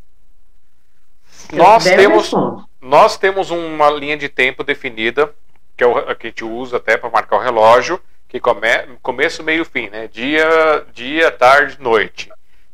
Nós 1.52 1.84
temos, 1.84 2.32
nós 2.80 3.16
temos 3.16 3.50
uma 3.50 3.90
linha 3.90 4.16
de 4.16 4.28
tempo 4.28 4.64
definida, 4.64 5.32
que, 5.76 5.84
é 5.84 5.86
o, 5.86 6.14
que 6.16 6.26
a 6.26 6.30
gente 6.30 6.44
usa 6.44 6.76
até 6.76 6.96
para 6.96 7.10
marcar 7.10 7.36
o 7.36 7.40
relógio, 7.40 8.00
que 8.28 8.40
come, 8.40 8.68
começo, 9.02 9.42
meio, 9.42 9.64
fim, 9.64 9.88
né? 9.88 10.08
Dia, 10.08 10.86
dia 10.92 11.30
tarde, 11.30 11.80
noite. 11.80 12.30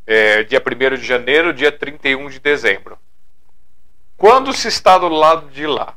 É, 0.07 0.43
dia 0.43 0.61
1 0.61 0.97
de 0.97 1.07
janeiro, 1.07 1.53
dia 1.53 1.71
31 1.71 2.29
de 2.29 2.41
dezembro. 2.41 2.99
Quando 4.17 4.53
se 4.53 4.69
está 4.69 4.99
do 4.99 5.09
lado 5.09 5.49
de 5.51 5.67
lá, 5.67 5.95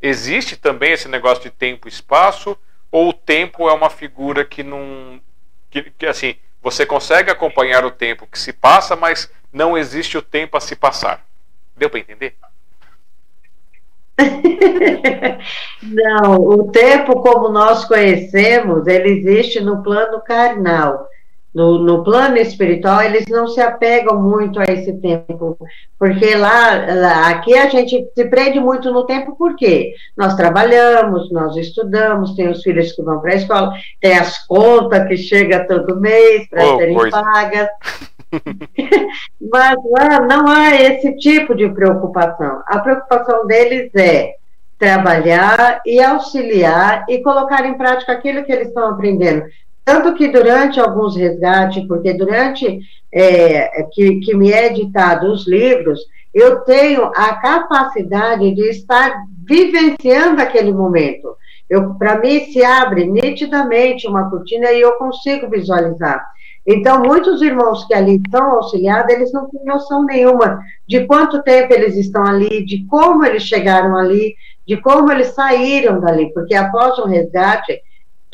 existe 0.00 0.56
também 0.56 0.92
esse 0.92 1.08
negócio 1.08 1.42
de 1.44 1.50
tempo 1.50 1.86
e 1.86 1.90
espaço? 1.90 2.56
Ou 2.90 3.10
o 3.10 3.12
tempo 3.12 3.68
é 3.68 3.72
uma 3.72 3.90
figura 3.90 4.44
que 4.44 4.62
não. 4.62 5.20
Que, 5.70 5.90
que 5.90 6.06
assim, 6.06 6.36
você 6.62 6.86
consegue 6.86 7.30
acompanhar 7.30 7.84
o 7.84 7.90
tempo 7.90 8.26
que 8.26 8.38
se 8.38 8.52
passa, 8.52 8.96
mas 8.96 9.30
não 9.52 9.76
existe 9.76 10.16
o 10.16 10.22
tempo 10.22 10.56
a 10.56 10.60
se 10.60 10.74
passar? 10.74 11.24
Deu 11.76 11.90
para 11.90 12.00
entender? 12.00 12.34
não, 15.82 16.40
o 16.40 16.70
tempo 16.70 17.20
como 17.20 17.48
nós 17.48 17.84
conhecemos, 17.84 18.86
ele 18.86 19.10
existe 19.10 19.60
no 19.60 19.82
plano 19.82 20.20
carnal 20.20 21.08
no, 21.54 21.78
no, 21.78 22.02
plano 22.02 22.36
espiritual, 22.36 23.00
eles 23.00 23.26
não 23.28 23.46
se 23.46 23.60
apegam 23.60 24.20
muito 24.20 24.58
a 24.58 24.64
esse 24.64 24.92
tempo, 24.94 25.56
porque 25.96 26.34
lá, 26.34 26.84
lá, 26.92 27.28
aqui 27.28 27.56
a 27.56 27.68
gente 27.68 28.08
se 28.12 28.24
prende 28.24 28.58
muito 28.58 28.90
no 28.90 29.06
tempo, 29.06 29.36
porque 29.38 29.94
nós 30.16 30.34
trabalhamos, 30.34 31.30
nós 31.30 31.56
estudamos, 31.56 32.34
tem 32.34 32.48
os 32.48 32.60
filhos 32.60 32.92
que 32.92 33.02
vão 33.02 33.20
para 33.20 33.34
a 33.34 33.36
escola, 33.36 33.72
tem 34.00 34.18
as 34.18 34.44
contas 34.46 35.06
que 35.06 35.16
chegam 35.16 35.64
todo 35.68 36.00
mês 36.00 36.48
para 36.48 36.74
oh, 36.74 36.76
serem 36.76 37.10
pagas. 37.10 37.68
Mas 39.50 39.76
lá 39.90 40.20
não 40.20 40.48
há 40.48 40.74
esse 40.74 41.16
tipo 41.16 41.54
de 41.54 41.68
preocupação. 41.68 42.62
A 42.66 42.78
preocupação 42.78 43.46
deles 43.46 43.90
é 43.94 44.34
trabalhar 44.78 45.80
e 45.86 46.02
auxiliar 46.02 47.04
e 47.08 47.22
colocar 47.22 47.64
em 47.64 47.74
prática 47.74 48.12
aquilo 48.12 48.44
que 48.44 48.52
eles 48.52 48.68
estão 48.68 48.88
aprendendo. 48.90 49.44
Tanto 49.84 50.14
que 50.14 50.28
durante 50.28 50.80
alguns 50.80 51.16
resgates, 51.16 51.86
porque 51.86 52.14
durante 52.14 52.80
é, 53.12 53.86
que, 53.92 54.20
que 54.20 54.34
me 54.34 54.50
é 54.50 54.66
editado 54.66 55.30
os 55.30 55.46
livros, 55.46 56.00
eu 56.32 56.60
tenho 56.60 57.04
a 57.14 57.34
capacidade 57.34 58.54
de 58.54 58.70
estar 58.70 59.24
vivenciando 59.46 60.40
aquele 60.40 60.72
momento. 60.72 61.36
Para 61.98 62.18
mim, 62.18 62.40
se 62.46 62.64
abre 62.64 63.06
nitidamente 63.06 64.06
uma 64.06 64.28
cortina 64.28 64.72
e 64.72 64.80
eu 64.80 64.92
consigo 64.92 65.48
visualizar. 65.48 66.26
Então, 66.66 67.02
muitos 67.02 67.42
irmãos 67.42 67.84
que 67.84 67.94
ali 67.94 68.16
estão 68.16 68.52
auxiliados, 68.52 69.12
eles 69.12 69.32
não 69.32 69.48
têm 69.50 69.64
noção 69.64 70.04
nenhuma 70.04 70.60
de 70.86 71.06
quanto 71.06 71.42
tempo 71.42 71.74
eles 71.74 71.96
estão 71.96 72.24
ali, 72.24 72.64
de 72.64 72.86
como 72.86 73.24
eles 73.24 73.42
chegaram 73.42 73.96
ali, 73.96 74.34
de 74.66 74.76
como 74.78 75.12
eles 75.12 75.28
saíram 75.28 76.00
dali, 76.00 76.32
porque 76.32 76.54
após 76.54 76.98
um 76.98 77.06
resgate, 77.06 77.82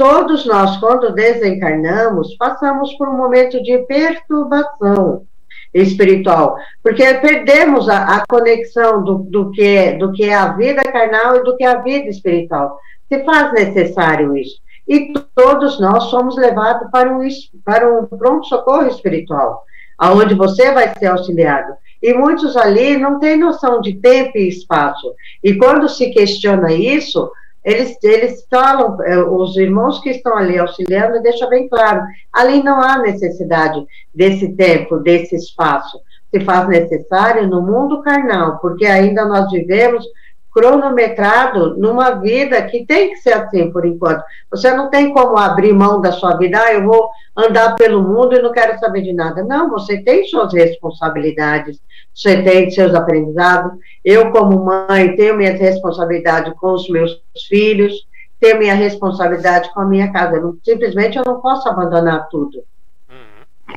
Todos 0.01 0.47
nós, 0.47 0.79
quando 0.79 1.13
desencarnamos, 1.13 2.35
passamos 2.39 2.91
por 2.95 3.07
um 3.07 3.19
momento 3.19 3.63
de 3.63 3.81
perturbação 3.81 5.27
espiritual, 5.75 6.57
porque 6.83 7.05
perdemos 7.17 7.87
a, 7.87 8.17
a 8.17 8.27
conexão 8.27 9.05
do, 9.05 9.19
do, 9.19 9.51
que 9.51 9.63
é, 9.63 9.99
do 9.99 10.11
que 10.11 10.25
é 10.25 10.33
a 10.33 10.55
vida 10.55 10.83
carnal 10.91 11.37
e 11.37 11.45
do 11.45 11.55
que 11.55 11.65
é 11.65 11.67
a 11.67 11.83
vida 11.83 12.09
espiritual. 12.09 12.79
Se 13.11 13.23
faz 13.25 13.53
necessário 13.53 14.35
isso. 14.39 14.59
E 14.91 15.13
todos 15.37 15.79
nós 15.79 16.11
somos 16.11 16.37
levados 16.37 16.91
para 16.91 17.17
um, 17.17 17.21
para 17.65 17.89
um 17.89 18.07
pronto-socorro 18.07 18.89
espiritual, 18.89 19.63
aonde 19.97 20.35
você 20.35 20.73
vai 20.73 20.93
ser 20.99 21.07
auxiliado. 21.07 21.75
E 22.03 22.13
muitos 22.13 22.57
ali 22.57 22.97
não 22.97 23.21
têm 23.21 23.39
noção 23.39 23.81
de 23.81 23.95
tempo 23.95 24.37
e 24.37 24.49
espaço. 24.49 25.15
E 25.45 25.55
quando 25.55 25.89
se 25.89 26.11
questiona 26.11 26.73
isso, 26.73 27.31
eles, 27.65 27.97
eles 28.03 28.45
falam, 28.51 29.01
é, 29.05 29.17
os 29.23 29.57
irmãos 29.57 30.01
que 30.01 30.11
estão 30.11 30.37
ali 30.37 30.59
auxiliando, 30.59 31.23
deixa 31.23 31.47
bem 31.47 31.69
claro, 31.69 32.03
ali 32.33 32.61
não 32.61 32.81
há 32.81 32.99
necessidade 32.99 33.87
desse 34.13 34.57
tempo, 34.57 34.97
desse 34.97 35.37
espaço. 35.37 36.01
Se 36.35 36.41
faz 36.41 36.67
necessário 36.69 37.47
no 37.47 37.63
mundo 37.63 38.03
carnal, 38.03 38.59
porque 38.59 38.87
ainda 38.87 39.25
nós 39.25 39.49
vivemos 39.53 40.05
cronometrado 40.53 41.77
numa 41.77 42.11
vida 42.13 42.61
que 42.63 42.85
tem 42.85 43.11
que 43.11 43.17
ser 43.17 43.35
assim 43.35 43.71
por 43.71 43.87
enquanto. 43.87 44.23
Você 44.51 44.71
não 44.73 44.91
tem 44.91 45.13
como 45.13 45.39
abrir 45.39 45.73
mão 45.73 46.01
da 46.01 46.13
sua 46.13 46.37
vida, 46.37 46.61
ah, 46.61 46.73
eu 46.73 46.85
vou 46.85 47.09
andar 47.37 47.75
pelo 47.77 48.03
mundo 48.03 48.35
e 48.35 48.43
não 48.43 48.53
quero 48.53 48.79
saber 48.79 49.03
de 49.03 49.13
nada. 49.13 49.45
Não, 49.45 49.71
você 49.71 50.03
tem 50.03 50.25
suas 50.27 50.53
responsabilidades, 50.53 51.81
você 52.15 52.43
tem 52.43 52.71
seus 52.71 52.95
aprendizados. 52.95 53.73
Eu, 54.05 54.31
como 54.33 54.65
mãe, 54.65 55.15
tenho 55.17 55.37
minhas 55.37 55.59
responsabilidades 55.59 56.53
com 56.59 56.73
os 56.73 56.89
meus 56.89 57.23
filhos, 57.49 58.07
tenho 58.41 58.59
minha 58.59 58.75
responsabilidade 58.75 59.73
com 59.73 59.81
a 59.81 59.87
minha 59.87 60.13
casa. 60.13 60.41
Não, 60.41 60.57
simplesmente 60.65 61.17
eu 61.17 61.25
não 61.25 61.41
posso 61.41 61.69
abandonar 61.69 62.29
tudo. 62.29 62.65
Uhum. 63.09 63.77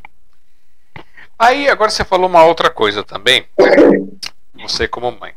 Aí, 1.37 1.69
agora 1.69 1.91
você 1.91 2.03
falou 2.03 2.27
uma 2.27 2.43
outra 2.45 2.69
coisa 2.69 3.03
também. 3.03 3.45
Você, 4.55 4.87
como 4.87 5.11
mãe. 5.11 5.33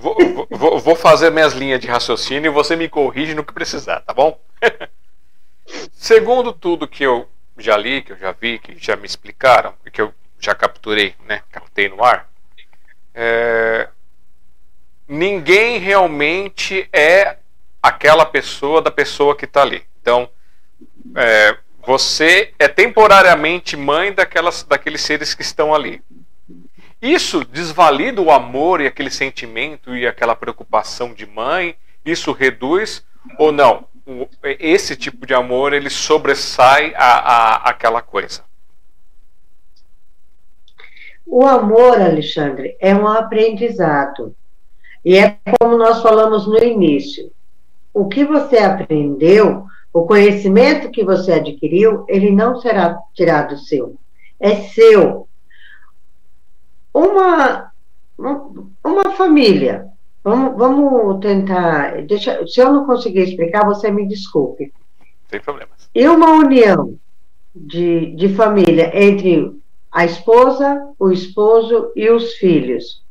Vou, 0.00 0.16
vou, 0.50 0.78
vou, 0.78 0.96
fazer 0.96 1.30
minhas 1.30 1.52
linhas 1.52 1.80
de 1.80 1.86
raciocínio 1.86 2.50
e 2.50 2.52
você 2.52 2.76
me 2.76 2.88
corrige 2.88 3.34
no 3.34 3.44
que 3.44 3.52
precisar, 3.52 4.00
tá 4.00 4.12
bom? 4.12 4.38
Segundo 5.92 6.52
tudo 6.52 6.86
que 6.86 7.02
eu 7.04 7.28
já 7.58 7.76
li, 7.76 8.02
que 8.02 8.12
eu 8.12 8.18
já 8.18 8.32
vi, 8.32 8.58
que 8.58 8.76
já 8.78 8.94
me 8.96 9.06
explicaram, 9.06 9.74
e 9.84 9.90
que 9.90 10.00
eu 10.00 10.12
já 10.38 10.54
capturei, 10.54 11.14
né? 11.26 11.42
Captei 11.50 11.88
no 11.88 12.04
ar. 12.04 12.28
É, 13.14 13.88
ninguém 15.08 15.78
realmente 15.78 16.88
é 16.92 17.38
aquela 17.82 18.26
pessoa 18.26 18.82
da 18.82 18.90
pessoa 18.90 19.34
que 19.34 19.46
está 19.46 19.62
ali. 19.62 19.82
Então, 20.00 20.28
é, 21.14 21.56
você 21.86 22.52
é 22.58 22.68
temporariamente 22.68 23.76
mãe 23.76 24.12
daquelas, 24.12 24.62
daqueles 24.62 25.00
seres 25.00 25.34
que 25.34 25.42
estão 25.42 25.74
ali. 25.74 26.02
Isso 27.00 27.44
desvalida 27.44 28.22
o 28.22 28.30
amor 28.30 28.80
e 28.80 28.86
aquele 28.86 29.10
sentimento 29.10 29.94
e 29.94 30.06
aquela 30.06 30.34
preocupação 30.34 31.12
de 31.12 31.26
mãe? 31.26 31.76
Isso 32.04 32.32
reduz 32.32 33.04
ou 33.38 33.52
não? 33.52 33.86
Esse 34.42 34.96
tipo 34.96 35.26
de 35.26 35.34
amor 35.34 35.72
ele 35.72 35.90
sobressai 35.90 36.94
a, 36.96 37.18
a, 37.18 37.54
aquela 37.70 38.00
coisa. 38.00 38.44
O 41.26 41.44
amor, 41.44 42.00
Alexandre, 42.00 42.76
é 42.80 42.94
um 42.94 43.06
aprendizado. 43.06 44.34
E 45.04 45.18
é 45.18 45.38
como 45.58 45.76
nós 45.76 46.00
falamos 46.00 46.46
no 46.46 46.62
início. 46.62 47.32
O 47.92 48.08
que 48.08 48.24
você 48.24 48.58
aprendeu, 48.58 49.64
o 49.92 50.06
conhecimento 50.06 50.90
que 50.90 51.04
você 51.04 51.32
adquiriu, 51.32 52.04
ele 52.08 52.30
não 52.30 52.60
será 52.60 52.96
tirado 53.12 53.58
seu. 53.58 53.96
É 54.38 54.54
seu 54.54 55.28
uma, 56.96 57.72
uma 58.84 59.10
família, 59.16 59.90
Vamos, 60.26 60.56
vamos 60.56 61.20
tentar. 61.20 62.02
Deixa, 62.02 62.44
se 62.48 62.60
eu 62.60 62.72
não 62.72 62.84
conseguir 62.84 63.20
explicar, 63.20 63.64
você 63.64 63.92
me 63.92 64.08
desculpe. 64.08 64.72
Sem 65.30 65.40
problemas. 65.40 65.88
E 65.94 66.08
uma 66.08 66.32
união 66.32 66.96
de, 67.54 68.06
de 68.16 68.30
família 68.30 68.90
entre 68.92 69.56
a 69.92 70.04
esposa, 70.04 70.88
o 70.98 71.12
esposo 71.12 71.92
e 71.94 72.10
os 72.10 72.32
filhos. 72.34 73.04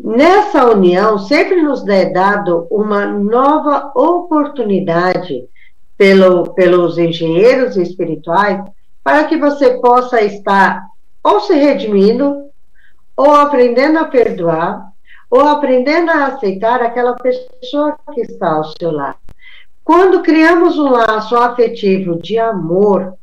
Nessa 0.00 0.68
união, 0.68 1.16
sempre 1.16 1.62
nos 1.62 1.86
é 1.86 2.10
dado 2.10 2.66
uma 2.72 3.06
nova 3.06 3.92
oportunidade 3.94 5.48
pelo, 5.96 6.52
pelos 6.54 6.98
engenheiros 6.98 7.76
espirituais 7.76 8.64
para 9.04 9.22
que 9.24 9.36
você 9.36 9.78
possa 9.78 10.20
estar 10.22 10.84
ou 11.22 11.40
se 11.40 11.54
redimindo, 11.54 12.45
ou 13.16 13.32
aprendendo 13.32 13.98
a 13.98 14.04
perdoar, 14.04 14.92
ou 15.30 15.40
aprendendo 15.40 16.10
a 16.10 16.26
aceitar 16.26 16.82
aquela 16.82 17.14
pessoa 17.14 17.96
que 18.12 18.20
está 18.20 18.52
ao 18.52 18.64
seu 18.64 18.90
lado. 18.90 19.18
Quando 19.82 20.22
criamos 20.22 20.78
um 20.78 20.90
laço 20.90 21.36
afetivo 21.36 22.20
de 22.20 22.38
amor, 22.38 23.14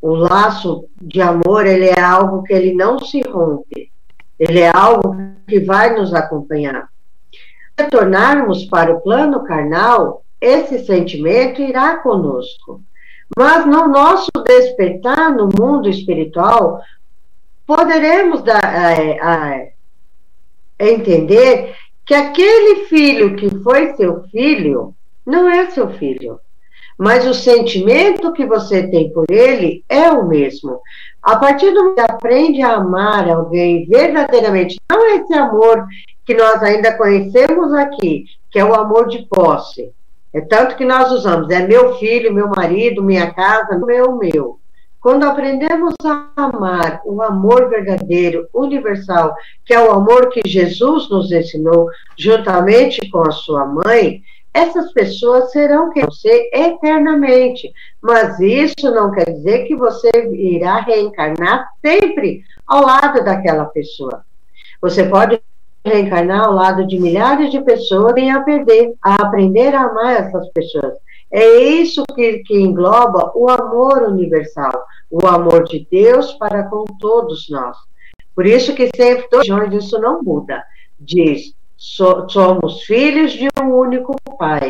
o 0.00 0.14
laço 0.14 0.88
de 1.00 1.20
amor, 1.20 1.66
ele 1.66 1.86
é 1.86 2.00
algo 2.00 2.42
que 2.42 2.52
ele 2.52 2.74
não 2.74 2.98
se 2.98 3.22
rompe. 3.22 3.90
Ele 4.38 4.60
é 4.60 4.70
algo 4.70 5.16
que 5.48 5.60
vai 5.60 5.96
nos 5.96 6.12
acompanhar. 6.12 6.88
Retornarmos 7.78 8.64
para 8.64 8.92
o 8.92 9.00
plano 9.00 9.44
carnal, 9.44 10.22
esse 10.40 10.84
sentimento 10.84 11.62
irá 11.62 11.96
conosco. 11.98 12.82
Mas 13.36 13.66
no 13.66 13.88
nosso 13.88 14.30
despertar 14.44 15.34
no 15.34 15.48
mundo 15.58 15.88
espiritual, 15.88 16.80
poderemos 17.66 18.42
dar, 18.42 18.92
é, 18.92 19.72
é, 20.78 20.92
entender 20.92 21.74
que 22.04 22.14
aquele 22.14 22.84
filho 22.86 23.34
que 23.36 23.50
foi 23.62 23.94
seu 23.94 24.22
filho 24.28 24.94
não 25.24 25.48
é 25.48 25.70
seu 25.70 25.90
filho 25.90 26.38
mas 26.98 27.26
o 27.26 27.34
sentimento 27.34 28.32
que 28.32 28.46
você 28.46 28.88
tem 28.88 29.10
por 29.10 29.26
ele 29.28 29.84
é 29.88 30.10
o 30.10 30.26
mesmo. 30.26 30.80
A 31.22 31.36
partir 31.36 31.70
do 31.70 31.80
momento 31.80 31.94
que 31.96 32.00
aprende 32.12 32.62
a 32.62 32.76
amar 32.76 33.28
alguém 33.28 33.86
verdadeiramente, 33.86 34.80
não 34.90 35.06
esse 35.14 35.34
amor 35.34 35.86
que 36.24 36.34
nós 36.34 36.62
ainda 36.62 36.96
conhecemos 36.96 37.72
aqui, 37.74 38.24
que 38.50 38.58
é 38.58 38.64
o 38.64 38.74
amor 38.74 39.08
de 39.08 39.26
posse. 39.28 39.92
É 40.32 40.40
tanto 40.40 40.76
que 40.76 40.84
nós 40.84 41.12
usamos, 41.12 41.50
é 41.50 41.66
meu 41.66 41.96
filho, 41.96 42.32
meu 42.32 42.48
marido, 42.48 43.02
minha 43.02 43.32
casa, 43.32 43.78
meu, 43.78 44.16
meu. 44.16 44.58
Quando 45.00 45.24
aprendemos 45.24 45.94
a 46.04 46.28
amar 46.36 47.00
o 47.04 47.22
amor 47.22 47.68
verdadeiro, 47.68 48.48
universal, 48.52 49.34
que 49.64 49.72
é 49.72 49.80
o 49.80 49.90
amor 49.90 50.30
que 50.30 50.40
Jesus 50.44 51.08
nos 51.08 51.30
ensinou, 51.30 51.88
juntamente 52.18 53.08
com 53.10 53.20
a 53.20 53.30
sua 53.30 53.64
mãe, 53.64 54.22
essas 54.52 54.90
pessoas 54.92 55.52
serão 55.52 55.90
que 55.90 56.04
você 56.04 56.48
eternamente. 56.52 57.70
Mas 58.00 58.40
isso 58.40 58.90
não 58.90 59.10
quer 59.10 59.30
dizer 59.30 59.64
que 59.66 59.76
você 59.76 60.10
irá 60.32 60.80
reencarnar 60.80 61.68
sempre 61.84 62.42
ao 62.66 62.82
lado 62.82 63.22
daquela 63.22 63.66
pessoa. 63.66 64.24
Você 64.80 65.04
pode 65.04 65.40
reencarnar 65.84 66.46
ao 66.46 66.52
lado 66.52 66.86
de 66.86 66.98
milhares 66.98 67.50
de 67.50 67.60
pessoas 67.60 68.14
e 68.16 68.28
a 68.28 68.40
perder, 68.40 68.94
a 69.02 69.16
aprender 69.26 69.74
a 69.74 69.82
amar 69.82 70.14
essas 70.14 70.48
pessoas. 70.48 70.94
É 71.30 71.58
isso 71.58 72.04
que, 72.14 72.38
que 72.38 72.60
engloba 72.60 73.32
o 73.34 73.48
amor 73.50 74.02
universal, 74.04 74.84
o 75.10 75.26
amor 75.26 75.64
de 75.64 75.86
Deus 75.90 76.32
para 76.34 76.64
com 76.64 76.84
todos 77.00 77.48
nós. 77.50 77.76
Por 78.34 78.46
isso 78.46 78.74
que 78.74 78.88
sempre, 78.94 79.26
isso 79.76 79.98
não 79.98 80.22
muda. 80.22 80.62
Diz, 80.98 81.54
so, 81.76 82.28
somos 82.28 82.82
filhos 82.82 83.32
de 83.32 83.48
um 83.60 83.74
único 83.74 84.14
Pai. 84.38 84.68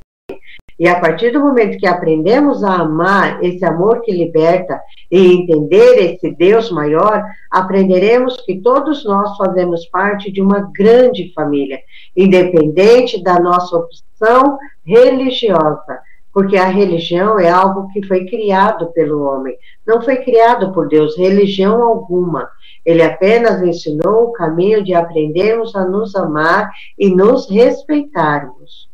E 0.79 0.87
a 0.87 1.01
partir 1.01 1.31
do 1.31 1.41
momento 1.41 1.79
que 1.79 1.87
aprendemos 1.87 2.63
a 2.63 2.75
amar 2.75 3.43
esse 3.43 3.65
amor 3.65 4.03
que 4.03 4.13
liberta 4.13 4.79
e 5.11 5.33
entender 5.33 6.13
esse 6.13 6.31
Deus 6.37 6.71
maior, 6.71 7.25
aprenderemos 7.51 8.37
que 8.43 8.61
todos 8.61 9.05
nós 9.05 9.37
fazemos 9.39 9.87
parte 9.87 10.31
de 10.31 10.43
uma 10.43 10.71
grande 10.77 11.33
família, 11.33 11.81
independente 12.15 13.23
da 13.23 13.41
nossa 13.41 13.75
opção 13.75 14.59
religiosa, 14.85 15.99
porque 16.37 16.59
a 16.59 16.67
religião 16.67 17.41
é 17.41 17.49
algo 17.49 17.91
que 17.95 18.07
foi 18.07 18.27
criado 18.27 18.93
pelo 18.93 19.23
homem, 19.23 19.57
não 19.87 20.03
foi 20.03 20.23
criado 20.23 20.71
por 20.75 20.87
Deus, 20.87 21.17
religião 21.17 21.83
alguma. 21.83 22.51
Ele 22.85 23.03
apenas 23.03 23.63
ensinou 23.63 24.25
o 24.25 24.33
caminho 24.33 24.85
de 24.85 24.93
aprendermos 24.93 25.75
a 25.75 25.87
nos 25.87 26.15
amar 26.15 26.71
e 26.99 27.09
nos 27.09 27.49
respeitarmos. 27.49 28.87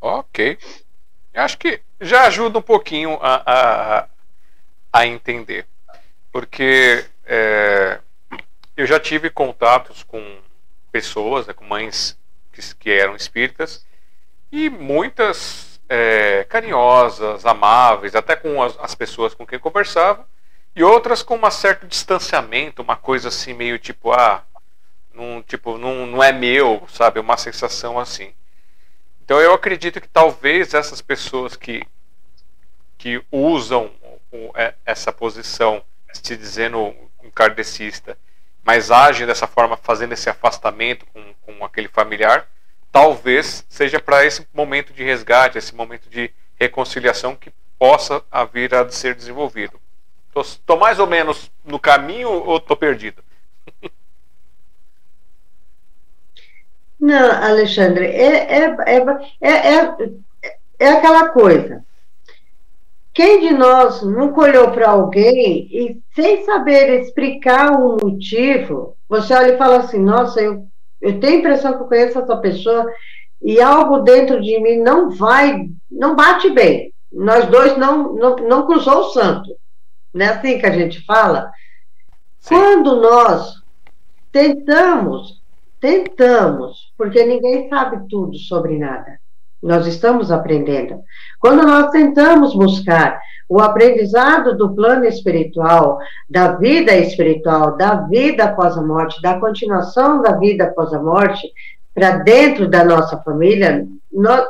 Ok. 0.00 0.58
Acho 1.32 1.56
que 1.56 1.80
já 2.00 2.24
ajuda 2.24 2.58
um 2.58 2.62
pouquinho 2.62 3.16
a, 3.22 3.42
a, 3.46 4.06
a 4.92 5.06
entender. 5.06 5.68
Porque 6.32 7.04
é, 7.26 8.00
eu 8.76 8.88
já 8.88 8.98
tive 8.98 9.30
contatos 9.30 10.02
com 10.02 10.20
pessoas, 10.90 11.46
né, 11.46 11.52
com 11.52 11.64
mães 11.64 12.18
que, 12.52 12.74
que 12.74 12.90
eram 12.90 13.14
espíritas, 13.14 13.86
e 14.50 14.68
muitas 14.68 15.69
é, 15.92 16.44
carinhosas, 16.48 17.44
amáveis, 17.44 18.14
até 18.14 18.36
com 18.36 18.62
as, 18.62 18.78
as 18.78 18.94
pessoas 18.94 19.34
com 19.34 19.44
quem 19.44 19.58
conversava, 19.58 20.24
e 20.74 20.84
outras 20.84 21.20
com 21.20 21.36
um 21.36 21.50
certo 21.50 21.84
distanciamento, 21.84 22.80
uma 22.80 22.94
coisa 22.94 23.26
assim 23.26 23.52
meio 23.52 23.76
tipo, 23.76 24.12
ah, 24.12 24.44
não, 25.12 25.42
tipo, 25.42 25.76
não, 25.76 26.06
não 26.06 26.22
é 26.22 26.30
meu, 26.30 26.86
sabe? 26.88 27.18
Uma 27.18 27.36
sensação 27.36 27.98
assim. 27.98 28.32
Então 29.24 29.40
eu 29.40 29.52
acredito 29.52 30.00
que 30.00 30.06
talvez 30.06 30.74
essas 30.74 31.02
pessoas 31.02 31.56
que, 31.56 31.82
que 32.96 33.20
usam 33.30 33.90
é, 34.54 34.74
essa 34.86 35.12
posição, 35.12 35.82
se 36.12 36.36
dizendo 36.36 36.94
um 37.20 37.30
kardecista, 37.34 38.16
mas 38.62 38.92
agem 38.92 39.26
dessa 39.26 39.48
forma, 39.48 39.76
fazendo 39.76 40.12
esse 40.12 40.30
afastamento 40.30 41.04
com, 41.06 41.34
com 41.42 41.64
aquele 41.64 41.88
familiar, 41.88 42.46
talvez 42.92 43.64
seja 43.68 44.00
para 44.00 44.24
esse 44.24 44.46
momento 44.52 44.92
de 44.92 45.02
resgate, 45.02 45.58
esse 45.58 45.74
momento 45.74 46.08
de 46.08 46.30
reconciliação 46.58 47.36
que 47.36 47.52
possa 47.78 48.22
vir 48.52 48.74
a 48.74 48.88
ser 48.90 49.14
desenvolvido. 49.14 49.80
Estou 50.36 50.78
mais 50.78 50.98
ou 50.98 51.06
menos 51.06 51.50
no 51.64 51.78
caminho 51.78 52.28
ou 52.30 52.58
estou 52.58 52.76
perdido? 52.76 53.22
Não, 57.00 57.30
Alexandre, 57.42 58.04
é, 58.06 58.58
é, 58.58 58.76
é, 58.86 58.98
é, 59.40 60.14
é 60.78 60.88
aquela 60.88 61.30
coisa. 61.30 61.82
Quem 63.12 63.40
de 63.40 63.54
nós 63.54 64.02
nunca 64.02 64.42
olhou 64.42 64.70
para 64.70 64.90
alguém 64.90 65.66
e, 65.70 66.00
sem 66.14 66.44
saber 66.44 67.00
explicar 67.00 67.72
o 67.72 67.96
motivo, 68.02 68.96
você 69.08 69.34
olha 69.34 69.54
e 69.54 69.58
fala 69.58 69.78
assim: 69.78 69.98
Nossa, 69.98 70.40
eu, 70.40 70.66
eu 71.00 71.18
tenho 71.20 71.36
a 71.36 71.38
impressão 71.38 71.76
que 71.76 71.82
eu 71.82 71.86
conheço 71.86 72.18
essa 72.18 72.36
pessoa 72.36 72.86
e 73.40 73.60
algo 73.60 74.00
dentro 74.00 74.40
de 74.40 74.60
mim 74.60 74.78
não 74.78 75.10
vai, 75.10 75.68
não 75.90 76.14
bate 76.14 76.50
bem. 76.50 76.92
Nós 77.10 77.46
dois 77.46 77.76
não, 77.76 78.12
não, 78.14 78.36
não 78.36 78.66
cruzou 78.66 79.00
o 79.00 79.10
santo. 79.10 79.50
Não 80.12 80.26
é 80.26 80.28
assim 80.28 80.58
que 80.58 80.66
a 80.66 80.70
gente 80.70 81.04
fala? 81.04 81.50
Sim. 82.38 82.54
Quando 82.54 83.00
nós 83.00 83.54
tentamos, 84.30 85.42
tentamos, 85.80 86.92
porque 86.96 87.24
ninguém 87.24 87.68
sabe 87.68 88.06
tudo 88.08 88.36
sobre 88.36 88.78
nada. 88.78 89.18
Nós 89.62 89.86
estamos 89.86 90.30
aprendendo. 90.30 91.00
Quando 91.38 91.66
nós 91.66 91.90
tentamos 91.90 92.54
buscar 92.54 93.20
o 93.48 93.60
aprendizado 93.60 94.56
do 94.56 94.74
plano 94.74 95.04
espiritual, 95.04 95.98
da 96.28 96.52
vida 96.52 96.94
espiritual, 96.96 97.76
da 97.76 97.96
vida 98.02 98.44
após 98.44 98.76
a 98.76 98.82
morte, 98.82 99.20
da 99.20 99.40
continuação 99.40 100.22
da 100.22 100.36
vida 100.36 100.64
após 100.64 100.94
a 100.94 101.02
morte, 101.02 101.48
para 101.92 102.18
dentro 102.18 102.68
da 102.68 102.84
nossa 102.84 103.16
família, 103.18 103.86
nós, 104.12 104.46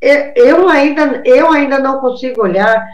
eu, 0.00 0.68
ainda, 0.68 1.22
eu 1.24 1.50
ainda 1.50 1.80
não 1.80 1.98
consigo 2.00 2.42
olhar 2.42 2.86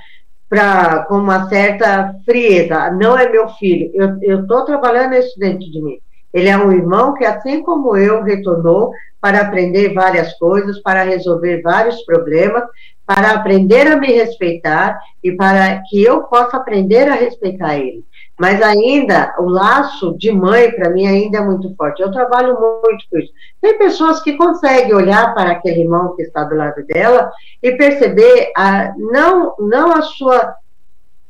pra, 0.48 1.04
com 1.04 1.18
uma 1.18 1.48
certa 1.48 2.14
frieza. 2.24 2.90
Não 2.92 3.18
é 3.18 3.28
meu 3.28 3.48
filho, 3.50 3.90
eu 4.22 4.40
estou 4.40 4.64
trabalhando 4.64 5.14
isso 5.14 5.38
dentro 5.38 5.70
de 5.70 5.82
mim. 5.82 5.98
Ele 6.32 6.48
é 6.48 6.56
um 6.56 6.72
irmão 6.72 7.14
que, 7.14 7.24
assim 7.24 7.62
como 7.62 7.96
eu, 7.96 8.22
retornou 8.22 8.92
para 9.20 9.40
aprender 9.40 9.94
várias 9.94 10.32
coisas, 10.34 10.78
para 10.80 11.02
resolver 11.02 11.62
vários 11.62 12.02
problemas, 12.02 12.64
para 13.06 13.30
aprender 13.30 13.86
a 13.86 13.96
me 13.96 14.08
respeitar 14.08 14.98
e 15.22 15.32
para 15.32 15.82
que 15.88 16.02
eu 16.02 16.24
possa 16.24 16.56
aprender 16.56 17.08
a 17.08 17.14
respeitar 17.14 17.78
ele. 17.78 18.04
Mas 18.38 18.60
ainda, 18.60 19.34
o 19.38 19.48
laço 19.48 20.16
de 20.18 20.30
mãe, 20.30 20.70
para 20.72 20.90
mim, 20.90 21.06
ainda 21.06 21.38
é 21.38 21.40
muito 21.40 21.74
forte. 21.74 22.02
Eu 22.02 22.12
trabalho 22.12 22.60
muito 22.60 23.04
com 23.10 23.18
isso. 23.18 23.32
Tem 23.62 23.78
pessoas 23.78 24.20
que 24.20 24.36
conseguem 24.36 24.92
olhar 24.92 25.34
para 25.34 25.52
aquele 25.52 25.82
irmão 25.82 26.14
que 26.14 26.22
está 26.22 26.44
do 26.44 26.54
lado 26.54 26.84
dela 26.84 27.30
e 27.62 27.72
perceber 27.72 28.52
a, 28.54 28.92
não, 28.98 29.54
não 29.58 29.92
a 29.92 30.02
sua, 30.02 30.54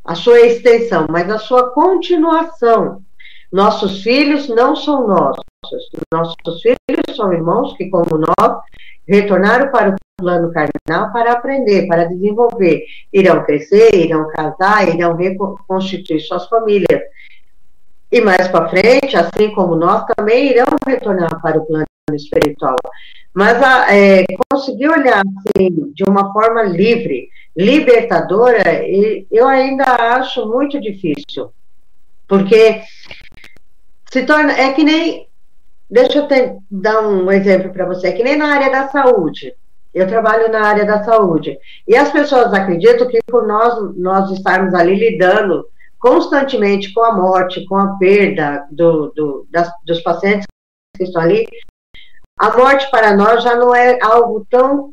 a 0.04 0.14
sua 0.16 0.40
extensão, 0.40 1.06
mas 1.08 1.30
a 1.30 1.38
sua 1.38 1.70
continuação. 1.70 3.02
Nossos 3.52 4.02
filhos 4.02 4.48
não 4.48 4.74
são 4.76 5.06
nossos. 5.06 5.44
Nossos 6.12 6.62
filhos 6.62 7.16
são 7.16 7.32
irmãos 7.32 7.76
que, 7.76 7.88
como 7.88 8.18
nós, 8.18 8.60
retornaram 9.06 9.70
para 9.70 9.90
o 9.90 9.96
plano 10.18 10.52
carnal 10.52 11.12
para 11.12 11.32
aprender, 11.32 11.86
para 11.86 12.04
desenvolver. 12.04 12.84
Irão 13.12 13.44
crescer, 13.44 13.94
irão 13.94 14.28
casar, 14.28 14.88
irão 14.88 15.14
reconstituir 15.14 16.20
suas 16.20 16.46
famílias. 16.48 17.02
E 18.10 18.20
mais 18.20 18.48
para 18.48 18.68
frente, 18.68 19.16
assim 19.16 19.50
como 19.54 19.74
nós, 19.74 20.04
também 20.16 20.50
irão 20.50 20.66
retornar 20.86 21.40
para 21.40 21.58
o 21.58 21.66
plano 21.66 21.86
espiritual. 22.12 22.76
Mas 23.34 23.62
a, 23.62 23.94
é, 23.94 24.24
conseguir 24.50 24.88
olhar 24.88 25.22
assim, 25.22 25.92
de 25.92 26.04
uma 26.04 26.32
forma 26.32 26.62
livre, 26.62 27.28
libertadora, 27.54 28.82
eu 29.30 29.46
ainda 29.46 29.84
acho 29.84 30.46
muito 30.46 30.80
difícil. 30.80 31.50
Porque 32.28 32.80
se 34.16 34.24
torna. 34.24 34.52
É 34.52 34.72
que 34.72 34.82
nem. 34.82 35.28
Deixa 35.88 36.18
eu 36.18 36.26
ter, 36.26 36.56
dar 36.70 37.00
um 37.06 37.30
exemplo 37.30 37.72
para 37.72 37.84
você. 37.84 38.08
É 38.08 38.12
que 38.12 38.24
nem 38.24 38.36
na 38.36 38.54
área 38.54 38.70
da 38.70 38.88
saúde. 38.88 39.54
Eu 39.94 40.06
trabalho 40.06 40.50
na 40.50 40.62
área 40.66 40.84
da 40.84 41.04
saúde. 41.04 41.56
E 41.86 41.96
as 41.96 42.10
pessoas 42.10 42.52
acreditam 42.52 43.06
que 43.08 43.20
por 43.26 43.46
nós, 43.46 43.94
nós 43.96 44.30
estarmos 44.30 44.74
ali 44.74 44.94
lidando 44.96 45.64
constantemente 45.98 46.92
com 46.92 47.02
a 47.04 47.14
morte, 47.14 47.64
com 47.66 47.76
a 47.76 47.96
perda 47.96 48.66
do, 48.70 49.12
do, 49.14 49.46
das, 49.50 49.70
dos 49.86 50.00
pacientes 50.02 50.46
que 50.96 51.04
estão 51.04 51.22
ali, 51.22 51.46
a 52.38 52.56
morte 52.56 52.90
para 52.90 53.16
nós 53.16 53.42
já 53.42 53.54
não 53.56 53.74
é 53.74 53.98
algo 54.02 54.46
tão 54.50 54.92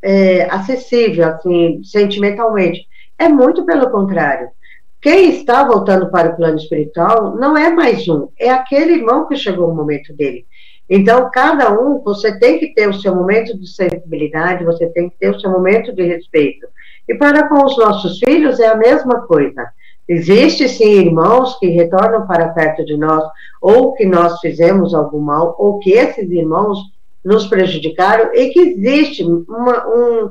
é, 0.00 0.44
acessível, 0.44 1.28
assim, 1.28 1.82
sentimentalmente. 1.84 2.86
É 3.18 3.28
muito 3.28 3.66
pelo 3.66 3.90
contrário. 3.90 4.48
Quem 5.08 5.30
está 5.30 5.64
voltando 5.64 6.10
para 6.10 6.28
o 6.28 6.36
plano 6.36 6.58
espiritual 6.58 7.34
não 7.34 7.56
é 7.56 7.70
mais 7.70 8.06
um, 8.08 8.28
é 8.38 8.50
aquele 8.50 8.92
irmão 8.92 9.26
que 9.26 9.38
chegou 9.38 9.70
o 9.70 9.74
momento 9.74 10.12
dele. 10.12 10.44
Então, 10.86 11.30
cada 11.30 11.72
um, 11.72 12.02
você 12.02 12.38
tem 12.38 12.58
que 12.58 12.74
ter 12.74 12.90
o 12.90 12.92
seu 12.92 13.16
momento 13.16 13.58
de 13.58 13.66
sensibilidade, 13.66 14.66
você 14.66 14.86
tem 14.88 15.08
que 15.08 15.16
ter 15.16 15.30
o 15.30 15.40
seu 15.40 15.50
momento 15.50 15.94
de 15.94 16.02
respeito. 16.02 16.66
E 17.08 17.14
para 17.14 17.48
com 17.48 17.64
os 17.64 17.78
nossos 17.78 18.18
filhos 18.18 18.60
é 18.60 18.66
a 18.66 18.76
mesma 18.76 19.22
coisa. 19.22 19.70
Existe 20.06 20.68
sim 20.68 21.00
irmãos 21.00 21.58
que 21.58 21.68
retornam 21.68 22.26
para 22.26 22.50
perto 22.50 22.84
de 22.84 22.98
nós, 22.98 23.24
ou 23.62 23.94
que 23.94 24.04
nós 24.04 24.38
fizemos 24.40 24.92
algum 24.92 25.20
mal, 25.20 25.56
ou 25.58 25.78
que 25.78 25.92
esses 25.92 26.30
irmãos 26.30 26.80
nos 27.24 27.46
prejudicaram, 27.46 28.34
e 28.34 28.50
que 28.50 28.60
existe 28.60 29.24
uma, 29.24 29.88
um. 29.88 30.30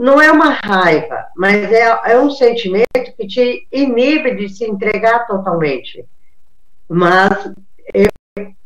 Não 0.00 0.18
é 0.18 0.32
uma 0.32 0.48
raiva, 0.64 1.26
mas 1.36 1.70
é, 1.70 2.12
é 2.12 2.18
um 2.18 2.30
sentimento 2.30 3.14
que 3.18 3.26
te 3.26 3.68
inibe 3.70 4.34
de 4.34 4.48
se 4.48 4.64
entregar 4.64 5.26
totalmente. 5.26 6.06
Mas, 6.88 7.52
eu, 7.92 8.08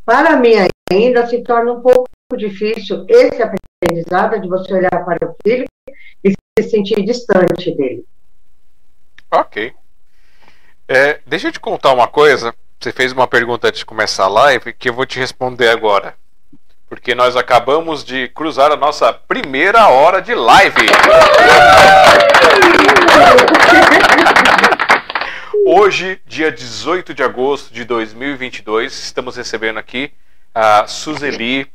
para 0.07 0.37
mim, 0.37 0.53
ainda 0.93 1.27
se 1.27 1.43
torna 1.43 1.73
um 1.73 1.81
pouco 1.81 2.07
difícil 2.37 3.05
esse 3.09 3.43
aprendizado 3.43 4.41
de 4.41 4.47
você 4.47 4.75
olhar 4.75 5.05
para 5.05 5.29
o 5.29 5.35
filho 5.43 5.65
e 6.23 6.31
se 6.31 6.71
sentir 6.71 7.05
distante 7.05 7.75
dele. 7.75 8.05
Ok. 9.29 9.73
É, 10.87 11.19
deixa 11.27 11.49
eu 11.49 11.53
te 11.53 11.59
contar 11.59 11.95
uma 11.95 12.07
coisa. 12.07 12.55
Você 12.79 12.93
fez 12.93 13.11
uma 13.11 13.27
pergunta 13.27 13.67
antes 13.67 13.81
de 13.81 13.87
começar 13.87 14.27
a 14.27 14.29
live 14.29 14.73
que 14.73 14.89
eu 14.89 14.95
vou 14.95 15.05
te 15.05 15.19
responder 15.19 15.67
agora. 15.67 16.15
Porque 16.95 17.13
nós 17.13 17.37
acabamos 17.37 18.05
de 18.05 18.29
cruzar 18.29 18.71
a 18.71 18.77
nossa 18.77 19.13
primeira 19.13 19.89
hora 19.89 20.23
de 20.23 20.33
live. 20.33 20.87
Hoje, 25.67 26.21
dia 26.25 26.53
18 26.53 27.13
de 27.13 27.25
agosto 27.25 27.75
de 27.75 27.85
2022, 27.85 28.93
estamos 28.93 29.35
recebendo 29.35 29.79
aqui 29.79 30.13
a 30.55 30.87
Suzeli 30.87 31.67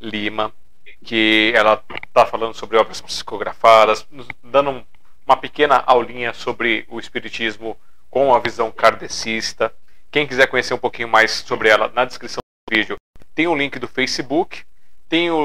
Lima, 0.00 0.50
que 1.04 1.52
ela 1.54 1.84
está 2.06 2.24
falando 2.24 2.54
sobre 2.54 2.78
obras 2.78 3.02
psicografadas, 3.02 4.06
dando 4.42 4.82
uma 5.26 5.36
pequena 5.36 5.84
aulinha 5.86 6.32
sobre 6.32 6.86
o 6.88 6.98
espiritismo 6.98 7.76
com 8.08 8.34
a 8.34 8.38
visão 8.38 8.70
kardecista. 8.70 9.70
Quem 10.10 10.26
quiser 10.26 10.46
conhecer 10.46 10.72
um 10.72 10.78
pouquinho 10.78 11.08
mais 11.08 11.30
sobre 11.30 11.68
ela, 11.68 11.92
na 11.94 12.06
descrição 12.06 12.40
do 12.66 12.74
vídeo 12.74 12.96
tem 13.34 13.46
o 13.46 13.54
link 13.54 13.78
do 13.78 13.88
Facebook, 13.88 14.64
tem 15.08 15.30
o, 15.30 15.36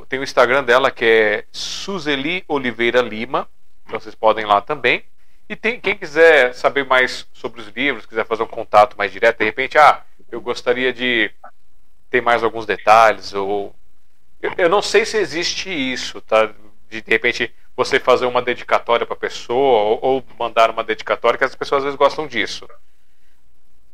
o 0.00 0.06
tem 0.06 0.18
o 0.18 0.22
Instagram 0.22 0.64
dela 0.64 0.90
que 0.90 1.04
é 1.04 1.44
Suzeli 1.52 2.44
Oliveira 2.48 3.00
Lima, 3.00 3.48
então 3.86 4.00
vocês 4.00 4.14
podem 4.14 4.44
ir 4.44 4.48
lá 4.48 4.60
também. 4.60 5.04
E 5.48 5.56
tem 5.56 5.80
quem 5.80 5.96
quiser 5.96 6.54
saber 6.54 6.84
mais 6.84 7.26
sobre 7.32 7.60
os 7.60 7.68
livros, 7.68 8.06
quiser 8.06 8.26
fazer 8.26 8.42
um 8.42 8.46
contato 8.46 8.96
mais 8.96 9.12
direto, 9.12 9.38
de 9.38 9.44
repente, 9.44 9.76
ah, 9.76 10.02
eu 10.30 10.40
gostaria 10.40 10.92
de 10.92 11.30
ter 12.08 12.22
mais 12.22 12.42
alguns 12.42 12.64
detalhes 12.64 13.34
ou 13.34 13.74
eu, 14.42 14.52
eu 14.58 14.68
não 14.68 14.82
sei 14.82 15.04
se 15.04 15.16
existe 15.16 15.70
isso, 15.70 16.20
tá? 16.20 16.46
De, 16.90 17.00
de 17.00 17.10
repente 17.10 17.54
você 17.76 17.98
fazer 18.00 18.26
uma 18.26 18.42
dedicatória 18.42 19.06
para 19.06 19.14
a 19.14 19.18
pessoa 19.18 19.82
ou, 19.82 19.98
ou, 20.02 20.24
mandar 20.38 20.70
uma 20.70 20.84
dedicatória, 20.84 21.38
que 21.38 21.44
as 21.44 21.54
pessoas 21.54 21.78
às 21.78 21.84
vezes 21.84 21.98
gostam 21.98 22.26
disso. 22.26 22.68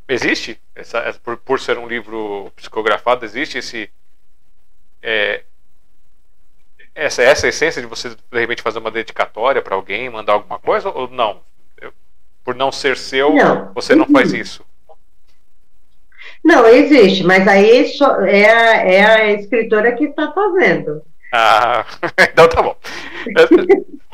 Existe? 0.09 0.59
Essa, 0.74 1.14
por, 1.22 1.36
por, 1.36 1.61
ser 1.61 1.76
um 1.76 1.86
livro 1.86 2.50
psicografado, 2.56 3.24
existe 3.24 3.59
esse. 3.59 3.90
É, 5.02 5.42
essa, 6.94 7.22
essa 7.22 7.46
essência 7.46 7.82
de 7.82 7.86
você, 7.86 8.11
de 8.11 8.40
repente, 8.40 8.62
fazer 8.62 8.78
uma 8.78 8.90
dedicatória 8.90 9.61
para 9.61 9.74
alguém, 9.74 10.09
mandar 10.09 10.32
alguma 10.32 10.59
coisa, 10.59 10.88
ou 10.88 11.09
não? 11.09 11.42
Por 12.42 12.54
não 12.54 12.72
ser 12.72 12.96
seu, 12.96 13.34
não. 13.34 13.72
você 13.74 13.94
não 13.94 14.06
faz 14.06 14.32
isso? 14.32 14.64
Não, 16.42 16.66
existe, 16.66 17.22
mas 17.24 17.46
aí 17.46 17.84
é 18.26 18.50
a, 18.50 18.76
é 18.76 19.04
a 19.04 19.32
escritora 19.32 19.94
que 19.94 20.04
está 20.04 20.32
fazendo. 20.32 21.02
Ah, 21.32 21.84
então 22.32 22.48
tá 22.48 22.62
bom. 22.62 22.76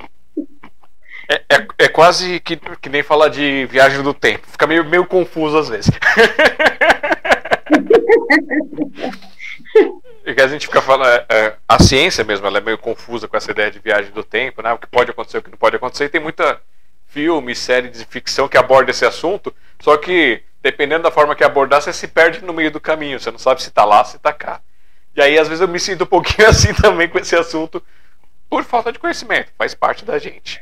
É, 1.28 1.34
é, 1.48 1.66
é, 1.78 1.88
quase 1.88 2.40
que, 2.40 2.56
que 2.56 2.88
nem 2.88 3.02
falar 3.02 3.28
de 3.28 3.66
viagem 3.66 4.02
do 4.02 4.12
tempo. 4.12 4.46
Fica 4.50 4.66
meio, 4.66 4.84
meio 4.84 5.06
confuso 5.06 5.58
às 5.58 5.68
vezes. 5.68 5.90
Porque 10.24 10.40
a 10.40 10.48
gente 10.48 10.66
fica 10.66 10.82
falando. 10.82 11.08
É, 11.08 11.26
é, 11.28 11.56
a 11.68 11.82
ciência 11.82 12.24
mesmo, 12.24 12.46
ela 12.46 12.58
é 12.58 12.60
meio 12.60 12.78
confusa 12.78 13.28
com 13.28 13.36
essa 13.36 13.50
ideia 13.50 13.70
de 13.70 13.78
viagem 13.78 14.10
do 14.10 14.24
tempo, 14.24 14.62
né? 14.62 14.72
O 14.72 14.78
que 14.78 14.86
pode 14.86 15.10
acontecer, 15.10 15.38
o 15.38 15.42
que 15.42 15.50
não 15.50 15.58
pode 15.58 15.76
acontecer. 15.76 16.06
E 16.06 16.08
tem 16.08 16.20
muita 16.20 16.60
filme, 17.06 17.54
série 17.54 17.88
de 17.88 18.04
ficção 18.04 18.48
que 18.48 18.56
aborda 18.56 18.90
esse 18.90 19.04
assunto. 19.04 19.54
Só 19.80 19.96
que, 19.96 20.42
dependendo 20.62 21.04
da 21.04 21.10
forma 21.10 21.36
que 21.36 21.44
abordar, 21.44 21.82
você 21.82 21.92
se 21.92 22.08
perde 22.08 22.44
no 22.44 22.52
meio 22.52 22.70
do 22.70 22.80
caminho. 22.80 23.20
Você 23.20 23.30
não 23.30 23.38
sabe 23.38 23.62
se 23.62 23.70
tá 23.70 23.84
lá, 23.84 24.02
se 24.04 24.18
tá 24.18 24.32
cá. 24.32 24.60
E 25.14 25.22
aí, 25.22 25.38
às 25.38 25.46
vezes, 25.46 25.60
eu 25.60 25.68
me 25.68 25.78
sinto 25.78 26.04
um 26.04 26.08
pouquinho 26.08 26.48
assim 26.50 26.74
também 26.74 27.08
com 27.08 27.18
esse 27.18 27.36
assunto, 27.36 27.82
por 28.48 28.64
falta 28.64 28.90
de 28.90 28.98
conhecimento. 28.98 29.52
Faz 29.56 29.74
parte 29.74 30.04
da 30.04 30.18
gente. 30.18 30.60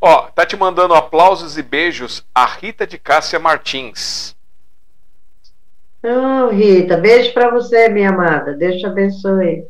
Ó, 0.00 0.22
tá 0.28 0.46
te 0.46 0.56
mandando 0.56 0.94
aplausos 0.94 1.58
e 1.58 1.62
beijos 1.62 2.24
a 2.34 2.46
Rita 2.46 2.86
de 2.86 2.96
Cássia 2.96 3.38
Martins. 3.38 4.34
Oh, 6.02 6.48
Rita, 6.48 6.96
beijo 6.96 7.34
para 7.34 7.50
você, 7.50 7.90
minha 7.90 8.08
amada. 8.08 8.54
Deus 8.54 8.76
te 8.76 8.86
abençoe. 8.86 9.66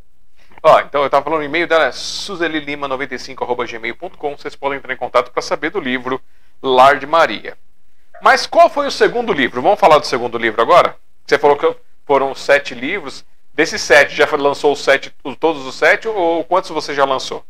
Ó, 0.62 0.78
então 0.80 1.02
eu 1.02 1.10
tava 1.10 1.24
falando, 1.24 1.40
o 1.40 1.44
e-mail 1.44 1.66
dela 1.66 1.86
é 1.86 1.90
suzelilima95.gmail.com. 1.90 4.36
Vocês 4.36 4.54
podem 4.54 4.78
entrar 4.78 4.94
em 4.94 4.96
contato 4.96 5.32
para 5.32 5.42
saber 5.42 5.70
do 5.70 5.80
livro 5.80 6.20
Lar 6.62 6.96
de 6.98 7.06
Maria. 7.06 7.58
Mas 8.22 8.46
qual 8.46 8.70
foi 8.70 8.86
o 8.86 8.90
segundo 8.90 9.32
livro? 9.32 9.60
Vamos 9.60 9.80
falar 9.80 9.98
do 9.98 10.06
segundo 10.06 10.38
livro 10.38 10.62
agora? 10.62 10.94
Você 11.26 11.36
falou 11.38 11.56
que 11.56 11.74
foram 12.06 12.32
sete 12.34 12.74
livros. 12.74 13.24
Desses 13.52 13.80
sete, 13.80 14.14
já 14.14 14.28
lançou 14.36 14.72
os 14.72 14.84
sete, 14.84 15.12
todos 15.40 15.66
os 15.66 15.74
sete 15.74 16.06
ou 16.06 16.44
quantos 16.44 16.70
você 16.70 16.94
já 16.94 17.04
lançou? 17.04 17.44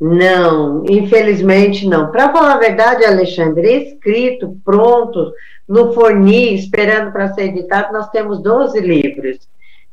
Não, 0.00 0.84
infelizmente 0.88 1.88
não. 1.88 2.10
Para 2.10 2.30
falar 2.30 2.54
a 2.54 2.58
verdade, 2.58 3.04
Alexandre, 3.04 3.88
escrito, 3.88 4.56
pronto, 4.64 5.32
no 5.66 5.92
forni, 5.94 6.54
esperando 6.54 7.12
para 7.12 7.32
ser 7.32 7.44
editado, 7.44 7.92
nós 7.92 8.08
temos 8.10 8.42
12 8.42 8.78
livros. 8.80 9.38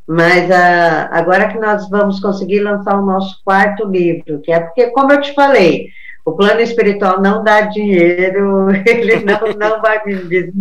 Mas 0.05 0.51
ah, 0.51 1.09
agora 1.13 1.47
que 1.47 1.57
nós 1.57 1.89
vamos 1.89 2.19
conseguir 2.19 2.59
lançar 2.59 2.99
o 2.99 3.05
nosso 3.05 3.41
quarto 3.45 3.87
livro, 3.87 4.41
que 4.41 4.51
é 4.51 4.59
porque, 4.59 4.87
como 4.87 5.13
eu 5.13 5.21
te 5.21 5.33
falei, 5.33 5.87
o 6.25 6.33
plano 6.33 6.59
espiritual 6.59 7.21
não 7.21 7.41
dá 7.41 7.61
dinheiro, 7.61 8.69
ele 8.85 9.23
não, 9.23 9.39
não 9.57 9.81
vai 9.81 10.03
me 10.05 10.15
dizer 10.15 10.51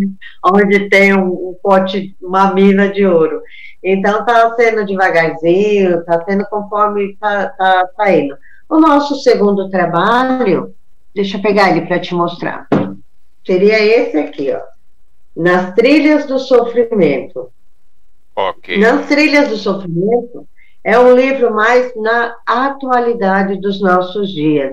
onde 0.45 0.89
tem 0.89 1.15
um, 1.15 1.27
um 1.27 1.57
pote, 1.61 2.17
uma 2.23 2.55
mina 2.55 2.89
de 2.89 3.05
ouro. 3.05 3.43
Então, 3.83 4.21
está 4.21 4.55
sendo 4.55 4.87
devagarzinho, 4.87 5.99
está 5.99 6.25
sendo 6.25 6.45
conforme 6.47 7.13
está 7.13 7.49
tá, 7.49 7.89
tá 7.97 8.13
indo. 8.13 8.37
O 8.73 8.81
nosso 8.81 9.17
segundo 9.17 9.69
trabalho, 9.69 10.75
deixa 11.15 11.37
eu 11.37 11.43
pegar 11.43 11.71
ele 11.71 11.85
para 11.85 12.01
te 12.01 12.15
mostrar. 12.15 12.67
Seria 13.47 13.79
esse 13.79 14.17
aqui, 14.17 14.51
ó. 14.51 14.63
Nas 15.37 15.75
Trilhas 15.75 16.25
do 16.25 16.39
Sofrimento. 16.39 17.51
Ok. 18.35 18.79
Nas 18.79 19.07
Trilhas 19.09 19.51
do 19.51 19.59
Sofrimento 19.59 20.49
é 20.83 20.99
um 20.99 21.15
livro 21.15 21.55
mais 21.55 21.95
na 21.97 22.35
atualidade 22.47 23.61
dos 23.61 23.79
nossos 23.79 24.31
dias 24.31 24.73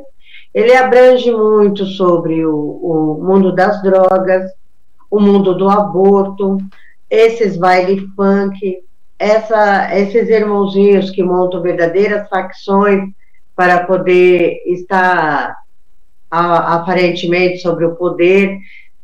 ele 0.54 0.74
abrange 0.74 1.30
muito 1.30 1.86
sobre 1.86 2.46
o, 2.46 2.56
o 2.56 3.22
mundo 3.22 3.54
das 3.54 3.82
drogas, 3.84 4.50
o 5.12 5.20
mundo 5.20 5.56
do 5.56 5.70
aborto, 5.70 6.58
esses 7.10 7.58
baile 7.58 8.08
funk, 8.16 8.80
essa, 9.20 9.94
esses 9.94 10.30
irmãozinhos 10.30 11.12
que 11.12 11.22
montam 11.22 11.62
verdadeiras 11.62 12.30
facções 12.30 13.10
para 13.60 13.84
poder 13.84 14.64
estar 14.68 15.54
a, 16.32 16.76
aparentemente 16.76 17.58
sobre 17.58 17.84
o 17.84 17.94
poder 17.94 18.58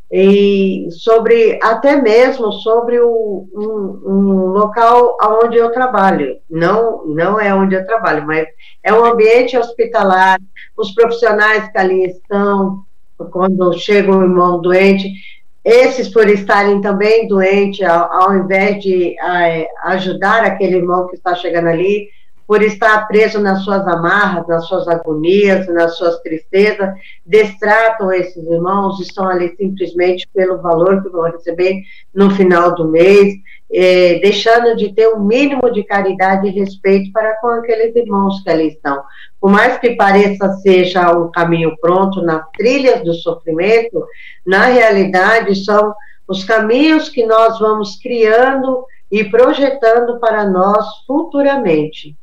e 0.10 0.88
sobre 0.92 1.60
até 1.62 2.02
mesmo 2.02 2.54
sobre 2.54 2.98
o, 3.02 3.50
um, 3.54 4.10
um, 4.10 4.46
local 4.54 5.18
onde 5.44 5.58
eu 5.58 5.74
trabalho. 5.74 6.38
Não, 6.50 7.06
não 7.06 7.38
é 7.38 7.54
onde 7.54 7.76
eu 7.76 7.86
trabalho, 7.86 8.26
mas 8.26 8.48
é 8.82 8.94
um 8.94 9.04
ambiente 9.04 9.58
hospitalar. 9.58 10.40
Os 10.78 10.94
profissionais 10.94 11.70
que 11.70 11.78
ali 11.78 12.06
estão, 12.06 12.86
quando 13.32 13.78
chega 13.78 14.10
um 14.10 14.24
irmão 14.24 14.62
doente, 14.62 15.12
esses 15.66 16.08
por 16.08 16.30
estarem 16.30 16.80
também 16.80 17.28
doentes, 17.28 17.86
ao, 17.86 18.10
ao 18.14 18.38
invés 18.38 18.82
de 18.82 19.20
a, 19.20 19.92
ajudar 19.92 20.46
aquele 20.46 20.78
irmão 20.78 21.10
que 21.10 21.18
está 21.18 21.36
chegando 21.36 21.68
ali, 21.68 22.08
por 22.48 22.62
estar 22.62 23.08
preso 23.08 23.40
nas 23.40 23.64
suas 23.64 23.88
amarras, 23.88 24.48
nas 24.48 24.68
suas 24.68 24.88
agonias, 24.88 25.68
nas 25.68 25.98
suas 25.98 26.20
tristezas, 26.20 26.94
destratam 27.26 28.12
esses 28.12 28.46
irmãos, 28.46 29.00
estão 29.00 29.28
ali 29.28 29.56
simplesmente 29.56 30.28
pelo 30.34 30.62
valor 30.62 31.02
que 31.02 31.10
vão 31.10 31.24
receber 31.24 31.82
no 32.14 32.30
final 32.30 32.76
do 32.76 32.88
mês, 32.88 33.34
eh, 33.72 34.20
deixando 34.22 34.76
de 34.76 34.94
ter 34.94 35.08
um 35.08 35.20
mínimo 35.20 35.72
de 35.72 35.84
caridade 35.84 36.48
e 36.48 36.52
respeito 36.52 37.12
para 37.12 37.36
com 37.38 37.48
aqueles 37.48 37.96
irmãos 37.96 38.42
que 38.44 38.50
ali 38.50 38.68
estão. 38.68 39.02
Por 39.42 39.50
mais 39.50 39.80
que 39.80 39.96
pareça 39.96 40.54
seja 40.58 41.12
um 41.18 41.32
caminho 41.32 41.76
pronto 41.82 42.22
nas 42.22 42.48
trilhas 42.52 43.04
do 43.04 43.14
sofrimento, 43.14 44.06
na 44.46 44.66
realidade 44.66 45.56
são 45.64 45.96
os 46.28 46.44
caminhos 46.44 47.10
que 47.10 47.26
nós 47.26 47.60
vamos 47.60 47.98
criando 48.02 48.86
e 49.12 49.24
projetando 49.24 50.20
para 50.20 50.48
nós 50.48 50.86
futuramente. 51.06 52.16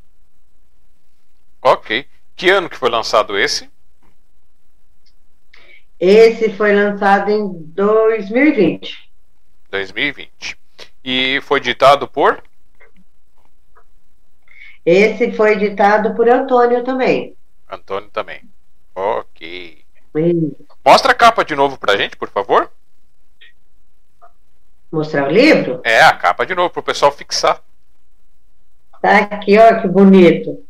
Ok. 1.63 2.07
Que 2.35 2.51
ano 2.51 2.69
que 2.69 2.77
foi 2.77 2.91
lançado 2.91 3.39
esse? 3.39 3.71
Esse 5.99 6.53
foi 6.55 6.75
lançado 6.75 7.31
em 7.31 7.49
2020. 7.53 9.09
2020. 9.71 10.59
E 11.05 11.41
foi 11.43 11.61
ditado 11.61 12.09
por? 12.09 12.43
Esse 14.85 15.31
foi 15.33 15.57
ditado 15.57 16.15
por 16.17 16.29
Antônio 16.29 16.83
também. 16.83 17.37
Antônio 17.71 18.11
também. 18.11 18.43
Ok. 18.95 19.85
Sim. 20.15 20.53
Mostra 20.85 21.13
a 21.13 21.15
capa 21.15 21.45
de 21.45 21.55
novo 21.55 21.79
pra 21.79 21.97
gente, 21.97 22.17
por 22.17 22.29
favor. 22.29 22.71
Mostrar 24.91 25.29
o 25.29 25.31
livro? 25.31 25.81
É, 25.85 26.03
a 26.03 26.13
capa 26.13 26.45
de 26.45 26.55
novo, 26.55 26.69
pro 26.71 26.83
pessoal 26.83 27.13
fixar. 27.13 27.63
Tá 29.01 29.19
aqui, 29.19 29.57
ó, 29.57 29.81
que 29.81 29.89
bonito. 29.89 30.67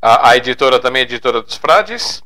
A, 0.00 0.30
a 0.30 0.36
editora 0.36 0.80
também 0.80 1.00
é 1.00 1.04
editora 1.04 1.42
dos 1.42 1.56
Frades? 1.56 2.22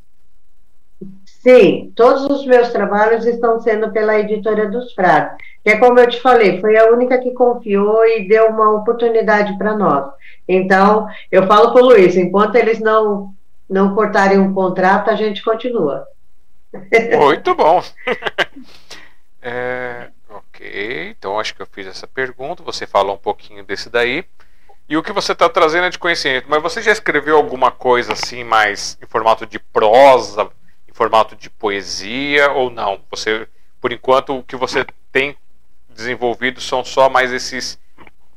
Sim, 1.25 1.93
todos 1.95 2.25
os 2.25 2.47
meus 2.47 2.71
trabalhos 2.71 3.27
estão 3.27 3.61
sendo 3.61 3.93
pela 3.93 4.19
editora 4.19 4.71
dos 4.71 4.95
Frades, 4.95 5.37
que 5.63 5.71
é 5.71 5.77
como 5.77 5.99
eu 5.99 6.09
te 6.09 6.19
falei, 6.21 6.59
foi 6.61 6.77
a 6.79 6.91
única 6.91 7.19
que 7.19 7.33
confiou 7.33 8.07
e 8.07 8.27
deu 8.27 8.47
uma 8.49 8.71
oportunidade 8.77 9.59
para 9.59 9.77
nós. 9.77 10.11
Então, 10.49 11.07
eu 11.31 11.47
falo 11.47 11.73
para 11.73 11.83
o 11.83 11.87
Luiz, 11.87 12.17
enquanto 12.17 12.55
eles 12.57 12.81
não, 12.81 13.35
não 13.69 13.95
cortarem 13.95 14.39
um 14.39 14.55
contrato, 14.55 15.11
a 15.11 15.17
gente 15.17 15.43
continua. 15.43 16.09
Muito 17.19 17.55
bom. 17.55 17.83
é, 19.43 20.09
ok, 20.31 21.11
então 21.11 21.39
acho 21.39 21.55
que 21.55 21.61
eu 21.61 21.67
fiz 21.67 21.87
essa 21.87 22.07
pergunta, 22.07 22.63
você 22.63 22.87
falou 22.87 23.17
um 23.17 23.19
pouquinho 23.19 23.63
desse 23.65 23.91
daí. 23.91 24.25
E 24.89 24.97
o 24.97 25.03
que 25.03 25.13
você 25.13 25.33
está 25.33 25.49
trazendo 25.49 25.87
é 25.87 25.91
de 25.91 25.99
conhecimento. 25.99 26.47
Mas 26.49 26.63
você 26.63 26.83
já 26.83 26.93
escreveu 26.93 27.37
alguma 27.37 27.71
coisa 27.71 28.13
assim, 28.13 28.45
mais 28.45 28.99
em 29.03 29.07
formato 29.07 29.47
de 29.47 29.59
prosa, 29.59 30.51
em 30.89 30.93
formato 30.93 31.35
de 31.35 31.49
poesia 31.49 32.51
ou 32.53 32.71
não? 32.71 33.01
Você, 33.11 33.49
por 33.81 33.93
enquanto, 33.93 34.37
o 34.37 34.43
que 34.43 34.57
você 34.57 34.85
tem 35.11 35.37
desenvolvido 35.89 36.61
são 36.61 36.85
só 36.85 37.09
mais 37.09 37.33
esses 37.33 37.79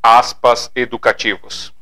aspas 0.01 0.71
educativos. 0.75 1.73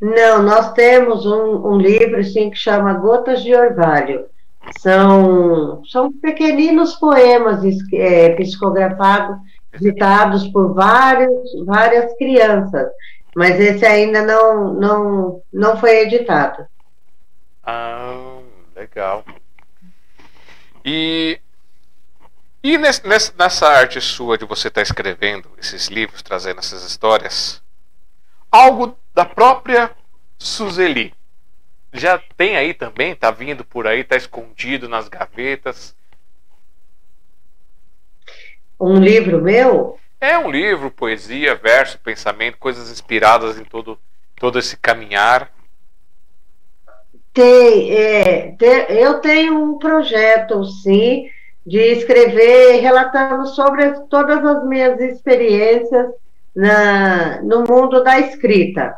Não, 0.00 0.42
nós 0.42 0.72
temos 0.72 1.24
um, 1.24 1.74
um 1.74 1.78
livro 1.78 2.18
assim, 2.18 2.50
que 2.50 2.56
chama 2.56 2.94
Gotas 2.94 3.42
de 3.42 3.54
Orvalho. 3.54 4.26
São, 4.78 5.84
são 5.84 6.12
pequeninos 6.12 6.94
poemas 6.94 7.62
é, 7.92 8.30
psicografados 8.30 9.36
ditados 9.80 10.48
por 10.48 10.74
vários, 10.74 11.50
várias 11.64 12.14
crianças, 12.16 12.90
mas 13.34 13.58
esse 13.58 13.84
ainda 13.84 14.22
não, 14.22 14.74
não, 14.74 15.42
não 15.52 15.76
foi 15.76 16.00
editado. 16.00 16.66
Ah, 17.62 18.40
legal. 18.74 19.24
E, 20.84 21.40
e 22.62 22.76
nesse, 22.76 23.06
nessa 23.36 23.68
arte 23.68 24.00
sua 24.00 24.36
de 24.36 24.44
você 24.44 24.68
estar 24.68 24.80
tá 24.80 24.82
escrevendo 24.82 25.48
esses 25.58 25.88
livros, 25.88 26.22
trazendo 26.22 26.58
essas 26.58 26.84
histórias, 26.84 27.62
algo 28.50 28.96
da 29.14 29.24
própria 29.24 29.90
Suzeli 30.38 31.14
já 31.92 32.18
tem 32.36 32.56
aí 32.56 32.72
também? 32.72 33.14
Tá 33.14 33.30
vindo 33.30 33.64
por 33.64 33.86
aí, 33.86 34.02
tá 34.02 34.16
escondido 34.16 34.88
nas 34.88 35.08
gavetas? 35.08 35.94
Um 38.84 38.96
livro 38.96 39.40
meu? 39.40 39.96
É 40.20 40.36
um 40.36 40.50
livro, 40.50 40.90
poesia, 40.90 41.54
verso, 41.54 42.00
pensamento, 42.00 42.58
coisas 42.58 42.90
inspiradas 42.90 43.56
em 43.56 43.62
todo, 43.62 43.96
todo 44.36 44.58
esse 44.58 44.76
caminhar. 44.76 45.52
Tem, 47.32 47.92
é, 47.92 48.56
tem, 48.58 48.98
eu 48.98 49.20
tenho 49.20 49.54
um 49.54 49.78
projeto, 49.78 50.64
sim, 50.64 51.28
de 51.64 51.78
escrever 51.78 52.80
relatando 52.80 53.46
sobre 53.46 53.88
todas 54.10 54.44
as 54.44 54.66
minhas 54.66 55.00
experiências 55.00 56.08
na, 56.54 57.40
no 57.40 57.60
mundo 57.60 58.02
da 58.02 58.18
escrita. 58.18 58.96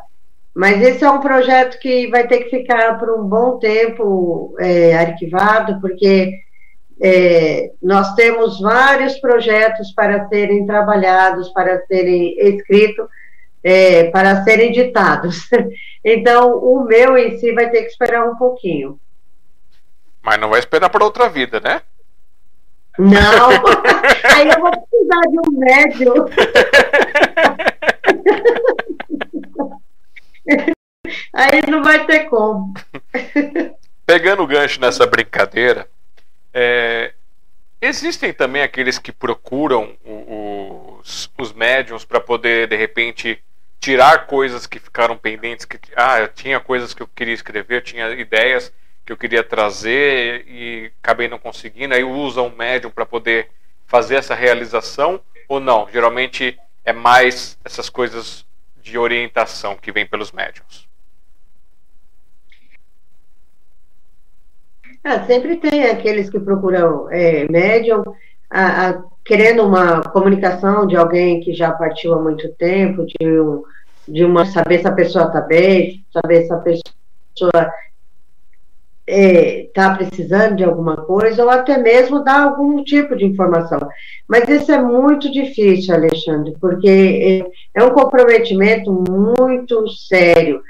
Mas 0.51 0.81
esse 0.81 1.03
é 1.03 1.11
um 1.11 1.19
projeto 1.19 1.77
que 1.79 2.07
vai 2.07 2.27
ter 2.27 2.45
que 2.45 2.57
ficar 2.57 2.97
por 2.97 3.11
um 3.11 3.23
bom 3.23 3.59
tempo 3.59 4.55
é, 4.57 4.95
arquivado, 4.95 5.79
porque 5.79 6.43
é, 7.01 7.71
nós 7.81 8.13
temos 8.15 8.59
vários 8.59 9.17
projetos 9.19 9.91
para 9.91 10.27
serem 10.27 10.65
trabalhados, 10.65 11.49
para 11.49 11.85
serem 11.87 12.35
escritos, 12.39 13.07
é, 13.63 14.05
para 14.11 14.43
serem 14.43 14.71
ditados. 14.71 15.49
Então, 16.07 16.59
o 16.59 16.83
meu 16.83 17.17
em 17.17 17.35
si 17.39 17.51
vai 17.51 17.67
ter 17.71 17.81
que 17.81 17.87
esperar 17.87 18.29
um 18.29 18.35
pouquinho. 18.35 18.99
Mas 20.21 20.39
não 20.39 20.49
vai 20.49 20.59
esperar 20.59 20.87
para 20.87 21.03
outra 21.03 21.27
vida, 21.27 21.59
né? 21.59 21.81
Não, 22.99 23.49
aí 24.35 24.47
eu 24.47 24.59
vou 24.59 24.69
precisar 24.69 25.21
de 25.31 25.39
um 25.39 25.51
médio. 25.57 26.13
aí 31.33 31.61
não 31.67 31.83
vai 31.83 32.05
ter 32.05 32.25
como. 32.25 32.75
Pegando 34.05 34.43
o 34.43 34.47
gancho 34.47 34.79
nessa 34.79 35.07
brincadeira, 35.07 35.87
é, 36.57 37.11
existem 37.81 38.33
também 38.33 38.61
aqueles 38.61 38.97
que 38.97 39.11
procuram 39.11 39.97
os, 40.05 41.29
os 41.37 41.51
médiums 41.51 42.05
para 42.05 42.21
poder, 42.21 42.69
de 42.69 42.77
repente, 42.77 43.43
tirar 43.77 44.25
coisas 44.25 44.65
que 44.65 44.79
ficaram 44.79 45.17
pendentes. 45.17 45.65
Que, 45.65 45.77
ah, 45.97 46.21
eu 46.21 46.29
tinha 46.29 46.61
coisas 46.61 46.93
que 46.93 47.03
eu 47.03 47.07
queria 47.07 47.33
escrever, 47.33 47.75
eu 47.75 47.81
tinha 47.81 48.09
ideias 48.11 48.71
que 49.05 49.11
eu 49.11 49.17
queria 49.17 49.43
trazer 49.43 50.45
e 50.47 50.91
acabei 51.03 51.27
não 51.27 51.37
conseguindo. 51.37 51.93
Aí 51.93 52.05
usa 52.05 52.41
um 52.41 52.55
médium 52.55 52.89
para 52.89 53.05
poder 53.05 53.49
fazer 53.85 54.15
essa 54.15 54.33
realização 54.33 55.21
ou 55.49 55.59
não? 55.59 55.89
Geralmente 55.91 56.57
é 56.85 56.93
mais 56.93 57.59
essas 57.65 57.89
coisas 57.89 58.45
de 58.77 58.97
orientação 58.97 59.75
que 59.75 59.91
vem 59.91 60.05
pelos 60.05 60.31
médiums. 60.31 60.84
Ah, 65.07 65.23
sempre 65.23 65.57
tem 65.57 65.83
aqueles 65.83 66.31
que 66.31 66.39
procuram 66.39 67.07
é, 67.11 67.47
médium, 67.47 68.01
a, 68.49 68.89
a, 68.89 69.03
querendo 69.23 69.61
uma 69.61 70.01
comunicação 70.01 70.87
de 70.87 70.95
alguém 70.95 71.41
que 71.41 71.53
já 71.53 71.71
partiu 71.71 72.15
há 72.15 72.19
muito 72.19 72.51
tempo, 72.53 73.05
de, 73.05 73.39
um, 73.39 73.61
de 74.07 74.25
uma 74.25 74.47
saber 74.47 74.79
se 74.79 74.87
a 74.87 74.91
pessoa 74.91 75.25
está 75.25 75.41
bem, 75.41 76.03
saber 76.11 76.47
se 76.47 76.51
a 76.51 76.57
pessoa 76.57 76.81
está 77.37 77.71
é, 79.05 79.69
tá 79.75 79.95
precisando 79.95 80.55
de 80.55 80.63
alguma 80.63 80.97
coisa, 80.97 81.43
ou 81.43 81.51
até 81.51 81.77
mesmo 81.77 82.23
dar 82.23 82.41
algum 82.41 82.83
tipo 82.83 83.15
de 83.15 83.25
informação. 83.25 83.87
Mas 84.27 84.49
isso 84.49 84.71
é 84.71 84.81
muito 84.81 85.31
difícil, 85.31 85.93
Alexandre, 85.93 86.55
porque 86.59 87.45
é, 87.75 87.79
é 87.79 87.83
um 87.83 87.91
comprometimento 87.91 88.91
muito 88.91 89.87
sério. 89.87 90.63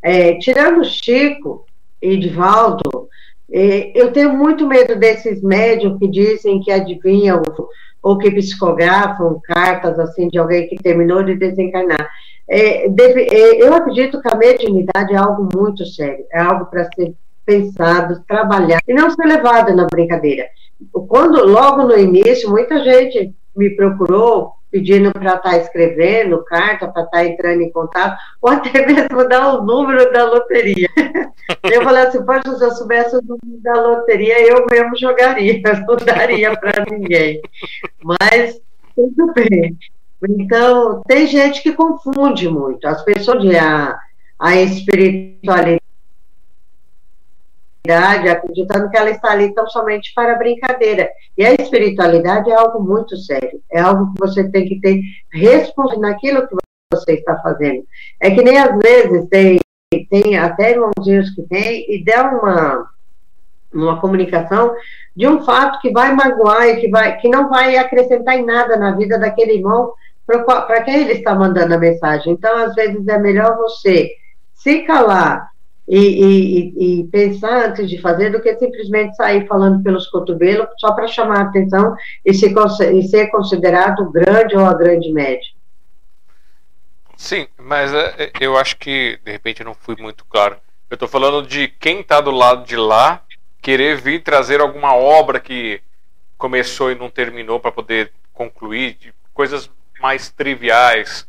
É, 0.00 0.38
tirando 0.38 0.82
o 0.82 0.84
Chico, 0.84 1.66
Edivaldo, 2.00 3.08
eu 3.94 4.12
tenho 4.12 4.36
muito 4.36 4.66
medo 4.66 4.94
desses 4.96 5.42
médios 5.42 5.98
que 5.98 6.08
dizem 6.08 6.60
que 6.60 6.70
adivinham 6.70 7.42
ou 8.02 8.18
que 8.18 8.30
psicografam 8.30 9.40
cartas 9.42 9.98
assim 9.98 10.28
de 10.28 10.38
alguém 10.38 10.68
que 10.68 10.76
terminou 10.76 11.22
de 11.22 11.34
desencarnar. 11.34 12.08
É, 12.48 12.86
é, 12.86 13.62
eu 13.62 13.74
acredito 13.74 14.20
que 14.20 14.28
a 14.32 14.36
mediunidade 14.36 15.12
é 15.12 15.16
algo 15.16 15.48
muito 15.54 15.84
sério, 15.84 16.24
é 16.32 16.40
algo 16.40 16.66
para 16.66 16.88
ser 16.94 17.14
pensado, 17.44 18.22
trabalhado 18.26 18.82
e 18.86 18.94
não 18.94 19.10
ser 19.10 19.26
levado 19.26 19.74
na 19.74 19.86
brincadeira. 19.86 20.46
Quando 21.08 21.44
logo 21.44 21.82
no 21.82 21.98
início 21.98 22.48
muita 22.48 22.82
gente 22.82 23.34
me 23.56 23.70
procurou 23.70 24.52
pedindo 24.70 25.12
para 25.12 25.34
estar 25.34 25.50
tá 25.50 25.56
escrevendo 25.58 26.44
carta, 26.44 26.88
para 26.88 27.02
estar 27.02 27.18
tá 27.18 27.24
entrando 27.24 27.62
em 27.62 27.70
contato, 27.70 28.18
ou 28.40 28.50
até 28.50 28.70
mesmo 28.86 29.28
dar 29.28 29.54
o 29.54 29.62
número 29.64 30.12
da 30.12 30.24
loteria. 30.24 30.88
Eu 31.64 31.82
falei 31.82 32.02
assim, 32.02 32.22
poxa, 32.26 32.56
se 32.58 32.62
eu 32.62 32.70
soubesse 32.72 33.16
o 33.16 33.22
número 33.22 33.62
da 33.62 33.72
loteria, 33.72 34.46
eu 34.46 34.66
mesmo 34.70 34.94
jogaria, 34.98 35.62
não 35.88 35.96
daria 35.96 36.54
para 36.54 36.84
ninguém. 36.90 37.40
Mas 38.04 38.60
tudo 38.94 39.32
bem. 39.32 39.74
Então, 40.28 41.02
tem 41.08 41.26
gente 41.26 41.62
que 41.62 41.72
confunde 41.72 42.50
muito. 42.50 42.86
As 42.86 43.02
pessoas 43.02 43.42
a, 43.56 43.98
a 44.38 44.56
espiritualidade 44.56 45.87
acreditando 47.96 48.90
que 48.90 48.96
ela 48.96 49.10
está 49.10 49.32
ali 49.32 49.54
tão 49.54 49.66
somente 49.68 50.12
para 50.14 50.36
brincadeira. 50.36 51.10
E 51.36 51.44
a 51.44 51.54
espiritualidade 51.54 52.50
é 52.50 52.54
algo 52.54 52.82
muito 52.82 53.16
sério, 53.16 53.60
é 53.70 53.80
algo 53.80 54.12
que 54.12 54.18
você 54.18 54.48
tem 54.50 54.68
que 54.68 54.80
ter 54.80 55.00
responsabilidade 55.32 56.00
naquilo 56.00 56.46
que 56.48 56.56
você 56.92 57.12
está 57.12 57.36
fazendo. 57.38 57.84
É 58.20 58.30
que 58.30 58.42
nem 58.42 58.58
às 58.58 58.76
vezes 58.78 59.28
tem, 59.28 59.58
tem 60.10 60.38
até 60.38 60.72
irmãozinhos 60.72 61.30
que 61.30 61.42
tem 61.42 61.84
e 61.88 62.04
dá 62.04 62.30
uma, 62.30 62.90
uma 63.72 64.00
comunicação 64.00 64.74
de 65.14 65.26
um 65.26 65.44
fato 65.44 65.80
que 65.80 65.90
vai 65.90 66.14
magoar 66.14 66.68
e 66.68 66.76
que, 66.76 66.88
vai, 66.88 67.16
que 67.18 67.28
não 67.28 67.48
vai 67.48 67.76
acrescentar 67.76 68.36
em 68.36 68.44
nada 68.44 68.76
na 68.76 68.92
vida 68.92 69.18
daquele 69.18 69.54
irmão 69.54 69.92
para 70.26 70.82
quem 70.82 71.02
ele 71.02 71.14
está 71.14 71.34
mandando 71.34 71.74
a 71.74 71.78
mensagem. 71.78 72.34
Então, 72.34 72.54
às 72.58 72.74
vezes, 72.74 73.08
é 73.08 73.18
melhor 73.18 73.56
você 73.56 74.10
se 74.52 74.82
calar 74.82 75.48
e, 75.88 75.98
e, 75.98 77.00
e, 77.00 77.04
pensar 77.08 77.70
antes 77.70 77.88
de 77.88 77.98
fazer 77.98 78.30
do 78.30 78.42
que 78.42 78.54
simplesmente 78.56 79.16
sair 79.16 79.46
falando 79.46 79.82
pelos 79.82 80.06
cotovelos 80.06 80.68
só 80.78 80.92
para 80.92 81.08
chamar 81.08 81.38
a 81.38 81.42
atenção 81.48 81.96
e, 82.24 82.34
se, 82.34 82.54
e 82.92 83.02
ser 83.04 83.28
considerado 83.28 84.10
grande 84.10 84.54
ou 84.54 84.66
a 84.66 84.74
grande 84.74 85.10
média. 85.10 85.48
Sim, 87.16 87.48
mas 87.58 87.92
é, 87.94 88.30
eu 88.38 88.56
acho 88.56 88.76
que 88.76 89.18
de 89.24 89.32
repente 89.32 89.64
não 89.64 89.74
fui 89.74 89.96
muito 89.98 90.24
claro. 90.26 90.56
Eu 90.90 90.94
estou 90.94 91.08
falando 91.08 91.46
de 91.46 91.68
quem 91.68 92.00
está 92.00 92.20
do 92.20 92.30
lado 92.30 92.64
de 92.64 92.76
lá 92.76 93.22
querer 93.62 93.96
vir 93.96 94.22
trazer 94.22 94.60
alguma 94.60 94.94
obra 94.94 95.40
que 95.40 95.80
começou 96.36 96.92
e 96.92 96.94
não 96.94 97.10
terminou 97.10 97.58
para 97.58 97.72
poder 97.72 98.12
concluir, 98.32 98.96
coisas 99.34 99.68
mais 100.00 100.30
triviais, 100.30 101.26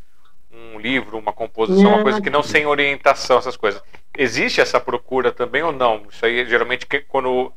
um 0.51 0.79
livro, 0.79 1.17
uma 1.17 1.33
composição, 1.33 1.93
uma 1.93 2.03
coisa 2.03 2.21
que 2.21 2.29
não 2.29 2.43
sem 2.43 2.67
orientação, 2.67 3.39
essas 3.39 3.57
coisas. 3.57 3.81
Existe 4.17 4.59
essa 4.59 4.79
procura 4.79 5.31
também 5.31 5.63
ou 5.63 5.71
não? 5.71 6.03
Isso 6.09 6.25
aí 6.25 6.45
geralmente 6.45 6.85
quando 7.07 7.51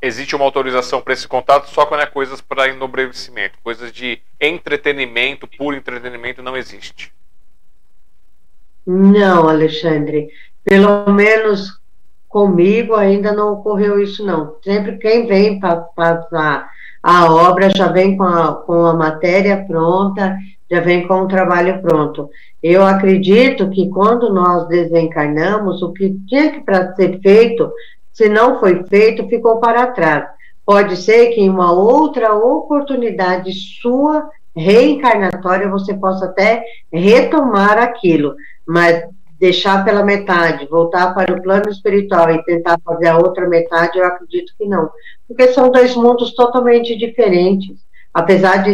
existe 0.00 0.34
uma 0.34 0.44
autorização 0.44 1.00
para 1.00 1.12
esse 1.12 1.26
contato 1.28 1.68
só 1.68 1.86
quando 1.86 2.00
é 2.00 2.06
coisas 2.06 2.40
para 2.40 2.68
enobrecimento, 2.68 3.58
coisas 3.62 3.92
de 3.92 4.20
entretenimento, 4.40 5.46
puro 5.46 5.76
entretenimento 5.76 6.42
não 6.42 6.56
existe. 6.56 7.12
Não, 8.86 9.48
Alexandre. 9.48 10.28
Pelo 10.64 11.10
menos 11.12 11.80
comigo 12.28 12.94
ainda 12.94 13.32
não 13.32 13.54
ocorreu 13.54 14.00
isso 14.00 14.24
não. 14.24 14.56
Sempre 14.62 14.98
quem 14.98 15.26
vem 15.26 15.58
para 15.58 16.68
a 17.02 17.32
obra 17.32 17.70
já 17.70 17.88
vem 17.88 18.16
com 18.16 18.24
a, 18.24 18.54
com 18.62 18.84
a 18.84 18.94
matéria 18.94 19.64
pronta, 19.64 20.36
já 20.70 20.80
vem 20.80 21.06
com 21.06 21.22
o 21.22 21.28
trabalho 21.28 21.80
pronto. 21.80 22.28
Eu 22.62 22.84
acredito 22.84 23.70
que 23.70 23.88
quando 23.88 24.32
nós 24.32 24.66
desencarnamos, 24.68 25.82
o 25.82 25.92
que 25.92 26.16
tinha 26.26 26.50
que 26.50 26.60
para 26.60 26.94
ser 26.94 27.20
feito, 27.20 27.70
se 28.12 28.28
não 28.28 28.58
foi 28.58 28.82
feito, 28.84 29.28
ficou 29.28 29.60
para 29.60 29.86
trás. 29.88 30.26
Pode 30.64 30.96
ser 30.96 31.28
que 31.28 31.40
em 31.40 31.48
uma 31.48 31.72
outra 31.72 32.34
oportunidade 32.34 33.52
sua 33.80 34.28
reencarnatória 34.54 35.68
você 35.68 35.94
possa 35.94 36.24
até 36.24 36.64
retomar 36.92 37.78
aquilo, 37.78 38.34
mas 38.66 39.04
deixar 39.38 39.84
pela 39.84 40.02
metade, 40.02 40.66
voltar 40.66 41.14
para 41.14 41.32
o 41.32 41.42
plano 41.42 41.68
espiritual 41.70 42.30
e 42.30 42.42
tentar 42.44 42.80
fazer 42.82 43.08
a 43.08 43.18
outra 43.18 43.46
metade, 43.48 43.98
eu 43.98 44.04
acredito 44.04 44.52
que 44.58 44.66
não. 44.66 44.90
Porque 45.28 45.48
são 45.48 45.70
dois 45.70 45.94
mundos 45.94 46.34
totalmente 46.34 46.96
diferentes. 46.96 47.85
Apesar 48.16 48.62
de, 48.62 48.72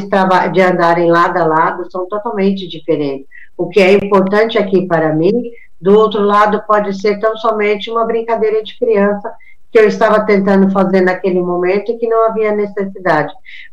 de 0.53 0.61
andarem 0.61 1.11
lado 1.11 1.37
a 1.37 1.45
lado, 1.45 1.91
são 1.91 2.07
totalmente 2.07 2.69
diferentes. 2.69 3.27
O 3.59 3.69
que 3.69 3.81
é 3.81 3.95
importante 3.95 4.57
aqui 4.57 4.87
para 4.87 5.13
mim, 5.13 5.33
do 5.81 5.99
outro 5.99 6.21
lado, 6.21 6.63
pode 6.65 6.97
ser 7.01 7.19
tão 7.19 7.37
somente 7.37 7.91
uma 7.91 8.05
brincadeira 8.05 8.63
de 8.63 8.79
criança 8.79 9.35
que 9.73 9.81
eu 9.81 9.89
estava 9.89 10.25
tentando 10.25 10.71
fazer 10.71 11.01
naquele 11.01 11.41
momento 11.41 11.91
e 11.91 11.99
que 11.99 12.07
não 12.07 12.25
havia 12.29 12.55
necessidade. 12.55 13.33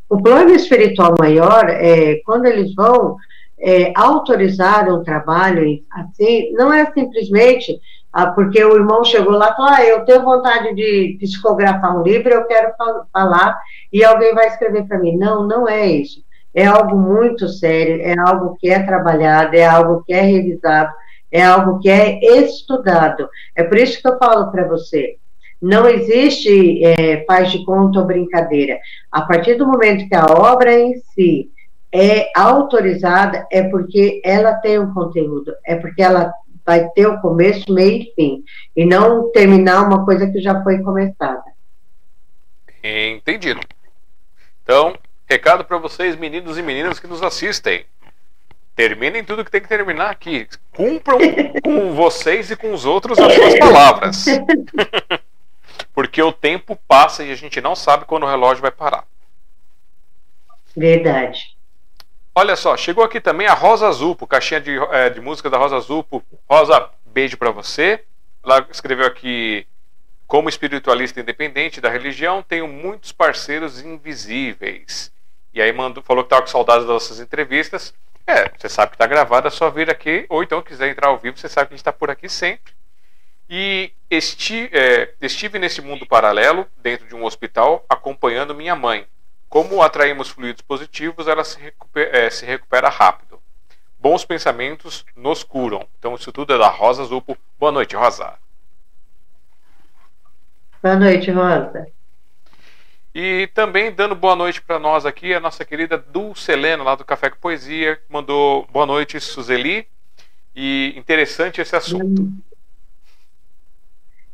O 0.09 0.19
plano 0.19 0.49
espiritual 0.55 1.13
maior, 1.19 1.69
é, 1.69 2.15
quando 2.25 2.47
eles 2.47 2.73
vão 2.73 3.15
é, 3.59 3.93
autorizar 3.95 4.91
um 4.91 5.03
trabalho 5.03 5.83
assim, 5.91 6.51
não 6.53 6.73
é 6.73 6.91
simplesmente 6.93 7.79
ah, 8.11 8.27
porque 8.27 8.63
o 8.63 8.75
irmão 8.75 9.03
chegou 9.03 9.33
lá 9.33 9.51
e 9.51 9.55
falou, 9.55 9.71
ah, 9.71 9.83
eu 9.83 10.05
tenho 10.05 10.23
vontade 10.23 10.73
de 10.73 11.17
psicografar 11.19 11.97
um 11.97 12.03
livro, 12.03 12.29
eu 12.29 12.45
quero 12.45 12.73
falar, 13.13 13.59
e 13.93 14.03
alguém 14.03 14.33
vai 14.33 14.47
escrever 14.47 14.87
para 14.87 14.99
mim. 14.99 15.15
Não, 15.15 15.45
não 15.45 15.67
é 15.67 15.87
isso. 15.87 16.23
É 16.53 16.65
algo 16.65 16.97
muito 16.97 17.47
sério, 17.47 18.01
é 18.01 18.17
algo 18.17 18.57
que 18.59 18.69
é 18.69 18.81
trabalhado, 18.81 19.55
é 19.55 19.65
algo 19.65 20.03
que 20.05 20.13
é 20.13 20.21
revisado, 20.21 20.91
é 21.31 21.43
algo 21.43 21.79
que 21.79 21.89
é 21.89 22.19
estudado. 22.39 23.29
É 23.55 23.63
por 23.63 23.77
isso 23.77 24.01
que 24.01 24.07
eu 24.07 24.17
falo 24.17 24.51
para 24.51 24.67
você, 24.67 25.17
não 25.61 25.87
existe 25.87 26.83
é, 26.83 27.23
faz 27.25 27.51
de 27.51 27.63
conta 27.65 27.99
ou 27.99 28.05
brincadeira. 28.05 28.79
A 29.11 29.21
partir 29.21 29.55
do 29.55 29.67
momento 29.67 30.07
que 30.07 30.15
a 30.15 30.25
obra 30.25 30.73
em 30.73 30.95
si 31.13 31.51
é 31.93 32.29
autorizada 32.35 33.45
é 33.51 33.63
porque 33.63 34.21
ela 34.23 34.53
tem 34.55 34.79
um 34.79 34.93
conteúdo, 34.93 35.53
é 35.65 35.75
porque 35.75 36.01
ela 36.01 36.33
vai 36.69 36.87
ter 36.89 37.07
o 37.07 37.19
começo, 37.19 37.73
meio 37.73 38.03
e 38.03 38.13
fim, 38.13 38.43
e 38.75 38.85
não 38.85 39.31
terminar 39.31 39.87
uma 39.87 40.05
coisa 40.05 40.29
que 40.29 40.39
já 40.39 40.61
foi 40.61 40.77
começada. 40.83 41.43
Entendido. 42.83 43.59
Então, 44.61 44.95
recado 45.27 45.65
para 45.65 45.79
vocês, 45.79 46.15
meninos 46.15 46.59
e 46.59 46.61
meninas 46.61 46.99
que 46.99 47.07
nos 47.07 47.23
assistem. 47.23 47.85
Terminem 48.75 49.23
tudo 49.23 49.43
que 49.43 49.49
tem 49.49 49.61
que 49.61 49.67
terminar 49.67 50.11
aqui. 50.11 50.47
Cumpram 50.71 51.17
com 51.65 51.95
vocês 51.95 52.51
e 52.51 52.55
com 52.55 52.71
os 52.71 52.85
outros 52.85 53.17
as 53.17 53.33
suas 53.33 53.57
palavras. 53.57 54.25
Porque 55.91 56.21
o 56.21 56.31
tempo 56.31 56.77
passa 56.87 57.23
e 57.23 57.31
a 57.31 57.35
gente 57.35 57.59
não 57.59 57.75
sabe 57.75 58.05
quando 58.05 58.27
o 58.27 58.29
relógio 58.29 58.61
vai 58.61 58.71
parar. 58.71 59.05
Verdade. 60.77 61.57
Olha 62.35 62.55
só, 62.55 62.77
chegou 62.77 63.03
aqui 63.03 63.19
também 63.19 63.47
a 63.47 63.53
Rosa 63.53 63.87
Azul, 63.87 64.15
caixinha 64.15 64.61
de, 64.61 64.77
é, 64.91 65.09
de 65.09 65.19
música 65.19 65.49
da 65.49 65.57
Rosa 65.57 65.77
Azul. 65.77 66.05
Rosa, 66.49 66.89
beijo 67.05 67.37
para 67.37 67.51
você. 67.51 68.03
Ela 68.43 68.65
escreveu 68.71 69.05
aqui: 69.05 69.65
Como 70.27 70.47
espiritualista 70.47 71.19
independente 71.19 71.81
da 71.81 71.89
religião, 71.89 72.41
tenho 72.41 72.67
muitos 72.67 73.11
parceiros 73.11 73.81
invisíveis. 73.81 75.11
E 75.53 75.61
aí 75.61 75.73
mandou, 75.73 76.03
falou 76.03 76.23
que 76.23 76.27
estava 76.27 76.43
com 76.43 76.47
saudades 76.47 76.83
das 76.83 76.93
nossas 76.93 77.19
entrevistas. 77.19 77.93
É, 78.25 78.49
você 78.55 78.69
sabe 78.69 78.91
que 78.91 78.95
está 78.95 79.07
gravada, 79.07 79.47
é 79.47 79.51
só 79.51 79.69
vir 79.69 79.89
aqui. 79.89 80.25
Ou 80.29 80.43
então, 80.43 80.61
quiser 80.61 80.89
entrar 80.89 81.07
ao 81.09 81.17
vivo, 81.17 81.37
você 81.37 81.49
sabe 81.49 81.67
que 81.67 81.73
a 81.73 81.75
gente 81.75 81.81
está 81.81 81.91
por 81.91 82.11
aqui 82.11 82.29
sempre. 82.29 82.73
E 83.49 83.91
esti, 84.09 84.69
é, 84.71 85.13
estive 85.19 85.57
nesse 85.57 85.81
mundo 85.81 86.05
paralelo, 86.05 86.67
dentro 86.77 87.07
de 87.07 87.15
um 87.15 87.25
hospital, 87.25 87.83
acompanhando 87.89 88.53
minha 88.53 88.75
mãe 88.75 89.07
como 89.49 89.81
atraímos 89.81 90.29
fluidos 90.29 90.61
positivos, 90.61 91.27
ela 91.27 91.43
se 91.43 91.59
recupera, 91.59 92.17
é, 92.17 92.29
se 92.29 92.45
recupera 92.45 92.87
rápido. 92.87 93.39
Bons 93.99 94.23
pensamentos 94.23 95.03
nos 95.15 95.43
curam. 95.43 95.85
Então, 95.97 96.15
isso 96.15 96.31
tudo 96.31 96.53
é 96.53 96.57
da 96.57 96.69
Rosa 96.69 97.03
Zupo. 97.03 97.35
Boa 97.59 97.71
noite, 97.71 97.95
Rosa. 97.95 98.35
Boa 100.81 100.95
noite, 100.95 101.31
Rosa. 101.31 101.87
E 103.13 103.47
também 103.53 103.91
dando 103.91 104.15
boa 104.15 104.35
noite 104.35 104.61
para 104.61 104.77
nós 104.77 105.05
aqui, 105.05 105.33
a 105.33 105.39
nossa 105.39 105.65
querida 105.65 105.97
Dulce 105.97 106.51
Helena, 106.51 106.83
lá 106.83 106.95
do 106.95 107.03
Café 107.03 107.29
com 107.29 107.37
Poesia, 107.37 107.99
mandou 108.07 108.67
boa 108.71 108.85
noite, 108.85 109.19
Suzeli. 109.19 109.87
E 110.55 110.93
interessante 110.95 111.59
esse 111.59 111.75
assunto. 111.75 112.31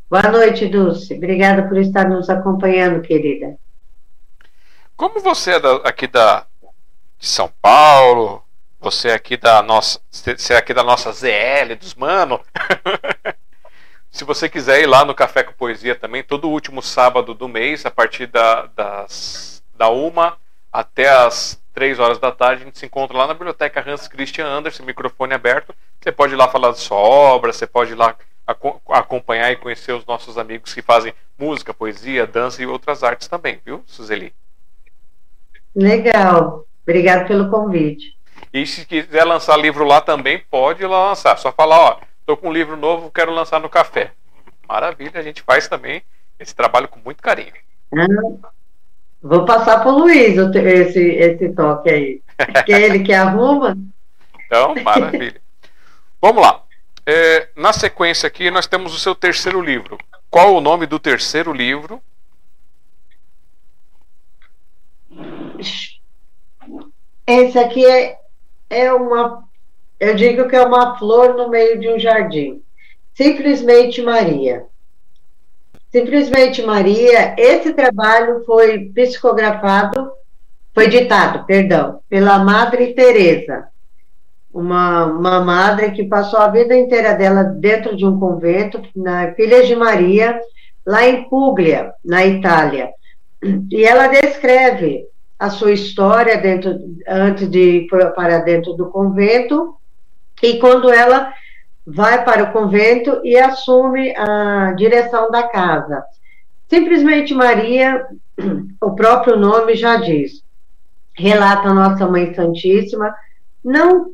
Boa 0.09 0.29
noite, 0.31 0.67
Dulce. 0.67 1.15
Obrigada 1.15 1.63
por 1.67 1.77
estar 1.77 2.07
nos 2.07 2.29
acompanhando, 2.29 3.01
querida. 3.01 3.57
Como 4.95 5.19
você 5.19 5.51
é 5.51 5.59
da, 5.59 5.75
aqui 5.77 6.07
da 6.07 6.45
de 7.19 7.27
São 7.27 7.51
Paulo, 7.61 8.43
você 8.79 9.09
é 9.09 9.13
aqui 9.13 9.35
da 9.35 9.61
nossa, 9.61 9.99
você 10.09 10.53
é 10.53 10.57
aqui 10.57 10.73
da 10.73 10.83
nossa 10.83 11.11
ZL 11.11 11.75
dos 11.79 11.95
mano. 11.95 12.39
Se 14.09 14.23
você 14.23 14.47
quiser 14.47 14.81
ir 14.81 14.85
lá 14.85 15.03
no 15.03 15.13
Café 15.13 15.43
com 15.43 15.51
Poesia 15.51 15.95
também, 15.95 16.23
todo 16.23 16.47
último 16.49 16.81
sábado 16.81 17.33
do 17.33 17.49
mês, 17.49 17.85
a 17.85 17.91
partir 17.91 18.27
da, 18.27 18.67
das, 18.67 19.61
da 19.75 19.89
uma 19.89 20.37
até 20.71 21.09
as 21.09 21.61
três 21.73 21.99
horas 21.99 22.17
da 22.17 22.31
tarde, 22.31 22.61
a 22.61 22.65
gente 22.65 22.79
se 22.79 22.85
encontra 22.85 23.17
lá 23.17 23.27
na 23.27 23.33
biblioteca 23.33 23.83
Hans 23.85 24.07
Christian 24.07 24.45
Andersen, 24.45 24.85
microfone 24.85 25.33
aberto. 25.33 25.75
Você 25.99 26.13
pode 26.13 26.33
ir 26.33 26.37
lá 26.37 26.47
falar 26.47 26.71
de 26.71 26.79
sua 26.79 26.95
obra, 26.95 27.51
você 27.51 27.67
pode 27.67 27.91
ir 27.91 27.95
lá 27.95 28.15
acompanhar 28.87 29.51
e 29.51 29.57
conhecer 29.57 29.91
os 29.91 30.05
nossos 30.05 30.37
amigos 30.37 30.73
que 30.73 30.81
fazem 30.81 31.13
música, 31.37 31.73
poesia, 31.73 32.25
dança 32.25 32.61
e 32.61 32.65
outras 32.65 33.03
artes 33.03 33.27
também, 33.27 33.59
viu, 33.65 33.83
Suzeli? 33.85 34.33
Legal. 35.75 36.65
Obrigado 36.83 37.27
pelo 37.27 37.49
convite. 37.49 38.15
E 38.53 38.65
se 38.65 38.85
quiser 38.85 39.23
lançar 39.25 39.57
livro 39.57 39.83
lá 39.83 39.99
também, 39.99 40.39
pode 40.49 40.85
lá 40.85 41.09
lançar. 41.09 41.37
Só 41.37 41.51
falar, 41.51 41.79
ó, 41.79 41.99
Estou 42.25 42.35
com 42.35 42.49
um 42.49 42.51
livro 42.51 42.75
novo, 42.75 43.11
quero 43.11 43.31
lançar 43.31 43.59
no 43.59 43.69
café. 43.69 44.11
Maravilha, 44.67 45.19
a 45.19 45.21
gente 45.21 45.43
faz 45.43 45.67
também 45.67 46.01
esse 46.39 46.55
trabalho 46.55 46.87
com 46.87 46.99
muito 47.05 47.21
carinho. 47.21 47.53
Ah, 47.93 48.49
vou 49.21 49.45
passar 49.45 49.81
para 49.81 49.91
o 49.91 49.99
Luiz 49.99 50.35
esse, 50.35 50.99
esse 50.99 51.49
toque 51.49 51.87
aí. 51.87 52.21
Que 52.65 52.73
é 52.73 52.81
ele 52.81 53.03
que 53.03 53.13
arruma. 53.13 53.77
Então, 54.43 54.73
maravilha. 54.83 55.39
Vamos 56.19 56.41
lá. 56.41 56.63
É, 57.05 57.47
na 57.55 57.71
sequência 57.71 58.25
aqui, 58.25 58.49
nós 58.49 58.65
temos 58.65 58.95
o 58.95 58.99
seu 58.99 59.13
terceiro 59.13 59.61
livro. 59.61 59.99
Qual 60.27 60.55
o 60.55 60.61
nome 60.61 60.87
do 60.87 60.97
terceiro 60.97 61.53
livro? 61.53 62.01
Esse 67.27 67.57
aqui 67.57 67.85
é, 67.85 68.17
é 68.69 68.93
uma 68.93 69.45
eu 69.99 70.13
digo 70.15 70.47
que 70.47 70.55
é 70.55 70.65
uma 70.65 70.97
flor 70.97 71.35
no 71.35 71.49
meio 71.49 71.79
de 71.79 71.87
um 71.87 71.97
jardim. 71.97 72.61
Simplesmente 73.13 74.01
Maria. 74.01 74.65
Simplesmente 75.89 76.61
Maria, 76.61 77.33
esse 77.37 77.73
trabalho 77.73 78.43
foi 78.45 78.89
psicografado, 78.89 80.11
foi 80.73 80.89
ditado, 80.89 81.45
perdão, 81.45 82.01
pela 82.09 82.39
Madre 82.39 82.93
Teresa, 82.93 83.69
uma, 84.53 85.05
uma 85.05 85.39
madre 85.39 85.91
que 85.91 86.03
passou 86.03 86.39
a 86.39 86.49
vida 86.49 86.75
inteira 86.75 87.13
dela 87.13 87.43
dentro 87.43 87.95
de 87.95 88.05
um 88.05 88.19
convento, 88.19 88.81
na 88.93 89.33
Filha 89.33 89.65
de 89.65 89.73
Maria, 89.73 90.37
lá 90.85 91.07
em 91.07 91.29
Puglia, 91.29 91.93
na 92.03 92.25
Itália. 92.25 92.89
E 93.71 93.85
ela 93.85 94.07
descreve 94.07 95.07
a 95.37 95.49
sua 95.49 95.71
história 95.71 96.37
dentro, 96.37 96.79
antes 97.07 97.49
de 97.49 97.59
ir 97.59 97.87
para 97.87 98.39
dentro 98.39 98.73
do 98.73 98.87
convento 98.87 99.75
e 100.41 100.57
quando 100.59 100.89
ela 100.91 101.33
vai 101.85 102.23
para 102.23 102.43
o 102.43 102.51
convento 102.51 103.21
e 103.23 103.37
assume 103.37 104.15
a 104.15 104.73
direção 104.75 105.29
da 105.29 105.43
casa. 105.43 106.03
Simplesmente 106.67 107.33
Maria, 107.33 108.05
o 108.81 108.95
próprio 108.95 109.37
nome 109.37 109.75
já 109.75 109.97
diz, 109.97 110.43
relata 111.13 111.69
a 111.69 111.73
Nossa 111.73 112.07
Mãe 112.07 112.33
Santíssima, 112.33 113.13
não 113.63 114.11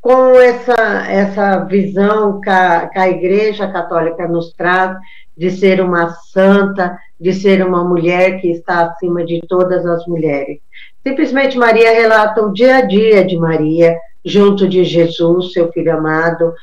com 0.00 0.38
essa, 0.38 0.74
essa 1.08 1.64
visão 1.64 2.40
que 2.40 2.50
a, 2.50 2.88
que 2.88 2.98
a 2.98 3.08
Igreja 3.08 3.72
Católica 3.72 4.28
nos 4.28 4.52
traz 4.52 4.98
de 5.36 5.50
ser 5.50 5.80
uma 5.80 6.10
santa, 6.32 6.98
de 7.20 7.32
ser 7.32 7.64
uma 7.66 7.82
mulher 7.84 8.40
que 8.40 8.50
está 8.50 8.86
acima 8.86 9.24
de 9.24 9.40
todas 9.48 9.84
as 9.86 10.06
mulheres. 10.06 10.58
Simplesmente 11.06 11.58
Maria 11.58 11.92
relata 11.92 12.42
o 12.42 12.52
dia 12.52 12.76
a 12.76 12.80
dia 12.82 13.24
de 13.24 13.36
Maria, 13.36 13.96
junto 14.24 14.66
de 14.68 14.84
Jesus, 14.84 15.52
seu 15.52 15.70
filho 15.72 15.96
amado, 15.96 16.54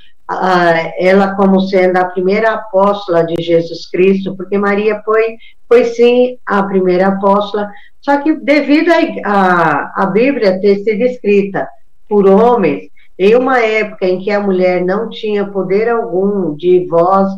ela 0.98 1.36
como 1.36 1.60
sendo 1.62 1.98
a 1.98 2.06
primeira 2.06 2.54
apóstola 2.54 3.26
de 3.26 3.42
Jesus 3.44 3.90
Cristo, 3.90 4.36
porque 4.36 4.58
Maria 4.58 5.02
foi, 5.04 5.36
foi 5.68 5.84
sim 5.86 6.38
a 6.46 6.64
primeira 6.64 7.08
apóstola, 7.08 7.70
só 8.00 8.18
que 8.18 8.34
devido 8.34 8.90
a 9.26 10.06
Bíblia 10.06 10.60
ter 10.60 10.78
sido 10.78 11.04
escrita 11.04 11.68
por 12.08 12.26
homens, 12.28 12.90
em 13.20 13.36
uma 13.36 13.60
época 13.60 14.08
em 14.08 14.20
que 14.20 14.32
a 14.32 14.40
mulher 14.40 14.84
não 14.84 15.10
tinha 15.10 15.46
poder 15.46 15.90
algum 15.90 16.56
de 16.56 16.88
voz, 16.88 17.30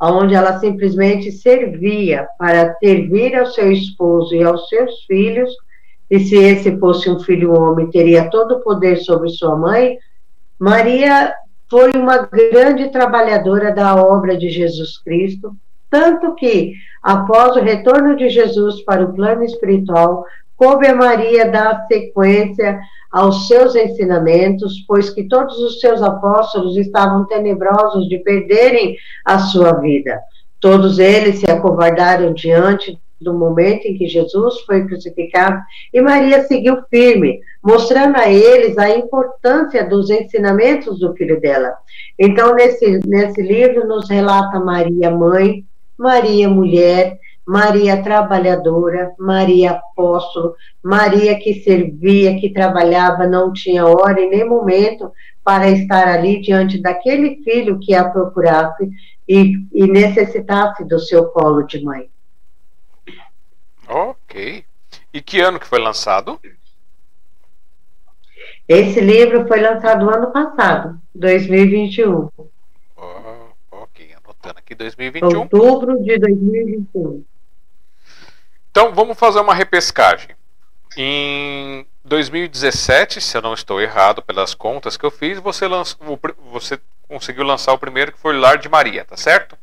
onde 0.00 0.34
ela 0.34 0.58
simplesmente 0.58 1.30
servia 1.30 2.26
para 2.38 2.74
servir 2.76 3.36
ao 3.36 3.46
seu 3.46 3.70
esposo 3.70 4.34
e 4.34 4.42
aos 4.42 4.68
seus 4.68 5.04
filhos, 5.04 5.50
e 6.10 6.18
se 6.20 6.36
esse 6.36 6.76
fosse 6.78 7.10
um 7.10 7.20
filho 7.20 7.52
homem, 7.52 7.90
teria 7.90 8.30
todo 8.30 8.56
o 8.56 8.60
poder 8.60 8.96
sobre 8.96 9.28
sua 9.28 9.56
mãe. 9.56 9.98
Maria 10.58 11.32
foi 11.68 11.92
uma 11.92 12.18
grande 12.18 12.88
trabalhadora 12.88 13.72
da 13.72 13.94
obra 13.94 14.36
de 14.36 14.48
Jesus 14.48 14.98
Cristo, 14.98 15.54
tanto 15.88 16.34
que, 16.34 16.74
após 17.02 17.56
o 17.56 17.60
retorno 17.60 18.16
de 18.16 18.28
Jesus 18.28 18.82
para 18.82 19.04
o 19.04 19.12
plano 19.12 19.44
espiritual, 19.44 20.24
coube 20.60 20.86
a 20.86 20.94
Maria 20.94 21.50
dar 21.50 21.86
sequência 21.86 22.78
aos 23.10 23.48
seus 23.48 23.74
ensinamentos, 23.74 24.84
pois 24.86 25.08
que 25.08 25.24
todos 25.24 25.58
os 25.58 25.80
seus 25.80 26.02
apóstolos 26.02 26.76
estavam 26.76 27.24
tenebrosos 27.24 28.06
de 28.06 28.18
perderem 28.18 28.94
a 29.24 29.38
sua 29.38 29.72
vida. 29.80 30.20
Todos 30.60 30.98
eles 30.98 31.38
se 31.38 31.50
acovardaram 31.50 32.34
diante 32.34 33.00
do 33.18 33.32
momento 33.32 33.86
em 33.86 33.96
que 33.96 34.06
Jesus 34.06 34.60
foi 34.60 34.86
crucificado, 34.86 35.58
e 35.94 36.00
Maria 36.02 36.42
seguiu 36.42 36.76
firme, 36.90 37.40
mostrando 37.62 38.18
a 38.18 38.30
eles 38.30 38.76
a 38.76 38.90
importância 38.90 39.88
dos 39.88 40.10
ensinamentos 40.10 40.98
do 40.98 41.14
filho 41.14 41.40
dela. 41.40 41.72
Então, 42.18 42.54
nesse, 42.54 43.00
nesse 43.06 43.40
livro, 43.40 43.88
nos 43.88 44.10
relata 44.10 44.60
Maria 44.60 45.10
mãe, 45.10 45.64
Maria 45.98 46.50
mulher, 46.50 47.18
Maria 47.46 48.02
trabalhadora, 48.02 49.12
Maria 49.18 49.72
apóstolo, 49.72 50.54
Maria 50.82 51.38
que 51.38 51.62
servia, 51.62 52.38
que 52.38 52.50
trabalhava, 52.50 53.26
não 53.26 53.52
tinha 53.52 53.86
hora 53.86 54.20
e 54.20 54.28
nem 54.28 54.48
momento 54.48 55.12
para 55.42 55.68
estar 55.68 56.06
ali 56.06 56.40
diante 56.40 56.78
daquele 56.78 57.42
filho 57.42 57.78
que 57.80 57.94
a 57.94 58.08
procurasse 58.08 58.88
e, 59.28 59.54
e 59.72 59.86
necessitasse 59.86 60.84
do 60.84 60.98
seu 60.98 61.26
colo 61.26 61.62
de 61.62 61.82
mãe. 61.82 62.08
Ok. 63.88 64.64
E 65.12 65.20
que 65.20 65.40
ano 65.40 65.58
que 65.58 65.66
foi 65.66 65.80
lançado? 65.80 66.40
Esse 68.68 69.00
livro 69.00 69.48
foi 69.48 69.60
lançado 69.60 70.08
ano 70.08 70.30
passado, 70.30 71.00
2021. 71.12 72.28
Oh, 72.96 73.48
ok, 73.72 74.14
anotando 74.14 74.60
aqui 74.60 74.76
2021. 74.76 75.40
Outubro 75.40 76.00
de 76.04 76.16
2021. 76.16 77.24
Então 78.70 78.94
vamos 78.94 79.18
fazer 79.18 79.40
uma 79.40 79.54
repescagem. 79.54 80.30
Em 80.96 81.86
2017, 82.04 83.20
se 83.20 83.36
eu 83.36 83.42
não 83.42 83.54
estou 83.54 83.80
errado 83.80 84.22
pelas 84.22 84.54
contas 84.54 84.96
que 84.96 85.04
eu 85.04 85.10
fiz, 85.10 85.38
você, 85.38 85.66
lançou, 85.66 86.18
você 86.50 86.78
conseguiu 87.08 87.44
lançar 87.44 87.72
o 87.72 87.78
primeiro 87.78 88.12
que 88.12 88.18
foi 88.18 88.36
Lar 88.38 88.58
de 88.58 88.68
Maria, 88.68 89.04
tá 89.04 89.16
certo? 89.16 89.56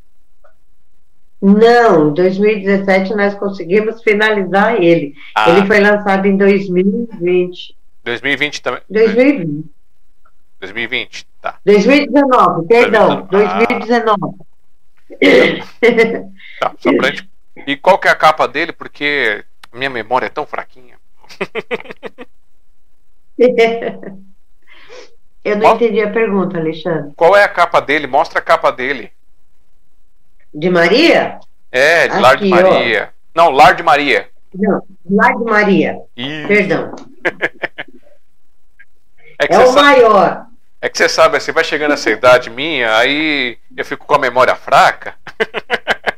Não, 1.40 2.08
em 2.08 2.14
2017 2.14 3.14
nós 3.14 3.34
conseguimos 3.34 4.02
finalizar 4.02 4.82
ele. 4.82 5.14
Ah. 5.34 5.50
Ele 5.50 5.66
foi 5.66 5.80
lançado 5.80 6.26
em 6.26 6.36
2020. 6.36 7.76
2020 8.04 8.62
também? 8.62 8.80
2020. 8.90 9.64
2020, 10.60 11.26
tá. 11.40 11.58
2019, 11.64 12.66
perdão, 12.66 13.28
2019. 13.30 14.20
Ah. 14.20 15.58
tá, 16.60 16.74
só 16.78 16.92
pra 16.96 17.10
gente... 17.10 17.28
E 17.66 17.76
qual 17.76 17.98
que 17.98 18.08
é 18.08 18.10
a 18.10 18.16
capa 18.16 18.46
dele? 18.46 18.72
Porque 18.72 19.44
minha 19.72 19.90
memória 19.90 20.26
é 20.26 20.30
tão 20.30 20.46
fraquinha. 20.46 20.96
Eu 25.44 25.56
não 25.56 25.62
qual... 25.62 25.76
entendi 25.76 26.02
a 26.02 26.10
pergunta, 26.10 26.58
Alexandre. 26.58 27.12
Qual 27.16 27.36
é 27.36 27.44
a 27.44 27.48
capa 27.48 27.80
dele? 27.80 28.06
Mostra 28.06 28.40
a 28.40 28.42
capa 28.42 28.70
dele. 28.70 29.10
De 30.52 30.68
Maria? 30.68 31.40
É, 31.70 32.08
de 32.08 32.14
Aqui, 32.14 32.22
Lar 32.22 32.36
de 32.36 32.48
Maria. 32.48 33.10
Ó. 33.10 33.12
Não, 33.34 33.50
Lar 33.50 33.74
de 33.74 33.82
Maria. 33.82 34.28
Não, 34.54 34.82
Lar 35.10 35.36
de 35.36 35.44
Maria. 35.44 35.98
Isso. 36.16 36.48
Perdão. 36.48 36.94
é, 39.40 39.54
é 39.54 39.58
o 39.58 39.66
sabe, 39.68 39.82
maior. 39.82 40.46
É 40.80 40.88
que 40.88 40.98
você 40.98 41.08
sabe, 41.08 41.36
assim, 41.36 41.52
vai 41.52 41.64
chegando 41.64 41.94
essa 41.94 42.10
idade 42.10 42.50
minha, 42.50 42.96
aí 42.96 43.58
eu 43.76 43.84
fico 43.84 44.06
com 44.06 44.14
a 44.14 44.18
memória 44.18 44.54
fraca. 44.54 45.14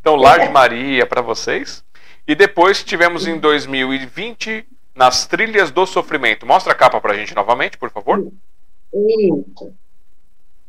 então, 0.00 0.16
Lar 0.16 0.40
de 0.40 0.48
Maria 0.48 1.06
para 1.06 1.20
vocês. 1.20 1.84
E 2.26 2.34
depois 2.34 2.82
tivemos 2.82 3.26
em 3.26 3.38
2020 3.38 4.66
nas 4.94 5.26
Trilhas 5.26 5.70
do 5.70 5.86
Sofrimento. 5.86 6.46
Mostra 6.46 6.72
a 6.72 6.76
capa 6.76 7.00
pra 7.00 7.14
gente 7.14 7.34
novamente, 7.34 7.76
por 7.76 7.90
favor. 7.90 8.32
Isso. 8.92 9.74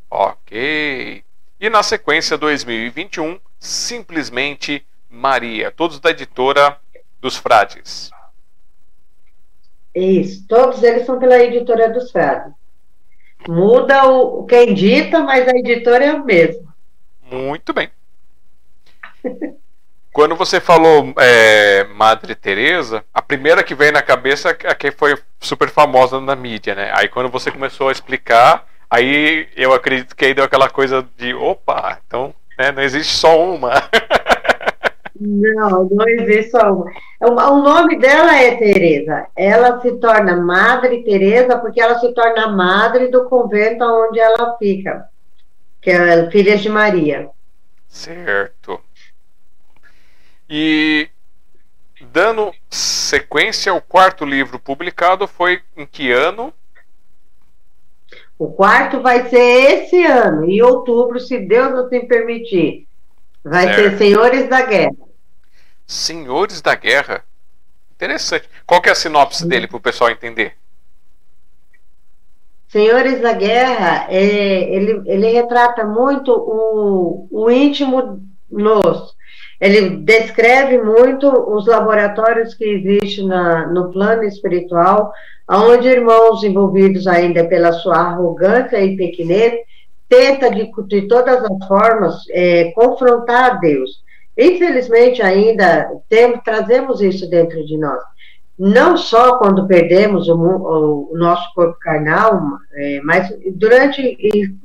Ok. 0.09 1.23
E 1.59 1.69
na 1.69 1.81
sequência 1.81 2.37
2021, 2.37 3.39
simplesmente 3.59 4.85
Maria, 5.09 5.71
todos 5.71 5.99
da 5.99 6.11
editora 6.11 6.77
dos 7.21 7.37
Frades. 7.37 8.11
Isso, 9.93 10.45
todos 10.47 10.81
eles 10.83 11.05
são 11.05 11.19
pela 11.19 11.37
editora 11.39 11.89
dos 11.89 12.11
Frades. 12.11 12.53
Muda 13.47 14.05
o 14.05 14.45
quem 14.45 14.73
dita, 14.73 15.19
mas 15.23 15.47
a 15.47 15.51
editora 15.51 16.05
é 16.05 16.09
a 16.09 16.19
mesma. 16.19 16.73
Muito 17.29 17.73
bem. 17.73 17.89
Quando 20.13 20.35
você 20.35 20.59
falou 20.59 21.13
é, 21.17 21.85
Madre 21.85 22.35
Teresa, 22.35 23.03
a 23.13 23.21
primeira 23.21 23.63
que 23.63 23.73
veio 23.73 23.93
na 23.93 24.01
cabeça 24.01 24.49
é 24.49 24.75
que 24.75 24.91
foi 24.91 25.17
super 25.39 25.69
famosa 25.69 26.19
na 26.19 26.35
mídia, 26.35 26.75
né? 26.75 26.91
Aí 26.93 27.07
quando 27.07 27.29
você 27.29 27.49
começou 27.49 27.87
a 27.87 27.93
explicar, 27.93 28.67
aí 28.89 29.47
eu 29.55 29.73
acredito 29.73 30.13
que 30.13 30.25
aí 30.25 30.33
deu 30.33 30.43
aquela 30.43 30.69
coisa 30.69 31.07
de 31.17 31.33
opa, 31.33 31.97
então 32.05 32.33
né, 32.59 32.73
não 32.73 32.83
existe 32.83 33.13
só 33.13 33.41
uma. 33.41 33.71
Não, 35.23 35.87
não 35.91 36.07
existe 36.09 36.49
só 36.49 36.73
uma. 36.73 36.91
O 37.21 37.61
nome 37.61 37.99
dela 37.99 38.35
é 38.35 38.55
Teresa. 38.55 39.27
Ela 39.35 39.79
se 39.79 39.91
torna 39.97 40.35
Madre 40.35 41.03
Teresa 41.03 41.59
porque 41.59 41.79
ela 41.79 41.99
se 41.99 42.11
torna 42.13 42.47
madre 42.47 43.07
do 43.09 43.25
convento 43.25 43.83
onde 43.83 44.19
ela 44.19 44.57
fica, 44.57 45.05
que 45.79 45.91
é 45.91 46.29
Filhas 46.31 46.61
de 46.61 46.69
Maria. 46.69 47.29
Certo. 47.87 48.81
E 50.53 51.07
dando 52.11 52.53
sequência, 52.69 53.73
o 53.73 53.81
quarto 53.81 54.25
livro 54.25 54.59
publicado 54.59 55.25
foi 55.25 55.61
em 55.77 55.85
que 55.85 56.11
ano? 56.11 56.53
O 58.37 58.51
quarto 58.51 59.01
vai 59.01 59.29
ser 59.29 59.37
esse 59.37 60.03
ano, 60.03 60.43
em 60.43 60.61
outubro, 60.61 61.21
se 61.21 61.39
Deus 61.39 61.73
assim 61.75 62.05
permitir. 62.05 62.85
Vai 63.41 63.73
ser 63.73 63.97
Senhores 63.97 64.49
da 64.49 64.61
Guerra. 64.63 64.95
Senhores 65.87 66.61
da 66.61 66.75
Guerra? 66.75 67.23
Interessante. 67.91 68.49
Qual 68.65 68.81
que 68.81 68.89
é 68.89 68.91
a 68.91 68.95
sinopse 68.95 69.47
dele 69.47 69.67
para 69.67 69.77
o 69.77 69.81
pessoal 69.81 70.09
entender? 70.09 70.57
Senhores 72.67 73.21
da 73.21 73.31
Guerra, 73.31 74.07
é, 74.09 74.75
ele, 74.75 75.01
ele 75.05 75.29
retrata 75.31 75.85
muito 75.85 76.33
o, 76.33 77.27
o 77.31 77.49
íntimo 77.49 78.21
nosso, 78.51 79.15
ele 79.61 79.97
descreve 79.97 80.79
muito 80.79 81.29
os 81.29 81.67
laboratórios 81.67 82.55
que 82.55 82.65
existem 82.65 83.27
na, 83.27 83.67
no 83.67 83.91
plano 83.91 84.23
espiritual, 84.23 85.13
onde 85.47 85.87
irmãos 85.87 86.43
envolvidos 86.43 87.05
ainda 87.05 87.45
pela 87.45 87.71
sua 87.71 87.97
arrogância 87.97 88.83
e 88.83 88.97
pequenez 88.97 89.53
tenta 90.09 90.49
de, 90.49 90.71
de 90.87 91.07
todas 91.07 91.43
as 91.43 91.67
formas 91.67 92.15
é, 92.31 92.71
confrontar 92.71 93.59
Deus. 93.59 94.01
Infelizmente 94.35 95.21
ainda 95.21 95.91
temos, 96.09 96.41
trazemos 96.43 96.99
isso 96.99 97.29
dentro 97.29 97.63
de 97.63 97.77
nós. 97.77 98.01
Não 98.57 98.97
só 98.97 99.37
quando 99.37 99.67
perdemos 99.67 100.27
o, 100.27 100.35
o, 100.35 101.17
nosso 101.17 101.53
corpo 101.53 101.77
carnal, 101.79 102.41
é, 102.73 102.99
mas 103.03 103.31
durante 103.53 104.17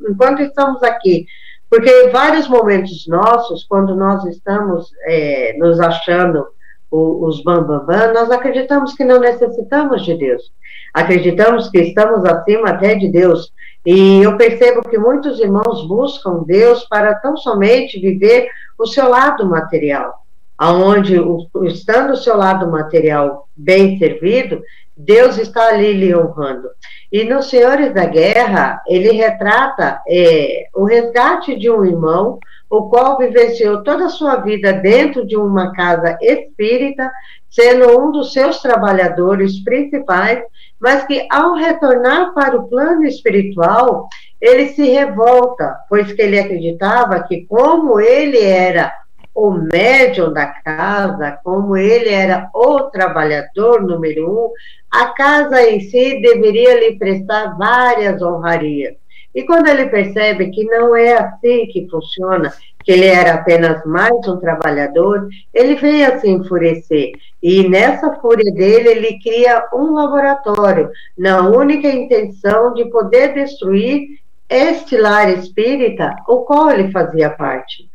enquanto 0.08 0.40
estamos 0.40 0.82
aqui 0.82 1.26
porque 1.70 2.08
vários 2.08 2.48
momentos 2.48 3.06
nossos, 3.08 3.64
quando 3.64 3.94
nós 3.94 4.24
estamos 4.24 4.90
é, 5.06 5.56
nos 5.58 5.80
achando 5.80 6.46
os 6.90 7.42
bambambam, 7.42 7.84
bam, 7.84 7.98
bam, 7.98 8.12
nós 8.12 8.30
acreditamos 8.30 8.94
que 8.94 9.04
não 9.04 9.18
necessitamos 9.18 10.04
de 10.04 10.14
Deus. 10.14 10.52
Acreditamos 10.94 11.68
que 11.68 11.78
estamos 11.78 12.24
acima 12.24 12.70
até 12.70 12.94
de 12.94 13.08
Deus. 13.08 13.52
E 13.84 14.22
eu 14.22 14.36
percebo 14.36 14.82
que 14.88 14.98
muitos 14.98 15.38
irmãos 15.40 15.86
buscam 15.86 16.42
Deus 16.44 16.84
para 16.84 17.14
tão 17.16 17.36
somente 17.36 18.00
viver 18.00 18.48
o 18.78 18.86
seu 18.86 19.08
lado 19.08 19.46
material, 19.46 20.25
aonde 20.58 21.16
estando 21.64 22.12
o 22.12 22.16
seu 22.16 22.36
lado 22.36 22.70
material 22.70 23.48
bem 23.56 23.98
servido, 23.98 24.62
Deus 24.96 25.36
está 25.36 25.68
ali 25.68 25.92
lhe 25.92 26.16
honrando. 26.16 26.68
E 27.12 27.22
nos 27.24 27.50
Senhores 27.50 27.92
da 27.92 28.06
Guerra, 28.06 28.82
ele 28.86 29.12
retrata 29.12 30.00
é, 30.08 30.66
o 30.74 30.84
resgate 30.84 31.56
de 31.56 31.70
um 31.70 31.84
irmão, 31.84 32.38
o 32.68 32.88
qual 32.88 33.18
vivenciou 33.18 33.84
toda 33.84 34.06
a 34.06 34.10
sua 34.10 34.36
vida 34.36 34.72
dentro 34.72 35.24
de 35.26 35.36
uma 35.36 35.72
casa 35.72 36.18
espírita, 36.20 37.12
sendo 37.48 38.00
um 38.00 38.10
dos 38.10 38.32
seus 38.32 38.60
trabalhadores 38.60 39.62
principais, 39.62 40.42
mas 40.80 41.04
que 41.04 41.26
ao 41.30 41.54
retornar 41.54 42.34
para 42.34 42.56
o 42.56 42.68
plano 42.68 43.04
espiritual, 43.04 44.08
ele 44.40 44.68
se 44.68 44.84
revolta, 44.88 45.76
pois 45.88 46.10
que 46.12 46.20
ele 46.20 46.38
acreditava 46.38 47.22
que 47.22 47.46
como 47.46 48.00
ele 48.00 48.40
era 48.40 48.92
o 49.36 49.50
médium 49.50 50.32
da 50.32 50.46
casa, 50.46 51.38
como 51.44 51.76
ele 51.76 52.08
era 52.08 52.48
o 52.54 52.84
trabalhador 52.84 53.82
número 53.82 54.30
um, 54.30 54.50
a 54.90 55.08
casa 55.08 55.62
em 55.62 55.78
si 55.78 56.22
deveria 56.22 56.80
lhe 56.80 56.96
prestar 56.96 57.54
várias 57.58 58.22
honrarias. 58.22 58.94
E 59.34 59.42
quando 59.42 59.68
ele 59.68 59.90
percebe 59.90 60.50
que 60.50 60.64
não 60.64 60.96
é 60.96 61.12
assim 61.12 61.66
que 61.66 61.86
funciona, 61.90 62.50
que 62.82 62.92
ele 62.92 63.04
era 63.04 63.34
apenas 63.34 63.84
mais 63.84 64.26
um 64.26 64.38
trabalhador, 64.38 65.28
ele 65.52 65.74
vem 65.74 66.06
a 66.06 66.18
se 66.18 66.30
enfurecer. 66.30 67.12
E 67.42 67.68
nessa 67.68 68.14
fúria 68.14 68.50
dele, 68.54 68.88
ele 68.88 69.18
cria 69.22 69.68
um 69.74 69.92
laboratório, 69.92 70.88
na 71.18 71.46
única 71.46 71.88
intenção 71.88 72.72
de 72.72 72.86
poder 72.86 73.34
destruir 73.34 74.18
este 74.48 74.96
lar 74.96 75.28
espírita, 75.28 76.16
o 76.26 76.38
qual 76.38 76.70
ele 76.70 76.90
fazia 76.90 77.28
parte. 77.28 77.86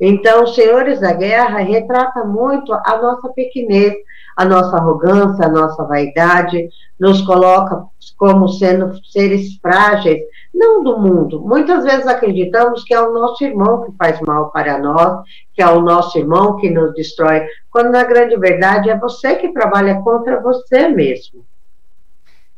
Então, 0.00 0.46
Senhores 0.46 1.00
da 1.00 1.12
Guerra 1.12 1.58
retrata 1.58 2.24
muito 2.24 2.72
a 2.72 2.96
nossa 2.96 3.28
pequenez, 3.28 3.94
a 4.34 4.44
nossa 4.46 4.76
arrogância, 4.76 5.44
a 5.44 5.50
nossa 5.50 5.84
vaidade, 5.84 6.70
nos 6.98 7.20
coloca 7.20 7.84
como 8.16 8.48
sendo 8.48 8.98
seres 9.04 9.56
frágeis, 9.60 10.20
não 10.54 10.82
do 10.82 10.98
mundo. 10.98 11.40
Muitas 11.40 11.84
vezes 11.84 12.06
acreditamos 12.06 12.82
que 12.84 12.94
é 12.94 13.00
o 13.00 13.12
nosso 13.12 13.44
irmão 13.44 13.84
que 13.84 13.96
faz 13.96 14.20
mal 14.20 14.50
para 14.50 14.78
nós, 14.78 15.22
que 15.54 15.62
é 15.62 15.68
o 15.68 15.80
nosso 15.80 16.18
irmão 16.18 16.56
que 16.56 16.70
nos 16.70 16.94
destrói, 16.94 17.46
quando 17.70 17.90
na 17.90 18.04
grande 18.04 18.36
verdade 18.36 18.88
é 18.88 18.98
você 18.98 19.36
que 19.36 19.52
trabalha 19.52 20.00
contra 20.02 20.40
você 20.40 20.88
mesmo. 20.88 21.44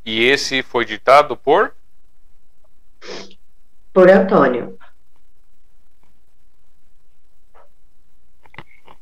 E 0.05 0.25
esse 0.25 0.63
foi 0.63 0.85
ditado 0.85 1.37
por? 1.37 1.73
Por 3.93 4.11
Antônio. 4.11 4.77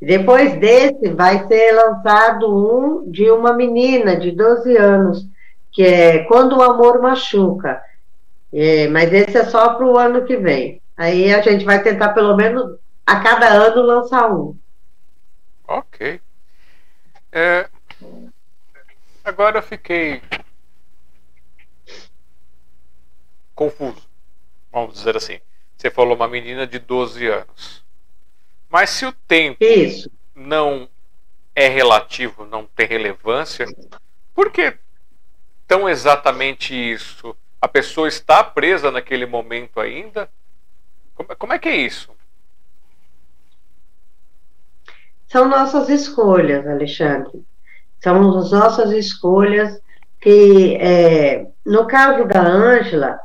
Depois 0.01 0.59
desse, 0.59 1.11
vai 1.11 1.47
ser 1.47 1.73
lançado 1.73 2.47
um 2.49 3.11
de 3.11 3.31
uma 3.31 3.53
menina 3.53 4.17
de 4.17 4.31
12 4.31 4.77
anos, 4.77 5.27
que 5.71 5.83
é 5.83 6.25
Quando 6.25 6.57
o 6.57 6.63
Amor 6.63 7.03
Machuca. 7.03 7.83
É, 8.53 8.89
mas 8.89 9.13
esse 9.13 9.37
é 9.37 9.45
só 9.45 9.75
para 9.75 9.87
o 9.87 9.99
ano 9.99 10.25
que 10.25 10.37
vem. 10.37 10.81
Aí 10.97 11.33
a 11.33 11.41
gente 11.43 11.65
vai 11.65 11.83
tentar, 11.83 12.11
pelo 12.11 12.35
menos, 12.37 12.79
a 13.07 13.21
cada 13.21 13.49
ano 13.49 13.83
lançar 13.83 14.33
um. 14.33 14.57
Ok. 15.69 16.21
É, 17.33 17.69
agora 19.25 19.59
eu 19.59 19.63
fiquei 19.63 20.21
confuso, 23.55 24.03
vamos 24.73 24.95
dizer 24.95 25.17
assim. 25.17 25.39
Você 25.77 25.91
falou 25.91 26.17
uma 26.17 26.27
menina 26.27 26.67
de 26.67 26.79
12 26.79 27.27
anos. 27.27 27.80
Mas 28.71 28.91
se 28.91 29.05
o 29.05 29.13
tempo 29.13 29.63
Isso. 29.63 30.09
não 30.35 30.89
é 31.55 31.67
relativo, 31.67 32.47
não 32.47 32.65
tem 32.65 32.87
relevância, 32.87 33.67
por 34.33 34.53
que 34.53 34.75
tão 35.67 35.89
exatamente 35.89 36.75
isso? 36.75 37.37
A 37.61 37.69
pessoa 37.69 38.09
está 38.09 38.43
presa 38.43 38.91
naquele 38.91 39.27
momento 39.27 39.81
ainda? 39.81 40.31
Como, 41.15 41.37
como 41.37 41.53
é 41.53 41.59
que 41.59 41.69
é 41.69 41.77
isso? 41.77 42.11
São 45.29 45.49
nossas 45.49 45.89
escolhas, 45.89 46.67
Alexandre. 46.67 47.45
São 48.03 48.39
as 48.39 48.51
nossas 48.51 48.93
escolhas 48.93 49.81
que, 50.21 50.77
é, 50.77 51.47
no 51.65 51.87
caso 51.87 52.25
da 52.25 52.41
Ângela, 52.41 53.21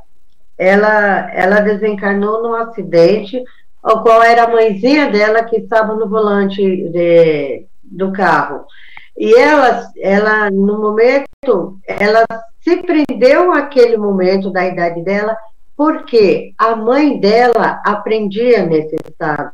ela, 0.58 1.32
ela 1.32 1.60
desencarnou 1.62 2.44
num 2.44 2.54
acidente 2.54 3.44
qual 4.02 4.24
era 4.24 4.44
a 4.44 4.52
mãezinha 4.52 5.10
dela 5.10 5.44
que 5.44 5.58
estava 5.58 5.94
no 5.94 6.10
volante 6.10 6.62
de, 6.90 7.66
do 7.84 8.12
carro. 8.12 8.66
E 9.18 9.34
ela, 9.34 9.88
ela, 9.98 10.50
no 10.52 10.80
momento, 10.80 11.80
ela 11.88 12.26
se 12.62 12.78
prendeu 12.78 13.52
àquele 13.52 13.96
momento 13.96 14.50
da 14.50 14.66
idade 14.66 15.02
dela, 15.04 15.38
porque 15.78 16.54
a 16.58 16.76
mãe 16.76 17.20
dela 17.20 17.82
aprendia 17.86 18.66
nesse 18.66 18.96
estado. 19.08 19.52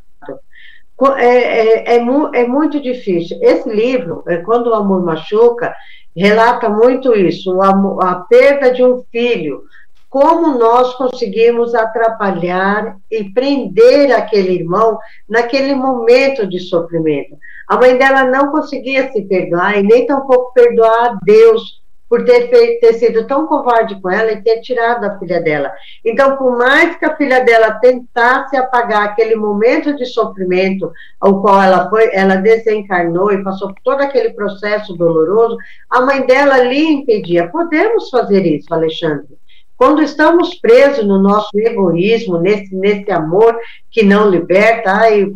É, 1.18 1.26
é, 1.26 1.96
é, 1.96 1.98
é, 1.98 2.48
muito 2.48 2.80
difícil. 2.80 3.38
Esse 3.42 3.68
livro, 3.70 4.24
é 4.28 4.38
Quando 4.38 4.68
o 4.68 4.76
Amor 4.76 5.04
Machuca, 5.04 5.74
relata 6.16 6.70
muito 6.70 7.16
isso, 7.16 7.60
a 7.62 8.16
perda 8.30 8.72
de 8.72 8.84
um 8.84 9.04
filho, 9.12 9.64
como 10.12 10.60
nós 10.60 10.94
conseguimos 10.96 11.74
atrapalhar 11.74 12.98
e 13.10 13.24
prender 13.34 14.12
aquele 14.12 14.56
irmão 14.56 15.00
naquele 15.28 15.74
momento 15.74 16.46
de 16.46 16.60
sofrimento. 16.60 17.38
A 17.66 17.78
mãe 17.78 17.98
dela 17.98 18.26
não 18.26 18.52
conseguia 18.52 19.10
se 19.10 19.22
perdoar 19.22 19.80
e 19.80 19.84
nem 19.84 20.06
tampouco 20.06 20.52
perdoar 20.54 21.12
a 21.12 21.20
Deus 21.24 21.80
por 22.10 22.26
ter, 22.26 22.50
feito, 22.50 22.82
ter 22.82 22.94
sido 22.96 23.26
tão 23.26 23.48
covarde 23.48 24.02
com 24.02 24.10
ela 24.10 24.34
e 24.34 24.42
ter 24.42 24.60
tirado 24.60 25.06
a 25.06 25.18
filha 25.18 25.42
dela. 25.42 25.72
Então, 26.04 26.36
por 26.36 26.58
mais 26.58 26.98
que 26.98 27.06
a 27.06 27.16
filha 27.16 27.46
dela 27.46 27.72
tentasse 27.76 28.58
apagar 28.58 29.04
aquele 29.04 29.38
momento 29.38 29.96
de 29.96 30.06
sofrimento 30.06 30.92
ao 31.22 31.42
qual 31.42 31.64
ela 31.64 31.90
foi, 31.90 32.14
ela 32.14 32.36
desencarnou 32.36 33.32
e 33.32 33.42
passou 33.42 33.70
por 33.70 33.82
todo 33.82 34.02
aquele 34.02 34.32
processo 34.32 34.94
doloroso, 34.98 35.56
a 35.90 36.02
mãe 36.02 36.26
dela 36.26 36.58
lhe 36.58 36.84
impedia. 36.86 37.48
Podemos 37.48 38.10
fazer 38.10 38.46
isso, 38.46 38.74
Alexandre. 38.74 39.40
Quando 39.82 40.04
estamos 40.04 40.54
presos 40.54 41.08
no 41.08 41.18
nosso 41.18 41.50
egoísmo, 41.58 42.38
nesse, 42.38 42.76
nesse 42.76 43.10
amor 43.10 43.58
que 43.90 44.04
não 44.04 44.30
liberta, 44.30 44.92
ai, 44.92 45.24
eu, 45.24 45.34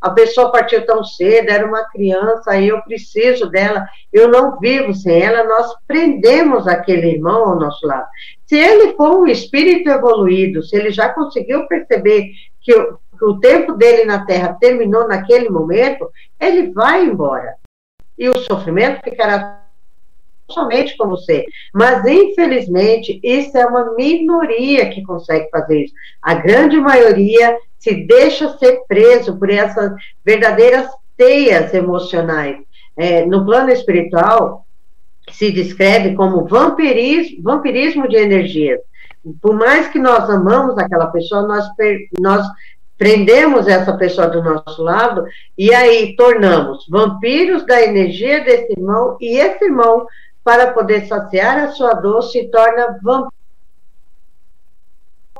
a 0.00 0.08
pessoa 0.08 0.50
partiu 0.50 0.86
tão 0.86 1.04
cedo, 1.04 1.50
era 1.50 1.66
uma 1.66 1.84
criança, 1.90 2.52
aí 2.52 2.68
eu 2.68 2.80
preciso 2.80 3.50
dela, 3.50 3.86
eu 4.10 4.28
não 4.28 4.58
vivo 4.58 4.94
sem 4.94 5.22
ela, 5.22 5.44
nós 5.44 5.74
prendemos 5.86 6.66
aquele 6.66 7.16
irmão 7.16 7.50
ao 7.50 7.60
nosso 7.60 7.86
lado. 7.86 8.06
Se 8.46 8.56
ele 8.56 8.94
for 8.94 9.14
um 9.14 9.26
espírito 9.26 9.90
evoluído, 9.90 10.62
se 10.62 10.74
ele 10.74 10.90
já 10.90 11.10
conseguiu 11.10 11.68
perceber 11.68 12.30
que 12.62 12.72
o, 12.72 12.98
que 13.18 13.24
o 13.26 13.38
tempo 13.40 13.74
dele 13.74 14.06
na 14.06 14.24
Terra 14.24 14.56
terminou 14.58 15.06
naquele 15.06 15.50
momento, 15.50 16.08
ele 16.40 16.72
vai 16.72 17.04
embora. 17.04 17.56
E 18.18 18.26
o 18.26 18.38
sofrimento 18.38 19.02
ficará 19.04 19.65
somente 20.50 20.96
com 20.96 21.08
você. 21.08 21.44
Mas, 21.72 22.04
infelizmente, 22.04 23.20
isso 23.22 23.56
é 23.56 23.66
uma 23.66 23.94
minoria 23.94 24.88
que 24.90 25.02
consegue 25.02 25.48
fazer 25.50 25.84
isso. 25.84 25.94
A 26.22 26.34
grande 26.34 26.78
maioria 26.78 27.56
se 27.78 27.94
deixa 28.06 28.56
ser 28.58 28.80
preso 28.88 29.36
por 29.38 29.50
essas 29.50 29.92
verdadeiras 30.24 30.88
teias 31.16 31.72
emocionais. 31.72 32.58
É, 32.96 33.26
no 33.26 33.44
plano 33.44 33.70
espiritual, 33.70 34.66
se 35.30 35.50
descreve 35.50 36.14
como 36.14 36.46
vampirismo, 36.46 37.42
vampirismo 37.42 38.08
de 38.08 38.16
energias. 38.16 38.80
Por 39.42 39.54
mais 39.54 39.88
que 39.88 39.98
nós 39.98 40.30
amamos 40.30 40.78
aquela 40.78 41.08
pessoa, 41.08 41.42
nós, 41.42 41.66
nós 42.18 42.46
prendemos 42.96 43.66
essa 43.66 43.96
pessoa 43.96 44.28
do 44.28 44.42
nosso 44.42 44.82
lado 44.82 45.24
e 45.58 45.74
aí 45.74 46.14
tornamos 46.16 46.86
vampiros 46.88 47.66
da 47.66 47.82
energia 47.82 48.42
desse 48.42 48.72
irmão 48.72 49.16
e 49.20 49.36
esse 49.36 49.64
irmão 49.64 50.06
para 50.46 50.72
poder 50.72 51.08
saciar 51.08 51.58
a 51.58 51.72
sua 51.72 51.92
dor, 51.94 52.22
se 52.22 52.44
torna 52.52 53.00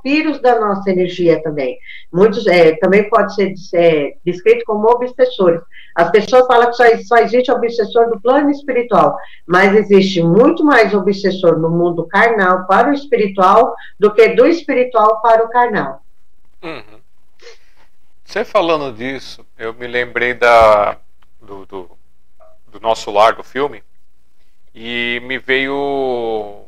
vampiros 0.02 0.42
da 0.42 0.58
nossa 0.58 0.90
energia 0.90 1.40
também. 1.44 1.78
Muitos 2.12 2.44
é, 2.48 2.74
também 2.78 3.08
pode 3.08 3.32
ser 3.36 3.54
é, 3.72 4.16
descrito 4.24 4.64
como 4.64 4.88
obsessores. 4.88 5.60
As 5.94 6.10
pessoas 6.10 6.44
falam 6.48 6.70
que 6.70 6.76
só, 6.76 6.84
só 7.04 7.18
existe 7.18 7.52
obsessor 7.52 8.10
do 8.10 8.20
plano 8.20 8.50
espiritual, 8.50 9.16
mas 9.46 9.76
existe 9.76 10.20
muito 10.24 10.64
mais 10.64 10.92
obsessor 10.92 11.56
no 11.56 11.70
mundo 11.70 12.04
carnal 12.08 12.66
para 12.66 12.90
o 12.90 12.92
espiritual 12.92 13.76
do 14.00 14.12
que 14.12 14.30
do 14.30 14.44
espiritual 14.44 15.22
para 15.22 15.44
o 15.44 15.48
carnal. 15.50 16.02
Uhum. 16.60 16.98
Você 18.24 18.44
falando 18.44 18.92
disso, 18.92 19.46
eu 19.56 19.72
me 19.72 19.86
lembrei 19.86 20.34
da, 20.34 20.96
do, 21.40 21.64
do, 21.64 21.90
do 22.66 22.80
nosso 22.80 23.08
lar 23.12 23.36
do 23.36 23.44
filme, 23.44 23.84
e 24.78 25.20
me 25.24 25.38
veio 25.38 26.66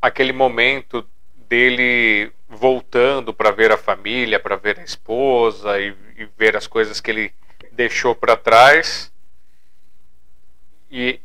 aquele 0.00 0.32
momento 0.32 1.08
dele 1.48 2.32
voltando 2.48 3.32
para 3.32 3.52
ver 3.52 3.70
a 3.70 3.76
família, 3.76 4.40
para 4.40 4.56
ver 4.56 4.80
a 4.80 4.82
esposa 4.82 5.78
e, 5.78 5.94
e, 6.18 6.28
ver 6.36 6.56
as 6.56 6.66
coisas 6.66 7.00
que 7.00 7.12
ele 7.12 7.32
deixou 7.70 8.12
para 8.12 8.36
trás. 8.36 9.12
E 10.90 11.20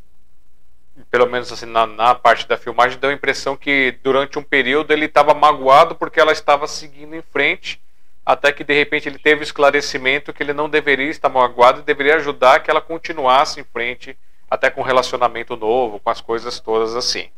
pelo 1.10 1.26
menos 1.26 1.52
assim 1.52 1.66
na, 1.66 1.88
na, 1.88 2.14
parte 2.14 2.48
da 2.48 2.58
filmagem 2.58 3.00
deu 3.00 3.10
a 3.10 3.14
impressão 3.14 3.58
que 3.58 3.98
durante 4.04 4.38
um 4.38 4.44
período 4.44 4.92
ele 4.92 5.06
estava 5.06 5.34
magoado 5.34 5.96
porque 5.96 6.20
ela 6.20 6.32
estava 6.32 6.68
seguindo 6.68 7.16
em 7.16 7.24
frente, 7.24 7.82
até 8.24 8.52
que 8.52 8.64
de 8.64 8.74
repente 8.74 9.10
ele 9.10 9.18
teve 9.18 9.42
o 9.42 9.44
esclarecimento 9.44 10.32
que 10.32 10.44
ele 10.44 10.54
não 10.54 10.70
deveria 10.70 11.10
estar 11.10 11.30
magoado 11.30 11.80
e 11.80 11.84
deveria 11.84 12.18
ajudar 12.18 12.60
que 12.60 12.70
ela 12.70 12.82
continuasse 12.82 13.60
em 13.60 13.64
frente 13.64 14.16
até 14.50 14.70
com 14.70 14.82
relacionamento 14.82 15.56
novo, 15.56 16.00
com 16.00 16.10
as 16.10 16.22
coisas 16.22 16.60
todas 16.60 16.96
assim. 16.96 17.30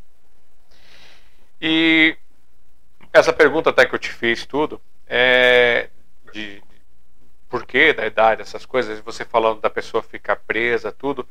E 1.62 2.16
essa 3.12 3.34
pergunta 3.34 3.70
até 3.70 3.86
que 3.86 3.94
eu 3.94 4.00
te 4.00 4.10
fiz 4.10 4.46
tudo 4.46 4.82
é 5.08 5.90
de, 6.32 6.56
de 6.56 6.82
por 7.50 7.66
que 7.66 7.94
da 7.94 8.06
idade, 8.06 8.42
essas 8.42 8.66
coisas, 8.66 9.00
você 9.00 9.26
falando 9.26 9.60
da 9.60 9.70
pessoa 9.70 10.04
ficar 10.04 10.36
presa, 10.36 10.92
tudo, 10.92 11.28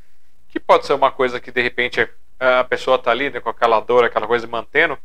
que 0.49 0.59
pode 0.59 0.87
ser 0.87 0.95
uma 0.95 1.11
coisa 1.11 1.41
que 1.41 1.53
de 1.53 1.63
repente 1.63 2.09
a 2.39 2.65
pessoa 2.65 2.97
está 2.97 3.11
ali 3.11 3.31
né, 3.31 3.41
com 3.41 3.49
aquela 3.49 3.81
dor, 3.81 4.05
aquela 4.05 4.27
coisa 4.27 4.47
mantendo, 4.47 4.99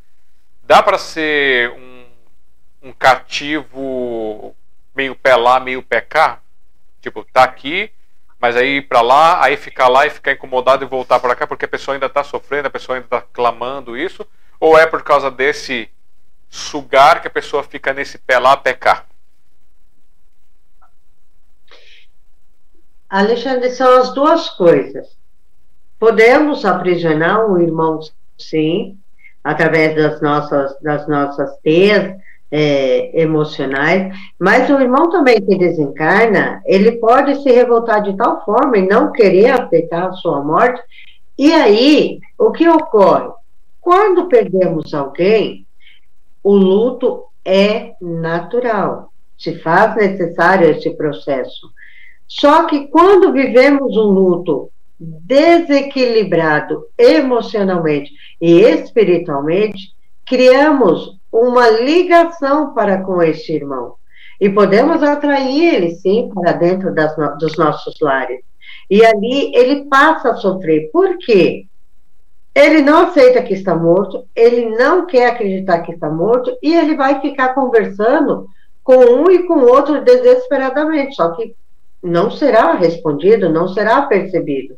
dá 0.64 0.82
para 0.82 0.98
ser 0.98 1.72
um, 1.72 2.06
um 2.82 2.91
cativo 2.91 4.56
meio 4.95 5.16
pé 5.16 5.36
lá, 5.36 5.60
meio 5.60 5.82
pé 5.82 6.02
cá? 6.02 6.41
Tipo, 7.02 7.24
tá 7.26 7.44
aqui, 7.44 7.91
mas 8.44 8.57
aí 8.57 8.80
ir 8.80 8.90
para 8.90 8.99
lá, 8.99 9.41
aí 9.41 9.56
ficar 9.56 9.88
lá 9.88 10.06
e 10.06 10.10
ficar 10.10 10.34
incomodado 10.34 10.84
e 10.84 10.86
voltar 10.86 11.18
para 11.18 11.34
cá 11.34 11.48
porque 11.48 11.64
a 11.64 11.68
pessoa 11.70 11.95
ainda 11.95 12.07
está 12.07 12.26
sofrendo, 12.26 12.68
a 12.68 12.70
pessoa 12.70 12.98
ainda 12.98 13.06
está 13.06 13.22
clamando 13.22 13.95
isso, 13.95 14.28
ou 14.60 14.78
é 14.78 14.86
por 14.86 15.02
causa 15.02 15.32
desse 15.32 15.90
sugar 16.49 17.22
que 17.22 17.30
a 17.30 17.32
pessoa 17.32 17.64
fica 17.64 17.94
nesse 17.94 18.18
pé 18.18 18.38
lá, 18.38 18.57
pé 18.57 18.74
cá? 18.74 19.06
Alexandre, 23.10 23.70
são 23.70 24.02
as 24.02 24.14
duas 24.14 24.49
coisas. 24.49 25.15
Podemos 25.98 26.65
aprisionar 26.65 27.49
um 27.49 27.61
irmão, 27.61 28.02
sim, 28.38 28.99
através 29.41 29.95
das 29.95 30.22
nossas, 30.22 30.78
das 30.82 31.07
nossas 31.07 31.57
teias, 31.60 32.22
é, 32.56 33.20
emocionais, 33.20 34.16
mas 34.38 34.70
o 34.70 34.80
irmão 34.80 35.10
também 35.10 35.42
que 35.42 35.58
desencarna, 35.58 36.62
ele 36.68 36.92
pode 36.94 37.42
se 37.42 37.52
revoltar 37.52 38.04
de 38.04 38.16
tal 38.16 38.46
forma 38.46 38.78
e 38.78 38.88
não 38.88 39.12
querer 39.12 39.50
aceitar 39.50 40.10
a 40.10 40.14
sua 40.14 40.44
morte, 40.44 40.80
e 41.36 41.52
aí, 41.52 42.20
o 42.38 42.52
que 42.52 42.70
ocorre? 42.70 43.32
Quando 43.82 44.28
perdemos 44.28 44.94
alguém, 44.94 45.66
o 46.44 46.56
luto 46.56 47.24
é 47.44 47.96
natural, 48.00 49.12
se 49.36 49.58
faz 49.58 49.96
necessário 49.96 50.70
esse 50.70 50.92
processo. 50.92 51.72
Só 52.28 52.66
que 52.66 52.86
quando 52.88 53.34
vivemos 53.34 53.98
um 53.98 54.12
luto 54.12 54.70
desequilibrado 55.00 56.86
emocionalmente 57.00 58.12
e 58.40 58.60
espiritualmente, 58.60 59.92
criamos 60.24 61.18
uma 61.34 61.68
ligação 61.68 62.76
para 62.76 63.01
com 63.01 63.22
este 63.23 63.53
irmão. 63.53 63.95
E 64.39 64.49
podemos 64.49 65.01
atrair 65.01 65.73
ele, 65.76 65.95
sim, 65.95 66.30
para 66.34 66.51
dentro 66.51 66.93
das, 66.93 67.15
dos 67.39 67.57
nossos 67.57 67.99
lares. 67.99 68.41
E 68.89 69.03
ali 69.03 69.51
ele 69.55 69.85
passa 69.85 70.30
a 70.30 70.35
sofrer. 70.35 70.91
Por 70.91 71.18
quê? 71.18 71.65
Ele 72.53 72.84
não 72.84 73.07
aceita 73.07 73.41
que 73.41 73.55
está 73.55 73.73
morto, 73.73 74.27
ele 74.35 74.69
não 74.77 75.07
quer 75.07 75.31
acreditar 75.31 75.81
que 75.81 75.93
está 75.93 76.07
morto, 76.07 76.55
e 76.61 76.76
ele 76.76 76.95
vai 76.95 77.19
ficar 77.19 77.55
conversando 77.55 78.45
com 78.84 78.95
um 78.95 79.31
e 79.31 79.47
com 79.47 79.55
o 79.55 79.68
outro 79.68 80.03
desesperadamente. 80.03 81.15
Só 81.15 81.31
que 81.31 81.55
não 82.03 82.30
será 82.30 82.73
respondido, 82.73 83.49
não 83.49 83.68
será 83.68 84.03
percebido. 84.03 84.76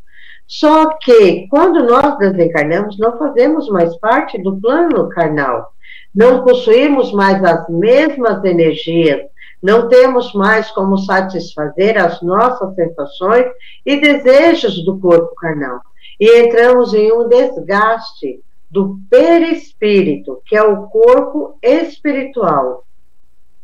Só 0.47 0.93
que 0.99 1.47
quando 1.49 1.83
nós 1.83 2.17
desencarnamos, 2.17 2.97
não 2.97 3.17
fazemos 3.17 3.67
mais 3.67 3.97
parte 3.97 4.41
do 4.41 4.55
plano 4.61 5.09
carnal 5.09 5.75
não 6.15 6.43
possuímos 6.43 7.11
mais 7.11 7.43
as 7.43 7.67
mesmas 7.67 8.43
energias, 8.43 9.21
não 9.61 9.89
temos 9.89 10.33
mais 10.33 10.71
como 10.71 10.97
satisfazer 10.97 11.97
as 11.97 12.21
nossas 12.21 12.73
sensações 12.75 13.47
e 13.85 13.99
desejos 13.99 14.83
do 14.85 14.99
corpo 14.99 15.35
carnal. 15.35 15.81
E 16.19 16.39
entramos 16.39 16.93
em 16.93 17.11
um 17.11 17.27
desgaste 17.27 18.39
do 18.69 18.99
perispírito, 19.09 20.41
que 20.45 20.55
é 20.55 20.63
o 20.63 20.83
corpo 20.83 21.57
espiritual. 21.61 22.85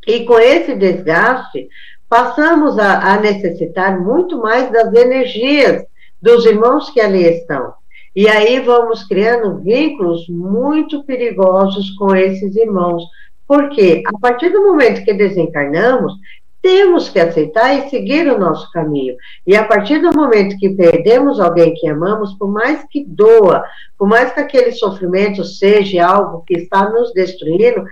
E 0.06 0.26
com 0.26 0.40
esse 0.40 0.76
desgaste, 0.76 1.70
passamos 2.10 2.78
a, 2.78 3.14
a 3.14 3.20
necessitar 3.20 4.00
muito 4.00 4.38
mais 4.38 4.72
das 4.72 4.94
energias 4.94 5.86
dos 6.22 6.46
irmãos 6.46 6.90
que 6.90 7.00
ali 7.00 7.24
estão. 7.24 7.74
E 8.16 8.28
aí 8.28 8.60
vamos 8.60 9.04
criando 9.04 9.60
vínculos 9.60 10.28
muito 10.28 11.04
perigosos 11.04 11.92
com 11.92 12.16
esses 12.16 12.56
irmãos. 12.56 13.04
Porque 13.48 14.04
a 14.06 14.20
partir 14.20 14.50
do 14.50 14.64
momento 14.64 15.04
que 15.04 15.14
desencarnamos, 15.14 16.14
temos 16.62 17.10
que 17.10 17.20
aceitar 17.20 17.74
e 17.74 17.90
seguir 17.90 18.28
o 18.28 18.38
nosso 18.38 18.72
caminho. 18.72 19.16
E 19.48 19.56
a 19.56 19.64
partir 19.64 20.00
do 20.00 20.16
momento 20.16 20.58
que 20.58 20.70
perdemos 20.70 21.40
alguém 21.40 21.74
que 21.74 21.88
amamos, 21.88 22.34
por 22.36 22.50
mais 22.52 22.86
que 22.90 23.04
doa, 23.04 23.64
por 23.98 24.08
mais 24.08 24.32
que 24.32 24.40
aquele 24.40 24.72
sofrimento 24.72 25.44
seja 25.44 26.06
algo 26.06 26.44
que 26.46 26.54
está 26.54 26.90
nos 26.90 27.12
destruindo, 27.14 27.84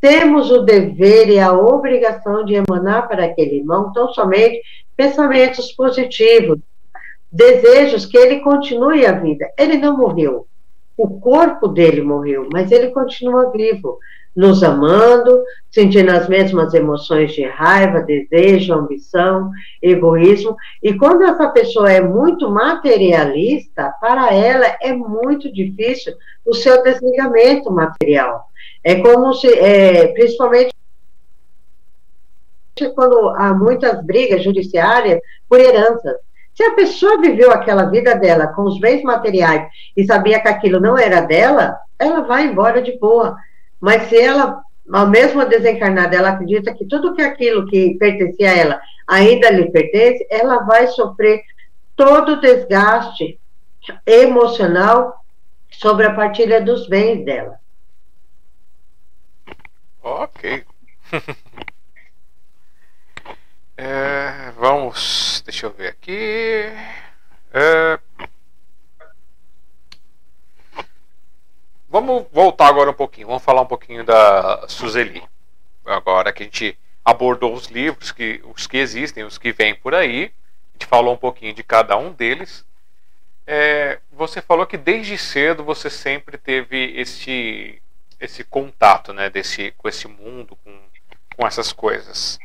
temos 0.00 0.50
o 0.50 0.62
dever 0.62 1.28
e 1.28 1.38
a 1.38 1.52
obrigação 1.52 2.44
de 2.44 2.54
emanar 2.54 3.08
para 3.08 3.24
aquele 3.24 3.56
irmão 3.56 3.92
tão 3.92 4.12
somente 4.12 4.60
pensamentos 4.96 5.72
positivos, 5.72 6.58
desejos 7.34 8.06
que 8.06 8.16
ele 8.16 8.40
continue 8.40 9.04
a 9.04 9.12
vida. 9.12 9.50
Ele 9.58 9.76
não 9.76 9.96
morreu. 9.96 10.46
o 10.96 11.18
corpo 11.18 11.66
dele 11.66 12.00
morreu, 12.00 12.48
mas 12.52 12.70
ele 12.70 12.90
continua 12.90 13.50
vivo, 13.50 13.98
nos 14.36 14.62
amando, 14.62 15.42
sentindo 15.68 16.12
as 16.12 16.28
mesmas 16.28 16.72
emoções 16.72 17.32
de 17.32 17.42
raiva, 17.42 18.00
desejo, 18.00 18.72
ambição, 18.72 19.50
egoísmo. 19.82 20.56
E 20.80 20.94
quando 20.96 21.24
essa 21.24 21.48
pessoa 21.48 21.90
é 21.90 22.00
muito 22.00 22.48
materialista, 22.48 23.92
para 24.00 24.32
ela 24.32 24.66
é 24.80 24.92
muito 24.92 25.52
difícil 25.52 26.14
o 26.46 26.54
seu 26.54 26.80
desligamento 26.84 27.72
material. 27.72 28.46
É 28.84 28.94
como 29.00 29.34
se, 29.34 29.52
é, 29.58 30.06
principalmente 30.12 30.72
quando 32.94 33.30
há 33.30 33.52
muitas 33.52 34.04
brigas 34.04 34.44
judiciárias 34.44 35.18
por 35.48 35.58
heranças. 35.58 36.14
Se 36.54 36.62
a 36.62 36.74
pessoa 36.74 37.20
viveu 37.20 37.50
aquela 37.50 37.86
vida 37.86 38.14
dela 38.14 38.46
com 38.48 38.62
os 38.62 38.78
bens 38.78 39.02
materiais 39.02 39.68
e 39.96 40.04
sabia 40.04 40.40
que 40.40 40.48
aquilo 40.48 40.80
não 40.80 40.96
era 40.96 41.20
dela, 41.20 41.76
ela 41.98 42.20
vai 42.20 42.44
embora 42.44 42.80
de 42.80 42.96
boa. 42.98 43.36
Mas 43.80 44.08
se 44.08 44.16
ela, 44.16 44.62
ao 44.92 45.08
mesmo 45.08 45.44
desencarnada, 45.46 46.16
ela 46.16 46.30
acredita 46.30 46.72
que 46.72 46.84
tudo 46.84 47.14
que 47.14 47.22
aquilo 47.22 47.66
que 47.66 47.96
pertencia 47.98 48.50
a 48.50 48.56
ela 48.56 48.80
ainda 49.06 49.50
lhe 49.50 49.70
pertence, 49.70 50.26
ela 50.30 50.58
vai 50.64 50.86
sofrer 50.86 51.42
todo 51.96 52.32
o 52.32 52.40
desgaste 52.40 53.38
emocional 54.06 55.24
sobre 55.70 56.06
a 56.06 56.14
partilha 56.14 56.60
dos 56.60 56.88
bens 56.88 57.24
dela. 57.24 57.58
Ok. 60.02 60.64
é, 63.76 64.50
vamos, 64.56 65.42
deixa 65.44 65.66
eu 65.66 65.72
ver 65.72 65.88
aqui. 65.88 66.72
É, 67.52 67.98
Vamos 71.94 72.26
voltar 72.32 72.66
agora 72.66 72.90
um 72.90 72.94
pouquinho, 72.94 73.28
vamos 73.28 73.44
falar 73.44 73.62
um 73.62 73.66
pouquinho 73.66 74.02
da 74.02 74.66
Suzeli. 74.66 75.22
Agora 75.86 76.32
que 76.32 76.42
a 76.42 76.46
gente 76.46 76.76
abordou 77.04 77.54
os 77.54 77.68
livros, 77.68 78.10
que, 78.10 78.42
os 78.52 78.66
que 78.66 78.78
existem, 78.78 79.22
os 79.22 79.38
que 79.38 79.52
vêm 79.52 79.76
por 79.76 79.94
aí, 79.94 80.24
a 80.24 80.72
gente 80.72 80.86
falou 80.86 81.14
um 81.14 81.16
pouquinho 81.16 81.54
de 81.54 81.62
cada 81.62 81.96
um 81.96 82.10
deles. 82.10 82.66
É, 83.46 84.00
você 84.10 84.42
falou 84.42 84.66
que 84.66 84.76
desde 84.76 85.16
cedo 85.16 85.62
você 85.62 85.88
sempre 85.88 86.36
teve 86.36 86.98
esse, 87.00 87.80
esse 88.18 88.42
contato 88.42 89.12
né, 89.12 89.30
desse, 89.30 89.70
com 89.78 89.88
esse 89.88 90.08
mundo, 90.08 90.58
com, 90.64 90.76
com 91.36 91.46
essas 91.46 91.72
coisas. 91.72 92.40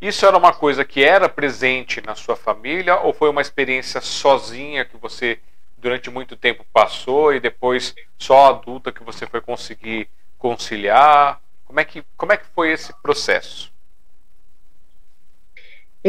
Isso 0.00 0.24
era 0.24 0.36
uma 0.36 0.52
coisa 0.52 0.84
que 0.84 1.02
era 1.02 1.28
presente 1.28 2.00
na 2.00 2.14
sua 2.14 2.36
família 2.36 3.00
ou 3.00 3.12
foi 3.12 3.28
uma 3.28 3.40
experiência 3.40 4.00
sozinha 4.00 4.84
que 4.84 4.96
você 4.96 5.40
durante 5.76 6.10
muito 6.10 6.36
tempo 6.36 6.64
passou 6.72 7.32
e 7.32 7.40
depois 7.40 7.94
só 8.16 8.46
adulta 8.46 8.92
que 8.92 9.02
você 9.02 9.26
foi 9.26 9.40
conseguir 9.40 10.08
conciliar? 10.38 11.40
Como 11.64 11.80
é 11.80 11.84
que, 11.84 12.04
como 12.16 12.32
é 12.32 12.36
que 12.36 12.46
foi 12.46 12.72
esse 12.72 12.92
processo? 13.02 13.72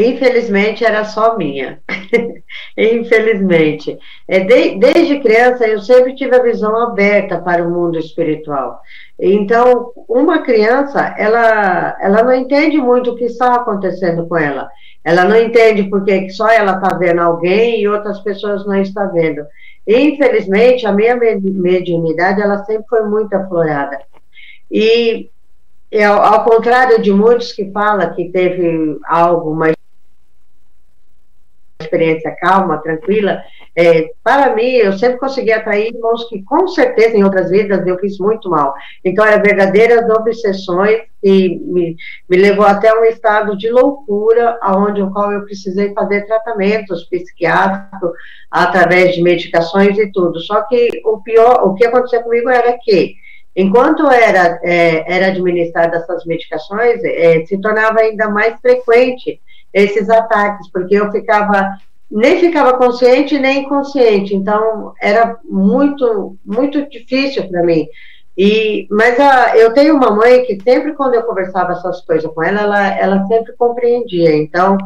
Infelizmente 0.00 0.84
era 0.84 1.04
só 1.04 1.36
minha. 1.36 1.80
Infelizmente. 2.76 3.98
É, 4.26 4.40
de, 4.40 4.78
desde 4.78 5.20
criança 5.20 5.66
eu 5.66 5.80
sempre 5.80 6.14
tive 6.14 6.34
a 6.34 6.42
visão 6.42 6.76
aberta 6.76 7.38
para 7.38 7.66
o 7.66 7.70
mundo 7.70 7.98
espiritual. 7.98 8.80
Então, 9.18 9.92
uma 10.08 10.42
criança, 10.42 11.14
ela, 11.18 11.96
ela 12.00 12.22
não 12.22 12.32
entende 12.32 12.78
muito 12.78 13.10
o 13.10 13.16
que 13.16 13.24
está 13.24 13.54
acontecendo 13.54 14.26
com 14.26 14.36
ela. 14.36 14.68
Ela 15.04 15.24
não 15.24 15.36
entende 15.36 15.84
porque 15.84 16.30
só 16.30 16.48
ela 16.48 16.76
está 16.76 16.96
vendo 16.96 17.20
alguém 17.20 17.80
e 17.80 17.88
outras 17.88 18.20
pessoas 18.20 18.66
não 18.66 18.80
estão 18.80 19.12
vendo. 19.12 19.44
Infelizmente, 19.86 20.86
a 20.86 20.92
minha 20.92 21.16
mediunidade, 21.16 22.40
ela 22.40 22.64
sempre 22.64 22.84
foi 22.88 23.02
muito 23.04 23.34
aflorada. 23.34 23.98
E, 24.70 25.28
ao, 26.06 26.22
ao 26.22 26.44
contrário 26.44 27.02
de 27.02 27.12
muitos 27.12 27.52
que 27.52 27.70
falam 27.72 28.14
que 28.14 28.30
teve 28.30 28.98
algo 29.04 29.54
mais 29.54 29.74
experiência 31.90 32.34
calma, 32.40 32.78
tranquila, 32.78 33.42
é, 33.76 34.10
para 34.22 34.54
mim, 34.54 34.70
eu 34.72 34.92
sempre 34.92 35.18
consegui 35.18 35.52
atrair 35.52 35.94
irmãos 35.94 36.28
que, 36.28 36.42
com 36.42 36.68
certeza, 36.68 37.16
em 37.16 37.24
outras 37.24 37.50
vidas 37.50 37.86
eu 37.86 37.98
fiz 37.98 38.18
muito 38.18 38.48
mal. 38.48 38.74
Então, 39.04 39.24
eram 39.24 39.42
verdadeiras 39.42 40.08
obsessões 40.10 41.00
e 41.22 41.58
me, 41.58 41.96
me 42.28 42.36
levou 42.36 42.64
até 42.64 42.92
um 42.92 43.04
estado 43.04 43.56
de 43.56 43.70
loucura, 43.70 44.58
aonde 44.60 45.02
o 45.02 45.10
qual 45.10 45.32
eu 45.32 45.44
precisei 45.44 45.92
fazer 45.92 46.26
tratamentos 46.26 47.04
psiquiátricos 47.04 48.12
através 48.50 49.14
de 49.14 49.22
medicações 49.22 49.96
e 49.98 50.10
tudo. 50.10 50.40
Só 50.40 50.62
que 50.62 50.88
o 51.04 51.22
pior, 51.22 51.62
o 51.64 51.74
que 51.74 51.86
aconteceu 51.86 52.22
comigo 52.22 52.48
era 52.48 52.76
que 52.82 53.14
Enquanto 53.56 54.08
era, 54.08 54.60
é, 54.62 55.12
era 55.12 55.26
administrada 55.26 55.96
essas 55.96 56.24
medicações, 56.24 57.02
é, 57.02 57.44
se 57.46 57.60
tornava 57.60 57.98
ainda 57.98 58.28
mais 58.30 58.58
frequente 58.60 59.40
esses 59.72 60.08
ataques, 60.08 60.70
porque 60.70 60.94
eu 60.94 61.10
ficava 61.10 61.76
nem 62.10 62.40
ficava 62.40 62.76
consciente 62.76 63.38
nem 63.38 63.62
inconsciente, 63.62 64.34
então 64.34 64.92
era 65.00 65.38
muito 65.44 66.36
muito 66.44 66.88
difícil 66.88 67.48
para 67.48 67.62
mim. 67.62 67.86
E 68.36 68.86
mas 68.90 69.18
a, 69.20 69.56
eu 69.56 69.72
tenho 69.72 69.94
uma 69.94 70.10
mãe 70.10 70.44
que 70.44 70.58
sempre 70.62 70.92
quando 70.94 71.14
eu 71.14 71.22
conversava 71.22 71.72
essas 71.72 72.00
coisas 72.02 72.30
com 72.32 72.42
ela, 72.42 72.60
ela, 72.62 72.98
ela 72.98 73.26
sempre 73.26 73.52
compreendia. 73.56 74.34
Então 74.36 74.76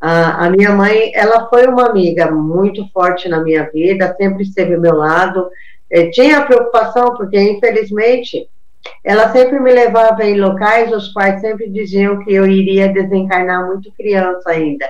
a, 0.00 0.46
a 0.46 0.50
minha 0.50 0.72
mãe, 0.72 1.10
ela 1.14 1.48
foi 1.48 1.66
uma 1.66 1.86
amiga 1.88 2.30
muito 2.30 2.86
forte 2.92 3.28
na 3.28 3.42
minha 3.42 3.68
vida, 3.70 4.14
sempre 4.16 4.42
esteve 4.42 4.74
ao 4.74 4.80
meu 4.80 4.94
lado. 4.94 5.48
Eu 5.90 6.10
tinha 6.10 6.44
preocupação 6.44 7.16
porque 7.16 7.40
infelizmente 7.40 8.48
ela 9.04 9.30
sempre 9.32 9.60
me 9.60 9.72
levava 9.72 10.24
em 10.24 10.40
locais 10.40 10.92
os 10.92 11.12
quais 11.12 11.40
sempre 11.40 11.68
diziam 11.70 12.24
que 12.24 12.32
eu 12.32 12.46
iria 12.46 12.92
desencarnar 12.92 13.66
muito 13.66 13.92
criança 13.92 14.50
ainda. 14.50 14.86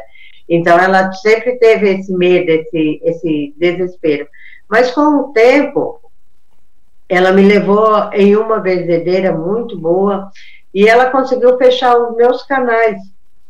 Então, 0.49 0.79
ela 0.79 1.13
sempre 1.13 1.57
teve 1.57 1.89
esse 1.91 2.13
medo, 2.13 2.51
esse, 2.51 3.01
esse 3.05 3.55
desespero. 3.57 4.27
Mas, 4.69 4.91
com 4.93 5.03
o 5.03 5.33
tempo, 5.33 6.01
ela 7.09 7.33
me 7.33 7.43
levou 7.43 8.11
em 8.13 8.37
uma 8.37 8.59
benzedeira 8.59 9.33
muito 9.33 9.79
boa 9.79 10.31
e 10.75 10.89
ela 10.89 11.11
conseguiu 11.11 11.57
fechar 11.57 11.97
os 11.97 12.17
meus 12.17 12.43
canais 12.45 12.97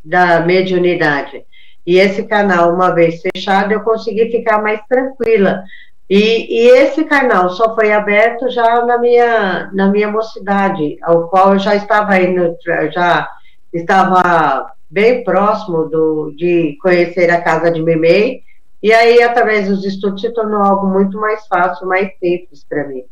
da 0.04 0.40
mediunidade. 0.40 1.44
E 1.86 1.98
esse 1.98 2.24
canal, 2.24 2.74
uma 2.74 2.90
vez 2.90 3.20
fechado, 3.20 3.72
eu 3.72 3.80
consegui 3.80 4.30
ficar 4.30 4.60
mais 4.60 4.80
tranquila, 4.88 5.62
e, 6.08 6.62
e, 6.62 6.68
esse 6.68 7.04
canal 7.04 7.50
só 7.50 7.74
foi 7.74 7.92
aberto 7.92 8.48
já 8.50 8.84
na 8.84 8.96
minha, 8.96 9.70
na 9.72 9.88
minha 9.88 10.10
mocidade, 10.10 10.96
ao 11.02 11.28
qual 11.28 11.54
eu 11.54 11.58
já 11.58 11.74
estava 11.74 12.16
indo, 12.20 12.56
já 12.92 13.28
estava 13.72 14.72
bem 14.88 15.24
próximo 15.24 15.88
do, 15.88 16.32
de 16.36 16.78
conhecer 16.80 17.30
a 17.30 17.42
casa 17.42 17.70
de 17.70 17.82
Memei, 17.82 18.44
e 18.82 18.92
aí, 18.92 19.20
através 19.20 19.68
dos 19.68 19.84
estudos, 19.84 20.20
se 20.20 20.32
tornou 20.32 20.62
algo 20.62 20.86
muito 20.86 21.18
mais 21.18 21.46
fácil, 21.48 21.88
mais 21.88 22.08
simples 22.18 22.62
para 22.62 22.86
mim. 22.86 23.04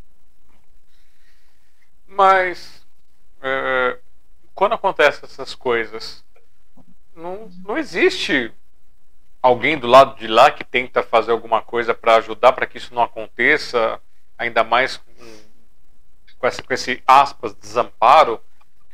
Mas, 2.07 2.87
é, 3.43 3.99
quando 4.55 4.75
acontecem 4.75 5.23
essas 5.25 5.53
coisas, 5.55 6.25
não, 7.17 7.49
não 7.65 7.77
existe 7.77 8.53
alguém 9.45 9.77
do 9.77 9.87
lado 9.87 10.19
de 10.19 10.27
lá 10.27 10.51
que 10.51 10.65
tenta 10.65 11.03
fazer 11.03 11.31
alguma 11.31 11.61
coisa 11.61 11.93
para 11.93 12.17
ajudar 12.17 12.55
para 12.55 12.65
que 12.65 12.79
isso 12.79 12.95
não 12.95 13.03
aconteça, 13.03 14.01
ainda 14.39 14.65
mais 14.65 14.97
com, 14.97 15.13
com, 16.39 16.47
esse, 16.47 16.63
com 16.63 16.73
esse 16.73 17.03
aspas 17.07 17.55
desamparo, 17.55 18.41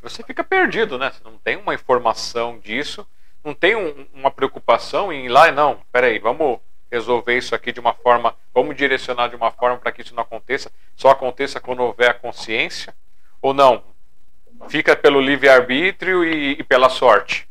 você 0.02 0.24
fica 0.24 0.42
perdido, 0.42 0.98
né? 0.98 1.12
Você 1.12 1.22
não 1.22 1.38
tem 1.38 1.56
uma 1.56 1.72
informação 1.72 2.58
disso, 2.58 3.06
não 3.44 3.54
tem 3.54 3.76
um, 3.76 4.08
uma 4.12 4.28
preocupação 4.28 5.12
em 5.12 5.26
ir 5.26 5.28
lá 5.28 5.46
e 5.46 5.52
não, 5.52 5.82
peraí, 5.92 6.18
vamos 6.18 6.58
resolver 6.90 7.38
isso 7.38 7.54
aqui 7.54 7.70
de 7.70 7.78
uma 7.78 7.94
forma, 7.94 8.34
vamos 8.52 8.74
direcionar 8.74 9.28
de 9.28 9.36
uma 9.36 9.52
forma 9.52 9.76
para 9.76 9.92
que 9.92 10.02
isso 10.02 10.16
não 10.16 10.24
aconteça, 10.24 10.72
só 10.96 11.10
aconteça 11.10 11.60
quando 11.60 11.84
houver 11.84 12.10
a 12.10 12.14
consciência, 12.14 12.92
ou 13.40 13.54
não, 13.54 13.84
fica 14.68 14.96
pelo 14.96 15.20
livre-arbítrio 15.20 16.24
e, 16.24 16.58
e 16.58 16.64
pela 16.64 16.88
sorte. 16.88 17.48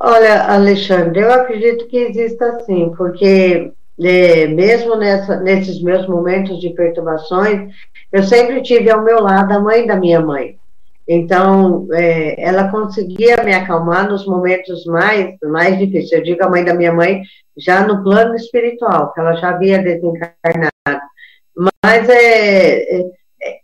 Olha, 0.00 0.44
Alexandre, 0.44 1.20
eu 1.20 1.32
acredito 1.32 1.88
que 1.88 1.96
exista 1.96 2.60
sim, 2.60 2.92
porque 2.96 3.72
é, 4.00 4.46
mesmo 4.46 4.94
nessa, 4.94 5.40
nesses 5.40 5.82
meus 5.82 6.06
momentos 6.06 6.60
de 6.60 6.70
perturbações, 6.70 7.72
eu 8.12 8.22
sempre 8.22 8.62
tive 8.62 8.90
ao 8.90 9.02
meu 9.02 9.20
lado 9.20 9.52
a 9.52 9.58
mãe 9.58 9.86
da 9.86 9.96
minha 9.96 10.20
mãe. 10.20 10.56
Então, 11.06 11.88
é, 11.92 12.40
ela 12.40 12.70
conseguia 12.70 13.42
me 13.42 13.52
acalmar 13.52 14.08
nos 14.08 14.24
momentos 14.24 14.84
mais, 14.84 15.34
mais 15.42 15.78
difíceis. 15.78 16.12
Eu 16.12 16.22
digo 16.22 16.44
a 16.44 16.50
mãe 16.50 16.64
da 16.64 16.74
minha 16.74 16.92
mãe, 16.92 17.22
já 17.56 17.84
no 17.84 18.02
plano 18.04 18.36
espiritual, 18.36 19.12
que 19.12 19.20
ela 19.20 19.34
já 19.34 19.48
havia 19.48 19.82
desencarnado. 19.82 20.70
Mas 21.82 22.08
é, 22.08 23.00
é 23.00 23.04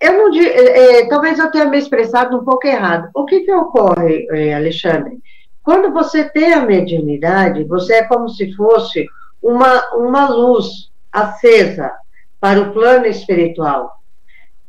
eu 0.01 0.13
não 0.13 0.35
é, 0.37 1.01
é, 1.01 1.09
talvez 1.09 1.39
eu 1.39 1.51
tenha 1.51 1.67
me 1.67 1.79
expressado 1.79 2.37
um 2.37 2.45
pouco 2.45 2.67
errado. 2.67 3.09
O 3.15 3.25
que, 3.25 3.41
que 3.41 3.53
ocorre, 3.53 4.27
é, 4.31 4.55
Alexandre? 4.55 5.19
Quando 5.65 5.91
você 5.93 6.25
tem 6.25 6.53
a 6.53 6.61
mediunidade, 6.61 7.65
você 7.65 7.95
é 7.95 8.05
como 8.05 8.29
se 8.29 8.55
fosse 8.55 9.07
uma, 9.43 9.97
uma 9.97 10.29
luz 10.29 10.91
acesa 11.11 11.91
para 12.39 12.61
o 12.61 12.73
plano 12.75 13.07
espiritual. 13.07 13.91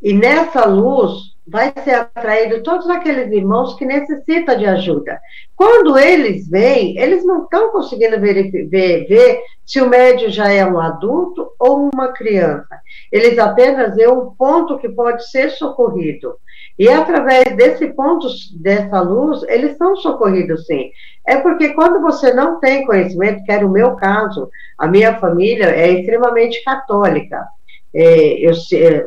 E 0.01 0.13
nessa 0.13 0.65
luz 0.65 1.35
vai 1.45 1.73
ser 1.83 1.95
atraído 1.95 2.63
todos 2.63 2.89
aqueles 2.89 3.31
irmãos 3.31 3.75
que 3.75 3.85
necessitam 3.85 4.57
de 4.57 4.65
ajuda. 4.65 5.19
Quando 5.55 5.97
eles 5.97 6.47
vêm, 6.49 6.97
eles 6.97 7.25
não 7.25 7.43
estão 7.43 7.71
conseguindo 7.71 8.19
ver, 8.19 8.49
ver, 8.67 9.05
ver, 9.05 9.41
se 9.65 9.81
o 9.81 9.89
médio 9.89 10.29
já 10.29 10.51
é 10.51 10.65
um 10.65 10.79
adulto 10.79 11.51
ou 11.59 11.89
uma 11.93 12.13
criança. 12.13 12.79
Eles 13.11 13.37
apenas 13.37 13.95
veem 13.95 14.09
um 14.09 14.31
ponto 14.31 14.79
que 14.79 14.89
pode 14.89 15.29
ser 15.29 15.51
socorrido. 15.51 16.35
E 16.77 16.89
através 16.89 17.55
desse 17.55 17.87
ponto, 17.93 18.27
dessa 18.59 18.99
luz, 19.01 19.43
eles 19.43 19.77
são 19.77 19.95
socorridos 19.95 20.65
sim. 20.65 20.91
É 21.25 21.37
porque 21.37 21.73
quando 21.73 22.01
você 22.01 22.33
não 22.33 22.59
tem 22.59 22.85
conhecimento, 22.85 23.43
que 23.43 23.51
era 23.51 23.65
o 23.65 23.71
meu 23.71 23.95
caso, 23.95 24.49
a 24.77 24.87
minha 24.87 25.17
família 25.17 25.67
é 25.67 25.89
extremamente 25.89 26.63
católica. 26.63 27.45
É, 27.97 28.39
eu, 28.45 28.51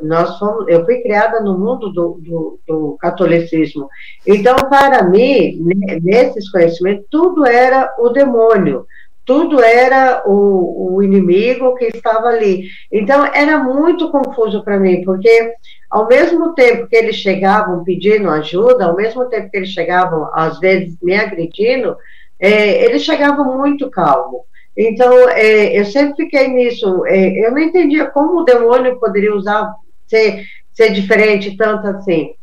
nós 0.02 0.38
fomos, 0.38 0.66
eu 0.66 0.82
fui 0.86 1.02
criada 1.02 1.42
no 1.42 1.58
mundo 1.58 1.92
do, 1.92 2.18
do, 2.22 2.60
do, 2.66 2.96
catolicismo. 2.98 3.86
Então, 4.26 4.56
para 4.56 5.04
mim, 5.04 5.62
nesses 6.02 6.50
conhecimentos, 6.50 7.04
tudo 7.10 7.46
era 7.46 7.94
o 7.98 8.08
demônio, 8.08 8.86
tudo 9.26 9.62
era 9.62 10.22
o, 10.26 10.94
o 10.94 11.02
inimigo 11.02 11.74
que 11.74 11.84
estava 11.84 12.28
ali. 12.28 12.66
Então, 12.90 13.26
era 13.26 13.58
muito 13.58 14.10
confuso 14.10 14.64
para 14.64 14.80
mim, 14.80 15.04
porque 15.04 15.52
ao 15.90 16.06
mesmo 16.06 16.54
tempo 16.54 16.86
que 16.86 16.96
eles 16.96 17.16
chegavam 17.16 17.82
pedindo 17.82 18.28
ajuda, 18.30 18.86
ao 18.86 18.96
mesmo 18.96 19.24
tempo 19.26 19.50
que 19.50 19.56
eles 19.56 19.70
chegavam, 19.70 20.28
às 20.34 20.58
vezes, 20.58 20.96
me 21.02 21.14
agredindo, 21.14 21.96
é, 22.38 22.84
eles 22.84 23.02
chegavam 23.02 23.56
muito 23.56 23.90
calmo. 23.90 24.44
Então, 24.76 25.28
é, 25.30 25.78
eu 25.78 25.84
sempre 25.84 26.24
fiquei 26.24 26.48
nisso. 26.48 27.04
É, 27.06 27.46
eu 27.46 27.50
não 27.50 27.58
entendia 27.58 28.06
como 28.06 28.40
o 28.40 28.44
demônio 28.44 29.00
poderia 29.00 29.34
usar, 29.34 29.74
ser, 30.06 30.44
ser 30.72 30.92
diferente 30.92 31.56
tanto 31.56 31.88
assim. 31.88 32.34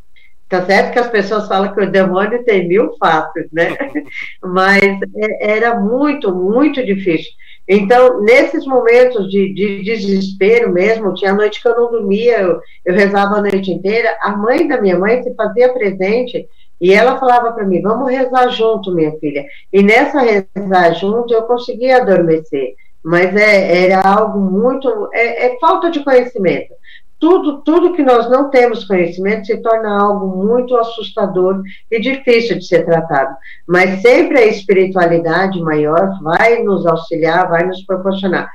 Tá 0.48 0.64
certo 0.64 0.92
que 0.92 0.98
as 0.98 1.08
pessoas 1.08 1.48
falam 1.48 1.72
que 1.74 1.80
o 1.80 1.90
demônio 1.90 2.44
tem 2.44 2.68
mil 2.68 2.96
faces, 2.98 3.50
né? 3.52 3.76
Mas 4.42 4.82
é, 5.16 5.56
era 5.56 5.80
muito, 5.80 6.32
muito 6.34 6.84
difícil. 6.84 7.32
Então, 7.68 8.22
nesses 8.22 8.64
momentos 8.64 9.28
de, 9.28 9.52
de, 9.52 9.82
desespero 9.82 10.72
mesmo, 10.72 11.14
tinha 11.14 11.34
noite 11.34 11.60
que 11.60 11.66
eu 11.66 11.76
não 11.76 11.90
dormia, 11.90 12.38
eu, 12.38 12.60
eu 12.84 12.94
rezava 12.94 13.36
a 13.36 13.40
noite 13.40 13.72
inteira, 13.72 14.16
a 14.20 14.36
mãe 14.36 14.68
da 14.68 14.80
minha 14.80 14.98
mãe 14.98 15.22
se 15.22 15.34
fazia 15.34 15.72
presente 15.72 16.48
e 16.80 16.92
ela 16.92 17.18
falava 17.18 17.52
para 17.52 17.64
mim: 17.64 17.82
vamos 17.82 18.10
rezar 18.10 18.48
junto, 18.50 18.94
minha 18.94 19.12
filha. 19.18 19.44
E 19.72 19.82
nessa 19.82 20.20
rezar 20.20 20.94
junto 20.94 21.32
eu 21.34 21.42
conseguia 21.42 21.98
adormecer, 21.98 22.74
mas 23.02 23.34
é, 23.34 23.86
era 23.86 24.00
algo 24.00 24.38
muito. 24.38 25.08
É, 25.12 25.46
é, 25.46 25.58
falta 25.58 25.90
de 25.90 26.04
conhecimento. 26.04 26.74
Tudo, 27.18 27.62
tudo 27.62 27.94
que 27.94 28.02
nós 28.02 28.28
não 28.28 28.50
temos 28.50 28.84
conhecimento 28.84 29.46
se 29.46 29.56
torna 29.58 30.00
algo 30.00 30.44
muito 30.44 30.76
assustador 30.76 31.62
e 31.90 32.00
difícil 32.00 32.58
de 32.58 32.66
ser 32.66 32.84
tratado. 32.84 33.34
Mas 33.66 34.02
sempre 34.02 34.38
a 34.38 34.46
espiritualidade 34.46 35.60
maior 35.60 36.18
vai 36.22 36.62
nos 36.62 36.86
auxiliar, 36.86 37.48
vai 37.48 37.66
nos 37.66 37.82
proporcionar 37.84 38.50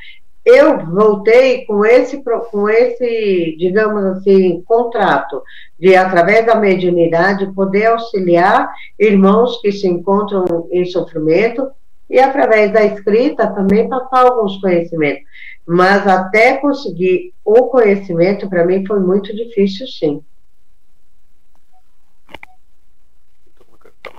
eu 0.46 0.86
voltei 0.86 1.66
com 1.66 1.86
esse, 1.86 2.22
com 2.24 2.68
esse, 2.68 3.56
digamos 3.60 4.04
assim, 4.06 4.62
contrato 4.64 5.42
de, 5.80 5.96
através 5.96 6.46
da 6.46 6.56
mediunidade, 6.56 7.54
poder 7.54 7.88
auxiliar 7.88 8.70
irmãos 9.00 9.62
que 9.62 9.72
se 9.72 9.88
encontram 9.88 10.68
em 10.72 10.84
sofrimento 10.86 11.70
e, 12.10 12.20
através 12.20 12.74
da 12.74 12.84
escrita, 12.84 13.48
também 13.48 13.88
passar 13.88 14.26
alguns 14.26 14.60
conhecimentos. 14.60 15.24
Mas 15.66 16.08
até 16.08 16.58
conseguir 16.58 17.34
o 17.46 17.68
conhecimento, 17.68 18.50
para 18.50 18.66
mim, 18.66 18.86
foi 18.86 19.00
muito 19.00 19.36
difícil, 19.36 19.88
sim. 19.88 20.24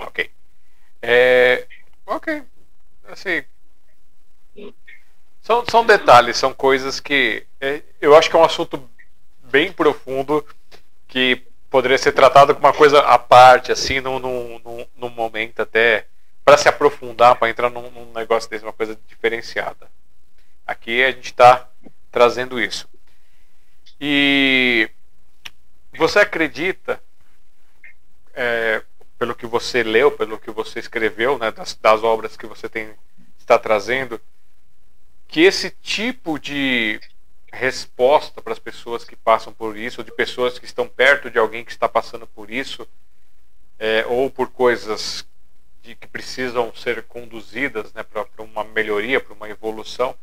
Ok. 0.07 0.31
É, 1.03 1.67
ok. 2.07 2.43
Assim, 3.09 3.45
são, 5.43 5.65
são 5.69 5.85
detalhes, 5.85 6.37
são 6.37 6.55
coisas 6.55 7.01
que 7.01 7.45
é, 7.61 7.83
eu 8.01 8.17
acho 8.17 8.31
que 8.31 8.37
é 8.37 8.39
um 8.39 8.45
assunto 8.45 8.89
bem 9.51 9.73
profundo 9.73 10.47
que 11.09 11.43
poderia 11.69 11.99
ser 11.99 12.13
tratado 12.13 12.55
como 12.55 12.67
uma 12.67 12.73
coisa 12.73 13.01
à 13.01 13.19
parte, 13.19 13.73
assim, 13.73 14.01
num, 14.01 14.19
num, 14.19 14.87
num 14.97 15.11
momento 15.11 15.61
até 15.61 16.07
para 16.45 16.57
se 16.57 16.69
aprofundar, 16.69 17.37
para 17.37 17.51
entrar 17.51 17.71
num, 17.71 17.91
num, 17.91 18.13
negócio 18.13 18.49
desse, 18.49 18.65
uma 18.65 18.73
coisa 18.73 18.97
diferenciada. 19.09 19.91
Aqui 20.73 21.05
a 21.05 21.11
gente 21.11 21.27
está 21.27 21.69
trazendo 22.11 22.59
isso. 22.59 22.89
E 24.01 24.89
você 25.95 26.21
acredita, 26.21 26.99
é, 28.33 28.83
pelo 29.19 29.35
que 29.35 29.47
você 29.47 29.83
leu, 29.83 30.11
pelo 30.11 30.39
que 30.39 30.51
você 30.51 30.79
escreveu, 30.79 31.39
né, 31.39 31.53
das, 31.53 31.75
das 31.75 32.03
obras 32.03 32.39
que 32.39 32.47
você 32.47 32.71
tem, 32.71 32.95
está 33.39 33.59
trazendo, 33.59 34.19
que 35.29 35.43
esse 35.43 35.71
tipo 35.83 36.39
de 36.39 36.99
resposta 37.53 38.41
para 38.41 38.55
as 38.55 38.59
pessoas 38.59 39.05
que 39.05 39.15
passam 39.15 39.53
por 39.53 39.77
isso, 39.77 40.01
ou 40.01 40.05
de 40.07 40.11
pessoas 40.11 40.59
que 40.59 40.65
estão 40.65 40.89
perto 40.89 41.31
de 41.31 41.39
alguém 41.39 41.67
que 41.67 41.71
está 41.71 41.87
passando 41.87 42.27
por 42.27 42.51
isso, 42.51 42.89
é, 43.79 44.07
ou 44.07 44.31
por 44.31 44.49
coisas 44.49 45.27
de, 45.83 45.95
que 45.95 46.07
precisam 46.07 46.75
ser 46.75 47.03
conduzidas 47.03 47.93
né, 47.93 48.03
para 48.03 48.27
uma 48.39 48.65
melhoria, 48.65 49.21
para 49.21 49.35
uma 49.35 49.51
evolução, 49.51 50.17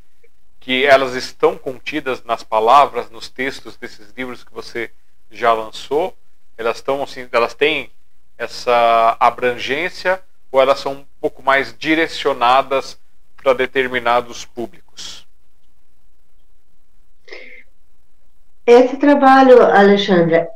que 0.59 0.85
elas 0.85 1.15
estão 1.15 1.57
contidas 1.57 2.23
nas 2.23 2.43
palavras, 2.43 3.09
nos 3.09 3.29
textos 3.29 3.77
desses 3.77 4.11
livros 4.15 4.43
que 4.43 4.53
você 4.53 4.91
já 5.31 5.53
lançou, 5.53 6.15
elas 6.57 6.77
estão 6.77 7.01
assim, 7.01 7.27
elas 7.31 7.53
têm 7.53 7.89
essa 8.37 9.15
abrangência 9.19 10.21
ou 10.51 10.61
elas 10.61 10.79
são 10.79 10.93
um 10.93 11.05
pouco 11.21 11.41
mais 11.41 11.75
direcionadas 11.77 12.99
para 13.37 13.53
determinados 13.53 14.45
públicos? 14.45 15.25
Esse 18.65 18.97
trabalho, 18.97 19.63
Alexandra, 19.63 20.47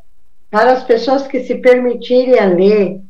para 0.50 0.74
as 0.74 0.84
pessoas 0.84 1.26
que 1.26 1.44
se 1.44 1.56
permitirem 1.56 2.38
a 2.38 2.46
ler, 2.46 3.02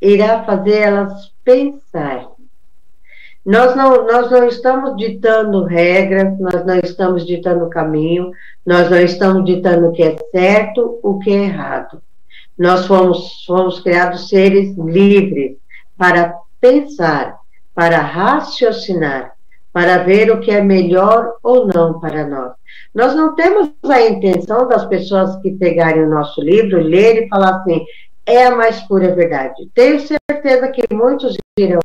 irá 0.00 0.44
fazer 0.44 0.78
elas 0.78 1.32
pensar. 1.44 2.31
Nós 3.44 3.74
não, 3.74 4.06
nós 4.06 4.30
não 4.30 4.46
estamos 4.46 4.96
ditando 4.96 5.64
regras, 5.64 6.38
nós 6.38 6.64
não 6.64 6.78
estamos 6.78 7.26
ditando 7.26 7.68
caminho, 7.68 8.30
nós 8.64 8.88
não 8.88 8.98
estamos 8.98 9.44
ditando 9.44 9.88
o 9.88 9.92
que 9.92 10.02
é 10.04 10.16
certo, 10.30 11.00
o 11.02 11.18
que 11.18 11.30
é 11.30 11.44
errado. 11.44 12.00
Nós 12.56 12.86
fomos, 12.86 13.44
fomos 13.44 13.80
criados 13.80 14.28
seres 14.28 14.76
livres 14.78 15.56
para 15.98 16.36
pensar, 16.60 17.36
para 17.74 17.98
raciocinar, 17.98 19.32
para 19.72 19.98
ver 20.04 20.30
o 20.30 20.38
que 20.38 20.52
é 20.52 20.60
melhor 20.60 21.32
ou 21.42 21.66
não 21.66 21.98
para 21.98 22.24
nós. 22.24 22.52
Nós 22.94 23.14
não 23.16 23.34
temos 23.34 23.72
a 23.88 24.02
intenção 24.02 24.68
das 24.68 24.84
pessoas 24.86 25.34
que 25.42 25.50
pegarem 25.52 26.04
o 26.04 26.10
nosso 26.10 26.40
livro, 26.40 26.80
lerem 26.80 27.24
e 27.24 27.28
falar 27.28 27.56
assim, 27.56 27.84
é 28.24 28.46
a 28.46 28.54
mais 28.54 28.80
pura 28.82 29.12
verdade. 29.14 29.68
Tenho 29.74 29.98
certeza 29.98 30.68
que 30.68 30.82
muitos 30.94 31.36
irão 31.58 31.80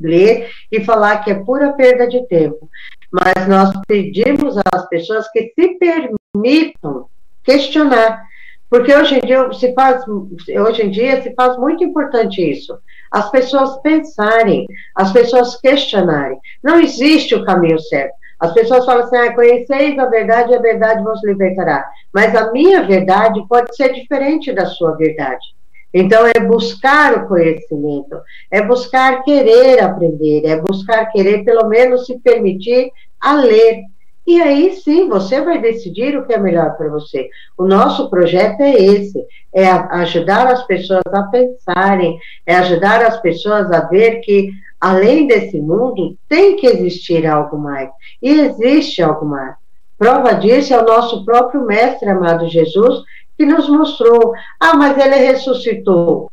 ler 0.00 0.50
e 0.70 0.84
falar 0.84 1.18
que 1.18 1.30
é 1.30 1.34
pura 1.34 1.72
perda 1.72 2.08
de 2.08 2.26
tempo. 2.26 2.68
Mas 3.10 3.48
nós 3.48 3.72
pedimos 3.86 4.56
às 4.72 4.88
pessoas 4.88 5.30
que 5.30 5.52
se 5.54 5.78
permitam 5.78 7.06
questionar, 7.42 8.22
porque 8.68 8.94
hoje 8.94 9.16
em 9.16 9.20
dia 9.20 9.52
se 9.52 9.74
faz, 9.74 10.04
hoje 10.06 10.82
em 10.82 10.90
dia 10.90 11.22
se 11.22 11.34
faz 11.34 11.56
muito 11.56 11.82
importante 11.82 12.40
isso. 12.40 12.78
As 13.10 13.28
pessoas 13.30 13.80
pensarem, 13.82 14.66
as 14.94 15.12
pessoas 15.12 15.60
questionarem. 15.60 16.38
Não 16.62 16.78
existe 16.78 17.34
o 17.34 17.44
caminho 17.44 17.80
certo. 17.80 18.14
As 18.38 18.54
pessoas 18.54 18.86
falam 18.86 19.04
assim: 19.04 19.16
ah, 19.16 19.34
conheceis 19.34 19.98
a 19.98 20.06
verdade 20.06 20.52
e 20.52 20.54
a 20.56 20.60
verdade 20.60 21.02
vos 21.02 21.22
libertará. 21.24 21.84
Mas 22.12 22.34
a 22.34 22.50
minha 22.52 22.82
verdade 22.86 23.44
pode 23.48 23.74
ser 23.76 23.92
diferente 23.92 24.52
da 24.52 24.66
sua 24.66 24.96
verdade. 24.96 25.44
Então, 25.92 26.26
é 26.26 26.40
buscar 26.40 27.16
o 27.16 27.28
conhecimento, 27.28 28.20
é 28.50 28.62
buscar 28.62 29.22
querer 29.24 29.82
aprender, 29.82 30.46
é 30.46 30.60
buscar 30.60 31.06
querer, 31.06 31.44
pelo 31.44 31.68
menos, 31.68 32.06
se 32.06 32.18
permitir 32.18 32.90
a 33.20 33.34
ler, 33.34 33.82
e 34.26 34.40
aí 34.40 34.74
sim 34.76 35.08
você 35.08 35.40
vai 35.40 35.60
decidir 35.60 36.16
o 36.16 36.24
que 36.24 36.32
é 36.32 36.38
melhor 36.38 36.76
para 36.76 36.88
você. 36.88 37.28
O 37.58 37.64
nosso 37.64 38.08
projeto 38.08 38.60
é 38.60 38.74
esse: 38.74 39.18
é 39.52 39.66
ajudar 39.66 40.46
as 40.46 40.64
pessoas 40.68 41.02
a 41.12 41.24
pensarem, 41.24 42.16
é 42.46 42.54
ajudar 42.54 43.04
as 43.04 43.20
pessoas 43.20 43.72
a 43.72 43.80
ver 43.88 44.20
que 44.20 44.52
além 44.80 45.26
desse 45.26 45.60
mundo 45.60 46.16
tem 46.28 46.54
que 46.54 46.66
existir 46.66 47.26
algo 47.26 47.58
mais. 47.58 47.90
E 48.22 48.30
existe 48.30 49.02
algo 49.02 49.26
mais. 49.26 49.56
Prova 49.98 50.32
disso 50.34 50.72
é 50.72 50.80
o 50.80 50.86
nosso 50.86 51.24
próprio 51.24 51.66
mestre 51.66 52.08
amado 52.08 52.48
Jesus, 52.48 53.02
que 53.40 53.46
nos 53.46 53.70
mostrou: 53.70 54.34
ah, 54.60 54.76
mas 54.76 54.98
ele 54.98 55.14
ressuscitou. 55.14 56.30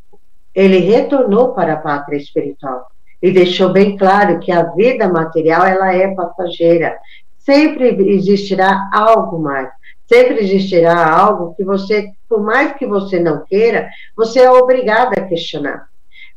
Ele 0.53 0.79
retornou 0.79 1.53
para 1.53 1.73
a 1.73 1.77
pátria 1.77 2.17
espiritual 2.17 2.87
e 3.23 3.31
deixou 3.31 3.69
bem 3.69 3.95
claro 3.95 4.39
que 4.39 4.51
a 4.51 4.63
vida 4.63 5.07
material 5.07 5.65
ela 5.65 5.93
é 5.93 6.13
passageira 6.13 6.97
sempre 7.37 8.11
existirá 8.11 8.89
algo 8.91 9.39
mais. 9.39 9.69
Sempre 10.05 10.43
existirá 10.43 11.09
algo 11.09 11.53
que 11.55 11.63
você, 11.63 12.09
por 12.27 12.43
mais 12.43 12.73
que 12.73 12.85
você 12.85 13.19
não 13.19 13.45
queira, 13.45 13.87
você 14.15 14.41
é 14.41 14.51
obrigado 14.51 15.13
a 15.13 15.21
questionar. 15.21 15.87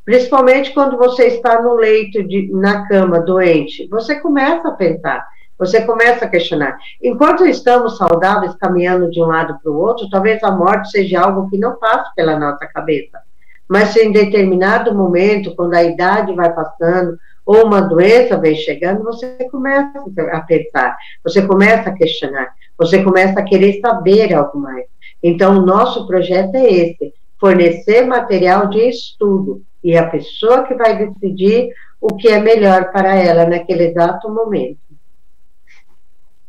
Principalmente 0.04 0.72
quando 0.72 0.96
você 0.96 1.26
está 1.26 1.60
no 1.60 1.74
leito, 1.74 2.22
de, 2.22 2.48
na 2.52 2.86
cama, 2.86 3.20
doente, 3.20 3.88
você 3.88 4.20
começa 4.20 4.68
a 4.68 4.72
pensar, 4.72 5.26
você 5.60 5.82
começa 5.82 6.24
a 6.24 6.28
questionar. 6.28 6.78
Enquanto 7.02 7.44
estamos 7.44 7.98
saudáveis, 7.98 8.54
caminhando 8.54 9.10
de 9.10 9.22
um 9.22 9.26
lado 9.26 9.58
para 9.62 9.70
o 9.70 9.78
outro, 9.78 10.08
talvez 10.08 10.42
a 10.42 10.50
morte 10.50 10.90
seja 10.90 11.20
algo 11.20 11.50
que 11.50 11.58
não 11.58 11.76
passa 11.76 12.10
pela 12.16 12.38
nossa 12.38 12.66
cabeça. 12.66 13.20
Mas 13.68 13.90
se 13.90 14.02
em 14.02 14.10
determinado 14.10 14.94
momento, 14.94 15.54
quando 15.54 15.74
a 15.74 15.84
idade 15.84 16.34
vai 16.34 16.50
passando, 16.50 17.18
ou 17.44 17.66
uma 17.66 17.82
doença 17.82 18.38
vem 18.38 18.54
chegando, 18.56 19.04
você 19.04 19.36
começa 19.50 20.02
a 20.32 20.40
pensar, 20.40 20.96
você 21.22 21.42
começa 21.42 21.90
a 21.90 21.94
questionar, 21.94 22.48
você 22.78 23.02
começa 23.02 23.38
a 23.38 23.44
querer 23.44 23.80
saber 23.80 24.32
algo 24.32 24.58
mais. 24.58 24.86
Então, 25.22 25.58
o 25.58 25.66
nosso 25.66 26.06
projeto 26.06 26.54
é 26.54 26.72
esse: 26.72 27.12
fornecer 27.38 28.06
material 28.06 28.68
de 28.68 28.88
estudo 28.88 29.62
e 29.84 29.94
a 29.94 30.06
pessoa 30.06 30.64
que 30.64 30.74
vai 30.74 30.96
decidir 30.96 31.68
o 32.00 32.16
que 32.16 32.28
é 32.28 32.40
melhor 32.40 32.90
para 32.92 33.14
ela 33.14 33.46
naquele 33.46 33.88
exato 33.88 34.30
momento. 34.30 34.89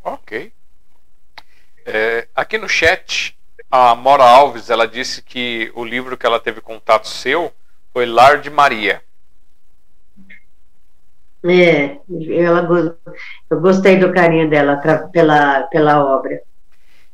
Ok. 0.04 0.52
É, 1.86 2.28
aqui 2.36 2.58
no 2.58 2.70
chat, 2.70 3.38
a 3.70 3.96
Mora 3.96 4.24
Alves 4.24 4.70
ela 4.70 4.88
disse 4.88 5.22
que 5.22 5.72
o 5.76 5.84
livro 5.84 6.18
que 6.18 6.26
ela 6.26 6.40
teve 6.40 6.62
contato 6.62 7.08
seu 7.08 7.54
foi 7.94 8.06
Lar 8.06 8.40
de 8.40 8.50
Maria. 8.50 9.02
É, 11.44 11.98
ela, 12.30 12.68
eu 13.50 13.60
gostei 13.60 13.98
do 13.98 14.14
carinho 14.14 14.50
dela 14.50 14.78
pela, 15.12 15.64
pela 15.64 16.06
obra. 16.06 16.42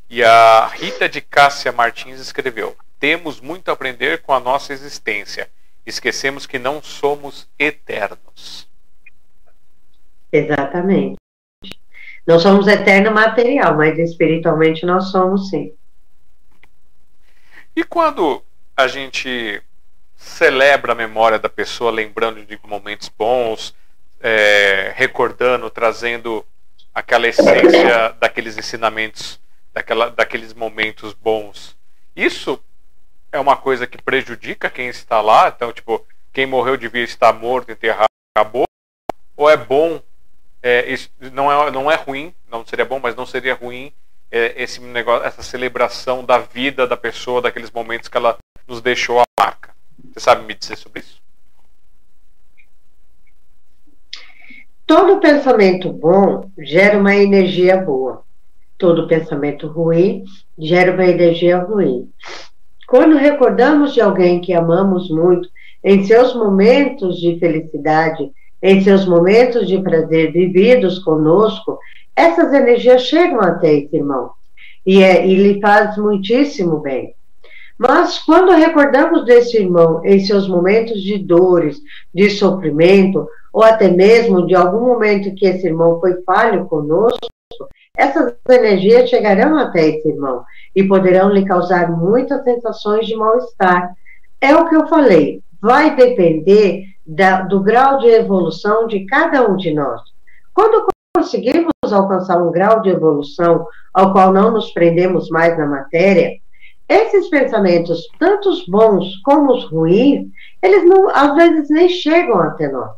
E 0.09 0.23
a 0.23 0.67
Rita 0.67 1.07
de 1.07 1.21
Cássia 1.21 1.71
Martins 1.71 2.19
escreveu: 2.19 2.75
Temos 2.99 3.39
muito 3.39 3.69
a 3.69 3.73
aprender 3.73 4.21
com 4.21 4.33
a 4.33 4.39
nossa 4.39 4.73
existência. 4.73 5.49
Esquecemos 5.85 6.45
que 6.45 6.59
não 6.59 6.81
somos 6.81 7.47
eternos. 7.57 8.67
Exatamente. 10.31 11.16
Não 12.27 12.39
somos 12.39 12.67
eterno 12.67 13.09
material, 13.11 13.77
mas 13.77 13.97
espiritualmente 13.97 14.85
nós 14.85 15.11
somos 15.11 15.49
sim. 15.49 15.73
E 17.73 17.85
quando 17.85 18.43
a 18.75 18.85
gente 18.85 19.63
celebra 20.17 20.91
a 20.91 20.95
memória 20.95 21.39
da 21.39 21.47
pessoa, 21.47 21.89
lembrando 21.89 22.43
de 22.45 22.59
momentos 22.67 23.07
bons, 23.07 23.73
é, 24.19 24.91
recordando, 24.95 25.69
trazendo 25.69 26.45
aquela 26.93 27.27
essência 27.27 28.09
daqueles 28.19 28.57
ensinamentos, 28.57 29.39
daquela, 29.73 30.09
daqueles 30.09 30.53
momentos 30.53 31.13
bons. 31.13 31.77
Isso 32.15 32.59
é 33.31 33.39
uma 33.39 33.55
coisa 33.55 33.87
que 33.87 34.01
prejudica 34.01 34.69
quem 34.69 34.87
está 34.89 35.21
lá? 35.21 35.53
Então, 35.55 35.71
tipo, 35.71 36.05
quem 36.33 36.45
morreu 36.45 36.75
devia 36.75 37.03
estar 37.03 37.31
morto, 37.31 37.71
enterrado, 37.71 38.09
acabou? 38.35 38.65
Ou 39.37 39.49
é 39.49 39.55
bom? 39.55 40.01
É, 40.69 40.91
isso 40.91 41.09
não 41.31 41.49
é, 41.49 41.71
não 41.71 41.89
é 41.89 41.95
ruim, 41.95 42.33
não 42.51 42.65
seria 42.65 42.83
bom, 42.83 42.99
mas 43.01 43.15
não 43.15 43.25
seria 43.25 43.53
ruim 43.53 43.89
é, 44.29 44.61
esse 44.61 44.81
negócio, 44.81 45.25
essa 45.25 45.41
celebração 45.41 46.25
da 46.25 46.39
vida 46.39 46.85
da 46.85 46.97
pessoa, 46.97 47.41
daqueles 47.41 47.71
momentos 47.71 48.09
que 48.09 48.17
ela 48.17 48.37
nos 48.67 48.81
deixou 48.81 49.21
a 49.21 49.23
marca. 49.39 49.71
Você 50.11 50.19
sabe 50.19 50.43
me 50.43 50.53
dizer 50.53 50.75
sobre 50.75 50.99
isso? 50.99 51.21
Todo 54.85 55.21
pensamento 55.21 55.93
bom 55.93 56.51
gera 56.59 56.99
uma 56.99 57.15
energia 57.15 57.77
boa. 57.77 58.25
Todo 58.77 59.07
pensamento 59.07 59.67
ruim 59.67 60.25
gera 60.59 60.91
uma 60.91 61.05
energia 61.05 61.59
ruim. 61.59 62.11
Quando 62.85 63.15
recordamos 63.15 63.93
de 63.93 64.01
alguém 64.01 64.41
que 64.41 64.53
amamos 64.53 65.09
muito, 65.09 65.47
em 65.81 66.03
seus 66.03 66.35
momentos 66.35 67.21
de 67.21 67.39
felicidade, 67.39 68.29
em 68.61 68.81
seus 68.81 69.05
momentos 69.05 69.67
de 69.67 69.81
prazer 69.81 70.31
vividos 70.31 70.99
conosco, 70.99 71.79
essas 72.15 72.51
energias 72.53 73.03
chegam 73.03 73.39
até 73.39 73.73
esse 73.73 73.95
irmão 73.95 74.31
e, 74.85 75.03
é, 75.03 75.25
e 75.25 75.35
lhe 75.35 75.61
faz 75.61 75.97
muitíssimo 75.97 76.79
bem. 76.79 77.13
Mas 77.77 78.17
quando 78.19 78.51
recordamos 78.51 79.23
desse 79.25 79.57
irmão 79.57 80.01
em 80.03 80.19
seus 80.19 80.47
momentos 80.47 80.99
de 81.01 81.19
dores, 81.19 81.79
de 82.11 82.29
sofrimento, 82.31 83.27
ou 83.53 83.63
até 83.63 83.87
mesmo 83.87 84.47
de 84.47 84.55
algum 84.55 84.85
momento 84.85 85.35
que 85.35 85.45
esse 85.45 85.67
irmão 85.67 85.99
foi 85.99 86.21
falho 86.23 86.65
conosco, 86.65 87.19
essas 87.95 88.33
energias 88.49 89.09
chegarão 89.09 89.57
até 89.57 89.87
esse 89.87 90.07
irmão 90.07 90.43
e 90.75 90.83
poderão 90.83 91.29
lhe 91.29 91.45
causar 91.45 91.91
muitas 91.91 92.43
sensações 92.43 93.05
de 93.05 93.15
mal-estar. 93.15 93.91
É 94.39 94.55
o 94.55 94.69
que 94.69 94.75
eu 94.75 94.87
falei, 94.87 95.41
vai 95.61 95.95
depender 95.95 96.85
da, 97.07 97.41
do 97.41 97.61
grau 97.61 97.99
de 97.99 98.07
evolução 98.07 98.87
de 98.87 99.05
cada 99.05 99.47
um 99.49 99.55
de 99.55 99.73
nós. 99.73 100.01
Quando 100.53 100.87
conseguimos 101.15 101.71
alcançar 101.91 102.41
um 102.41 102.51
grau 102.51 102.81
de 102.81 102.89
evolução 102.89 103.65
ao 103.93 104.11
qual 104.11 104.33
não 104.33 104.51
nos 104.51 104.71
prendemos 104.71 105.29
mais 105.29 105.57
na 105.57 105.65
matéria, 105.65 106.37
esses 106.89 107.29
pensamentos, 107.29 108.07
tanto 108.19 108.49
os 108.49 108.65
bons 108.65 109.17
como 109.23 109.53
os 109.53 109.65
ruins, 109.69 110.27
eles 110.61 110.85
não, 110.85 111.09
às 111.09 111.35
vezes 111.35 111.69
nem 111.69 111.89
chegam 111.89 112.39
até 112.39 112.69
nós 112.69 112.91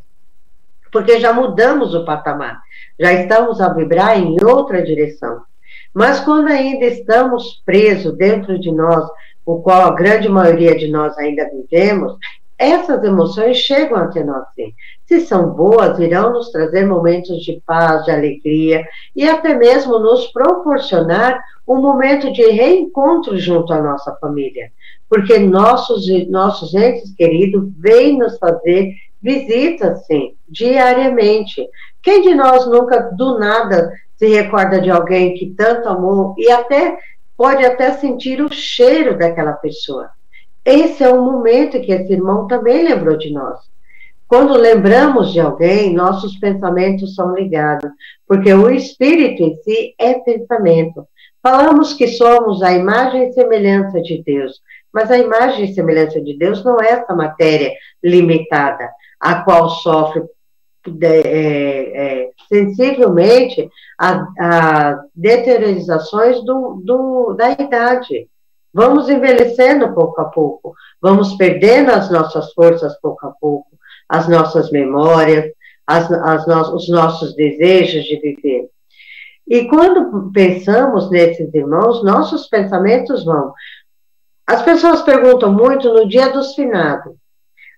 porque 0.91 1.19
já 1.19 1.33
mudamos 1.33 1.93
o 1.93 2.05
patamar, 2.05 2.61
já 2.99 3.13
estamos 3.13 3.61
a 3.61 3.73
vibrar 3.73 4.17
em 4.17 4.37
outra 4.43 4.83
direção. 4.83 5.41
Mas 5.93 6.19
quando 6.19 6.47
ainda 6.47 6.85
estamos 6.85 7.61
presos 7.65 8.15
dentro 8.15 8.59
de 8.59 8.71
nós, 8.71 9.07
o 9.45 9.61
qual 9.61 9.87
a 9.87 9.95
grande 9.95 10.29
maioria 10.29 10.75
de 10.77 10.87
nós 10.87 11.17
ainda 11.17 11.49
vivemos, 11.49 12.15
essas 12.59 13.01
emoções 13.05 13.55
chegam 13.57 13.97
até 13.97 14.21
nós 14.21 14.43
sim. 14.53 14.73
Se 15.05 15.21
são 15.21 15.51
boas, 15.51 15.97
irão 15.97 16.33
nos 16.33 16.51
trazer 16.51 16.85
momentos 16.85 17.41
de 17.41 17.63
paz, 17.65 18.03
de 18.03 18.11
alegria 18.11 18.85
e 19.15 19.27
até 19.27 19.55
mesmo 19.55 19.97
nos 19.97 20.27
proporcionar 20.27 21.41
um 21.65 21.81
momento 21.81 22.31
de 22.33 22.43
reencontro 22.51 23.37
junto 23.37 23.71
à 23.71 23.81
nossa 23.81 24.13
família. 24.17 24.71
Porque 25.07 25.39
nossos, 25.39 26.05
nossos 26.29 26.73
entes 26.75 27.15
queridos 27.15 27.71
vêm 27.77 28.17
nos 28.17 28.37
fazer 28.37 28.93
visitas, 29.21 30.05
sim, 30.05 30.33
diariamente. 30.47 31.65
Quem 32.03 32.21
de 32.21 32.35
nós 32.35 32.67
nunca, 32.67 33.09
do 33.15 33.39
nada, 33.39 33.89
se 34.17 34.27
recorda 34.27 34.81
de 34.81 34.89
alguém 34.89 35.33
que 35.33 35.53
tanto 35.57 35.87
amou 35.87 36.35
e 36.37 36.51
até 36.51 36.97
pode 37.37 37.65
até 37.65 37.93
sentir 37.93 38.41
o 38.41 38.51
cheiro 38.51 39.17
daquela 39.17 39.53
pessoa? 39.53 40.09
Esse 40.63 41.03
é 41.03 41.09
o 41.09 41.23
momento 41.23 41.81
que 41.81 41.91
esse 41.91 42.13
irmão 42.13 42.47
também 42.47 42.83
lembrou 42.83 43.17
de 43.17 43.31
nós. 43.31 43.59
Quando 44.27 44.53
lembramos 44.53 45.33
de 45.33 45.39
alguém, 45.39 45.93
nossos 45.93 46.37
pensamentos 46.37 47.15
são 47.15 47.33
ligados, 47.33 47.89
porque 48.27 48.53
o 48.53 48.69
espírito 48.69 49.41
em 49.41 49.55
si 49.63 49.95
é 49.97 50.13
pensamento. 50.19 51.07
Falamos 51.41 51.93
que 51.93 52.07
somos 52.07 52.61
a 52.61 52.71
imagem 52.71 53.29
e 53.29 53.33
semelhança 53.33 53.99
de 54.01 54.21
Deus, 54.23 54.61
mas 54.93 55.09
a 55.09 55.17
imagem 55.17 55.65
e 55.65 55.73
semelhança 55.73 56.21
de 56.21 56.37
Deus 56.37 56.63
não 56.63 56.79
é 56.79 56.89
essa 56.89 57.15
matéria 57.15 57.71
limitada 58.03 58.89
a 59.19 59.41
qual 59.41 59.69
sofre 59.69 60.23
é, 61.01 61.19
é, 61.19 62.29
sensivelmente 62.47 63.69
as 63.97 64.97
deteriorizações 65.13 66.43
do, 66.45 66.81
do, 66.83 67.33
da 67.33 67.51
idade. 67.51 68.27
Vamos 68.73 69.09
envelhecendo 69.09 69.93
pouco 69.93 70.21
a 70.21 70.25
pouco, 70.25 70.75
vamos 71.01 71.35
perdendo 71.35 71.91
as 71.91 72.09
nossas 72.11 72.53
forças 72.53 72.99
pouco 72.99 73.25
a 73.27 73.31
pouco, 73.31 73.69
as 74.07 74.27
nossas 74.27 74.69
memórias, 74.71 75.51
as, 75.87 76.11
as 76.11 76.45
no, 76.45 76.75
os 76.75 76.87
nossos 76.89 77.35
desejos 77.35 78.05
de 78.05 78.19
viver. 78.19 78.69
E 79.47 79.67
quando 79.67 80.31
pensamos 80.31 81.09
nesses 81.09 81.51
irmãos, 81.53 82.03
nossos 82.03 82.47
pensamentos 82.47 83.25
vão. 83.25 83.51
As 84.45 84.61
pessoas 84.61 85.01
perguntam 85.01 85.51
muito 85.51 85.91
no 85.91 86.07
dia 86.07 86.31
dos 86.31 86.53
finados 86.53 87.15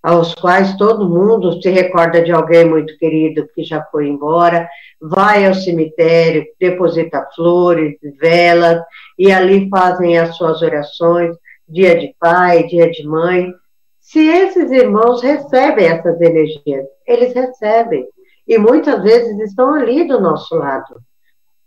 aos 0.04 0.34
quais 0.34 0.76
todo 0.78 1.08
mundo 1.08 1.62
se 1.62 1.70
recorda 1.70 2.22
de 2.24 2.32
alguém 2.32 2.66
muito 2.66 2.98
querido 2.98 3.48
que 3.54 3.64
já 3.64 3.84
foi 3.92 4.08
embora, 4.08 4.68
vai 5.00 5.46
ao 5.46 5.54
cemitério, 5.54 6.46
deposita 6.60 7.28
flores, 7.36 7.98
velas, 8.20 8.82
e 9.22 9.32
ali 9.32 9.70
fazem 9.70 10.18
as 10.18 10.36
suas 10.36 10.64
orações, 10.64 11.38
dia 11.70 11.96
de 12.00 12.16
pai, 12.20 12.64
dia 12.64 12.90
de 12.90 13.06
mãe. 13.06 13.54
Se 14.00 14.20
esses 14.20 14.72
irmãos 14.72 15.22
recebem 15.22 15.86
essas 15.86 16.20
energias, 16.20 16.88
eles 17.06 17.32
recebem, 17.32 18.08
e 18.48 18.58
muitas 18.58 19.04
vezes 19.04 19.38
estão 19.42 19.76
ali 19.76 20.08
do 20.08 20.20
nosso 20.20 20.56
lado. 20.56 21.00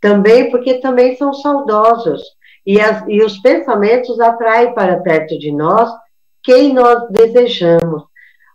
Também 0.00 0.50
porque 0.50 0.80
também 0.80 1.14
são 1.14 1.32
saudosos, 1.32 2.24
e, 2.66 2.80
as, 2.80 3.04
e 3.06 3.22
os 3.22 3.38
pensamentos 3.38 4.18
atraem 4.18 4.74
para 4.74 4.98
perto 4.98 5.38
de 5.38 5.52
nós 5.52 5.88
quem 6.42 6.74
nós 6.74 7.08
desejamos. 7.08 8.02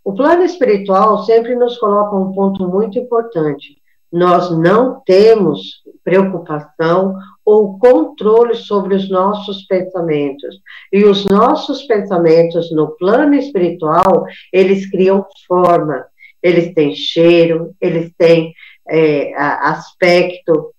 O 0.04 0.14
plano 0.14 0.44
espiritual 0.44 1.20
sempre 1.24 1.56
nos 1.56 1.78
coloca 1.78 2.18
um 2.18 2.34
ponto 2.34 2.68
muito 2.68 3.00
importante. 3.00 3.78
Nós 4.12 4.52
não 4.52 5.02
temos 5.06 5.84
preocupação 6.10 7.16
ou 7.46 7.78
controle 7.78 8.56
sobre 8.56 8.96
os 8.96 9.10
nossos 9.10 9.66
pensamentos. 9.68 10.56
E 10.92 11.06
os 11.06 11.26
nossos 11.26 11.84
pensamentos 11.84 12.72
no 12.72 12.96
plano 12.98 13.36
espiritual, 13.36 14.26
eles 14.52 14.90
criam 14.90 15.26
forma, 15.48 16.04
eles 16.42 16.74
têm 16.74 16.96
cheiro, 16.96 17.76
eles 17.80 18.12
têm 18.18 18.54
é, 18.88 19.34
aspecto, 19.36 20.74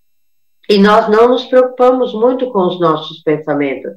e 0.69 0.79
nós 0.79 1.09
não 1.09 1.29
nos 1.29 1.47
preocupamos 1.47 2.15
muito 2.15 2.49
com 2.53 2.61
os 2.61 2.79
nossos 2.79 3.21
pensamentos. 3.25 3.93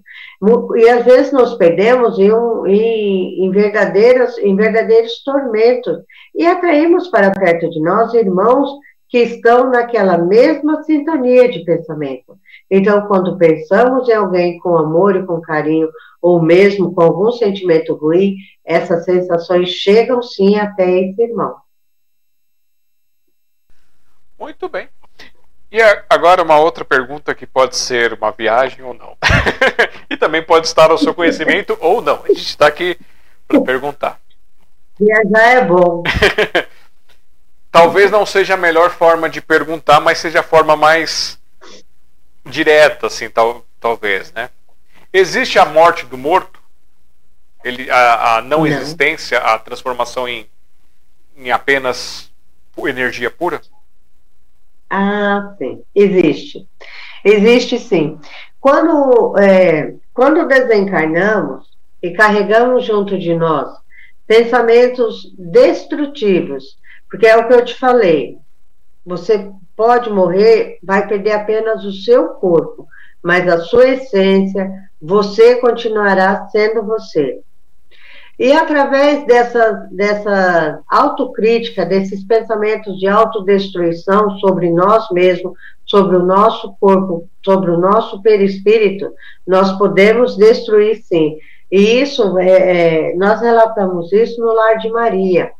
E 0.75 0.89
às 0.89 1.05
vezes 1.05 1.31
nos 1.31 1.53
perdemos 1.53 2.17
em, 2.17 2.33
um, 2.33 2.65
em, 2.65 3.45
em, 3.45 3.51
verdadeiros, 3.51 4.39
em 4.39 4.55
verdadeiros 4.55 5.21
tormentos 5.23 5.99
e 6.33 6.47
atraímos 6.47 7.09
para 7.09 7.29
perto 7.29 7.69
de 7.69 7.79
nós 7.79 8.11
irmãos 8.15 8.71
que 9.13 9.19
estão 9.19 9.69
naquela 9.69 10.17
mesma 10.17 10.81
sintonia 10.81 11.47
de 11.47 11.63
pensamento. 11.63 12.35
Então, 12.67 13.05
quando 13.05 13.37
pensamos 13.37 14.09
em 14.09 14.13
alguém 14.13 14.57
com 14.57 14.75
amor 14.75 15.15
e 15.15 15.23
com 15.23 15.39
carinho, 15.39 15.87
ou 16.19 16.41
mesmo 16.41 16.91
com 16.95 17.03
algum 17.03 17.31
sentimento 17.31 17.93
ruim, 17.93 18.37
essas 18.65 19.05
sensações 19.05 19.69
chegam 19.69 20.23
sim 20.23 20.55
até 20.57 20.89
esse 20.89 21.21
irmão. 21.21 21.57
Muito 24.39 24.67
bem. 24.67 24.89
E 25.71 25.79
agora 26.09 26.41
uma 26.41 26.57
outra 26.57 26.83
pergunta 26.83 27.35
que 27.35 27.45
pode 27.45 27.75
ser 27.75 28.13
uma 28.13 28.31
viagem 28.31 28.83
ou 28.83 28.95
não. 28.95 29.15
e 30.09 30.17
também 30.17 30.41
pode 30.41 30.65
estar 30.65 30.89
ao 30.89 30.97
seu 30.97 31.13
conhecimento 31.13 31.77
ou 31.79 32.01
não. 32.01 32.23
A 32.23 32.29
gente 32.29 32.47
está 32.47 32.65
aqui 32.65 32.97
para 33.47 33.61
perguntar. 33.61 34.19
Viajar 34.99 35.51
é 35.51 35.65
bom. 35.65 36.01
Talvez 37.73 38.11
não 38.11 38.23
seja 38.23 38.53
a 38.53 38.57
melhor 38.57 38.91
forma 38.91 39.27
de 39.27 39.41
perguntar, 39.41 39.99
mas 39.99 40.19
seja 40.19 40.41
a 40.41 40.43
forma 40.43 40.75
mais 40.75 41.39
direta, 42.45 43.07
assim, 43.07 43.27
tal, 43.27 43.65
talvez, 43.79 44.31
né? 44.31 44.51
Existe 45.11 45.57
a 45.57 45.65
morte 45.65 46.05
do 46.05 46.15
morto? 46.15 46.59
Ele, 47.63 47.89
a, 47.89 48.37
a 48.37 48.41
não, 48.43 48.59
não 48.59 48.67
existência, 48.67 49.39
a 49.39 49.57
transformação 49.57 50.27
em, 50.27 50.47
em 51.35 51.49
apenas 51.49 52.31
energia 52.77 53.31
pura? 53.31 53.59
Ah, 54.87 55.55
sim, 55.57 55.81
existe. 55.95 56.67
Existe 57.25 57.79
sim. 57.79 58.19
Quando, 58.61 59.35
é, 59.39 59.95
quando 60.13 60.47
desencarnamos 60.47 61.67
e 62.03 62.11
carregamos 62.11 62.85
junto 62.85 63.17
de 63.17 63.33
nós 63.33 63.81
pensamentos 64.27 65.33
destrutivos, 65.35 66.77
porque 67.13 67.27
é 67.27 67.37
o 67.37 67.47
que 67.47 67.53
eu 67.53 67.63
te 67.63 67.75
falei, 67.75 68.39
você 69.05 69.51
pode 69.77 70.09
morrer, 70.09 70.79
vai 70.81 71.07
perder 71.07 71.33
apenas 71.33 71.85
o 71.85 71.91
seu 71.91 72.29
corpo, 72.29 72.87
mas 73.21 73.47
a 73.47 73.59
sua 73.59 73.87
essência, 73.87 74.67
você 74.99 75.57
continuará 75.57 76.47
sendo 76.47 76.81
você. 76.81 77.39
E 78.39 78.51
através 78.51 79.27
dessa, 79.27 79.87
dessa 79.91 80.81
autocrítica, 80.89 81.85
desses 81.85 82.23
pensamentos 82.23 82.97
de 82.97 83.07
autodestruição 83.07 84.39
sobre 84.39 84.71
nós 84.71 85.07
mesmos, 85.11 85.53
sobre 85.85 86.15
o 86.15 86.25
nosso 86.25 86.75
corpo, 86.79 87.29
sobre 87.45 87.69
o 87.69 87.77
nosso 87.77 88.23
perispírito, 88.23 89.13
nós 89.45 89.71
podemos 89.77 90.35
destruir 90.35 90.95
sim. 91.03 91.37
E 91.71 92.01
isso, 92.01 92.39
é, 92.39 93.11
é, 93.11 93.15
nós 93.15 93.39
relatamos 93.39 94.11
isso 94.11 94.41
no 94.41 94.51
Lar 94.51 94.79
de 94.79 94.89
Maria, 94.89 95.51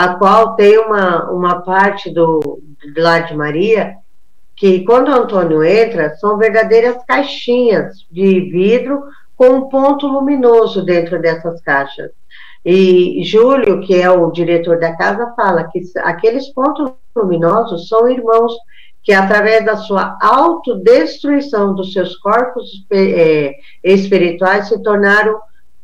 a 0.00 0.14
qual 0.14 0.54
tem 0.56 0.78
uma, 0.78 1.30
uma 1.30 1.60
parte 1.60 2.08
do, 2.08 2.40
do 2.40 3.02
Lar 3.02 3.26
de 3.26 3.36
Maria 3.36 3.96
que, 4.56 4.82
quando 4.84 5.08
o 5.08 5.14
Antônio 5.14 5.62
entra, 5.62 6.14
são 6.16 6.38
verdadeiras 6.38 7.04
caixinhas 7.06 8.06
de 8.10 8.40
vidro 8.50 9.02
com 9.36 9.48
um 9.48 9.68
ponto 9.68 10.06
luminoso 10.06 10.82
dentro 10.82 11.20
dessas 11.20 11.60
caixas. 11.60 12.12
E 12.64 13.22
Júlio, 13.24 13.82
que 13.82 13.94
é 13.94 14.10
o 14.10 14.30
diretor 14.30 14.78
da 14.78 14.96
casa, 14.96 15.34
fala 15.36 15.64
que 15.64 15.82
aqueles 15.98 16.48
pontos 16.48 16.92
luminosos 17.14 17.86
são 17.86 18.08
irmãos 18.08 18.54
que, 19.02 19.12
através 19.12 19.66
da 19.66 19.76
sua 19.76 20.16
autodestruição 20.22 21.74
dos 21.74 21.92
seus 21.92 22.16
corpos 22.16 22.86
é, 22.90 23.54
espirituais, 23.84 24.68
se 24.68 24.82
tornaram 24.82 25.38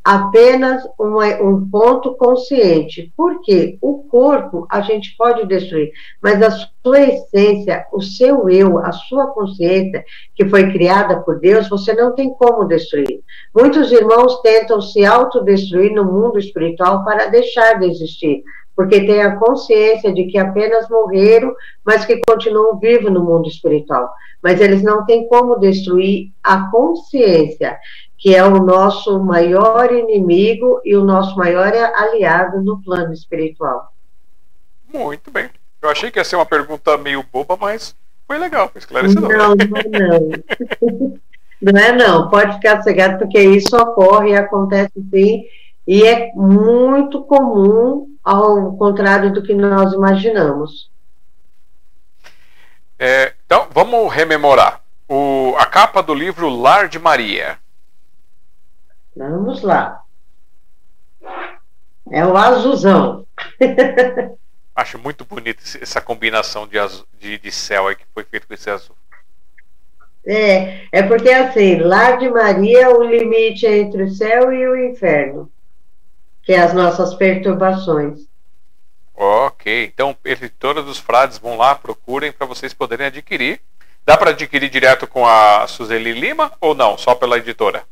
apenas 0.07 0.85
uma, 0.97 1.27
um 1.43 1.69
ponto 1.69 2.15
consciente. 2.15 3.13
Porque 3.17 3.77
o 3.83 4.05
corpo 4.05 4.65
a 4.71 4.81
gente 4.81 5.17
pode 5.17 5.45
destruir, 5.49 5.91
mas 6.23 6.41
a 6.41 6.51
sua 6.53 7.01
essência, 7.01 7.85
o 7.93 8.01
seu 8.01 8.49
eu, 8.49 8.79
a 8.79 8.93
sua 8.93 9.27
consciência, 9.27 10.05
que 10.37 10.49
foi 10.49 10.71
criada 10.71 11.21
por 11.23 11.41
Deus, 11.41 11.69
você 11.69 11.93
não 11.93 12.15
tem 12.15 12.33
como 12.35 12.69
destruir. 12.69 13.21
Muitos 13.53 13.91
irmãos 13.91 14.41
tentam 14.43 14.81
se 14.81 15.05
autodestruir 15.05 15.93
no 15.93 16.05
mundo 16.05 16.39
espiritual 16.39 17.05
para 17.05 17.27
deixar 17.27 17.81
de 17.81 17.87
existir, 17.87 18.45
porque 18.77 19.05
têm 19.05 19.23
a 19.23 19.35
consciência 19.37 20.13
de 20.13 20.27
que 20.27 20.39
apenas 20.39 20.89
morreram, 20.89 21.53
mas 21.85 22.05
que 22.05 22.21
continuam 22.25 22.79
vivos 22.79 23.11
no 23.11 23.25
mundo 23.25 23.49
espiritual. 23.49 24.09
Mas 24.41 24.61
eles 24.61 24.85
não 24.85 25.05
têm 25.05 25.27
como 25.27 25.59
destruir 25.59 26.31
a 26.45 26.71
consciência 26.71 27.77
que 28.19 28.35
é 28.35 28.43
o 28.43 28.59
nosso 28.59 29.19
maior 29.21 29.93
inimigo 29.93 30.81
e 30.85 30.97
o 30.97 31.05
nosso 31.05 31.37
maior 31.37 31.73
aliado 31.75 32.63
no 32.63 32.83
plano 32.83 33.13
espiritual. 33.13 33.93
Muito 34.93 35.31
bem. 35.31 35.51
Eu 35.83 35.91
achei 35.91 36.11
que 36.11 36.19
ia 36.19 36.25
ser 36.25 36.37
uma 36.37 36.47
pergunta 36.47 36.97
meio 36.97 37.25
boba, 37.31 37.57
mas 37.57 37.95
foi 38.27 38.39
legal, 38.39 38.69
foi 38.69 38.81
esclarecedor. 38.81 39.31
Não, 39.31 39.55
não 39.55 39.77
é 39.77 39.99
não. 39.99 41.19
não 41.63 41.81
é 41.81 41.93
não, 41.93 42.29
pode 42.29 42.55
ficar 42.55 42.83
cegado, 42.83 43.19
porque 43.19 43.41
isso 43.41 43.77
ocorre 43.77 44.31
e 44.31 44.37
acontece 44.37 44.93
sim, 45.11 45.45
e 45.87 46.03
é 46.05 46.33
muito 46.35 47.23
comum, 47.23 48.09
ao 48.25 48.77
contrário 48.77 49.33
do 49.33 49.43
que 49.43 49.55
nós 49.55 49.93
imaginamos. 49.93 50.91
É, 52.99 53.35
então, 53.45 53.69
vamos 53.71 54.13
rememorar. 54.13 54.81
O, 55.09 55.55
a 55.57 55.67
capa 55.67 56.03
do 56.03 56.13
livro 56.13 56.49
Lar 56.49 56.89
de 56.89 56.99
Maria. 56.99 57.59
Vamos 59.17 59.63
lá. 59.63 60.03
É 62.11 62.25
o 62.25 62.37
azulzão. 62.37 63.27
Acho 64.77 64.99
muito 64.99 65.25
bonita 65.25 65.63
essa 65.81 66.03
combinação 66.03 66.69
de, 66.69 66.79
azul, 66.79 67.07
de, 67.19 67.39
de 67.39 67.51
céu 67.51 67.89
aí 67.89 67.97
que 67.97 68.05
foi 68.13 68.25
feito 68.25 68.47
com 68.47 68.53
esse 68.53 68.69
azul. 68.69 68.95
É, 70.27 70.87
é 70.93 71.03
porque 71.03 71.31
assim, 71.31 71.79
lá 71.79 72.13
de 72.17 72.29
Maria, 72.29 72.91
o 72.91 73.03
limite 73.03 73.65
é 73.65 73.79
entre 73.79 74.03
o 74.03 74.11
céu 74.11 74.53
e 74.53 74.69
o 74.69 74.91
inferno, 74.91 75.51
que 76.43 76.53
é 76.53 76.61
as 76.61 76.75
nossas 76.75 77.15
perturbações. 77.15 78.27
Ok, 79.15 79.85
então 79.87 80.15
todos 80.59 80.87
os 80.89 80.99
frades 80.99 81.39
vão 81.39 81.57
lá, 81.57 81.75
procurem 81.75 82.33
para 82.33 82.47
vocês 82.47 82.75
poderem 82.75 83.07
adquirir. 83.07 83.61
Dá 84.05 84.17
para 84.17 84.31
adquirir 84.31 84.69
direto 84.69 85.07
com 85.07 85.27
a 85.27 85.67
Suzeli 85.67 86.13
Lima 86.13 86.53
ou 86.61 86.75
não? 86.75 86.99
Só 86.99 87.15
pela 87.15 87.39
editora? 87.39 87.85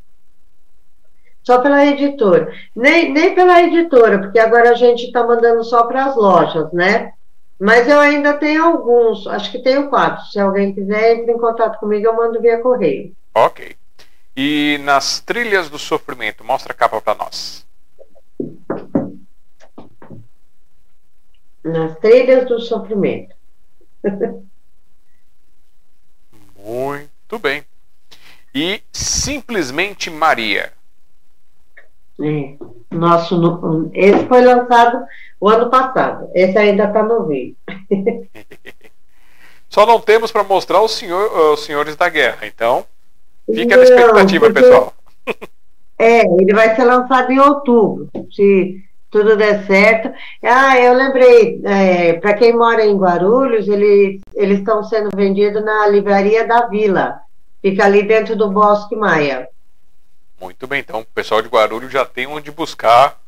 Só 1.44 1.60
pela 1.60 1.84
editora. 1.84 2.52
Nem, 2.74 3.12
nem 3.12 3.34
pela 3.34 3.62
editora, 3.62 4.18
porque 4.18 4.38
agora 4.38 4.70
a 4.70 4.74
gente 4.74 5.04
está 5.04 5.22
mandando 5.22 5.62
só 5.62 5.84
para 5.84 6.06
as 6.06 6.16
lojas, 6.16 6.72
né? 6.72 7.12
Mas 7.60 7.86
eu 7.86 8.00
ainda 8.00 8.32
tenho 8.34 8.64
alguns, 8.64 9.26
acho 9.26 9.52
que 9.52 9.58
tenho 9.58 9.88
quatro. 9.88 10.24
Se 10.26 10.40
alguém 10.40 10.74
quiser, 10.74 11.18
entre 11.18 11.32
em 11.32 11.38
contato 11.38 11.78
comigo, 11.78 12.06
eu 12.06 12.16
mando 12.16 12.40
via 12.40 12.60
correio. 12.60 13.14
Ok. 13.34 13.76
E 14.36 14.80
nas 14.82 15.20
trilhas 15.20 15.68
do 15.68 15.78
sofrimento, 15.78 16.42
mostra 16.42 16.72
a 16.72 16.76
capa 16.76 17.00
para 17.00 17.14
nós. 17.14 17.64
Nas 21.62 21.98
trilhas 21.98 22.48
do 22.48 22.58
sofrimento. 22.58 23.34
Muito 26.58 27.38
bem. 27.38 27.64
E 28.54 28.82
simplesmente 28.92 30.10
Maria. 30.10 30.72
É. 32.20 32.54
Nosso, 32.90 33.90
esse 33.92 34.24
foi 34.26 34.42
lançado 34.42 35.04
o 35.40 35.48
ano 35.48 35.68
passado. 35.68 36.28
Esse 36.34 36.56
ainda 36.56 36.84
está 36.84 37.02
novinho. 37.02 37.56
Só 39.68 39.84
não 39.84 40.00
temos 40.00 40.30
para 40.30 40.44
mostrar 40.44 40.80
os, 40.80 40.92
senhor, 40.92 41.52
os 41.52 41.64
senhores 41.64 41.96
da 41.96 42.08
guerra. 42.08 42.46
Então, 42.46 42.84
fica 43.52 43.76
não, 43.76 43.82
na 43.82 43.90
expectativa, 43.90 44.46
porque, 44.46 44.60
pessoal. 44.60 44.94
É, 45.98 46.20
ele 46.20 46.54
vai 46.54 46.76
ser 46.76 46.84
lançado 46.84 47.32
em 47.32 47.40
outubro. 47.40 48.08
Se 48.32 48.84
tudo 49.14 49.36
der 49.36 49.64
certo. 49.64 50.12
Ah, 50.42 50.76
eu 50.76 50.92
lembrei, 50.92 51.60
é, 51.64 52.14
para 52.14 52.34
quem 52.34 52.52
mora 52.52 52.84
em 52.84 52.96
Guarulhos, 52.96 53.68
ele, 53.68 54.20
eles 54.34 54.58
estão 54.58 54.82
sendo 54.82 55.10
vendidos 55.14 55.64
na 55.64 55.86
livraria 55.86 56.44
da 56.44 56.66
Vila. 56.66 57.20
Fica 57.62 57.84
ali 57.84 58.02
dentro 58.02 58.34
do 58.34 58.50
Bosque 58.50 58.96
Maia. 58.96 59.48
Muito 60.44 60.66
bem, 60.66 60.80
então 60.80 61.00
o 61.00 61.06
pessoal 61.06 61.40
de 61.40 61.48
Guarulhos 61.48 61.90
já 61.90 62.04
tem 62.04 62.26
onde 62.26 62.50
buscar, 62.50 63.18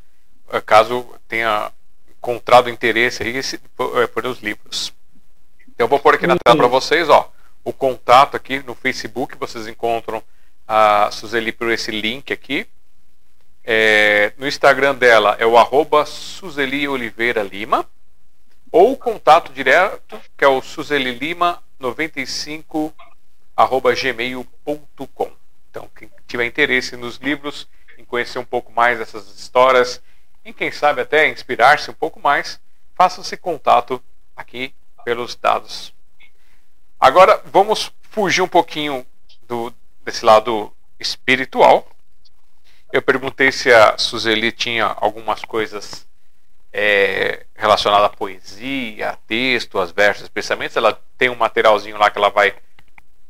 eh, 0.52 0.60
caso 0.60 1.08
tenha 1.26 1.72
encontrado 2.10 2.68
interesse 2.68 3.22
aí 3.22 3.38
esse, 3.38 3.56
por, 3.56 4.02
eh, 4.02 4.06
por 4.06 4.26
os 4.26 4.40
livros. 4.40 4.92
Então 5.66 5.86
eu 5.86 5.88
vou 5.88 5.98
pôr 5.98 6.14
aqui 6.14 6.26
na 6.26 6.36
tela 6.36 6.54
para 6.54 6.66
vocês, 6.66 7.08
ó, 7.08 7.32
o 7.64 7.72
contato 7.72 8.36
aqui 8.36 8.62
no 8.66 8.74
Facebook, 8.74 9.34
vocês 9.38 9.66
encontram 9.66 10.22
a 10.68 11.10
Suzeli 11.10 11.52
por 11.52 11.70
esse 11.70 11.90
link 11.90 12.34
aqui. 12.34 12.66
É, 13.64 14.34
no 14.36 14.46
Instagram 14.46 14.94
dela 14.94 15.36
é 15.38 15.46
o 15.46 15.56
arroba 15.56 16.04
Suzeli 16.04 16.86
Oliveira 16.86 17.42
Lima. 17.42 17.88
Ou 18.70 18.92
o 18.92 18.96
contato 18.96 19.54
direto, 19.54 20.20
que 20.36 20.44
é 20.44 20.48
o 20.48 20.60
suzelilima95 20.60 22.92
arroba 23.56 23.94
gmail.com. 23.94 25.45
Então, 25.76 25.90
quem 25.94 26.10
tiver 26.26 26.46
interesse 26.46 26.96
nos 26.96 27.18
livros, 27.18 27.68
em 27.98 28.04
conhecer 28.04 28.38
um 28.38 28.44
pouco 28.46 28.72
mais 28.72 28.98
dessas 28.98 29.26
histórias, 29.38 30.00
e 30.42 30.50
quem 30.50 30.72
sabe 30.72 31.02
até 31.02 31.28
inspirar-se 31.28 31.90
um 31.90 31.94
pouco 31.94 32.18
mais, 32.18 32.58
faça 32.94 33.20
esse 33.20 33.36
contato 33.36 34.02
aqui 34.34 34.74
pelos 35.04 35.36
dados. 35.36 35.92
Agora 36.98 37.42
vamos 37.44 37.92
fugir 38.10 38.40
um 38.40 38.48
pouquinho 38.48 39.06
do, 39.42 39.70
desse 40.02 40.24
lado 40.24 40.72
espiritual. 40.98 41.86
Eu 42.90 43.02
perguntei 43.02 43.52
se 43.52 43.70
a 43.70 43.98
Suzeli 43.98 44.52
tinha 44.52 44.86
algumas 44.86 45.44
coisas 45.44 46.08
é, 46.72 47.44
relacionadas 47.54 48.06
à 48.06 48.08
poesia, 48.08 49.10
a 49.10 49.16
texto, 49.16 49.78
às 49.78 49.90
versos, 49.90 50.26
pensamentos. 50.30 50.74
Ela 50.74 50.98
tem 51.18 51.28
um 51.28 51.36
materialzinho 51.36 51.98
lá 51.98 52.10
que 52.10 52.16
ela 52.16 52.30
vai 52.30 52.54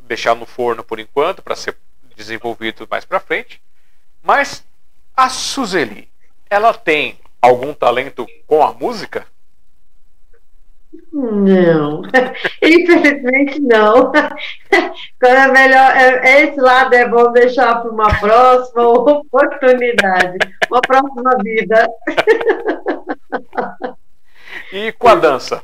deixar 0.03 0.37
no 0.37 0.47
forno 0.47 0.85
por 0.85 1.01
enquanto 1.01 1.43
para 1.43 1.57
ser 1.57 1.77
desenvolvido 2.17 2.89
mais 2.91 3.05
para 3.05 3.21
frente. 3.21 3.61
Mas 4.23 4.65
a 5.17 5.29
Suzeli, 5.29 6.09
ela 6.51 6.75
tem 6.75 7.19
algum 7.41 7.73
talento 7.73 8.27
com 8.47 8.65
a 8.65 8.73
música? 8.73 9.27
Não, 11.13 12.03
infelizmente 12.63 13.61
não. 13.61 14.13
Quando 15.21 15.37
é 15.37 15.49
melhor, 15.53 15.97
é, 15.97 16.43
esse 16.43 16.61
lado 16.61 16.95
é 16.95 17.09
bom 17.09 17.33
deixar 17.33 17.81
para 17.81 17.91
uma 17.91 18.09
próxima 18.19 18.89
oportunidade, 18.89 20.39
uma 20.71 20.81
próxima 20.81 21.31
vida. 21.43 21.89
E 24.73 24.93
com 24.93 25.09
a 25.09 25.15
dança? 25.15 25.63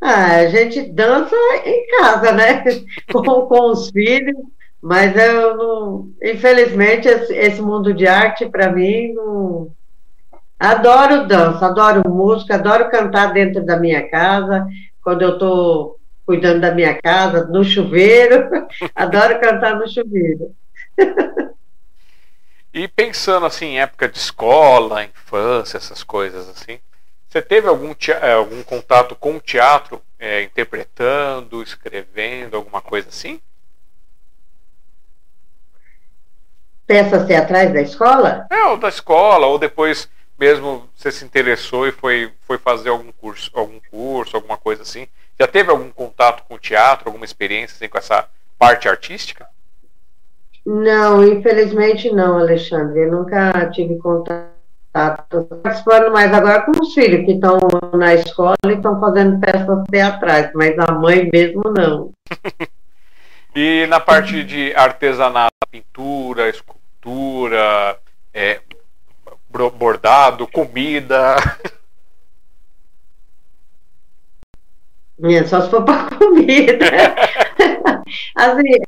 Ah, 0.00 0.36
a 0.36 0.48
gente 0.48 0.82
dança 0.92 1.36
em 1.64 1.86
casa, 1.98 2.32
né? 2.32 2.64
Com, 3.12 3.46
com 3.46 3.70
os 3.70 3.90
filhos, 3.90 4.36
mas 4.80 5.14
eu 5.14 5.56
não. 5.56 6.10
Infelizmente, 6.22 7.06
esse, 7.06 7.60
mundo 7.60 7.92
de 7.92 8.06
arte, 8.06 8.48
para 8.48 8.72
mim, 8.72 9.12
não. 9.12 9.70
Adoro 10.58 11.26
dança, 11.26 11.66
adoro 11.66 12.08
música, 12.08 12.54
adoro 12.54 12.90
cantar 12.90 13.32
dentro 13.32 13.64
da 13.64 13.78
minha 13.78 14.08
casa, 14.10 14.66
quando 15.02 15.22
eu 15.22 15.34
estou 15.34 15.98
cuidando 16.26 16.60
da 16.60 16.74
minha 16.74 17.00
casa, 17.00 17.46
no 17.46 17.64
chuveiro, 17.64 18.48
adoro 18.94 19.40
cantar 19.40 19.76
no 19.76 19.88
chuveiro. 19.88 20.54
e 22.72 22.86
pensando 22.86 23.46
assim, 23.46 23.66
em 23.66 23.80
época 23.80 24.06
de 24.06 24.18
escola, 24.18 25.04
infância, 25.04 25.78
essas 25.78 26.02
coisas 26.02 26.48
assim, 26.48 26.78
você 27.30 27.40
teve 27.40 27.68
algum, 27.68 27.94
é, 28.20 28.32
algum 28.32 28.60
contato 28.64 29.14
com 29.14 29.36
o 29.36 29.40
teatro, 29.40 30.02
é, 30.18 30.42
interpretando, 30.42 31.62
escrevendo, 31.62 32.56
alguma 32.56 32.82
coisa 32.82 33.08
assim? 33.08 33.40
Peças 36.88 37.24
teatrais 37.28 37.72
da 37.72 37.82
escola? 37.82 38.48
É, 38.50 38.64
ou 38.64 38.76
da 38.76 38.88
escola, 38.88 39.46
ou 39.46 39.60
depois 39.60 40.08
mesmo 40.36 40.88
você 40.96 41.12
se 41.12 41.24
interessou 41.24 41.86
e 41.86 41.92
foi, 41.92 42.32
foi 42.40 42.58
fazer 42.58 42.88
algum 42.88 43.12
curso, 43.12 43.48
algum 43.54 43.78
curso, 43.88 44.34
alguma 44.34 44.56
coisa 44.56 44.82
assim. 44.82 45.06
Já 45.38 45.46
teve 45.46 45.70
algum 45.70 45.90
contato 45.90 46.42
com 46.48 46.56
o 46.56 46.58
teatro, 46.58 47.08
alguma 47.08 47.24
experiência 47.24 47.76
assim, 47.76 47.88
com 47.88 47.98
essa 47.98 48.26
parte 48.58 48.88
artística? 48.88 49.46
Não, 50.66 51.24
infelizmente 51.24 52.10
não, 52.10 52.38
Alexandre. 52.38 53.02
Eu 53.02 53.12
nunca 53.12 53.70
tive 53.70 53.98
contato 53.98 54.49
Estou 54.92 55.44
participando 55.62 56.10
mais 56.12 56.32
agora 56.34 56.62
com 56.62 56.72
os 56.72 56.92
filhos 56.92 57.24
que 57.24 57.32
estão 57.32 57.58
na 57.94 58.14
escola 58.14 58.56
e 58.66 58.72
estão 58.72 58.98
fazendo 58.98 59.38
peças 59.38 59.84
teatrais, 59.88 60.50
mas 60.54 60.76
a 60.78 60.92
mãe 60.92 61.30
mesmo 61.32 61.62
não. 61.70 62.10
e 63.54 63.86
na 63.86 64.00
parte 64.00 64.42
de 64.42 64.74
artesanato, 64.74 65.54
pintura, 65.70 66.48
escultura, 66.48 67.98
é, 68.34 68.60
bordado, 69.78 70.46
comida. 70.48 71.36
É, 75.22 75.44
só 75.44 75.60
se 75.60 75.68
for 75.68 75.84
para 75.84 76.08
comida. 76.16 76.86
assim, 78.34 78.78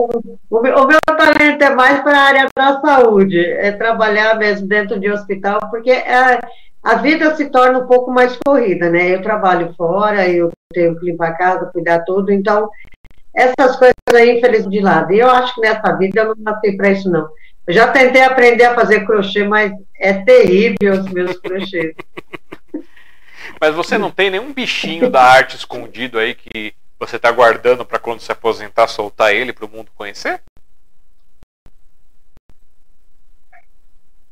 o 0.00 0.34
o 0.50 0.62
meu 0.62 0.98
talento 1.16 1.62
é 1.62 1.74
mais 1.74 2.02
para 2.02 2.18
a 2.18 2.22
área 2.22 2.48
da 2.56 2.80
saúde, 2.80 3.38
é 3.38 3.72
trabalhar 3.72 4.36
mesmo 4.36 4.66
dentro 4.66 4.98
de 4.98 5.10
hospital, 5.10 5.58
porque 5.70 5.90
é, 5.90 6.40
a 6.82 6.96
vida 6.96 7.34
se 7.34 7.50
torna 7.50 7.78
um 7.78 7.86
pouco 7.86 8.10
mais 8.10 8.36
corrida, 8.44 8.90
né? 8.90 9.14
Eu 9.14 9.22
trabalho 9.22 9.74
fora, 9.76 10.28
eu 10.28 10.50
tenho 10.72 10.98
que 10.98 11.06
limpar 11.06 11.30
a 11.30 11.34
casa, 11.34 11.70
cuidar 11.72 12.00
tudo, 12.00 12.32
então 12.32 12.68
essas 13.34 13.76
coisas 13.76 13.94
aí, 14.14 14.38
infelizmente, 14.38 14.78
de 14.78 14.80
lado. 14.80 15.12
E 15.12 15.18
eu 15.18 15.28
acho 15.28 15.54
que 15.54 15.60
nessa 15.60 15.96
vida 15.96 16.20
eu 16.20 16.26
não 16.28 16.34
nasci 16.38 16.76
para 16.76 16.90
isso, 16.90 17.10
não. 17.10 17.28
Eu 17.66 17.74
já 17.74 17.88
tentei 17.88 18.22
aprender 18.22 18.64
a 18.64 18.74
fazer 18.74 19.04
crochê, 19.06 19.44
mas 19.44 19.72
é 19.98 20.12
terrível 20.12 21.00
os 21.00 21.10
meus 21.10 21.38
crochês. 21.38 21.94
Mas 23.60 23.74
você 23.74 23.96
não 23.96 24.10
tem 24.10 24.30
nenhum 24.30 24.52
bichinho 24.52 25.08
da 25.08 25.22
arte 25.22 25.56
escondido 25.56 26.18
aí 26.18 26.34
que 26.34 26.74
você 27.06 27.16
está 27.16 27.30
guardando 27.30 27.84
para 27.84 27.98
quando 27.98 28.20
se 28.20 28.32
aposentar 28.32 28.88
soltar 28.88 29.34
ele 29.34 29.52
para 29.52 29.66
o 29.66 29.68
mundo 29.68 29.90
conhecer? 29.94 30.42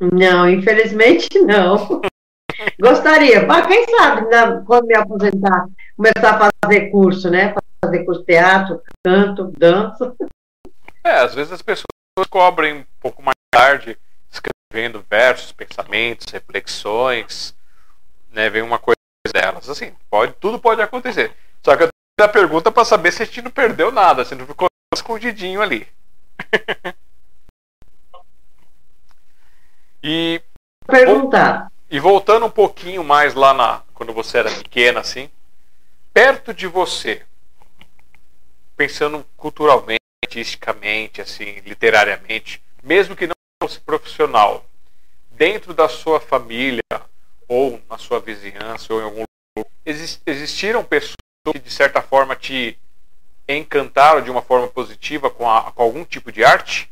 Não, 0.00 0.48
infelizmente 0.48 1.38
não. 1.40 2.00
Gostaria, 2.80 3.46
mas 3.46 3.66
quem 3.66 3.86
sabe, 3.88 4.28
né, 4.28 4.62
quando 4.66 4.86
me 4.86 4.96
aposentar, 4.96 5.66
começar 5.96 6.30
a 6.30 6.50
fazer 6.64 6.90
curso, 6.90 7.30
né? 7.30 7.54
Fazer 7.84 8.04
curso 8.04 8.20
de 8.20 8.26
teatro, 8.26 8.82
canto, 9.04 9.52
dança. 9.56 10.14
É, 11.04 11.12
às 11.12 11.34
vezes 11.34 11.52
as 11.52 11.62
pessoas 11.62 11.86
cobrem 12.30 12.78
um 12.78 12.84
pouco 13.00 13.22
mais 13.22 13.36
tarde, 13.52 13.98
escrevendo 14.30 15.04
versos, 15.08 15.52
pensamentos, 15.52 16.32
reflexões, 16.32 17.54
né? 18.30 18.48
Vem 18.50 18.62
uma 18.62 18.78
coisa 18.78 18.96
delas. 19.32 19.68
Assim, 19.68 19.92
pode, 20.10 20.32
tudo 20.34 20.58
pode 20.58 20.80
acontecer. 20.80 21.32
Só 21.62 21.76
que 21.76 21.84
eu 21.84 21.88
a 22.24 22.28
pergunta 22.28 22.70
para 22.70 22.84
saber 22.84 23.12
se 23.12 23.22
a 23.22 23.26
gente 23.26 23.42
não 23.42 23.50
perdeu 23.50 23.90
nada, 23.92 24.24
se 24.24 24.34
não 24.34 24.46
ficou 24.46 24.68
escondidinho 24.94 25.60
ali. 25.60 25.86
e 30.02 30.42
perguntar. 30.86 31.70
E 31.90 32.00
voltando 32.00 32.46
um 32.46 32.50
pouquinho 32.50 33.04
mais 33.04 33.34
lá 33.34 33.52
na 33.52 33.82
quando 33.94 34.12
você 34.12 34.38
era 34.38 34.50
pequena 34.50 35.00
assim, 35.00 35.30
perto 36.12 36.52
de 36.52 36.66
você, 36.66 37.24
pensando 38.76 39.24
culturalmente, 39.36 40.00
artisticamente, 40.24 41.20
assim, 41.20 41.60
literariamente, 41.60 42.62
mesmo 42.82 43.14
que 43.14 43.26
não 43.26 43.34
fosse 43.62 43.78
profissional, 43.78 44.64
dentro 45.30 45.72
da 45.74 45.88
sua 45.88 46.18
família 46.18 46.82
ou 47.46 47.80
na 47.88 47.98
sua 47.98 48.18
vizinhança 48.18 48.92
ou 48.92 49.00
em 49.00 49.04
algum 49.04 49.24
lugar, 49.56 49.70
existiram 50.26 50.82
pessoas 50.82 51.16
que 51.50 51.58
de 51.58 51.70
certa 51.70 52.00
forma 52.00 52.36
te 52.36 52.78
encantaram 53.48 54.22
de 54.22 54.30
uma 54.30 54.42
forma 54.42 54.68
positiva 54.68 55.28
com, 55.28 55.50
a, 55.50 55.72
com 55.72 55.82
algum 55.82 56.04
tipo 56.04 56.30
de 56.30 56.44
arte? 56.44 56.88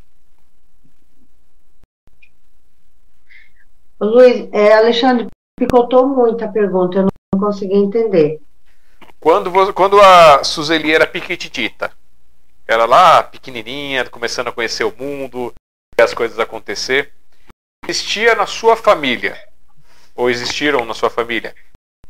Luiz, 4.01 4.49
é, 4.53 4.73
Alexandre, 4.73 5.27
picotou 5.57 6.09
muito 6.09 6.43
a 6.45 6.49
pergunta, 6.49 6.99
eu 6.99 7.07
não 7.33 7.41
consegui 7.41 7.77
entender. 7.77 8.41
Quando, 9.21 9.73
quando 9.75 10.01
a 10.01 10.43
Suzeli 10.43 10.93
era 10.93 11.07
piquititita, 11.07 11.93
era 12.67 12.87
lá 12.87 13.23
pequenininha, 13.23 14.09
começando 14.09 14.49
a 14.49 14.53
conhecer 14.53 14.85
o 14.85 14.97
mundo, 14.97 15.53
as 15.99 16.15
coisas 16.15 16.39
acontecer, 16.39 17.13
existia 17.87 18.35
na 18.35 18.47
sua 18.47 18.75
família, 18.75 19.37
ou 20.17 20.31
existiram 20.31 20.85
na 20.87 20.95
sua 20.95 21.11
família, 21.11 21.55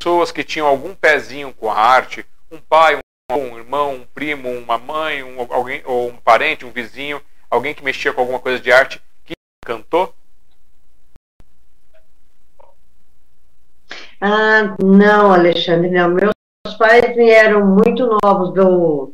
pessoas 0.01 0.31
que 0.31 0.43
tinham 0.43 0.65
algum 0.65 0.95
pezinho 0.95 1.53
com 1.53 1.69
a 1.69 1.75
arte, 1.75 2.25
um 2.51 2.57
pai, 2.57 2.97
um, 3.31 3.55
irmão, 3.55 3.93
um 3.93 4.03
primo, 4.03 4.49
uma 4.49 4.75
mãe, 4.75 5.21
um, 5.21 5.39
alguém, 5.53 5.83
ou 5.85 6.09
um 6.09 6.17
parente, 6.17 6.65
um 6.65 6.71
vizinho, 6.71 7.21
alguém 7.51 7.75
que 7.75 7.83
mexia 7.83 8.11
com 8.11 8.19
alguma 8.19 8.39
coisa 8.39 8.59
de 8.59 8.71
arte, 8.71 8.99
que 9.23 9.33
cantou? 9.63 10.11
Ah, 14.19 14.75
não, 14.83 15.31
Alexandre, 15.31 15.91
não. 15.91 16.09
Meus 16.09 16.33
pais 16.79 17.15
vieram 17.15 17.63
muito 17.63 18.17
novos 18.23 18.55
do, 18.55 19.13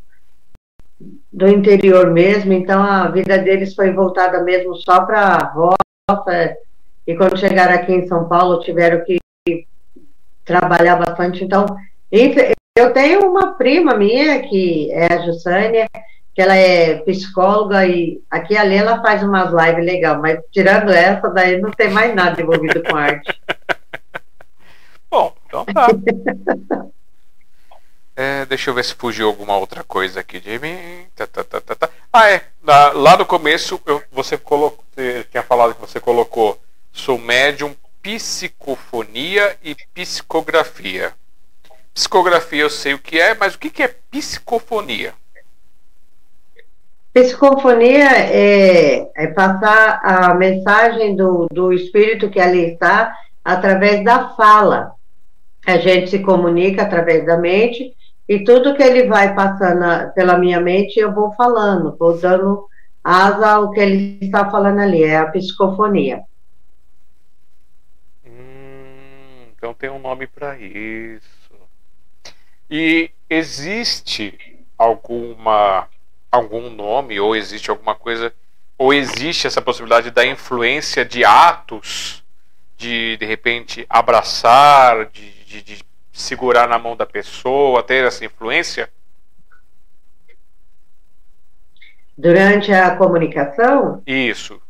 do 1.33 1.49
interior 1.49 2.11
mesmo, 2.11 2.53
então 2.53 2.81
a 2.81 3.09
vida 3.09 3.37
deles 3.37 3.75
foi 3.75 3.91
voltada 3.91 4.41
mesmo 4.41 4.73
só 4.77 5.05
para 5.05 5.19
a 5.19 5.51
roça, 5.51 6.55
e 7.05 7.13
quando 7.13 7.37
chegaram 7.37 7.73
aqui 7.73 7.91
em 7.91 8.07
São 8.07 8.29
Paulo 8.29 8.61
tiveram 8.61 9.03
que 9.03 9.17
trabalhar 10.47 10.95
bastante, 10.95 11.43
então 11.43 11.65
Eu 12.75 12.93
tenho 12.93 13.29
uma 13.29 13.53
prima 13.53 13.95
minha, 13.95 14.41
que 14.47 14.89
é 14.91 15.13
a 15.13 15.25
Jussânia, 15.25 15.87
que 16.33 16.41
ela 16.41 16.55
é 16.55 16.99
psicóloga 16.99 17.85
e 17.85 18.21
aqui 18.29 18.55
ali 18.55 18.75
ela 18.75 19.01
faz 19.01 19.23
umas 19.23 19.51
lives 19.51 19.83
legal, 19.83 20.21
mas 20.21 20.39
tirando 20.51 20.91
essa, 20.91 21.29
daí 21.29 21.59
não 21.59 21.71
tem 21.71 21.89
mais 21.89 22.15
nada 22.15 22.39
envolvido 22.39 22.81
com 22.83 22.95
arte. 22.95 23.41
Bom, 25.09 25.35
então 25.47 25.65
tá. 25.65 25.87
é, 28.15 28.45
deixa 28.45 28.69
eu 28.69 28.73
ver 28.75 28.85
se 28.85 28.93
fugiu 28.93 29.27
alguma 29.27 29.57
outra 29.57 29.83
coisa 29.83 30.19
aqui 30.19 30.39
de 30.39 30.59
mim. 30.59 31.07
Tá, 31.15 31.25
tá, 31.25 31.43
tá, 31.43 31.59
tá, 31.59 31.75
tá. 31.75 31.89
Ah, 32.13 32.29
é. 32.29 32.41
Lá, 32.93 33.17
no 33.17 33.25
começo 33.25 33.81
eu, 33.85 34.03
você 34.11 34.37
colocou, 34.37 34.83
você 34.93 35.25
tinha 35.31 35.41
falado 35.41 35.73
que 35.73 35.81
você 35.81 35.99
colocou 35.99 36.59
sou 36.91 37.17
médium, 37.17 37.75
psicofonia 38.07 39.57
e 39.61 39.75
psicografia. 39.93 41.11
Psicografia 41.93 42.61
eu 42.61 42.69
sei 42.69 42.93
o 42.93 42.99
que 42.99 43.19
é, 43.19 43.35
mas 43.35 43.55
o 43.55 43.59
que 43.59 43.83
é 43.83 43.93
psicofonia? 44.09 45.13
Psicofonia 47.13 48.09
é, 48.11 49.11
é 49.13 49.27
passar 49.27 49.99
a 50.01 50.33
mensagem 50.35 51.17
do, 51.17 51.47
do 51.51 51.73
espírito 51.73 52.29
que 52.29 52.39
ali 52.39 52.73
está 52.73 53.13
através 53.43 54.05
da 54.05 54.29
fala. 54.35 54.93
A 55.65 55.77
gente 55.77 56.09
se 56.09 56.19
comunica 56.19 56.83
através 56.83 57.25
da 57.25 57.37
mente 57.37 57.93
e 58.29 58.41
tudo 58.45 58.73
que 58.75 58.83
ele 58.83 59.07
vai 59.07 59.35
passando 59.35 60.13
pela 60.13 60.37
minha 60.37 60.61
mente 60.61 60.97
eu 60.97 61.13
vou 61.13 61.33
falando, 61.33 61.97
vou 61.99 62.17
dando 62.17 62.67
asa 63.03 63.49
ao 63.49 63.71
que 63.71 63.81
ele 63.81 64.17
está 64.21 64.49
falando 64.49 64.79
ali, 64.79 65.03
é 65.03 65.17
a 65.17 65.25
psicofonia. 65.25 66.21
Hum, 68.25 69.53
então 69.67 69.73
tem 69.73 69.89
um 69.89 69.99
nome 69.99 70.27
para 70.27 70.57
isso. 70.57 71.53
E 72.69 73.11
existe 73.29 74.65
alguma 74.77 75.89
algum 76.31 76.69
nome, 76.69 77.19
ou 77.19 77.35
existe 77.35 77.69
alguma 77.69 77.95
coisa, 77.95 78.33
ou 78.77 78.93
existe 78.93 79.47
essa 79.47 79.61
possibilidade 79.61 80.11
da 80.11 80.25
influência 80.25 81.03
de 81.03 81.25
atos, 81.25 82.23
de 82.77 83.17
de 83.17 83.25
repente 83.25 83.85
abraçar, 83.89 85.07
de, 85.07 85.31
de, 85.43 85.61
de 85.61 85.83
segurar 86.13 86.67
na 86.67 86.79
mão 86.79 86.95
da 86.95 87.05
pessoa, 87.05 87.83
ter 87.83 88.05
essa 88.05 88.23
influência? 88.23 88.89
Durante 92.17 92.71
a 92.71 92.95
comunicação? 92.95 94.01
Isso. 94.07 94.61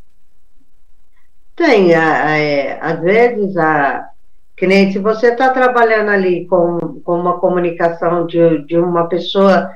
Tem, 1.56 1.94
é, 1.94 2.80
às 2.82 3.00
vezes, 3.00 3.58
a, 3.58 4.12
que 4.58 4.66
nem 4.66 4.92
se 4.92 4.98
você 4.98 5.28
está 5.28 5.52
trabalhando 5.52 6.10
ali 6.10 6.48
com, 6.48 7.00
com 7.04 7.20
uma 7.20 7.40
comunicação 7.40 8.26
de, 8.26 8.66
de 8.66 8.76
uma 8.76 9.08
pessoa 9.08 9.70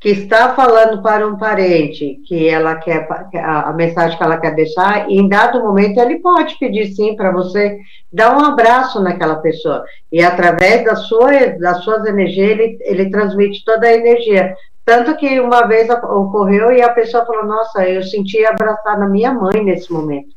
que 0.00 0.10
está 0.10 0.54
falando 0.54 1.02
para 1.02 1.26
um 1.26 1.36
parente 1.36 2.20
que 2.26 2.48
ela 2.48 2.76
quer 2.76 3.08
a, 3.36 3.72
mensagem 3.72 4.16
que 4.16 4.22
ela 4.22 4.38
quer 4.38 4.54
deixar, 4.54 5.08
e 5.08 5.18
em 5.18 5.28
dado 5.28 5.60
momento 5.60 5.98
ele 5.98 6.18
pode 6.18 6.56
pedir 6.58 6.88
sim 6.94 7.16
para 7.16 7.32
você 7.32 7.78
dar 8.12 8.36
um 8.36 8.44
abraço 8.44 9.00
naquela 9.00 9.36
pessoa. 9.36 9.84
E 10.10 10.22
através 10.22 10.84
da 10.84 10.96
sua, 10.96 11.48
das 11.58 11.82
suas 11.82 12.04
energias, 12.04 12.50
ele, 12.50 12.78
ele 12.80 13.10
transmite 13.10 13.64
toda 13.64 13.86
a 13.86 13.94
energia. 13.94 14.54
Tanto 14.84 15.16
que 15.16 15.40
uma 15.40 15.66
vez 15.66 15.88
ocorreu 15.90 16.72
e 16.72 16.80
a 16.80 16.92
pessoa 16.92 17.26
falou: 17.26 17.44
Nossa, 17.44 17.88
eu 17.88 18.02
senti 18.02 18.44
abraçar 18.46 19.00
a 19.00 19.08
minha 19.08 19.32
mãe 19.32 19.64
nesse 19.64 19.92
momento. 19.92 20.30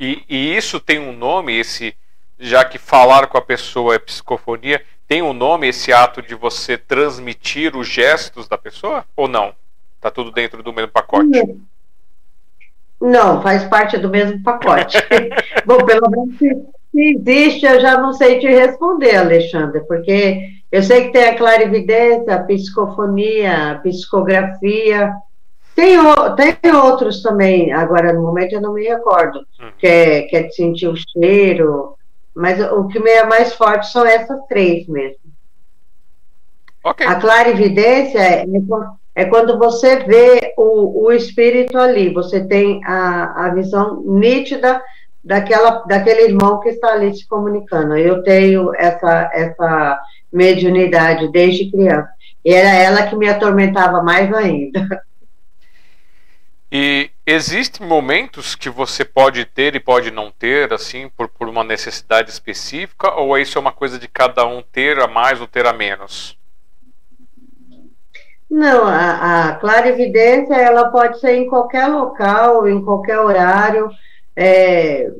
E, 0.00 0.22
e 0.28 0.56
isso 0.56 0.80
tem 0.80 0.98
um 0.98 1.12
nome, 1.12 1.58
esse 1.58 1.94
já 2.38 2.64
que 2.64 2.78
falar 2.78 3.26
com 3.26 3.38
a 3.38 3.42
pessoa 3.42 3.94
é 3.94 3.98
psicofonia, 3.98 4.82
tem 5.06 5.22
um 5.22 5.32
nome 5.32 5.68
esse 5.68 5.92
ato 5.92 6.22
de 6.22 6.34
você 6.34 6.76
transmitir 6.76 7.76
os 7.76 7.86
gestos 7.86 8.48
da 8.48 8.56
pessoa? 8.56 9.04
Ou 9.16 9.28
não? 9.28 9.52
Tá 10.00 10.10
tudo 10.10 10.30
dentro 10.30 10.62
do 10.62 10.72
mesmo 10.72 10.90
pacote? 10.90 11.56
Não, 13.00 13.42
faz 13.42 13.64
parte 13.64 13.98
do 13.98 14.08
mesmo 14.08 14.42
pacote. 14.42 14.96
Bom, 15.66 15.78
pelo 15.84 16.10
menos 16.10 16.38
se, 16.38 16.48
existe, 16.94 17.66
eu 17.66 17.80
já 17.80 17.98
não 17.98 18.12
sei 18.12 18.38
te 18.38 18.46
responder, 18.46 19.16
Alexandre, 19.16 19.80
porque 19.86 20.54
eu 20.70 20.82
sei 20.82 21.04
que 21.06 21.12
tem 21.12 21.24
a 21.24 21.36
clarividência, 21.36 22.34
a 22.34 22.42
psicofonia, 22.42 23.72
a 23.72 23.74
psicografia. 23.76 25.12
Tem, 25.74 25.96
tem 26.62 26.72
outros 26.72 27.20
também, 27.20 27.72
agora 27.72 28.12
no 28.12 28.22
momento 28.22 28.52
eu 28.54 28.60
não 28.60 28.72
me 28.72 28.86
recordo, 28.86 29.40
hum. 29.60 29.70
que, 29.76 29.86
é, 29.86 30.22
que 30.22 30.36
é 30.36 30.42
de 30.44 30.54
sentir 30.54 30.86
o 30.86 30.94
cheiro, 30.96 31.96
mas 32.34 32.60
o 32.72 32.88
que 32.88 32.98
me 32.98 33.10
é 33.10 33.24
mais 33.24 33.54
forte 33.54 33.90
são 33.90 34.04
essas 34.04 34.44
três 34.46 34.86
mesmo. 34.86 35.18
Okay. 36.82 37.06
A 37.06 37.14
clarividência 37.14 38.18
é, 38.18 38.44
é 39.14 39.24
quando 39.24 39.58
você 39.58 40.00
vê 40.00 40.52
o, 40.58 41.06
o 41.06 41.12
espírito 41.12 41.78
ali, 41.78 42.12
você 42.12 42.44
tem 42.44 42.84
a, 42.84 43.46
a 43.46 43.54
visão 43.54 44.02
nítida 44.02 44.82
daquela, 45.22 45.82
daquele 45.86 46.24
irmão 46.24 46.60
que 46.60 46.68
está 46.68 46.92
ali 46.92 47.16
se 47.16 47.26
comunicando. 47.26 47.96
Eu 47.96 48.22
tenho 48.22 48.74
essa, 48.74 49.30
essa 49.32 49.98
mediunidade 50.30 51.32
desde 51.32 51.70
criança. 51.70 52.10
E 52.44 52.52
era 52.52 52.74
ela 52.74 53.06
que 53.06 53.16
me 53.16 53.28
atormentava 53.28 54.02
mais 54.02 54.32
ainda. 54.34 55.02
E 56.70 57.10
existem 57.26 57.86
momentos 57.86 58.54
que 58.54 58.68
você 58.68 59.04
pode 59.04 59.44
ter 59.44 59.74
e 59.74 59.80
pode 59.80 60.10
não 60.10 60.30
ter, 60.30 60.72
assim, 60.72 61.08
por, 61.16 61.28
por 61.28 61.48
uma 61.48 61.64
necessidade 61.64 62.30
específica, 62.30 63.12
ou 63.14 63.36
isso 63.38 63.56
é 63.56 63.60
uma 63.60 63.72
coisa 63.72 63.98
de 63.98 64.08
cada 64.08 64.46
um 64.46 64.62
ter 64.62 64.98
a 65.00 65.08
mais 65.08 65.40
ou 65.40 65.46
ter 65.46 65.66
a 65.66 65.72
menos? 65.72 66.38
Não, 68.50 68.86
a, 68.86 69.48
a 69.48 69.54
clarividência 69.56 70.54
ela 70.54 70.90
pode 70.90 71.18
ser 71.18 71.34
em 71.34 71.48
qualquer 71.48 71.88
local, 71.88 72.68
em 72.68 72.84
qualquer 72.84 73.18
horário. 73.18 73.90
É, 74.36 75.10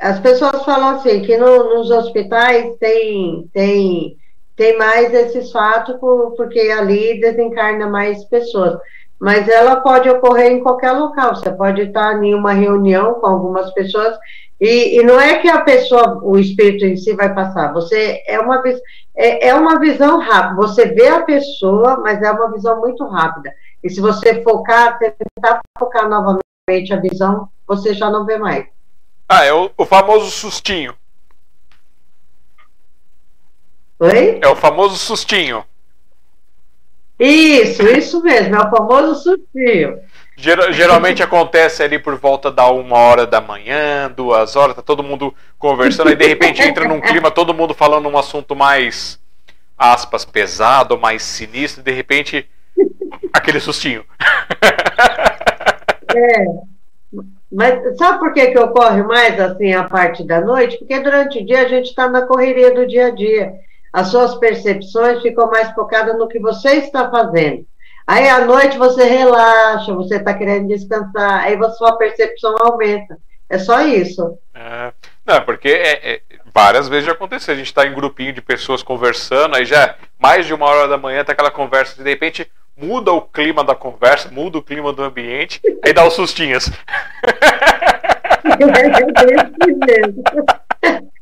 as 0.00 0.20
pessoas 0.20 0.64
falam 0.64 0.96
assim 0.96 1.22
que 1.22 1.36
no, 1.36 1.74
nos 1.74 1.90
hospitais 1.90 2.76
tem, 2.78 3.48
tem, 3.52 4.16
tem 4.54 4.78
mais 4.78 5.12
esses 5.12 5.50
fatos 5.50 5.96
porque 6.36 6.60
ali 6.60 7.18
desencarna 7.20 7.88
mais 7.88 8.24
pessoas 8.24 8.78
mas 9.20 9.46
ela 9.48 9.76
pode 9.76 10.08
ocorrer 10.08 10.50
em 10.50 10.60
qualquer 10.60 10.92
local. 10.92 11.36
Você 11.36 11.50
pode 11.50 11.82
estar 11.82 12.22
em 12.24 12.34
uma 12.34 12.52
reunião 12.52 13.14
com 13.14 13.26
algumas 13.26 13.70
pessoas 13.74 14.16
e, 14.58 14.98
e 14.98 15.02
não 15.04 15.20
é 15.20 15.38
que 15.38 15.48
a 15.48 15.60
pessoa, 15.60 16.18
o 16.22 16.38
espírito 16.38 16.86
em 16.86 16.96
si 16.96 17.12
vai 17.14 17.34
passar. 17.34 17.72
Você 17.74 18.22
é 18.26 18.40
uma 18.40 18.62
é, 19.14 19.48
é 19.48 19.54
uma 19.54 19.78
visão 19.78 20.18
rápida. 20.18 20.56
Você 20.56 20.86
vê 20.86 21.08
a 21.08 21.22
pessoa, 21.22 21.98
mas 21.98 22.22
é 22.22 22.30
uma 22.30 22.50
visão 22.50 22.80
muito 22.80 23.06
rápida. 23.06 23.52
E 23.84 23.90
se 23.90 24.00
você 24.00 24.42
focar, 24.42 24.98
tentar 24.98 25.60
focar 25.78 26.08
novamente 26.08 26.92
a 26.92 26.96
visão, 26.96 27.48
você 27.66 27.92
já 27.92 28.08
não 28.08 28.24
vê 28.24 28.38
mais. 28.38 28.66
Ah, 29.28 29.44
é 29.44 29.52
o, 29.52 29.70
o 29.76 29.84
famoso 29.84 30.30
sustinho. 30.30 30.94
Oi? 33.98 34.40
É 34.42 34.48
o 34.48 34.56
famoso 34.56 34.96
sustinho. 34.96 35.64
Isso, 37.20 37.86
isso 37.86 38.22
mesmo, 38.22 38.56
é 38.56 38.58
o 38.58 38.70
famoso 38.70 39.14
sustinho. 39.22 39.98
geralmente 40.34 41.22
acontece 41.22 41.82
ali 41.82 41.98
por 41.98 42.16
volta 42.16 42.50
da 42.50 42.70
uma 42.70 42.96
hora 42.96 43.26
da 43.26 43.42
manhã, 43.42 44.10
duas 44.10 44.56
horas, 44.56 44.74
tá 44.74 44.80
todo 44.80 45.02
mundo 45.02 45.34
conversando, 45.58 46.08
aí 46.08 46.16
de 46.16 46.26
repente 46.26 46.62
entra 46.62 46.88
num 46.88 46.98
clima, 46.98 47.30
todo 47.30 47.52
mundo 47.52 47.74
falando 47.74 48.08
um 48.08 48.16
assunto 48.16 48.56
mais, 48.56 49.20
aspas, 49.76 50.24
pesado, 50.24 50.98
mais 50.98 51.22
sinistro, 51.22 51.82
e 51.82 51.84
de 51.84 51.92
repente, 51.92 52.48
aquele 53.34 53.60
sustinho. 53.60 54.02
É. 56.12 56.44
Mas 57.52 57.96
sabe 57.96 58.18
por 58.18 58.34
que, 58.34 58.48
que 58.48 58.58
ocorre 58.58 59.00
mais 59.04 59.38
assim 59.38 59.72
a 59.72 59.84
parte 59.84 60.24
da 60.24 60.40
noite? 60.40 60.76
Porque 60.76 60.98
durante 60.98 61.38
o 61.38 61.46
dia 61.46 61.60
a 61.62 61.68
gente 61.68 61.86
está 61.86 62.08
na 62.08 62.22
correria 62.22 62.74
do 62.74 62.84
dia 62.84 63.06
a 63.06 63.10
dia 63.10 63.52
as 63.92 64.08
suas 64.08 64.34
percepções 64.36 65.22
ficam 65.22 65.50
mais 65.50 65.70
focadas 65.72 66.16
no 66.18 66.28
que 66.28 66.38
você 66.38 66.76
está 66.76 67.10
fazendo. 67.10 67.66
Aí 68.06 68.28
à 68.28 68.44
noite 68.44 68.76
você 68.76 69.04
relaxa, 69.04 69.94
você 69.94 70.16
está 70.16 70.34
querendo 70.34 70.68
descansar, 70.68 71.44
aí 71.44 71.54
a 71.54 71.70
sua 71.70 71.96
percepção 71.96 72.56
aumenta. 72.60 73.18
É 73.48 73.58
só 73.58 73.80
isso. 73.80 74.38
É, 74.54 74.92
não, 75.26 75.40
porque 75.42 75.68
é, 75.68 76.14
é, 76.14 76.20
várias 76.54 76.88
vezes 76.88 77.06
já 77.06 77.12
aconteceu. 77.12 77.52
A 77.52 77.56
gente 77.56 77.66
está 77.66 77.86
em 77.86 77.94
grupinho 77.94 78.32
de 78.32 78.40
pessoas 78.40 78.82
conversando, 78.82 79.56
aí 79.56 79.64
já 79.64 79.96
mais 80.18 80.46
de 80.46 80.54
uma 80.54 80.66
hora 80.66 80.88
da 80.88 80.96
manhã 80.96 81.24
tá 81.24 81.32
aquela 81.32 81.50
conversa, 81.50 82.02
de 82.02 82.08
repente 82.08 82.48
muda 82.76 83.12
o 83.12 83.20
clima 83.20 83.62
da 83.62 83.74
conversa, 83.74 84.30
muda 84.30 84.58
o 84.58 84.62
clima 84.62 84.92
do 84.92 85.02
ambiente, 85.02 85.60
aí 85.84 85.92
dá 85.92 86.06
os 86.06 86.14
sustinhos. 86.14 86.70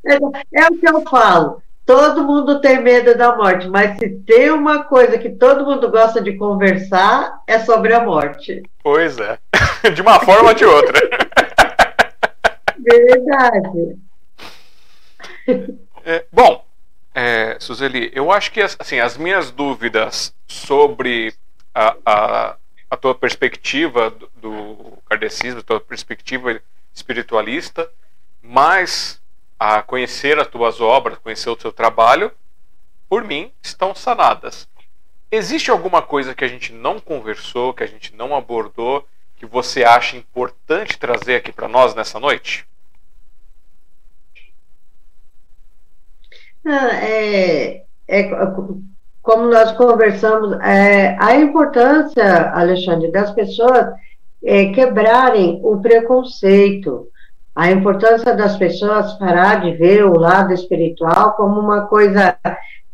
É, 0.05 0.15
é 0.63 0.67
o 0.67 0.79
que 0.79 0.89
eu 0.89 1.03
falo. 1.03 1.63
Todo 1.89 2.23
mundo 2.23 2.61
tem 2.61 2.83
medo 2.83 3.17
da 3.17 3.35
morte, 3.35 3.67
mas 3.67 3.99
se 3.99 4.11
tem 4.27 4.51
uma 4.51 4.85
coisa 4.85 5.17
que 5.17 5.31
todo 5.31 5.65
mundo 5.65 5.91
gosta 5.91 6.21
de 6.21 6.37
conversar, 6.37 7.41
é 7.47 7.61
sobre 7.61 7.95
a 7.95 8.05
morte. 8.05 8.63
Pois 8.83 9.17
é. 9.19 9.39
De 9.95 10.03
uma 10.03 10.21
forma 10.21 10.51
ou 10.51 10.55
de 10.55 10.67
outra. 10.67 11.01
Verdade. 12.77 13.97
É, 16.05 16.27
bom, 16.31 16.63
é, 17.15 17.57
Suzeli, 17.59 18.13
eu 18.15 18.31
acho 18.31 18.53
que 18.53 18.61
assim, 18.61 19.01
as 19.01 19.17
minhas 19.17 19.51
dúvidas 19.51 20.35
sobre 20.47 21.33
a, 21.75 21.97
a, 22.05 22.57
a 22.91 22.97
tua 22.99 23.15
perspectiva 23.15 24.11
do, 24.11 24.29
do 24.37 24.99
kardecismo, 25.09 25.61
a 25.61 25.63
tua 25.63 25.81
perspectiva 25.81 26.61
espiritualista, 26.93 27.89
mais 28.43 29.18
a 29.59 29.83
conhecer 29.83 30.39
as 30.39 30.47
tuas 30.47 30.81
obras, 30.81 31.19
conhecer 31.19 31.51
o 31.51 31.61
seu 31.61 31.73
trabalho, 31.73 32.31
por 33.09 33.25
mim, 33.25 33.51
estão 33.63 33.95
sanadas. 33.95 34.69
Existe 35.31 35.71
alguma 35.71 36.01
coisa 36.01 36.35
que 36.35 36.45
a 36.45 36.49
gente 36.49 36.73
não 36.73 37.01
conversou, 37.01 37.75
que 37.75 37.83
a 37.83 37.87
gente 37.87 38.15
não 38.15 38.35
abordou, 38.35 39.07
que 39.37 39.47
você 39.47 39.85
acha 39.85 40.17
importante 40.17 40.99
trazer 40.99 41.37
aqui 41.37 41.53
para 41.53 41.69
nós 41.69 41.95
nessa 41.95 42.19
noite? 42.19 42.67
É, 46.67 47.83
é, 48.07 48.23
como 49.23 49.47
nós 49.47 49.73
conversamos, 49.73 50.59
é, 50.61 51.17
a 51.19 51.37
importância, 51.37 52.51
Alexandre, 52.53 53.11
das 53.11 53.31
pessoas 53.33 53.95
é, 54.43 54.67
quebrarem 54.73 55.61
o 55.63 55.81
preconceito, 55.81 57.09
a 57.59 57.73
importância 57.73 58.37
das 58.37 58.57
pessoas 58.57 59.15
parar 59.15 59.63
de 59.63 59.73
ver 59.73 60.05
o 60.05 60.17
lado 60.17 60.55
espiritual 60.55 61.33
como 61.33 61.59
uma 61.59 61.87
coisa 61.87 62.39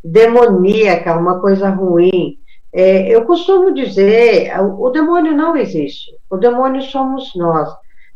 demoníaca, 0.02 1.18
uma 1.18 1.38
coisa 1.38 1.68
ruim. 1.68 2.38
É, 2.72 3.14
eu 3.14 3.26
costumo 3.26 3.74
dizer, 3.74 4.58
o, 4.58 4.88
demônio 4.88 5.36
não 5.36 5.54
existe, 5.54 6.12
o 6.30 6.38
demônio 6.38 6.80
somos 6.80 7.30
nós. 7.36 7.68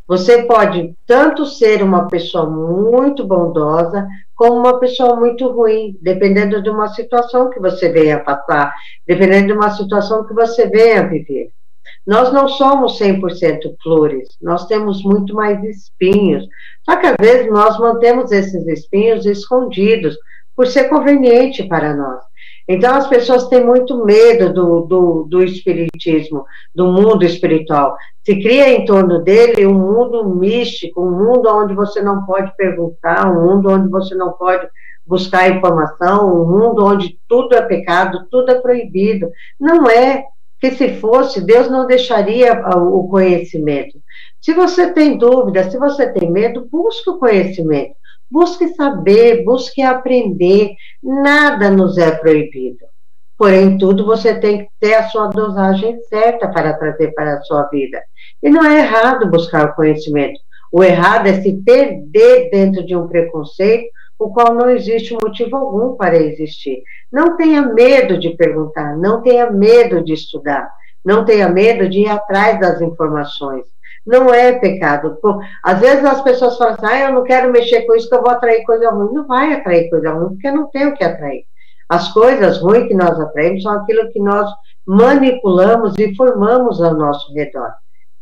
Você 0.07 0.45
pode 0.45 0.95
tanto 1.07 1.45
ser 1.45 1.83
uma 1.83 2.09
pessoa 2.09 2.49
muito 2.49 3.27
bondosa, 3.27 4.09
como 4.35 4.55
uma 4.55 4.81
pessoa 4.81 5.16
muito 5.16 5.53
ruim, 5.53 5.99
dependendo 6.01 6.62
de 6.62 6.70
uma 6.70 6.89
situação 6.89 7.51
que 7.51 7.61
você 7.61 7.91
venha 7.91 8.20
passar, 8.20 8.73
dependendo 9.07 9.49
de 9.49 9.53
uma 9.53 9.69
situação 9.73 10.27
que 10.27 10.33
você 10.33 10.66
venha 10.66 11.07
viver. 11.07 11.51
Nós 12.09 12.33
não 12.33 12.49
somos 12.49 12.99
100% 12.99 13.77
flores, 13.83 14.29
nós 14.43 14.67
temos 14.67 15.05
muito 15.05 15.35
mais 15.35 15.63
espinhos. 15.63 16.45
Só 16.83 16.97
que 16.97 17.07
às 17.07 17.17
vezes 17.21 17.53
nós 17.53 17.79
mantemos 17.79 18.33
esses 18.33 18.67
espinhos 18.67 19.27
escondidos, 19.27 20.17
por 20.59 20.67
ser 20.67 20.89
conveniente 20.89 21.63
para 21.69 21.95
nós. 21.95 22.21
Então, 22.67 22.97
as 22.97 23.07
pessoas 23.07 23.47
têm 23.47 23.65
muito 23.65 24.05
medo 24.05 24.53
do, 24.53 24.81
do, 24.81 25.27
do 25.31 25.45
espiritismo, 25.45 26.45
do 26.75 26.89
mundo 26.89 27.25
espiritual. 27.25 27.95
Se 28.25 28.35
cria 28.43 28.69
em 28.69 28.85
torno 28.85 29.21
dele 29.23 29.65
um 29.65 29.75
mundo 29.75 30.29
místico, 30.35 31.01
um 31.01 31.13
mundo 31.13 31.49
onde 31.49 31.75
você 31.75 32.03
não 32.03 32.27
pode 32.27 32.55
perguntar, 32.57 33.31
um 33.31 33.47
mundo 33.47 33.71
onde 33.71 33.89
você 33.89 34.17
não 34.17 34.33
pode 34.33 34.67
buscar 35.07 35.49
informação, 35.49 36.43
um 36.43 36.45
mundo 36.45 36.85
onde 36.85 37.17
tudo 37.29 37.55
é 37.55 37.63
pecado, 37.63 38.27
tudo 38.29 38.51
é 38.51 38.57
proibido. 38.57 39.31
Não 39.61 39.89
é 39.89 40.25
que 40.61 40.73
se 40.73 40.95
fosse, 40.97 41.41
Deus 41.41 41.71
não 41.71 41.87
deixaria 41.87 42.61
o 42.77 43.09
conhecimento. 43.09 43.99
Se 44.41 44.53
você 44.53 44.93
tem 44.93 45.17
dúvida, 45.17 45.71
se 45.71 45.79
você 45.79 46.13
tem 46.13 46.31
medo, 46.31 46.69
busque 46.71 47.11
o 47.11 47.19
conhecimento. 47.19 47.95
Busque 48.31 48.69
saber, 48.69 49.45
busque 49.45 49.83
aprender. 49.83 50.73
Nada 51.03 51.71
nos 51.71 51.97
é 51.97 52.11
proibido. 52.11 52.85
Porém, 53.39 53.79
tudo 53.79 54.05
você 54.05 54.35
tem 54.35 54.59
que 54.59 54.69
ter 54.81 54.95
a 54.95 55.09
sua 55.09 55.29
dosagem 55.29 55.97
certa 56.09 56.49
para 56.49 56.75
trazer 56.75 57.15
para 57.15 57.35
a 57.35 57.41
sua 57.43 57.69
vida. 57.69 58.03
E 58.43 58.51
não 58.51 58.65
é 58.65 58.81
errado 58.81 59.31
buscar 59.31 59.67
o 59.67 59.75
conhecimento. 59.75 60.41
O 60.73 60.83
errado 60.83 61.29
é 61.29 61.41
se 61.41 61.53
perder 61.63 62.51
dentro 62.51 62.85
de 62.85 62.97
um 62.97 63.07
preconceito, 63.07 63.89
o 64.19 64.31
qual 64.31 64.55
não 64.55 64.69
existe 64.69 65.15
motivo 65.15 65.57
algum 65.57 65.97
para 65.97 66.16
existir. 66.16 66.82
Não 67.12 67.36
tenha 67.36 67.62
medo 67.62 68.19
de 68.19 68.31
perguntar, 68.31 68.97
não 68.97 69.23
tenha 69.23 69.51
medo 69.51 70.03
de 70.03 70.12
estudar, 70.12 70.69
não 71.05 71.24
tenha 71.24 71.49
medo 71.49 71.89
de 71.89 72.01
ir 72.01 72.09
atrás 72.09 72.59
das 72.59 72.81
informações 72.81 73.65
não 74.09 74.32
é 74.32 74.59
pecado. 74.59 75.19
às 75.62 75.78
vezes 75.78 76.05
as 76.05 76.23
pessoas 76.23 76.57
falam 76.57 76.74
assim, 76.74 76.86
ah, 76.86 77.09
eu 77.09 77.12
não 77.12 77.24
quero 77.24 77.53
mexer 77.53 77.82
com 77.82 77.95
isso, 77.95 78.09
que 78.09 78.15
eu 78.15 78.23
vou 78.23 78.31
atrair 78.31 78.65
coisa 78.65 78.90
ruim. 78.90 79.12
Não 79.12 79.27
vai 79.27 79.53
atrair 79.53 79.90
coisa 79.90 80.11
ruim, 80.12 80.31
porque 80.31 80.51
não 80.51 80.69
tem 80.70 80.86
o 80.86 80.95
que 80.95 81.05
atrair. 81.05 81.45
As 81.89 82.11
coisas 82.12 82.59
ruins 82.61 82.89
que 82.89 82.95
nós 82.95 83.20
atraímos 83.20 83.62
são 83.62 83.73
aquilo 83.73 84.11
que 84.11 84.19
nós 84.19 84.51
manipulamos 84.86 85.95
e 85.99 86.15
formamos 86.15 86.82
ao 86.82 86.95
nosso 86.95 87.32
redor. 87.35 87.73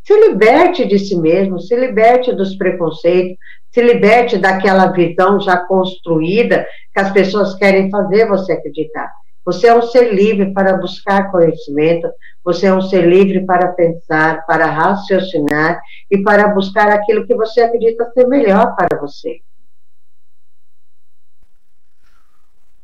Se 0.07 0.15
liberte 0.21 0.87
de 0.87 1.01
si 1.01 1.17
mesmo, 1.17 1.59
se 1.59 1.75
liberte 1.75 2.33
dos 2.33 2.55
preconceitos, 2.55 3.37
se 3.73 3.83
liberte 3.83 4.39
daquela 4.39 4.93
visão 4.93 5.41
já 5.41 5.57
construída 5.57 6.65
que 6.95 7.01
as 7.01 7.11
pessoas 7.11 7.57
querem 7.57 7.91
fazer 7.91 8.29
você 8.29 8.53
acreditar. 8.53 9.13
Você 9.45 9.67
é 9.67 9.75
um 9.75 9.83
ser 9.83 10.15
livre 10.15 10.53
para 10.53 10.77
buscar 10.77 11.33
conhecimento, 11.33 12.09
você 12.45 12.67
é 12.67 12.73
um 12.73 12.83
ser 12.83 13.05
livre 13.05 13.45
para 13.45 13.73
pensar, 13.73 14.47
para 14.47 14.67
raciocinar 14.67 15.81
e 16.09 16.23
para 16.23 16.47
buscar 16.55 16.89
aquilo 16.93 17.27
que 17.27 17.35
você 17.35 17.63
acredita 17.63 18.09
ser 18.13 18.29
melhor 18.29 18.77
para 18.77 18.97
você. 19.01 19.41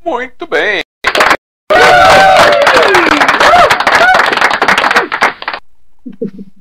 Muito 0.04 0.44
bem. 0.48 0.82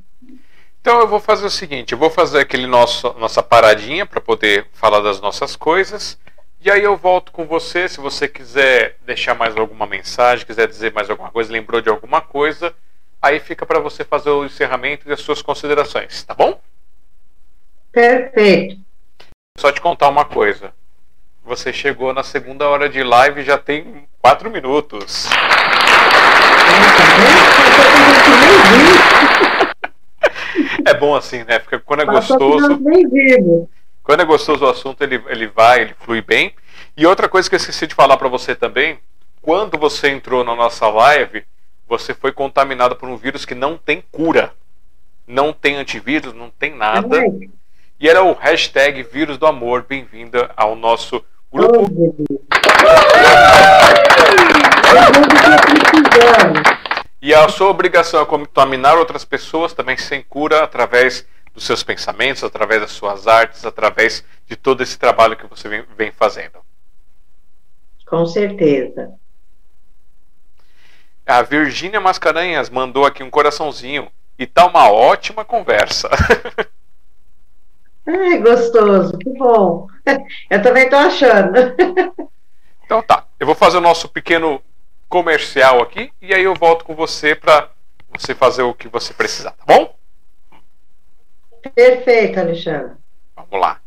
Então 0.81 0.99
eu 0.99 1.07
vou 1.07 1.19
fazer 1.19 1.45
o 1.45 1.49
seguinte, 1.49 1.93
eu 1.93 1.97
vou 1.97 2.09
fazer 2.09 2.39
aquele 2.39 2.65
nosso 2.65 3.13
nossa 3.19 3.43
paradinha 3.43 4.03
para 4.03 4.19
poder 4.19 4.65
falar 4.73 4.99
das 4.99 5.21
nossas 5.21 5.55
coisas. 5.55 6.17
E 6.59 6.71
aí 6.71 6.83
eu 6.83 6.97
volto 6.97 7.31
com 7.31 7.45
você, 7.45 7.87
se 7.87 7.99
você 7.99 8.27
quiser 8.27 8.97
deixar 9.05 9.35
mais 9.35 9.55
alguma 9.55 9.85
mensagem, 9.85 10.45
quiser 10.45 10.67
dizer 10.67 10.91
mais 10.91 11.09
alguma 11.09 11.29
coisa, 11.29 11.51
lembrou 11.51 11.81
de 11.81 11.89
alguma 11.89 12.19
coisa, 12.19 12.73
aí 13.21 13.39
fica 13.39 13.65
para 13.65 13.79
você 13.79 14.03
fazer 14.03 14.31
o 14.31 14.43
encerramento 14.43 15.07
e 15.07 15.13
as 15.13 15.21
suas 15.21 15.41
considerações, 15.41 16.23
tá 16.23 16.33
bom? 16.33 16.59
Perfeito. 17.91 18.79
Só 19.57 19.71
te 19.71 19.81
contar 19.81 20.09
uma 20.09 20.25
coisa. 20.25 20.73
Você 21.43 21.71
chegou 21.73 22.13
na 22.13 22.23
segunda 22.23 22.67
hora 22.67 22.87
de 22.89 23.03
live 23.03 23.41
e 23.41 23.45
já 23.45 23.57
tem 23.57 24.07
quatro 24.19 24.49
minutos. 24.49 25.27
é 30.85 30.93
bom 30.93 31.15
assim, 31.15 31.43
né? 31.43 31.59
Porque 31.59 31.79
quando 31.79 32.01
é 32.01 32.05
gostoso. 32.05 32.79
Quando 34.03 34.21
é 34.21 34.25
gostoso 34.25 34.65
o 34.65 34.69
assunto, 34.69 35.03
ele, 35.03 35.21
ele 35.27 35.47
vai, 35.47 35.81
ele 35.81 35.95
flui 35.99 36.21
bem. 36.21 36.53
E 36.97 37.05
outra 37.05 37.29
coisa 37.29 37.47
que 37.47 37.55
eu 37.55 37.57
esqueci 37.57 37.87
de 37.87 37.95
falar 37.95 38.17
para 38.17 38.27
você 38.27 38.55
também, 38.55 38.99
quando 39.41 39.77
você 39.77 40.09
entrou 40.09 40.43
na 40.43 40.55
nossa 40.55 40.87
live, 40.87 41.43
você 41.87 42.13
foi 42.13 42.31
contaminado 42.31 42.95
por 42.95 43.07
um 43.07 43.17
vírus 43.17 43.45
que 43.45 43.55
não 43.55 43.77
tem 43.77 44.03
cura. 44.11 44.53
Não 45.27 45.53
tem 45.53 45.75
antivírus, 45.75 46.33
não 46.33 46.49
tem 46.49 46.75
nada. 46.75 47.23
E 47.99 48.09
era 48.09 48.23
o 48.23 48.33
hashtag 48.33 49.03
vírus 49.03 49.37
do 49.37 49.45
amor. 49.45 49.85
Bem-vinda 49.87 50.51
ao 50.57 50.75
nosso 50.75 51.23
grupo. 51.51 51.85
E 57.21 57.33
a 57.35 57.47
sua 57.49 57.69
obrigação 57.69 58.19
é 58.19 58.25
contaminar 58.25 58.97
outras 58.97 59.23
pessoas 59.23 59.73
também 59.73 59.95
sem 59.95 60.23
cura 60.23 60.63
através 60.63 61.27
dos 61.53 61.63
seus 61.63 61.83
pensamentos, 61.83 62.43
através 62.43 62.81
das 62.81 62.91
suas 62.91 63.27
artes, 63.27 63.63
através 63.63 64.25
de 64.47 64.55
todo 64.55 64.81
esse 64.81 64.97
trabalho 64.97 65.37
que 65.37 65.45
você 65.45 65.69
vem, 65.69 65.83
vem 65.95 66.11
fazendo. 66.11 66.59
Com 68.07 68.25
certeza. 68.25 69.13
A 71.25 71.43
Virgínia 71.43 72.01
Mascarenhas 72.01 72.69
mandou 72.69 73.05
aqui 73.05 73.21
um 73.23 73.29
coraçãozinho 73.29 74.11
e 74.39 74.47
tá 74.47 74.65
uma 74.65 74.91
ótima 74.91 75.45
conversa. 75.45 76.09
Ai, 78.07 78.39
gostoso, 78.39 79.15
que 79.19 79.29
bom. 79.29 79.87
Eu 80.49 80.61
também 80.61 80.89
tô 80.89 80.95
achando. 80.95 81.53
Então 82.83 83.01
tá, 83.01 83.25
eu 83.39 83.45
vou 83.45 83.55
fazer 83.55 83.77
o 83.77 83.81
nosso 83.81 84.09
pequeno 84.09 84.61
comercial 85.11 85.81
aqui 85.81 86.09
e 86.21 86.33
aí 86.33 86.41
eu 86.41 86.55
volto 86.55 86.85
com 86.85 86.95
você 86.95 87.35
para 87.35 87.69
você 88.09 88.33
fazer 88.33 88.61
o 88.61 88.73
que 88.73 88.87
você 88.87 89.13
precisar, 89.13 89.51
tá 89.51 89.65
bom? 89.67 89.93
Perfeito, 91.75 92.39
Alexandre. 92.39 92.95
Vamos 93.35 93.59
lá. 93.59 93.81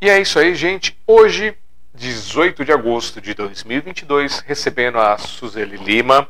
E 0.00 0.08
é 0.08 0.20
isso 0.20 0.38
aí, 0.38 0.54
gente. 0.54 0.96
Hoje, 1.04 1.56
18 1.92 2.64
de 2.64 2.72
agosto 2.72 3.20
de 3.20 3.34
2022, 3.34 4.38
recebendo 4.40 4.98
a 4.98 5.18
Suzeli 5.18 5.76
Lima, 5.76 6.28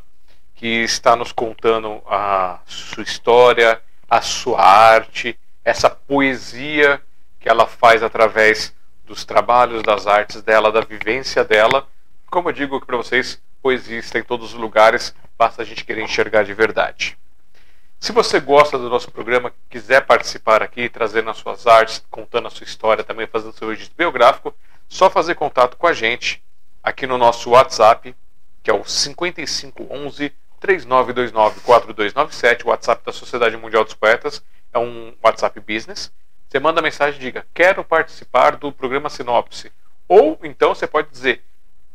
que 0.55 0.83
está 0.83 1.15
nos 1.15 1.31
contando 1.31 2.03
a 2.07 2.61
sua 2.65 3.03
história, 3.03 3.81
a 4.09 4.23
sua 4.23 4.63
arte, 4.63 5.39
essa 5.63 5.91
poesia 5.91 7.03
que 7.39 7.49
ela 7.51 7.67
faz 7.67 8.03
através 8.03 8.74
dos 9.05 9.25
trabalhos, 9.25 9.83
das 9.83 10.07
artes 10.07 10.43
dela, 10.43 10.73
da 10.73 10.81
vivência 10.81 11.45
dela. 11.45 11.87
Como 12.27 12.49
eu 12.49 12.53
digo 12.53 12.85
para 12.85 12.97
vocês, 12.97 13.41
poesia 13.63 13.99
está 13.99 14.19
em 14.19 14.25
todos 14.25 14.53
os 14.53 14.59
lugares, 14.59 15.15
basta 15.39 15.63
a 15.63 15.65
gente 15.65 15.85
querer 15.85 16.03
enxergar 16.03 16.45
de 16.45 16.53
verdade. 16.55 17.17
Se 18.01 18.13
você 18.13 18.39
gosta 18.39 18.77
do 18.77 18.91
nosso 18.91 19.11
programa, 19.11 19.53
quiser 19.71 20.03
participar 20.03 20.63
aqui, 20.63 20.89
trazendo 20.89 21.31
as 21.31 21.39
suas 21.39 21.67
artes, 21.67 22.05
contando 22.11 22.49
a 22.49 22.51
sua 22.51 22.65
história, 22.65 23.03
também 23.03 23.27
fazendo 23.27 23.57
seu 23.57 23.71
registro 23.71 23.97
biográfico, 23.97 24.55
só 24.89 25.09
fazer 25.09 25.35
contato 25.35 25.77
com 25.77 25.87
a 25.87 25.93
gente 25.93 26.43
aqui 26.83 27.07
no 27.07 27.17
nosso 27.17 27.51
WhatsApp, 27.51 28.15
que 28.63 28.71
é 28.71 28.75
o 28.75 28.85
5511 28.85 30.33
3929 30.61 31.61
4297, 31.61 32.65
o 32.65 32.69
WhatsApp 32.69 33.03
da 33.05 33.13
Sociedade 33.13 33.57
Mundial 33.57 33.85
dos 33.85 33.95
Poetas, 33.95 34.43
é 34.73 34.79
um 34.79 35.15
WhatsApp 35.23 35.59
business. 35.61 36.13
Você 36.55 36.61
manda 36.61 36.81
mensagem 36.81 37.19
e 37.19 37.21
diga: 37.21 37.45
"Quero 37.53 37.83
participar 37.83 38.55
do 38.55 38.71
programa 38.71 39.11
Sinopse". 39.11 39.73
Ou 40.07 40.39
então 40.45 40.73
você 40.73 40.87
pode 40.87 41.11
dizer: 41.11 41.43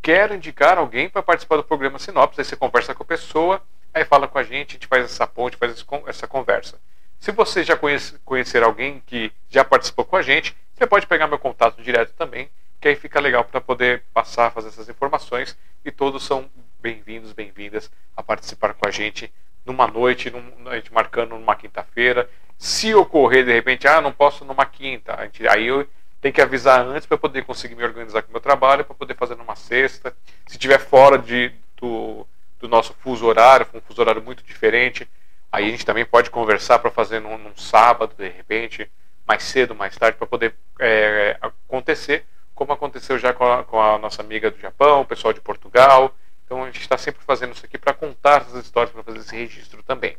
"Quero 0.02 0.34
indicar 0.34 0.78
alguém 0.78 1.08
para 1.08 1.24
participar 1.24 1.56
do 1.56 1.64
programa 1.64 1.98
Sinopse". 1.98 2.42
Aí 2.42 2.44
você 2.44 2.58
conversa 2.58 2.94
com 2.94 3.02
a 3.02 3.06
pessoa, 3.06 3.62
aí 3.94 4.04
fala 4.04 4.28
com 4.28 4.38
a 4.38 4.44
gente, 4.44 4.72
a 4.72 4.74
gente 4.74 4.88
faz 4.88 5.06
essa 5.06 5.26
ponte, 5.26 5.56
faz 5.56 5.86
essa 6.08 6.28
conversa. 6.28 6.78
Se 7.22 7.32
você 7.32 7.64
já 7.64 7.78
conhece, 7.78 8.20
conhecer 8.26 8.62
alguém 8.62 9.02
que 9.08 9.32
já 9.50 9.64
participou 9.64 10.04
com 10.04 10.18
a 10.18 10.22
gente, 10.22 10.54
você 10.74 10.86
pode 10.86 11.08
pegar 11.08 11.28
meu 11.28 11.40
contato 11.40 11.82
direto 11.82 12.12
também, 12.12 12.50
que 12.82 12.90
aí 12.90 12.98
fica 12.98 13.22
legal 13.22 13.46
para 13.46 13.62
poder 13.62 14.04
passar, 14.14 14.52
fazer 14.52 14.68
essas 14.68 14.90
informações 14.90 15.58
e 15.86 15.90
todos 15.90 16.26
são 16.26 16.52
bem-vindos, 16.82 17.32
bem-vindas 17.32 17.90
a 18.14 18.22
participar 18.22 18.74
com 18.74 18.86
a 18.86 18.92
gente 18.92 19.32
numa 19.66 19.88
noite, 19.88 20.30
num, 20.30 20.68
a 20.68 20.76
gente 20.76 20.94
marcando 20.94 21.30
numa 21.30 21.56
quinta-feira. 21.56 22.30
Se 22.60 22.94
ocorrer 22.94 23.46
de 23.46 23.54
repente, 23.54 23.88
ah, 23.88 24.02
não 24.02 24.12
posso 24.12 24.44
numa 24.44 24.66
quinta, 24.66 25.18
aí 25.50 25.66
eu 25.66 25.88
tenho 26.20 26.34
que 26.34 26.42
avisar 26.42 26.86
antes 26.86 27.08
para 27.08 27.18
poder 27.18 27.46
conseguir 27.46 27.74
me 27.74 27.86
organizar 27.86 28.22
com 28.22 28.28
o 28.28 28.32
meu 28.34 28.42
trabalho, 28.42 28.84
para 28.84 28.94
poder 28.94 29.16
fazer 29.16 29.36
numa 29.36 29.56
sexta. 29.56 30.14
Se 30.46 30.58
estiver 30.58 30.78
fora 30.78 31.18
de, 31.18 31.54
do, 31.78 32.28
do 32.60 32.68
nosso 32.68 32.94
fuso 32.96 33.26
horário, 33.26 33.66
um 33.74 33.80
fuso 33.80 34.02
horário 34.02 34.22
muito 34.22 34.44
diferente, 34.44 35.08
aí 35.50 35.68
a 35.68 35.70
gente 35.70 35.86
também 35.86 36.04
pode 36.04 36.30
conversar 36.30 36.80
para 36.80 36.92
fazer 36.92 37.22
num, 37.22 37.38
num, 37.38 37.56
sábado, 37.56 38.14
de 38.18 38.28
repente, 38.28 38.92
mais 39.26 39.44
cedo, 39.44 39.74
mais 39.74 39.96
tarde, 39.96 40.18
para 40.18 40.28
poder 40.28 40.54
é, 40.82 41.38
acontecer, 41.40 42.26
como 42.54 42.74
aconteceu 42.74 43.18
já 43.18 43.32
com 43.32 43.46
a, 43.46 43.64
com 43.64 43.82
a 43.82 43.98
nossa 43.98 44.22
amiga 44.22 44.52
do 44.52 44.60
Japão, 44.60 45.00
o 45.00 45.06
pessoal 45.06 45.32
de 45.32 45.40
Portugal. 45.40 46.14
Então 46.44 46.64
a 46.64 46.66
gente 46.66 46.82
está 46.82 46.98
sempre 46.98 47.24
fazendo 47.24 47.54
isso 47.54 47.66
aqui 47.66 47.78
para 47.78 47.94
contar 47.94 48.42
essas 48.42 48.66
histórias, 48.66 48.92
para 48.92 49.04
fazer 49.04 49.20
esse 49.20 49.34
registro 49.34 49.82
também. 49.82 50.18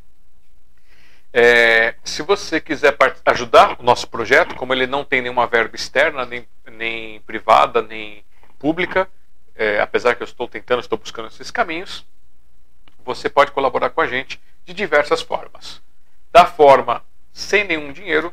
É, 1.32 1.94
se 2.02 2.23
você 2.23 2.61
quiser 2.61 2.97
ajudar 3.27 3.77
o 3.78 3.82
nosso 3.82 4.09
projeto, 4.09 4.57
como 4.57 4.74
ele 4.74 4.86
não 4.86 5.05
tem 5.05 5.23
nenhuma 5.23 5.47
verba 5.47 5.77
externa, 5.77 6.27
nem, 6.27 6.47
nem 6.73 7.20
privada, 7.20 7.82
nem 7.82 8.24
pública, 8.59 9.09
é, 9.55 9.81
apesar 9.81 10.15
que 10.15 10.23
eu 10.23 10.27
estou 10.27 10.48
tentando, 10.48 10.81
estou 10.81 10.98
buscando 10.98 11.28
esses 11.28 11.51
caminhos, 11.51 12.05
você 13.05 13.28
pode 13.28 13.52
colaborar 13.52 13.90
com 13.90 14.01
a 14.01 14.07
gente 14.07 14.40
de 14.65 14.74
diversas 14.74 15.23
formas. 15.23 15.81
Da 16.32 16.47
forma 16.47 17.05
sem 17.32 17.65
nenhum 17.65 17.93
dinheiro, 17.93 18.32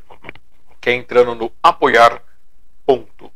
que 0.82 0.90
é 0.90 0.94
entrando 0.94 1.36
no 1.36 1.52
apoiar. 1.62 2.22
Ponto. 2.86 3.32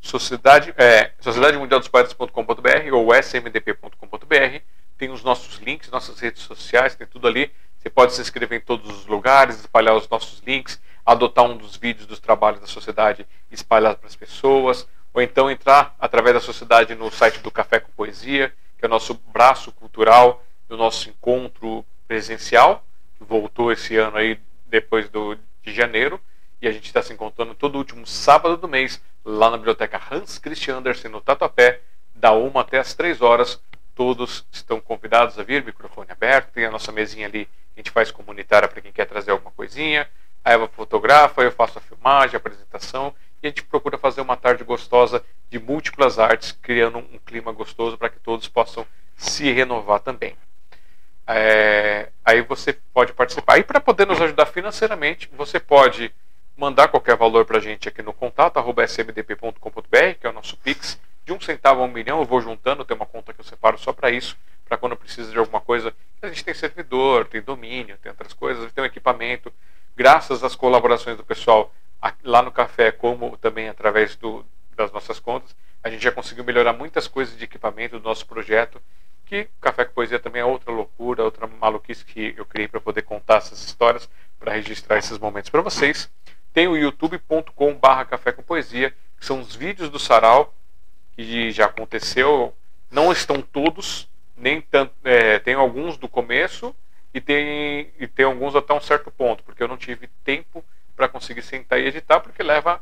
Sociedade, 0.00 0.74
é, 0.76 1.12
Sociedade 1.18 1.56
Mundial 1.56 1.80
dos 1.80 1.88
Poetas.com.br 1.88 2.92
ou 2.92 3.14
smdp.com.br. 3.14 4.60
Tem 4.98 5.10
os 5.10 5.24
nossos 5.24 5.56
links, 5.58 5.90
nossas 5.90 6.20
redes 6.20 6.42
sociais, 6.42 6.94
tem 6.94 7.06
tudo 7.06 7.26
ali. 7.26 7.50
Você 7.84 7.90
pode 7.90 8.14
se 8.14 8.22
inscrever 8.22 8.58
em 8.58 8.64
todos 8.64 8.90
os 9.00 9.04
lugares, 9.04 9.60
espalhar 9.60 9.94
os 9.94 10.08
nossos 10.08 10.40
links, 10.46 10.80
adotar 11.04 11.44
um 11.44 11.54
dos 11.54 11.76
vídeos 11.76 12.06
dos 12.06 12.18
trabalhos 12.18 12.58
da 12.58 12.66
sociedade 12.66 13.26
e 13.50 13.54
espalhar 13.54 13.94
para 13.94 14.06
as 14.06 14.16
pessoas, 14.16 14.88
ou 15.12 15.20
então 15.20 15.50
entrar 15.50 15.94
através 16.00 16.34
da 16.34 16.40
sociedade 16.40 16.94
no 16.94 17.10
site 17.10 17.40
do 17.40 17.50
Café 17.50 17.80
com 17.80 17.92
Poesia, 17.92 18.54
que 18.78 18.86
é 18.86 18.88
o 18.88 18.90
nosso 18.90 19.12
braço 19.12 19.70
cultural 19.70 20.42
do 20.66 20.78
nosso 20.78 21.10
encontro 21.10 21.84
presencial, 22.08 22.82
que 23.18 23.24
voltou 23.24 23.70
esse 23.70 23.98
ano 23.98 24.16
aí 24.16 24.40
depois 24.64 25.10
do, 25.10 25.36
de 25.62 25.74
janeiro, 25.74 26.18
e 26.62 26.66
a 26.66 26.72
gente 26.72 26.86
está 26.86 27.02
se 27.02 27.12
encontrando 27.12 27.54
todo 27.54 27.76
último 27.76 28.06
sábado 28.06 28.56
do 28.56 28.66
mês 28.66 28.98
lá 29.22 29.50
na 29.50 29.58
biblioteca 29.58 30.00
Hans 30.10 30.38
Christian 30.38 30.78
Andersen, 30.78 31.10
no 31.10 31.20
Tatuapé, 31.20 31.82
da 32.14 32.32
1 32.32 32.58
até 32.58 32.78
as 32.78 32.94
3 32.94 33.20
horas. 33.20 33.60
Todos 33.94 34.46
estão 34.50 34.80
convidados 34.80 35.38
a 35.38 35.42
vir, 35.42 35.64
microfone 35.64 36.10
aberto, 36.10 36.52
tem 36.52 36.64
a 36.64 36.70
nossa 36.70 36.90
mesinha 36.90 37.26
ali, 37.26 37.48
a 37.76 37.80
gente 37.80 37.90
faz 37.90 38.10
comunitária 38.10 38.68
para 38.68 38.80
quem 38.80 38.92
quer 38.92 39.06
trazer 39.06 39.30
alguma 39.30 39.50
coisinha. 39.52 40.08
A 40.44 40.52
Eva 40.52 40.68
fotografa, 40.68 41.42
eu 41.42 41.52
faço 41.52 41.78
a 41.78 41.80
filmagem, 41.80 42.34
a 42.34 42.38
apresentação, 42.38 43.14
e 43.42 43.46
a 43.46 43.50
gente 43.50 43.62
procura 43.64 43.96
fazer 43.96 44.20
uma 44.20 44.36
tarde 44.36 44.64
gostosa 44.64 45.24
de 45.50 45.58
múltiplas 45.58 46.18
artes, 46.18 46.52
criando 46.52 46.98
um 46.98 47.18
clima 47.24 47.52
gostoso 47.52 47.96
para 47.96 48.08
que 48.08 48.18
todos 48.18 48.48
possam 48.48 48.86
se 49.16 49.50
renovar 49.52 50.00
também. 50.00 50.36
É, 51.26 52.10
aí 52.24 52.42
você 52.42 52.72
pode 52.92 53.12
participar. 53.12 53.58
E 53.58 53.64
para 53.64 53.80
poder 53.80 54.06
nos 54.06 54.20
ajudar 54.20 54.46
financeiramente, 54.46 55.30
você 55.34 55.58
pode 55.58 56.12
mandar 56.56 56.88
qualquer 56.88 57.16
valor 57.16 57.44
para 57.44 57.58
a 57.58 57.60
gente 57.60 57.88
aqui 57.88 58.02
no 58.02 58.12
contato 58.12 58.58
smdp.com.br, 58.58 60.14
que 60.20 60.26
é 60.26 60.30
o 60.30 60.32
nosso 60.32 60.56
Pix, 60.58 61.00
de 61.24 61.32
um 61.32 61.40
centavo 61.40 61.82
a 61.82 61.84
um 61.84 61.88
milhão. 61.88 62.20
Eu 62.20 62.24
vou 62.24 62.40
juntando, 62.40 62.84
tem 62.84 62.96
uma 62.96 63.06
conta 63.06 63.32
que 63.32 63.40
eu 63.40 63.44
separo 63.44 63.78
só 63.78 63.92
para 63.92 64.10
isso, 64.10 64.36
para 64.64 64.76
quando 64.76 64.96
precisa 64.96 65.30
de 65.30 65.38
alguma 65.38 65.60
coisa. 65.60 65.94
A 66.22 66.28
gente 66.28 66.44
tem 66.44 66.54
servidor, 66.54 67.26
tem 67.26 67.40
domínio, 67.40 67.98
tem 67.98 68.10
outras 68.10 68.32
coisas, 68.32 68.72
tem 68.72 68.82
um 68.82 68.86
equipamento. 68.86 69.52
Graças 69.96 70.42
às 70.42 70.54
colaborações 70.54 71.16
do 71.16 71.24
pessoal 71.24 71.72
lá 72.22 72.42
no 72.42 72.52
café, 72.52 72.92
como 72.92 73.36
também 73.38 73.68
através 73.68 74.16
do, 74.16 74.44
das 74.76 74.92
nossas 74.92 75.18
contas, 75.18 75.56
a 75.82 75.90
gente 75.90 76.02
já 76.02 76.12
conseguiu 76.12 76.44
melhorar 76.44 76.72
muitas 76.72 77.06
coisas 77.06 77.36
de 77.36 77.44
equipamento 77.44 77.98
do 77.98 78.04
nosso 78.04 78.26
projeto 78.26 78.80
que 79.24 79.48
Café 79.60 79.84
com 79.84 79.94
Poesia 79.94 80.18
também 80.18 80.42
é 80.42 80.44
outra 80.44 80.70
loucura, 80.70 81.24
outra 81.24 81.46
maluquice 81.46 82.04
que 82.04 82.34
eu 82.36 82.44
criei 82.44 82.68
para 82.68 82.80
poder 82.80 83.02
contar 83.02 83.36
essas 83.36 83.64
histórias, 83.64 84.08
para 84.38 84.52
registrar 84.52 84.98
esses 84.98 85.18
momentos 85.18 85.50
para 85.50 85.62
vocês. 85.62 86.10
Tem 86.52 86.68
o 86.68 86.76
youtube.com/barra 86.76 88.04
Café 88.04 88.32
com 88.32 88.42
Poesia, 88.42 88.94
que 89.18 89.24
são 89.24 89.40
os 89.40 89.56
vídeos 89.56 89.88
do 89.88 89.98
sarau 89.98 90.54
que 91.16 91.50
já 91.50 91.66
aconteceu. 91.66 92.54
Não 92.90 93.12
estão 93.12 93.40
todos, 93.42 94.08
nem 94.36 94.60
tanto, 94.60 94.92
é, 95.04 95.38
tem 95.38 95.54
alguns 95.54 95.96
do 95.96 96.08
começo 96.08 96.74
e 97.12 97.20
tem, 97.20 97.90
e 97.98 98.06
tem 98.06 98.24
alguns 98.24 98.54
até 98.54 98.72
um 98.72 98.80
certo 98.80 99.10
ponto, 99.10 99.42
porque 99.42 99.62
eu 99.62 99.68
não 99.68 99.76
tive 99.76 100.08
tempo 100.24 100.64
para 100.96 101.08
conseguir 101.08 101.42
sentar 101.42 101.80
e 101.80 101.86
editar, 101.86 102.20
porque 102.20 102.42
leva 102.42 102.80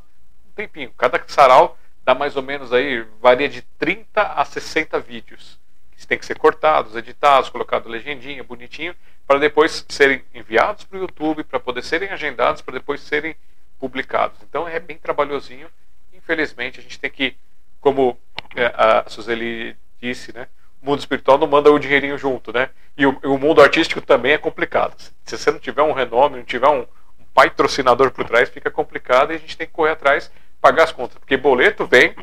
um 0.48 0.52
tempinho. 0.54 0.92
Cada 0.96 1.22
sarau 1.26 1.78
dá 2.04 2.14
mais 2.14 2.36
ou 2.36 2.42
menos 2.42 2.72
aí, 2.72 3.06
varia 3.20 3.48
de 3.48 3.62
30 3.62 4.22
a 4.22 4.44
60 4.44 4.98
vídeos 5.00 5.60
que 6.02 6.06
têm 6.06 6.18
que 6.18 6.26
ser 6.26 6.36
cortados, 6.36 6.96
editados, 6.96 7.48
colocado 7.48 7.88
legendinha, 7.88 8.42
bonitinho, 8.42 8.94
para 9.26 9.38
depois 9.38 9.84
serem 9.88 10.22
enviados 10.34 10.84
para 10.84 10.98
o 10.98 11.00
YouTube, 11.00 11.44
para 11.44 11.60
poder 11.60 11.82
serem 11.82 12.10
agendados, 12.10 12.60
para 12.60 12.74
depois 12.74 13.00
serem 13.00 13.36
publicados. 13.78 14.38
Então 14.42 14.66
é 14.66 14.80
bem 14.80 14.98
trabalhosinho. 14.98 15.68
Infelizmente 16.12 16.80
a 16.80 16.82
gente 16.82 16.98
tem 16.98 17.10
que, 17.10 17.36
como 17.82 18.16
é, 18.56 18.66
a 18.74 19.04
Suzeli 19.08 19.76
disse, 20.00 20.32
né? 20.32 20.46
O 20.80 20.86
mundo 20.86 21.00
espiritual 21.00 21.36
não 21.36 21.46
manda 21.46 21.70
o 21.70 21.78
dinheirinho 21.78 22.16
junto, 22.16 22.52
né? 22.52 22.70
E 22.96 23.04
o, 23.04 23.18
o 23.24 23.38
mundo 23.38 23.60
artístico 23.60 24.00
também 24.00 24.32
é 24.32 24.38
complicado. 24.38 24.96
Se 25.24 25.36
você 25.36 25.50
não 25.50 25.58
tiver 25.58 25.82
um 25.82 25.92
renome, 25.92 26.38
não 26.38 26.44
tiver 26.44 26.68
um, 26.68 26.80
um 26.80 27.24
patrocinador 27.34 28.10
por 28.12 28.24
trás, 28.24 28.48
fica 28.48 28.70
complicado 28.70 29.32
e 29.32 29.36
a 29.36 29.38
gente 29.38 29.56
tem 29.56 29.66
que 29.66 29.72
correr 29.72 29.92
atrás, 29.92 30.30
pagar 30.60 30.84
as 30.84 30.92
contas. 30.92 31.18
Porque 31.18 31.36
boleto 31.36 31.86
vem, 31.86 32.14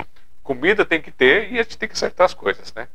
comida 0.42 0.86
tem 0.86 1.02
que 1.02 1.12
ter 1.12 1.52
e 1.52 1.60
a 1.60 1.64
gente 1.64 1.78
tem 1.78 1.88
que 1.88 1.96
acertar 1.96 2.26
as 2.26 2.34
coisas, 2.34 2.74
né? 2.74 2.88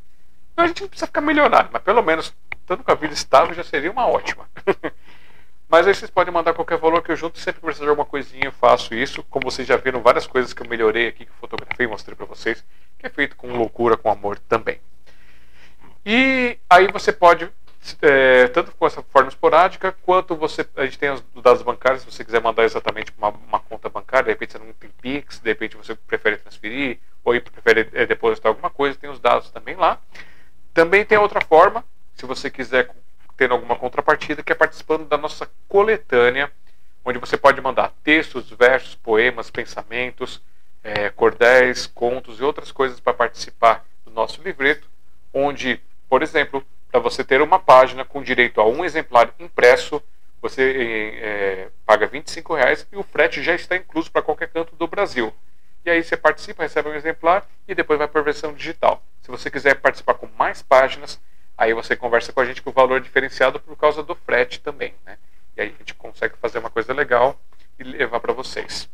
a 0.56 0.66
gente 0.66 0.82
não 0.82 0.88
precisa 0.88 1.06
ficar 1.06 1.20
milionário, 1.20 1.68
mas 1.72 1.82
pelo 1.82 2.02
menos 2.02 2.32
estando 2.60 2.84
com 2.84 2.92
a 2.92 2.94
vida 2.94 3.12
estável 3.12 3.54
já 3.54 3.64
seria 3.64 3.90
uma 3.90 4.06
ótima. 4.06 4.48
mas 5.74 5.88
aí 5.88 5.94
vocês 5.96 6.08
podem 6.08 6.32
mandar 6.32 6.54
qualquer 6.54 6.78
valor 6.78 7.02
que 7.02 7.10
eu 7.10 7.16
junto, 7.16 7.36
sempre 7.36 7.60
precisar 7.60 7.86
de 7.86 7.90
alguma 7.90 8.06
coisinha 8.06 8.44
eu 8.44 8.52
faço 8.52 8.94
isso. 8.94 9.24
Como 9.24 9.50
vocês 9.50 9.66
já 9.66 9.76
viram, 9.76 10.00
várias 10.00 10.24
coisas 10.24 10.52
que 10.52 10.62
eu 10.62 10.68
melhorei 10.68 11.08
aqui, 11.08 11.24
que 11.24 11.32
eu 11.32 11.36
fotografei 11.40 11.84
e 11.84 11.88
mostrei 11.88 12.14
para 12.14 12.26
vocês, 12.26 12.64
que 12.96 13.04
é 13.04 13.10
feito 13.10 13.34
com 13.34 13.56
loucura, 13.56 13.96
com 13.96 14.08
amor 14.08 14.38
também. 14.38 14.78
E 16.06 16.56
aí 16.70 16.86
você 16.92 17.12
pode, 17.12 17.50
é, 18.00 18.46
tanto 18.46 18.70
com 18.70 18.86
essa 18.86 19.02
forma 19.02 19.28
esporádica, 19.28 19.90
quanto 19.90 20.36
você. 20.36 20.64
A 20.76 20.84
gente 20.84 20.96
tem 20.96 21.10
os 21.10 21.24
dados 21.42 21.62
bancários, 21.62 22.02
se 22.02 22.12
você 22.12 22.24
quiser 22.24 22.40
mandar 22.40 22.62
exatamente 22.62 23.12
uma, 23.18 23.30
uma 23.30 23.58
conta 23.58 23.88
bancária, 23.88 24.26
de 24.26 24.30
repente 24.30 24.52
você 24.52 24.58
não 24.58 24.72
tem 24.74 24.90
Pix, 25.02 25.40
de 25.40 25.50
repente 25.50 25.76
você 25.76 25.96
prefere 25.96 26.36
transferir, 26.36 27.00
ou 27.24 27.34
prefere 27.40 27.90
é, 27.94 28.06
depositar 28.06 28.50
alguma 28.50 28.70
coisa, 28.70 28.96
tem 28.96 29.10
os 29.10 29.18
dados 29.18 29.50
também 29.50 29.74
lá. 29.74 30.00
Também 30.72 31.04
tem 31.04 31.18
outra 31.18 31.40
forma, 31.44 31.84
se 32.14 32.24
você 32.26 32.48
quiser 32.48 32.94
ter 33.36 33.50
alguma 33.50 33.76
contrapartida, 33.76 34.42
que 34.42 34.52
é 34.52 34.54
participando 34.54 35.06
da 35.06 35.16
nossa 35.16 35.50
coletânea, 35.68 36.50
onde 37.04 37.18
você 37.18 37.36
pode 37.36 37.60
mandar 37.60 37.92
textos, 38.02 38.50
versos, 38.50 38.94
poemas, 38.94 39.50
pensamentos, 39.50 40.40
é, 40.82 41.10
cordéis, 41.10 41.86
contos 41.86 42.40
e 42.40 42.42
outras 42.42 42.70
coisas 42.70 43.00
para 43.00 43.14
participar 43.14 43.84
do 44.04 44.10
nosso 44.10 44.42
livreto, 44.42 44.88
onde, 45.32 45.80
por 46.08 46.22
exemplo, 46.22 46.64
para 46.90 47.00
você 47.00 47.24
ter 47.24 47.42
uma 47.42 47.58
página 47.58 48.04
com 48.04 48.22
direito 48.22 48.60
a 48.60 48.68
um 48.68 48.84
exemplar 48.84 49.34
impresso, 49.38 50.02
você 50.40 51.18
é, 51.22 51.68
paga 51.86 52.06
R$ 52.06 52.22
reais 52.56 52.86
e 52.92 52.96
o 52.96 53.02
frete 53.02 53.42
já 53.42 53.54
está 53.54 53.76
incluso 53.76 54.10
para 54.10 54.22
qualquer 54.22 54.48
canto 54.48 54.76
do 54.76 54.86
Brasil. 54.86 55.32
E 55.84 55.90
aí 55.90 56.02
você 56.02 56.16
participa, 56.16 56.62
recebe 56.62 56.88
um 56.88 56.94
exemplar 56.94 57.46
e 57.66 57.74
depois 57.74 57.98
vai 57.98 58.08
para 58.08 58.20
a 58.20 58.24
versão 58.24 58.54
digital. 58.54 59.02
Se 59.22 59.30
você 59.30 59.50
quiser 59.50 59.74
participar 59.74 60.14
com 60.14 60.26
mais 60.38 60.62
páginas, 60.62 61.20
aí 61.56 61.72
você 61.72 61.96
conversa 61.96 62.32
com 62.32 62.40
a 62.40 62.44
gente 62.44 62.62
com 62.62 62.70
o 62.70 62.72
valor 62.72 63.00
diferenciado 63.00 63.60
por 63.60 63.76
causa 63.76 64.02
do 64.02 64.14
frete 64.14 64.60
também. 64.60 64.94
Né? 65.04 65.16
E 65.56 65.60
aí 65.60 65.68
a 65.68 65.78
gente 65.78 65.94
consegue 65.94 66.36
fazer 66.36 66.58
uma 66.58 66.70
coisa 66.70 66.92
legal 66.92 67.38
e 67.78 67.84
levar 67.84 68.20
para 68.20 68.32
vocês. 68.32 68.88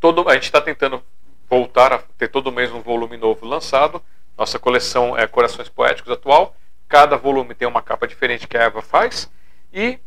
Todo, 0.00 0.28
a 0.28 0.34
gente 0.34 0.44
está 0.44 0.60
tentando 0.60 1.02
voltar 1.48 1.92
a 1.92 1.98
ter 1.98 2.28
todo 2.28 2.50
mês 2.50 2.72
um 2.72 2.80
volume 2.80 3.16
novo 3.16 3.46
lançado. 3.46 4.02
Nossa 4.36 4.58
coleção 4.58 5.16
é 5.16 5.26
Corações 5.26 5.68
Poéticos 5.68 6.10
atual. 6.10 6.56
Cada 6.88 7.16
volume 7.16 7.54
tem 7.54 7.68
uma 7.68 7.82
capa 7.82 8.08
diferente 8.08 8.48
que 8.48 8.56
a 8.56 8.62
Eva 8.62 8.82
faz. 8.82 9.30
E 9.72 9.98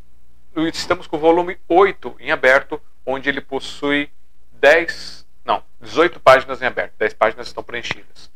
estamos 0.56 1.08
com 1.08 1.18
o 1.18 1.20
volume 1.20 1.58
8 1.68 2.16
em 2.20 2.32
aberto, 2.32 2.82
onde 3.06 3.30
ele 3.30 3.42
possui 3.42 4.10
10, 4.54 5.26
não, 5.44 5.64
18 5.80 6.20
páginas 6.20 6.62
em 6.62 6.66
aberto. 6.66 6.94
10 6.98 7.14
páginas 7.14 7.48
estão 7.48 7.64
preenchidas. 7.64 8.32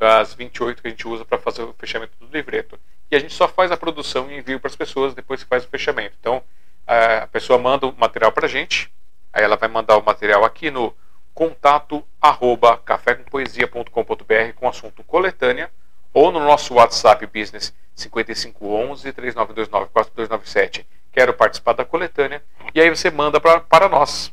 Das 0.00 0.32
28 0.32 0.80
que 0.80 0.88
a 0.88 0.90
gente 0.90 1.06
usa 1.06 1.26
para 1.26 1.36
fazer 1.36 1.62
o 1.62 1.74
fechamento 1.78 2.12
do 2.18 2.26
livreto. 2.32 2.80
E 3.10 3.16
a 3.16 3.18
gente 3.18 3.34
só 3.34 3.46
faz 3.46 3.70
a 3.70 3.76
produção 3.76 4.30
e 4.30 4.38
envio 4.38 4.58
para 4.58 4.70
as 4.70 4.74
pessoas 4.74 5.12
depois 5.12 5.42
que 5.42 5.48
faz 5.48 5.62
o 5.62 5.68
fechamento. 5.68 6.16
Então, 6.18 6.42
a 6.86 7.26
pessoa 7.26 7.58
manda 7.58 7.86
o 7.86 7.94
material 7.94 8.32
para 8.32 8.46
a 8.46 8.48
gente, 8.48 8.90
aí 9.30 9.44
ela 9.44 9.56
vai 9.56 9.68
mandar 9.68 9.98
o 9.98 10.02
material 10.02 10.42
aqui 10.42 10.70
no 10.70 10.96
contato 11.34 12.02
arroba 12.18 12.78
cafécompoesia.com.br 12.78 14.54
com 14.56 14.66
assunto 14.66 15.04
coletânea 15.04 15.70
ou 16.14 16.32
no 16.32 16.40
nosso 16.40 16.74
WhatsApp 16.74 17.26
Business 17.26 17.74
5511 17.94 19.12
3929 19.12 19.90
4297. 19.92 20.86
Quero 21.12 21.34
participar 21.34 21.74
da 21.74 21.84
coletânea. 21.84 22.42
E 22.74 22.80
aí 22.80 22.88
você 22.88 23.10
manda 23.10 23.38
pra, 23.38 23.60
para 23.60 23.86
nós 23.86 24.32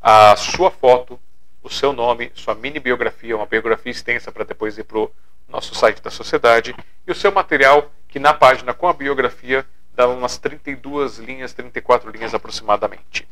a 0.00 0.36
sua 0.36 0.70
foto, 0.70 1.18
o 1.62 1.70
seu 1.70 1.92
nome, 1.92 2.30
sua 2.34 2.54
mini 2.54 2.78
biografia, 2.78 3.36
uma 3.36 3.46
biografia 3.46 3.90
extensa 3.90 4.30
para 4.30 4.44
depois 4.44 4.78
ir 4.78 4.84
para 4.84 4.98
o 4.98 5.10
nosso 5.48 5.74
site 5.74 6.02
da 6.02 6.10
sociedade 6.10 6.74
e 7.06 7.10
o 7.10 7.14
seu 7.14 7.32
material 7.32 7.90
que 8.06 8.18
na 8.18 8.32
página 8.32 8.72
com 8.72 8.86
a 8.86 8.92
biografia 8.92 9.64
dá 9.94 10.06
umas 10.08 10.38
32 10.38 11.18
linhas, 11.18 11.52
34 11.52 12.10
linhas 12.10 12.34
aproximadamente. 12.34 13.26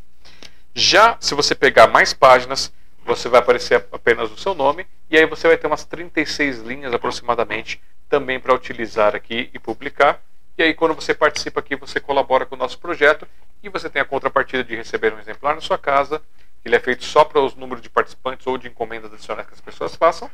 Já 0.75 1.17
se 1.21 1.35
você 1.35 1.55
pegar 1.55 1.87
mais 1.87 2.13
páginas, 2.13 2.73
você 3.05 3.29
vai 3.29 3.41
aparecer 3.41 3.87
apenas 3.93 4.31
o 4.31 4.37
seu 4.37 4.55
nome 4.55 4.87
e 5.09 5.17
aí 5.17 5.25
você 5.25 5.47
vai 5.47 5.57
ter 5.57 5.67
umas 5.67 5.85
36 5.85 6.61
linhas 6.63 6.93
aproximadamente 6.93 7.81
também 8.09 8.41
para 8.41 8.55
utilizar 8.55 9.15
aqui 9.15 9.49
e 9.55 9.59
publicar. 9.59 10.21
E 10.59 10.63
aí 10.63 10.75
quando 10.75 10.95
você 10.95 11.15
participa 11.15 11.61
aqui, 11.61 11.77
você 11.77 12.01
colabora 12.01 12.45
com 12.45 12.57
o 12.57 12.59
nosso 12.59 12.79
projeto 12.79 13.27
e 13.63 13.69
você 13.69 13.89
tem 13.89 14.03
a 14.03 14.05
contrapartida 14.05 14.65
de 14.65 14.75
receber 14.75 15.15
um 15.15 15.19
exemplar 15.19 15.55
na 15.55 15.61
sua 15.61 15.79
casa. 15.79 16.21
Ele 16.67 16.75
é 16.75 16.81
feito 16.81 17.05
só 17.05 17.25
para 17.25 17.41
os 17.41 17.55
números 17.55 17.81
de 17.81 17.89
participantes 17.89 18.45
ou 18.45 18.59
de 18.59 18.67
encomendas 18.67 19.13
adicionais 19.13 19.47
que 19.47 19.55
as 19.55 19.61
pessoas 19.61 19.95
façam. 19.95 20.29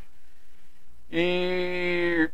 E 1.10 2.30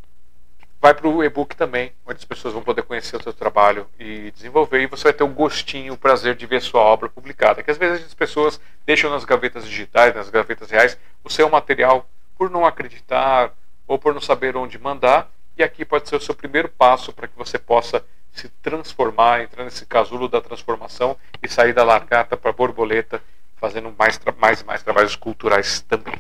vai 0.81 0.95
para 0.95 1.09
o 1.09 1.25
e-book 1.25 1.57
também, 1.57 1.93
onde 2.07 2.19
as 2.19 2.25
pessoas 2.25 2.55
vão 2.55 2.63
poder 2.63 2.85
conhecer 2.85 3.17
o 3.17 3.23
seu 3.25 3.33
trabalho 3.33 3.89
e 3.99 4.31
desenvolver, 4.31 4.81
e 4.83 4.87
você 4.87 5.03
vai 5.03 5.13
ter 5.13 5.25
o 5.25 5.29
gostinho, 5.29 5.95
o 5.95 5.99
prazer 5.99 6.37
de 6.37 6.47
ver 6.47 6.63
sua 6.63 6.81
obra 6.81 7.09
publicada. 7.09 7.61
Que 7.61 7.73
às 7.73 7.77
vezes 7.77 8.07
as 8.07 8.15
pessoas 8.15 8.61
deixam 8.87 9.11
nas 9.11 9.25
gavetas 9.25 9.67
digitais, 9.67 10.15
nas 10.15 10.31
gavetas 10.31 10.71
reais, 10.71 10.97
o 11.25 11.29
seu 11.29 11.51
material 11.51 12.09
por 12.37 12.49
não 12.49 12.65
acreditar 12.65 13.53
ou 13.85 13.99
por 13.99 14.15
não 14.15 14.21
saber 14.21 14.57
onde 14.57 14.79
mandar, 14.79 15.29
e 15.57 15.63
aqui 15.65 15.85
pode 15.85 16.09
ser 16.09 16.15
o 16.15 16.21
seu 16.21 16.37
primeiro 16.37 16.69
passo 16.69 17.13
para 17.13 17.27
que 17.27 17.37
você 17.37 17.59
possa 17.59 18.05
se 18.31 18.49
transformar, 18.63 19.43
entrar 19.43 19.65
nesse 19.65 19.85
casulo 19.85 20.29
da 20.29 20.41
transformação 20.41 21.17
e 21.43 21.49
sair 21.49 21.73
da 21.73 21.83
largata 21.83 22.37
para 22.37 22.53
borboleta, 22.53 23.21
fazendo 23.61 23.95
mais, 23.99 24.21
mais 24.39 24.61
e 24.61 24.65
mais 24.65 24.83
trabalhos 24.83 25.17
culturais 25.17 25.81
também. 25.83 26.15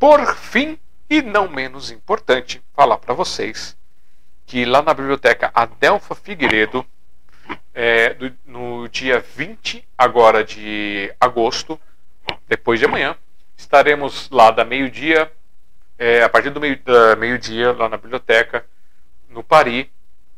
Por 0.00 0.34
fim, 0.36 0.78
e 1.08 1.20
não 1.20 1.48
menos 1.48 1.90
importante, 1.90 2.62
falar 2.74 2.98
para 2.98 3.14
vocês 3.14 3.76
que 4.46 4.64
lá 4.64 4.82
na 4.82 4.92
biblioteca 4.92 5.50
Adelfa 5.54 6.14
Figueiredo, 6.14 6.84
é, 7.74 8.14
do, 8.14 8.32
no 8.46 8.88
dia 8.88 9.18
20 9.18 9.86
agora 9.96 10.44
de 10.44 11.12
agosto, 11.20 11.80
depois 12.48 12.78
de 12.78 12.86
amanhã, 12.86 13.16
estaremos 13.56 14.28
lá 14.30 14.50
da 14.50 14.64
meio-dia, 14.64 15.32
é, 15.98 16.22
a 16.22 16.28
partir 16.28 16.50
do 16.50 16.60
meio-dia 16.60 17.16
meio 17.16 17.78
lá 17.78 17.88
na 17.88 17.96
biblioteca, 17.96 18.64
no 19.28 19.42
Paris, 19.42 19.86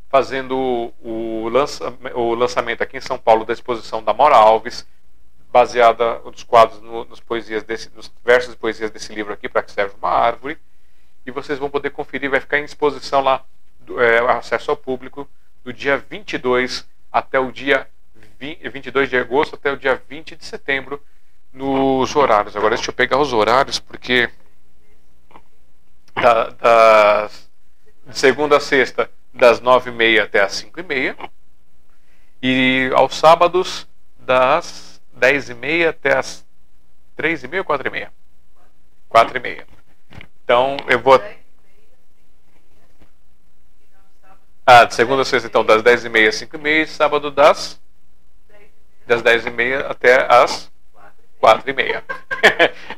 fazendo 0.09 0.93
o, 1.03 1.49
lança, 1.49 1.93
o 2.15 2.35
lançamento 2.35 2.83
aqui 2.83 2.97
em 2.97 3.01
São 3.01 3.19
Paulo 3.19 3.45
da 3.45 3.53
exposição 3.53 4.03
da 4.03 4.15
Mora 4.15 4.37
Alves, 4.37 4.87
baseada 5.55 6.19
nos 6.25 6.43
quadros, 6.43 6.83
no, 6.83 7.05
nos, 7.05 7.21
poesias 7.21 7.63
desse, 7.63 7.89
nos 7.95 8.13
versos 8.25 8.51
de 8.51 8.57
poesias 8.57 8.91
desse 8.91 9.15
livro 9.15 9.33
aqui, 9.33 9.49
para 9.49 9.63
que 9.63 9.71
serve 9.71 9.95
uma 10.03 10.11
árvore. 10.11 10.59
E 11.25 11.31
vocês 11.31 11.61
vão 11.61 11.71
poder 11.71 11.91
conferir, 11.91 12.29
vai 12.29 12.41
ficar 12.41 12.59
em 12.59 12.65
exposição 12.65 13.21
lá, 13.21 13.45
é, 13.97 14.19
acesso 14.33 14.73
ao 14.73 14.77
público, 14.77 15.29
do 15.63 15.73
dia 15.73 15.97
22 15.97 16.85
até 17.13 17.39
o 17.39 17.53
dia 17.53 17.87
20, 18.41 18.69
22 18.69 19.09
de 19.09 19.17
agosto 19.17 19.55
até 19.55 19.71
o 19.71 19.77
dia 19.77 20.03
20 20.09 20.35
de 20.35 20.45
setembro, 20.45 21.01
nos 21.53 22.17
horários. 22.17 22.57
Agora 22.57 22.75
deixa 22.75 22.91
eu 22.91 22.95
pegar 22.95 23.21
os 23.21 23.33
horários, 23.33 23.79
porque 23.79 24.29
da, 26.17 26.51
das, 26.51 27.49
de 28.09 28.19
segunda 28.19 28.57
a 28.57 28.61
sexta, 28.61 29.09
das 29.33 29.61
9h30 29.61 30.21
até 30.21 30.43
as 30.43 30.65
5h30. 30.65 31.31
E 32.43 32.91
aos 32.93 33.15
sábados, 33.15 33.87
das 34.19 34.94
10 35.17 35.51
e 35.51 35.55
meia 35.55 35.91
até 35.91 36.17
as 36.17 36.47
3 37.17 37.45
e 37.45 37.49
meia 37.49 37.61
ou 37.61 37.65
4 37.65 37.89
e 37.89 37.91
meia? 37.91 38.13
4 39.09 39.37
e 39.37 39.41
meia. 39.41 39.67
Então 40.45 40.77
eu 40.89 40.99
vou. 40.99 41.23
Ah, 44.67 44.85
de 44.85 44.95
segunda 44.95 45.23
a 45.23 45.25
sexta, 45.25 45.47
então, 45.47 45.65
das 45.65 45.83
10 45.83 46.07
e 46.07 46.09
meia 46.09 46.29
às 46.29 46.37
5 46.37 46.57
e 46.57 46.59
meia, 46.59 46.87
sábado 46.87 47.31
das 47.31 47.81
das 49.07 49.23
10 49.23 49.47
e 49.47 49.51
meia 49.51 49.87
até 49.87 50.27
as 50.33 50.73
4 51.39 51.69
e 51.69 51.73
meia. 51.75 52.03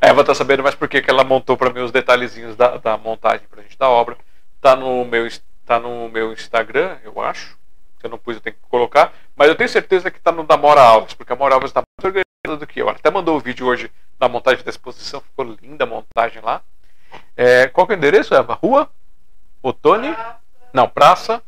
a 0.01 0.07
Eva 0.07 0.23
tá 0.23 0.33
sabendo 0.33 0.63
mais 0.63 0.75
porque 0.75 1.01
que 1.01 1.09
ela 1.09 1.23
montou 1.23 1.57
para 1.57 1.69
mim 1.69 1.81
os 1.81 1.91
detalhezinhos 1.91 2.55
da, 2.55 2.77
da 2.77 2.97
montagem 2.97 3.45
pra 3.49 3.61
gente 3.61 3.77
da 3.77 3.89
obra. 3.89 4.17
Tá 4.61 4.75
no 4.75 5.03
meu, 5.05 5.27
tá 5.65 5.79
no 5.79 6.07
meu 6.09 6.31
Instagram, 6.31 6.97
eu 7.03 7.19
acho. 7.21 7.57
Se 7.99 8.05
eu 8.05 8.09
não 8.09 8.17
pus, 8.17 8.35
eu 8.35 8.41
tenho 8.41 8.55
que 8.55 8.61
colocar. 8.69 9.13
Mas 9.35 9.47
eu 9.47 9.55
tenho 9.55 9.69
certeza 9.69 10.11
que 10.11 10.17
está 10.17 10.31
no 10.31 10.43
da 10.43 10.57
Mora 10.57 10.81
Alves, 10.81 11.13
porque 11.13 11.33
a 11.33 11.35
Mora 11.35 11.55
Alves 11.55 11.69
está 11.69 11.81
mais 11.81 12.05
organizada 12.05 12.59
do 12.59 12.67
que 12.67 12.79
eu. 12.79 12.87
Ela 12.87 12.97
até 12.97 13.09
mandou 13.09 13.37
o 13.37 13.39
vídeo 13.39 13.65
hoje 13.65 13.91
da 14.19 14.29
montagem 14.29 14.63
da 14.63 14.69
exposição, 14.69 15.21
ficou 15.21 15.57
linda 15.61 15.83
a 15.83 15.87
montagem 15.87 16.41
lá. 16.41 16.61
É, 17.35 17.67
qual 17.67 17.85
que 17.87 17.93
é 17.93 17.95
o 17.95 17.97
endereço, 17.97 18.33
Eva? 18.35 18.53
Rua? 18.53 18.89
Otone? 19.61 20.15
Não, 20.73 20.87
Praça. 20.87 21.41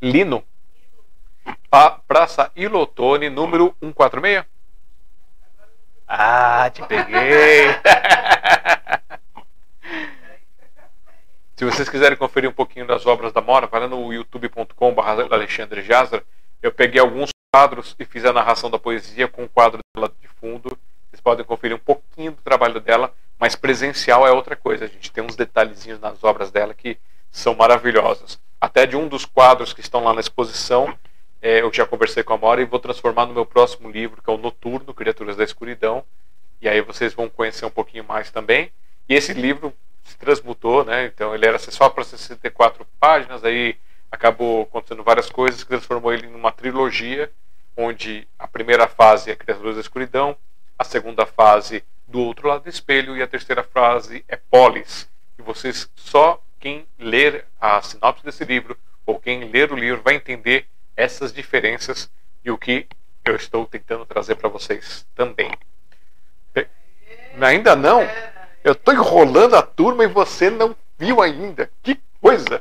Lino. 0.00 0.44
Pa, 1.70 2.00
Praça 2.06 2.50
Ilotone, 2.54 3.28
número 3.30 3.74
146? 3.80 4.44
Ah, 6.08 6.70
te 6.70 6.82
peguei! 6.86 7.66
Se 11.56 11.64
vocês 11.64 11.88
quiserem 11.88 12.18
conferir 12.18 12.50
um 12.50 12.52
pouquinho 12.52 12.86
das 12.86 13.06
obras 13.06 13.32
da 13.32 13.40
Mora, 13.40 13.66
vai 13.66 13.80
lá 13.80 13.88
no 13.88 14.12
youtube.com.br 14.12 15.00
Alexandre 15.30 15.80
Jazra. 15.80 16.22
Eu 16.62 16.70
peguei 16.70 17.00
alguns 17.00 17.30
quadros 17.50 17.96
e 17.98 18.04
fiz 18.04 18.26
a 18.26 18.32
narração 18.32 18.70
da 18.70 18.78
poesia 18.78 19.26
com 19.26 19.44
o 19.44 19.48
quadro 19.48 19.80
dela 19.94 20.12
de 20.20 20.28
fundo. 20.38 20.78
Vocês 21.08 21.18
podem 21.18 21.46
conferir 21.46 21.74
um 21.74 21.80
pouquinho 21.80 22.32
do 22.32 22.42
trabalho 22.42 22.78
dela, 22.78 23.10
mas 23.38 23.56
presencial 23.56 24.26
é 24.26 24.30
outra 24.30 24.54
coisa. 24.54 24.84
A 24.84 24.88
gente 24.88 25.10
tem 25.10 25.24
uns 25.24 25.34
detalhezinhos 25.34 25.98
nas 25.98 26.22
obras 26.22 26.50
dela 26.50 26.74
que 26.74 26.98
são 27.30 27.54
maravilhosos. 27.54 28.38
Até 28.60 28.84
de 28.84 28.94
um 28.94 29.08
dos 29.08 29.24
quadros 29.24 29.72
que 29.72 29.80
estão 29.80 30.04
lá 30.04 30.12
na 30.12 30.20
exposição, 30.20 30.94
é, 31.40 31.62
eu 31.62 31.72
já 31.72 31.86
conversei 31.86 32.22
com 32.22 32.34
a 32.34 32.36
Mora 32.36 32.60
e 32.60 32.66
vou 32.66 32.78
transformar 32.78 33.24
no 33.24 33.32
meu 33.32 33.46
próximo 33.46 33.90
livro, 33.90 34.20
que 34.22 34.28
é 34.28 34.32
o 34.34 34.36
Noturno, 34.36 34.92
Criaturas 34.92 35.36
da 35.36 35.44
Escuridão. 35.44 36.04
E 36.60 36.68
aí 36.68 36.82
vocês 36.82 37.14
vão 37.14 37.30
conhecer 37.30 37.64
um 37.64 37.70
pouquinho 37.70 38.04
mais 38.04 38.30
também. 38.30 38.70
E 39.08 39.14
esse 39.14 39.32
livro 39.32 39.72
se 40.06 40.16
transmutou, 40.16 40.84
né? 40.84 41.06
Então 41.06 41.34
ele 41.34 41.46
era 41.46 41.58
só 41.58 41.88
para 41.88 42.04
64 42.04 42.86
páginas, 42.98 43.44
aí 43.44 43.76
acabou 44.10 44.62
acontecendo 44.62 45.02
várias 45.02 45.28
coisas 45.28 45.62
que 45.62 45.68
transformou 45.68 46.12
ele 46.12 46.26
em 46.26 46.34
uma 46.34 46.52
trilogia, 46.52 47.30
onde 47.76 48.26
a 48.38 48.46
primeira 48.46 48.86
fase 48.86 49.30
é 49.30 49.36
Criaturas 49.36 49.74
da 49.74 49.80
Escuridão, 49.80 50.36
a 50.78 50.84
segunda 50.84 51.26
fase 51.26 51.84
do 52.06 52.20
outro 52.20 52.48
lado 52.48 52.62
do 52.62 52.68
espelho 52.68 53.16
e 53.16 53.22
a 53.22 53.26
terceira 53.26 53.62
fase 53.62 54.24
é 54.28 54.36
Polis. 54.36 55.08
E 55.38 55.42
vocês 55.42 55.90
só 55.96 56.42
quem 56.60 56.86
ler 56.98 57.44
a 57.60 57.82
sinopse 57.82 58.24
desse 58.24 58.44
livro 58.44 58.78
ou 59.04 59.18
quem 59.18 59.50
ler 59.50 59.72
o 59.72 59.76
livro 59.76 60.02
vai 60.02 60.14
entender 60.14 60.66
essas 60.96 61.32
diferenças 61.32 62.10
e 62.44 62.50
o 62.50 62.56
que 62.56 62.86
eu 63.24 63.34
estou 63.34 63.66
tentando 63.66 64.06
trazer 64.06 64.36
para 64.36 64.48
vocês 64.48 65.06
também. 65.14 65.50
Ainda 67.40 67.76
não? 67.76 68.00
Eu 68.66 68.72
estou 68.72 68.92
enrolando 68.92 69.54
a 69.54 69.62
turma 69.62 70.02
e 70.02 70.08
você 70.08 70.50
não 70.50 70.74
viu 70.98 71.22
ainda. 71.22 71.70
Que 71.84 72.00
coisa! 72.20 72.60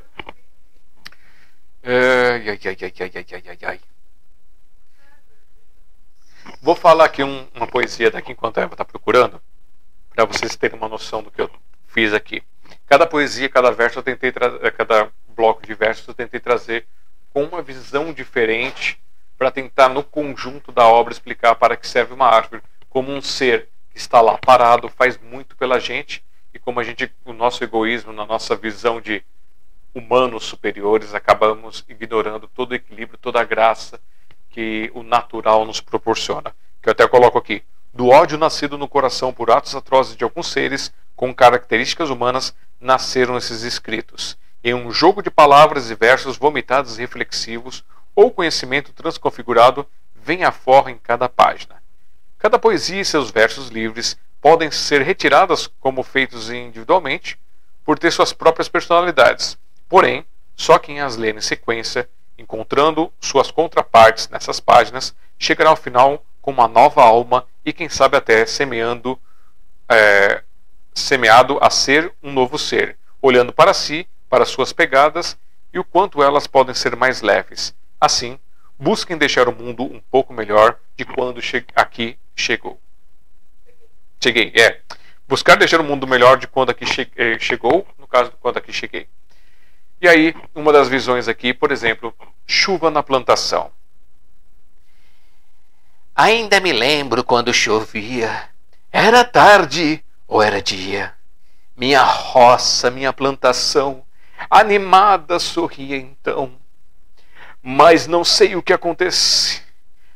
Ai, 1.84 2.48
ai, 2.48 2.60
ai, 2.64 2.78
ai, 2.80 2.94
ai, 3.00 3.26
ai, 3.32 3.44
ai, 3.48 3.58
ai. 3.64 3.80
Vou 6.62 6.76
falar 6.76 7.06
aqui 7.06 7.24
um, 7.24 7.48
uma 7.56 7.66
poesia 7.66 8.12
daqui 8.12 8.34
enquanto 8.34 8.60
a 8.60 8.62
Eva 8.62 8.76
está 8.76 8.86
procurando, 8.86 9.42
para 10.14 10.26
vocês 10.26 10.56
terem 10.56 10.78
uma 10.78 10.88
noção 10.88 11.24
do 11.24 11.32
que 11.32 11.42
eu 11.42 11.50
fiz 11.88 12.14
aqui. 12.14 12.44
Cada 12.86 13.08
poesia, 13.08 13.50
cada 13.50 13.72
verso, 13.72 13.98
eu 13.98 14.04
tentei 14.04 14.32
cada 14.78 15.10
bloco 15.30 15.66
de 15.66 15.74
versos, 15.74 16.08
eu 16.08 16.14
tentei 16.14 16.40
trazer 16.40 16.86
com 17.34 17.46
uma 17.46 17.64
visão 17.64 18.14
diferente 18.14 19.02
para 19.40 19.50
tentar, 19.50 19.90
no 19.90 20.04
conjunto 20.04 20.72
da 20.72 20.86
obra, 20.86 21.12
explicar 21.12 21.56
para 21.56 21.76
que 21.76 21.88
serve 21.88 22.14
uma 22.14 22.28
árvore, 22.28 22.62
como 22.92 23.12
um 23.12 23.24
ser 23.24 23.70
está 23.96 24.22
lá 24.22 24.38
parado, 24.38 24.90
faz 24.90 25.18
muito 25.18 25.56
pela 25.56 25.80
gente, 25.80 26.24
e 26.54 26.60
como 26.60 26.80
a 26.80 26.84
gente, 26.84 27.12
o 27.24 27.34
nosso 27.34 27.64
egoísmo, 27.64 28.12
na 28.14 28.26
nossa 28.26 28.56
visão 28.56 29.02
de 29.02 29.24
humanos 29.94 30.44
superiores, 30.44 31.14
acabamos 31.14 31.86
ignorando 31.88 32.48
todo 32.48 32.72
o 32.72 32.76
equilíbrio, 32.76 33.18
toda 33.18 33.40
a 33.40 33.46
graça 33.46 34.00
que 34.50 34.92
o 34.94 35.02
natural 35.02 35.66
nos 35.66 35.80
proporciona. 35.80 36.54
Que 36.82 36.90
eu 36.90 36.92
até 36.92 37.08
coloco 37.08 37.38
aqui. 37.38 37.64
Do 37.94 38.10
ódio 38.10 38.38
nascido 38.38 38.78
no 38.78 38.90
coração 38.90 39.34
por 39.34 39.50
atos 39.50 39.74
atrozes 39.74 40.18
de 40.18 40.24
alguns 40.24 40.48
seres 40.48 40.94
com 41.16 41.34
características 41.34 42.10
humanas, 42.10 42.54
nasceram 42.80 43.38
esses 43.38 43.64
escritos. 43.64 44.38
Em 44.62 44.74
um 44.74 44.92
jogo 44.92 45.22
de 45.22 45.32
palavras 45.32 45.90
e 45.90 45.96
versos 45.96 46.38
vomitados 46.38 46.98
e 46.98 47.02
reflexivos, 47.02 47.86
ou 48.14 48.32
conhecimento 48.32 48.92
transconfigurado, 48.92 49.88
vem 50.14 50.44
a 50.44 50.52
forra 50.52 50.92
em 50.92 50.98
cada 50.98 51.30
página. 51.30 51.85
Cada 52.46 52.60
poesia 52.60 53.02
e 53.02 53.04
seus 53.04 53.32
versos 53.32 53.70
livres 53.70 54.16
podem 54.40 54.70
ser 54.70 55.02
retiradas 55.02 55.66
como 55.80 56.04
feitos 56.04 56.52
individualmente, 56.52 57.40
por 57.84 57.98
ter 57.98 58.12
suas 58.12 58.34
próprias 58.34 58.70
personalidades. 58.70 59.58
Porém, 59.90 60.24
só 60.56 60.78
quem 60.78 61.02
as 61.02 61.16
lê 61.16 61.32
em 61.32 61.42
sequência, 61.42 62.08
encontrando 62.38 63.12
suas 63.20 63.50
contrapartes 63.50 64.30
nessas 64.30 64.60
páginas, 64.60 65.16
chegará 65.40 65.72
ao 65.72 65.76
final 65.76 66.24
com 66.40 66.52
uma 66.52 66.68
nova 66.68 67.02
alma 67.02 67.48
e, 67.66 67.74
quem 67.74 67.90
sabe, 67.90 68.16
até 68.16 68.46
semeando, 68.46 69.20
é, 69.90 70.44
semeado 70.94 71.58
a 71.60 71.72
ser 71.72 72.14
um 72.22 72.32
novo 72.32 72.60
ser, 72.60 72.96
olhando 73.24 73.52
para 73.52 73.74
si, 73.74 74.08
para 74.30 74.46
suas 74.46 74.72
pegadas 74.72 75.36
e 75.74 75.80
o 75.80 75.84
quanto 75.84 76.22
elas 76.22 76.46
podem 76.46 76.76
ser 76.76 76.96
mais 76.96 77.24
leves. 77.24 77.74
Assim, 78.00 78.38
busquem 78.78 79.18
deixar 79.18 79.48
o 79.48 79.56
mundo 79.56 79.84
um 79.84 80.02
pouco 80.12 80.34
melhor 80.34 80.78
de 80.96 81.06
quando 81.06 81.42
che 81.42 81.66
aqui 81.76 82.18
chegou. 82.36 82.80
Cheguei, 84.22 84.52
é. 84.56 84.82
Buscar 85.28 85.58
deixar 85.58 85.80
o 85.80 85.84
mundo 85.84 86.06
melhor 86.06 86.38
de 86.38 86.48
quando 86.48 86.70
aqui 86.70 86.86
che 86.86 87.10
eh, 87.16 87.40
chegou, 87.40 87.88
no 87.98 88.08
caso 88.08 88.32
de 88.32 88.38
quando 88.38 88.58
aqui 88.58 88.72
cheguei. 88.72 89.08
E 90.02 90.08
aí, 90.08 90.36
uma 90.54 90.72
das 90.72 90.88
visões 90.88 91.28
aqui, 91.28 91.54
por 91.54 91.72
exemplo, 91.72 92.14
chuva 92.46 92.92
na 92.92 93.02
plantação. 93.02 93.72
Ainda 96.14 96.60
me 96.60 96.72
lembro 96.72 97.24
quando 97.24 97.54
chovia. 97.54 98.50
Era 98.92 99.26
tarde 99.26 100.04
ou 100.28 100.42
era 100.42 100.62
dia. 100.62 101.14
Minha 101.76 102.04
roça, 102.04 102.90
minha 102.90 103.12
plantação, 103.12 104.06
animada 104.50 105.40
sorria 105.40 105.98
então. 105.98 106.58
Mas 107.68 108.06
não 108.06 108.24
sei 108.24 108.56
o 108.56 108.62
que 108.62 108.72
acontece. 108.72 109.64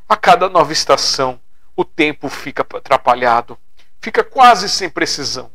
A 0.07 0.15
cada 0.15 0.47
nova 0.47 0.71
estação, 0.71 1.41
o 1.75 1.83
tempo 1.83 2.29
fica 2.29 2.61
atrapalhado, 2.61 3.57
fica 3.99 4.23
quase 4.23 4.69
sem 4.69 4.87
precisão. 4.87 5.49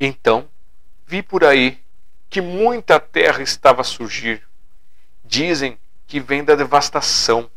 Então, 0.00 0.48
vi 1.06 1.22
por 1.22 1.44
aí 1.44 1.80
que 2.28 2.40
muita 2.40 2.98
terra 2.98 3.40
estava 3.40 3.82
a 3.82 3.84
surgir. 3.84 4.42
Dizem 5.24 5.78
que 6.08 6.18
vem 6.18 6.42
da 6.42 6.56
devastação, 6.56 7.48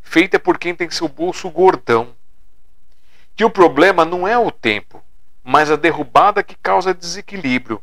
feita 0.00 0.38
por 0.38 0.56
quem 0.56 0.72
tem 0.72 0.88
seu 0.88 1.08
bolso 1.08 1.50
gordão. 1.50 2.14
Que 3.34 3.44
o 3.44 3.50
problema 3.50 4.04
não 4.04 4.26
é 4.28 4.38
o 4.38 4.52
tempo, 4.52 5.02
mas 5.42 5.68
a 5.68 5.74
derrubada 5.74 6.44
que 6.44 6.54
causa 6.54 6.94
desequilíbrio. 6.94 7.82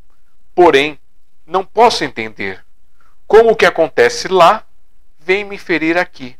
Porém, 0.56 0.98
não 1.46 1.66
posso 1.66 2.06
entender 2.06 2.66
como 3.28 3.52
o 3.52 3.56
que 3.58 3.66
acontece 3.66 4.30
lá 4.30 4.66
vem 5.24 5.44
me 5.44 5.58
ferir 5.58 5.98
aqui. 5.98 6.36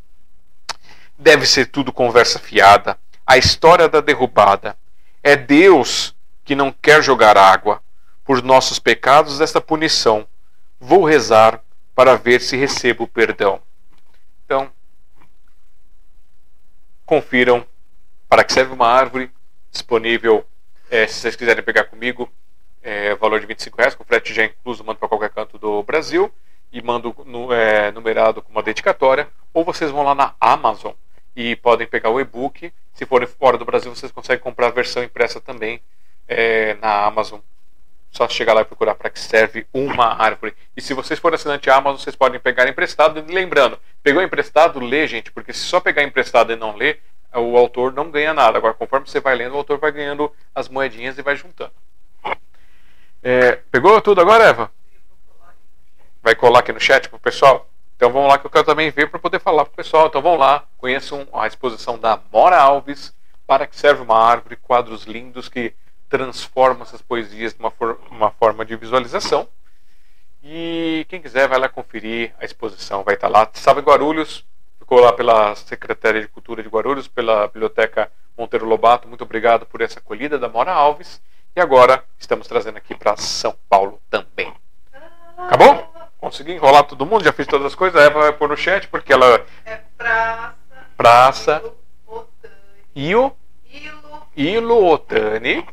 Deve 1.18 1.46
ser 1.46 1.68
tudo 1.68 1.94
conversa 1.94 2.40
fiada, 2.40 2.98
a 3.26 3.38
história 3.38 3.88
da 3.88 4.02
derrubada. 4.02 4.76
É 5.22 5.36
Deus 5.36 6.16
que 6.44 6.56
não 6.56 6.72
quer 6.72 7.04
jogar 7.04 7.38
água, 7.38 7.82
por 8.26 8.42
nossos 8.42 8.80
pecados 8.80 9.38
desta 9.38 9.62
punição. 9.62 10.28
Vou 10.80 11.06
rezar 11.06 11.64
para 11.94 12.16
ver 12.16 12.42
se 12.42 12.58
recebo 12.58 13.08
perdão. 13.08 13.62
Então, 14.46 14.72
confiram 17.06 17.66
para 18.28 18.44
que 18.44 18.54
serve 18.54 18.74
uma 18.74 18.88
árvore 18.88 19.32
disponível. 19.72 20.46
É, 20.90 21.06
se 21.06 21.20
vocês 21.20 21.36
quiserem 21.36 21.64
pegar 21.64 21.86
comigo, 21.86 22.32
é, 22.82 23.14
valor 23.16 23.40
de 23.40 23.46
25 23.46 23.78
reais, 23.78 23.96
com 23.96 24.04
frete 24.04 24.34
já 24.34 24.44
incluso, 24.44 24.84
mando 24.84 24.98
para 24.98 25.08
qualquer 25.08 25.30
canto 25.30 25.60
do 25.60 25.84
Brasil 25.84 26.34
e 26.72 26.82
mando 26.82 27.16
no, 27.26 27.52
é, 27.52 27.92
numerado 27.92 28.42
com 28.42 28.52
uma 28.52 28.64
dedicatória, 28.64 29.28
ou 29.54 29.66
vocês 29.66 29.92
vão 29.92 30.04
lá 30.04 30.16
na 30.16 30.34
Amazon 30.40 30.94
e 31.36 31.56
podem 31.56 31.88
pegar 31.88 32.10
o 32.10 32.20
e-book. 32.20 32.72
Se 32.94 33.06
forem 33.06 33.28
fora 33.28 33.58
do 33.58 33.66
Brasil, 33.66 33.94
vocês 33.94 34.12
conseguem 34.12 34.44
comprar 34.44 34.68
a 34.68 34.72
versão 34.72 35.04
impressa 35.04 35.40
também 35.40 35.82
é, 36.28 36.76
na 36.76 37.06
Amazon 37.06 37.40
só 38.12 38.28
chegar 38.28 38.54
lá 38.54 38.62
e 38.62 38.66
procurar 38.66 38.94
para 38.96 39.10
que 39.10 39.20
serve 39.20 39.66
uma 39.74 40.06
árvore. 40.22 40.54
E 40.76 40.82
se 40.82 40.94
vocês 40.94 41.18
forem 41.18 41.36
assinante 41.36 41.70
Amazon, 41.70 41.98
vocês 41.98 42.16
podem 42.16 42.40
pegar 42.40 42.68
emprestado. 42.68 43.20
E 43.20 43.34
lembrando, 43.34 43.80
pegou 44.04 44.22
emprestado, 44.22 44.80
lê, 44.80 45.08
gente, 45.08 45.32
porque 45.32 45.54
se 45.54 45.62
só 45.62 45.80
pegar 45.80 46.04
emprestado 46.04 46.52
e 46.52 46.58
não 46.58 46.76
ler, 46.76 47.02
o 47.34 47.58
autor 47.58 47.94
não 47.94 48.12
ganha 48.12 48.34
nada. 48.34 48.58
Agora, 48.58 48.74
conforme 48.74 49.08
você 49.08 49.22
vai 49.22 49.36
lendo, 49.36 49.54
o 49.54 49.58
autor 49.58 49.78
vai 49.78 49.92
ganhando 49.92 50.32
as 50.54 50.68
moedinhas 50.68 51.18
e 51.18 51.22
vai 51.22 51.38
juntando. 51.38 51.72
É, 53.24 53.60
pegou 53.72 54.02
tudo 54.02 54.20
agora, 54.20 54.44
Eva? 54.44 54.72
Vai 56.24 56.36
colar 56.36 56.60
aqui 56.60 56.72
no 56.72 56.80
chat 56.80 57.10
pro 57.10 57.20
pessoal? 57.20 57.68
Então 57.96 58.12
vamos 58.12 58.30
lá 58.30 58.38
que 58.38 58.46
eu 58.46 58.50
quero 58.50 58.66
também 58.66 58.90
ver 58.92 59.10
para 59.10 59.20
poder 59.20 59.40
falar 59.40 59.66
pro 59.66 59.76
pessoal. 59.76 60.08
Então 60.08 60.22
vamos 60.22 60.40
lá, 60.40 60.64
conheçam 60.78 61.28
a 61.34 61.48
exposição 61.48 61.98
da 61.98 62.20
Mora 62.32 62.58
Alves, 62.58 63.14
para 63.48 63.68
que 63.68 63.76
serve 63.76 64.02
uma 64.02 64.18
árvore, 64.18 64.56
quadros 64.56 65.04
lindos 65.04 65.50
que 65.50 65.74
transforma 66.10 66.84
essas 66.84 67.02
poesias 67.02 67.56
numa 67.58 67.72
for 67.72 68.00
uma 68.10 68.32
forma 68.32 68.66
de 68.66 68.76
visualização. 68.76 69.48
E 70.44 71.06
quem 71.10 71.22
quiser 71.22 71.48
vai 71.48 71.60
lá 71.60 71.70
conferir 71.70 72.34
a 72.40 72.46
exposição, 72.46 73.04
vai 73.04 73.16
estar 73.16 73.28
lá. 73.28 73.50
Estava 73.54 73.80
em 73.80 73.84
Guarulhos, 73.84 74.46
ficou 74.80 75.00
lá 75.00 75.14
pela 75.14 75.56
Secretaria 75.56 76.22
de 76.22 76.28
Cultura 76.28 76.64
de 76.64 76.70
Guarulhos, 76.70 77.08
pela 77.08 77.48
Biblioteca 77.48 78.12
Monteiro 78.38 78.66
Lobato. 78.66 79.08
Muito 79.08 79.24
obrigado 79.24 79.66
por 79.66 79.82
essa 79.82 80.00
acolhida 80.00 80.40
da 80.40 80.50
Mora 80.50 80.72
Alves. 80.72 81.22
E 81.56 81.62
agora 81.62 82.04
estamos 82.18 82.48
trazendo 82.48 82.78
aqui 82.78 82.96
para 82.96 83.16
São 83.18 83.56
Paulo 83.70 84.02
também. 84.10 84.54
Acabou? 85.38 85.91
Consegui 86.22 86.54
enrolar 86.54 86.84
todo 86.84 87.06
mundo, 87.06 87.24
já 87.24 87.34
fiz 87.34 87.48
todas 87.48 87.66
as 87.66 87.76
coisas. 87.76 88.00
A 88.00 88.06
Eva 88.06 88.20
vai 88.20 88.32
pôr 88.32 88.48
no 88.48 88.56
chat 88.56 88.88
porque 88.88 89.12
ela. 89.12 89.44
É 89.66 89.80
praça. 89.98 90.56
Praça. 90.96 91.64
Ilo. 92.96 93.36
Ilo 94.38 94.86
Otani. 94.86 95.68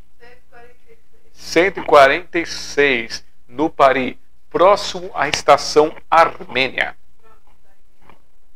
146 1.35 3.25
no 3.47 3.71
Paris, 3.71 4.17
próximo 4.51 5.11
à 5.15 5.29
estação 5.29 5.95
Armênia. 6.11 6.97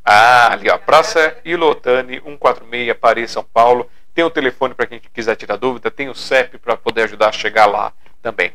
Ah, 0.05 0.53
ali 0.53 0.69
ó, 0.69 0.77
Praça 0.79 1.39
Ilotani 1.45 2.21
146, 2.21 2.97
Paris, 2.99 3.31
São 3.31 3.45
Paulo. 3.45 3.89
Tem 4.15 4.25
o 4.25 4.31
telefone 4.31 4.75
para 4.75 4.87
quem 4.87 5.01
quiser 5.01 5.37
tirar 5.37 5.57
dúvida, 5.57 5.91
tem 5.91 6.09
o 6.09 6.15
CEP 6.15 6.59
para 6.59 6.77
poder 6.77 7.05
ajudar 7.05 7.29
a 7.29 7.33
chegar 7.33 7.67
lá 7.67 7.93
também. 8.21 8.53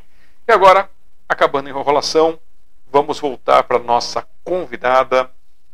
E 0.48 0.52
agora, 0.52 0.90
acabando 1.28 1.68
a 1.68 1.70
enrolação, 1.70 2.40
vamos 2.92 3.20
voltar 3.20 3.64
para 3.64 3.80
nossa 3.80 4.28
convidada, 4.44 5.30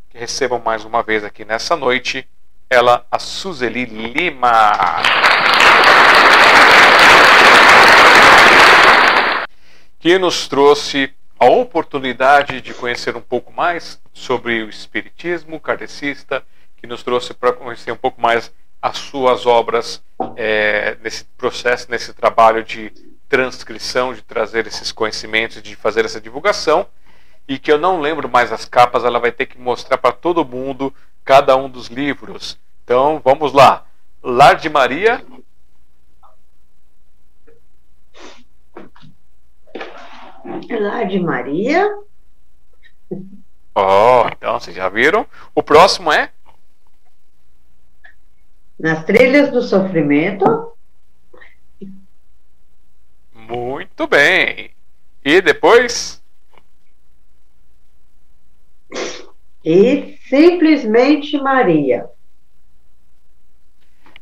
que 0.09 0.17
recebam 0.17 0.59
mais 0.59 0.83
uma 0.83 1.03
vez 1.03 1.23
aqui 1.23 1.45
nessa 1.45 1.75
noite, 1.75 2.27
ela, 2.69 3.05
a 3.11 3.19
Suzeli 3.19 3.85
Lima. 3.85 4.71
Que 9.99 10.17
nos 10.17 10.47
trouxe 10.47 11.13
a 11.39 11.45
oportunidade 11.45 12.61
de 12.61 12.73
conhecer 12.73 13.15
um 13.15 13.21
pouco 13.21 13.51
mais 13.51 14.01
sobre 14.13 14.63
o 14.63 14.69
Espiritismo 14.69 15.59
kardecista, 15.59 16.43
que 16.77 16.87
nos 16.87 17.03
trouxe 17.03 17.33
para 17.33 17.53
conhecer 17.53 17.91
um 17.91 17.97
pouco 17.97 18.19
mais 18.19 18.51
as 18.81 18.97
suas 18.97 19.45
obras 19.45 20.03
é, 20.35 20.97
nesse 21.01 21.23
processo, 21.37 21.89
nesse 21.89 22.13
trabalho 22.13 22.63
de 22.63 22.91
transcrição, 23.29 24.13
de 24.13 24.21
trazer 24.21 24.67
esses 24.67 24.91
conhecimentos, 24.91 25.61
de 25.61 25.75
fazer 25.75 26.03
essa 26.05 26.19
divulgação, 26.19 26.85
e 27.47 27.57
que 27.57 27.71
eu 27.71 27.77
não 27.77 27.99
lembro 27.99 28.29
mais 28.29 28.51
as 28.51 28.65
capas, 28.65 29.03
ela 29.03 29.19
vai 29.19 29.31
ter 29.31 29.45
que 29.45 29.59
mostrar 29.59 29.97
para 29.97 30.11
todo 30.11 30.45
mundo 30.45 30.93
cada 31.23 31.55
um 31.55 31.69
dos 31.69 31.87
livros. 31.87 32.57
Então, 32.83 33.21
vamos 33.23 33.53
lá. 33.53 33.85
Lar 34.21 34.55
de 34.55 34.69
Maria, 34.69 35.23
Lá 40.69 41.03
de 41.03 41.19
Maria. 41.19 41.89
Oh, 43.75 44.25
então 44.27 44.59
vocês 44.59 44.75
já 44.75 44.89
viram. 44.89 45.25
O 45.55 45.63
próximo 45.63 46.11
é? 46.11 46.31
Nas 48.79 49.03
Trilhas 49.05 49.51
do 49.51 49.61
Sofrimento. 49.61 50.73
Muito 53.33 54.07
bem. 54.07 54.71
E 55.23 55.41
depois? 55.41 56.22
E 59.63 60.17
simplesmente 60.27 61.37
Maria. 61.37 62.05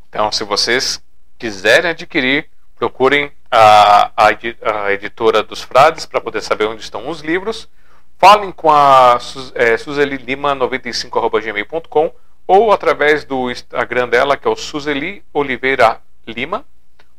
Então, 0.07 0.31
se 0.31 0.43
vocês 0.43 1.01
quiserem 1.39 1.91
adquirir, 1.91 2.47
procurem 2.75 3.31
a, 3.49 4.11
a, 4.15 4.27
a 4.27 4.93
editora 4.93 5.41
dos 5.41 5.61
Frades 5.61 6.05
para 6.05 6.21
poder 6.21 6.41
saber 6.41 6.65
onde 6.65 6.81
estão 6.81 7.09
os 7.09 7.21
livros. 7.21 7.69
Falem 8.17 8.51
com 8.51 8.71
a 8.71 9.17
é, 9.55 9.77
Suzeli 9.77 10.17
Lima 10.17 10.55
95@gmail.com 10.55 12.13
ou 12.45 12.71
através 12.71 13.23
do 13.23 13.49
Instagram 13.49 14.07
dela, 14.07 14.37
que 14.37 14.47
é 14.47 14.51
o 14.51 14.55
Suzeli 14.55 15.23
Oliveira 15.33 16.01
Lima, 16.27 16.65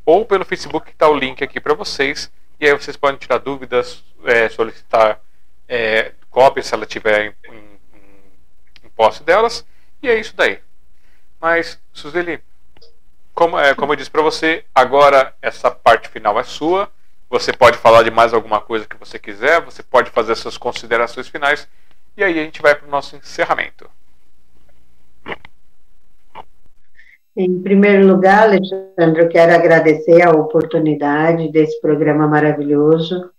ou 0.05 0.25
pelo 0.25 0.45
Facebook, 0.45 0.87
que 0.87 0.93
está 0.93 1.09
o 1.09 1.17
link 1.17 1.43
aqui 1.43 1.59
para 1.59 1.75
vocês. 1.75 2.31
E 2.61 2.67
aí 2.67 2.73
vocês 2.73 2.97
podem 2.97 3.19
tirar 3.19 3.39
dúvidas, 3.39 4.05
é, 4.25 4.49
solicitar 4.49 5.21
é, 5.69 6.13
cópias 6.33 6.67
se 6.67 6.75
ela 6.75 6.87
tiver 6.87 7.27
em, 7.27 7.53
em, 7.53 7.79
em, 8.85 8.89
posse 8.97 9.23
delas. 9.23 9.65
E 10.03 10.09
é 10.09 10.19
isso 10.19 10.35
daí. 10.35 10.59
Mas, 11.41 11.79
Suzeli, 11.93 12.41
como, 13.35 13.59
é, 13.59 13.75
como 13.75 13.93
eu 13.93 13.97
disse 13.97 14.11
para 14.11 14.23
você, 14.23 14.65
agora 14.75 15.35
essa 15.41 15.71
parte 15.71 16.09
final 16.09 16.41
é 16.41 16.43
sua. 16.43 16.91
Você 17.31 17.53
pode 17.53 17.79
falar 17.79 18.03
de 18.03 18.11
mais 18.11 18.35
alguma 18.35 18.61
coisa 18.61 18.87
que 18.87 18.97
você 18.97 19.19
quiser, 19.19 19.61
você 19.61 19.83
pode 19.83 20.11
fazer 20.11 20.35
suas 20.35 20.59
considerações 20.59 21.29
finais. 21.29 21.69
E 22.17 22.25
aí 22.25 22.39
a 22.39 22.43
gente 22.43 22.61
vai 22.61 22.75
para 22.75 22.87
o 22.87 22.91
nosso 22.91 23.17
encerramento. 23.17 23.89
Em 27.35 27.63
primeiro 27.63 28.07
lugar, 28.07 28.43
Alexandre, 28.43 29.23
eu 29.23 29.29
quero 29.29 29.55
agradecer 29.55 30.21
a 30.21 30.31
oportunidade 30.31 31.51
desse 31.51 31.81
programa 31.81 32.29
maravilhoso. 32.29 33.31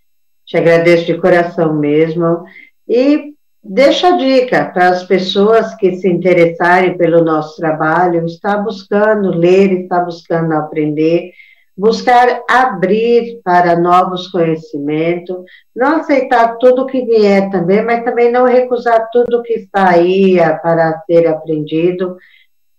Te 0.45 0.57
agradeço 0.57 1.05
de 1.05 1.19
coração 1.19 1.75
mesmo. 1.75 2.43
E 2.87 3.33
deixa 3.63 4.09
a 4.09 4.17
dica 4.17 4.65
para 4.65 4.89
as 4.89 5.03
pessoas 5.03 5.75
que 5.75 5.95
se 5.95 6.09
interessarem 6.09 6.97
pelo 6.97 7.23
nosso 7.23 7.57
trabalho, 7.57 8.25
está 8.25 8.57
buscando 8.57 9.29
ler, 9.29 9.83
está 9.83 9.99
buscando 9.99 10.53
aprender, 10.53 11.31
buscar 11.75 12.43
abrir 12.49 13.39
para 13.43 13.79
novos 13.79 14.27
conhecimentos, 14.27 15.37
não 15.75 15.97
aceitar 15.97 16.57
tudo 16.57 16.85
que 16.85 17.03
vier 17.05 17.49
também, 17.49 17.83
mas 17.83 18.03
também 18.03 18.31
não 18.31 18.45
recusar 18.45 19.09
tudo 19.11 19.41
que 19.43 19.53
está 19.53 19.89
aí 19.89 20.37
para 20.61 21.01
ser 21.07 21.27
aprendido 21.27 22.17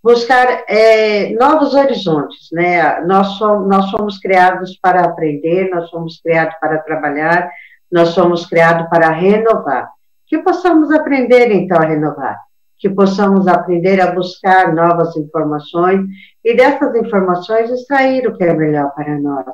buscar 0.05 0.65
é, 0.69 1.31
novos 1.31 1.73
horizontes, 1.73 2.49
né? 2.53 3.01
Nós 3.07 3.39
somos, 3.39 3.67
nós 3.67 3.87
somos 3.87 4.19
criados 4.19 4.77
para 4.77 5.01
aprender, 5.01 5.71
nós 5.71 5.89
somos 5.89 6.21
criados 6.21 6.55
para 6.61 6.77
trabalhar, 6.77 7.51
nós 7.91 8.11
somos 8.11 8.45
criados 8.45 8.87
para 8.91 9.09
renovar. 9.09 9.94
Que 10.35 10.43
possamos 10.43 10.91
aprender, 10.91 11.53
então, 11.53 11.79
a 11.79 11.85
renovar, 11.85 12.41
que 12.77 12.91
possamos 12.91 13.47
aprender 13.47 14.01
a 14.01 14.11
buscar 14.11 14.75
novas 14.75 15.17
informações 15.17 16.01
e 16.45 16.57
dessas 16.57 16.93
informações 16.97 17.71
extrair 17.71 18.27
o 18.27 18.37
que 18.37 18.43
é 18.43 18.53
melhor 18.53 18.93
para 18.97 19.17
nós. 19.21 19.47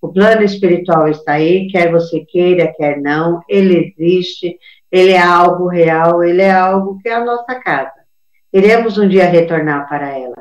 O 0.00 0.12
plano 0.12 0.44
espiritual 0.44 1.08
está 1.08 1.32
aí, 1.32 1.66
quer 1.66 1.90
você 1.90 2.20
queira, 2.20 2.72
quer 2.76 3.00
não, 3.00 3.40
ele 3.48 3.92
existe, 3.98 4.56
ele 4.88 5.10
é 5.10 5.20
algo 5.20 5.66
real, 5.66 6.22
ele 6.22 6.42
é 6.42 6.52
algo 6.52 6.96
que 7.02 7.08
é 7.08 7.14
a 7.14 7.24
nossa 7.24 7.56
casa. 7.56 7.90
Iremos 8.52 8.98
um 8.98 9.08
dia 9.08 9.24
retornar 9.24 9.88
para 9.88 10.16
ela. 10.16 10.36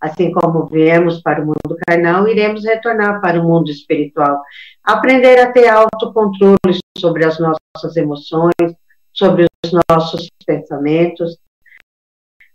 Assim 0.00 0.32
como 0.32 0.64
viemos 0.64 1.20
para 1.20 1.42
o 1.42 1.44
mundo 1.44 1.76
carnal, 1.86 2.26
iremos 2.26 2.64
retornar 2.64 3.20
para 3.20 3.38
o 3.38 3.44
mundo 3.44 3.70
espiritual. 3.70 4.40
Aprender 4.82 5.38
a 5.38 5.52
ter 5.52 5.68
autocontrole 5.68 6.56
sobre 6.98 7.26
as 7.26 7.38
nossas 7.38 7.94
emoções, 7.94 8.74
sobre 9.14 9.46
os 9.64 9.72
nossos 9.88 10.28
pensamentos. 10.44 11.38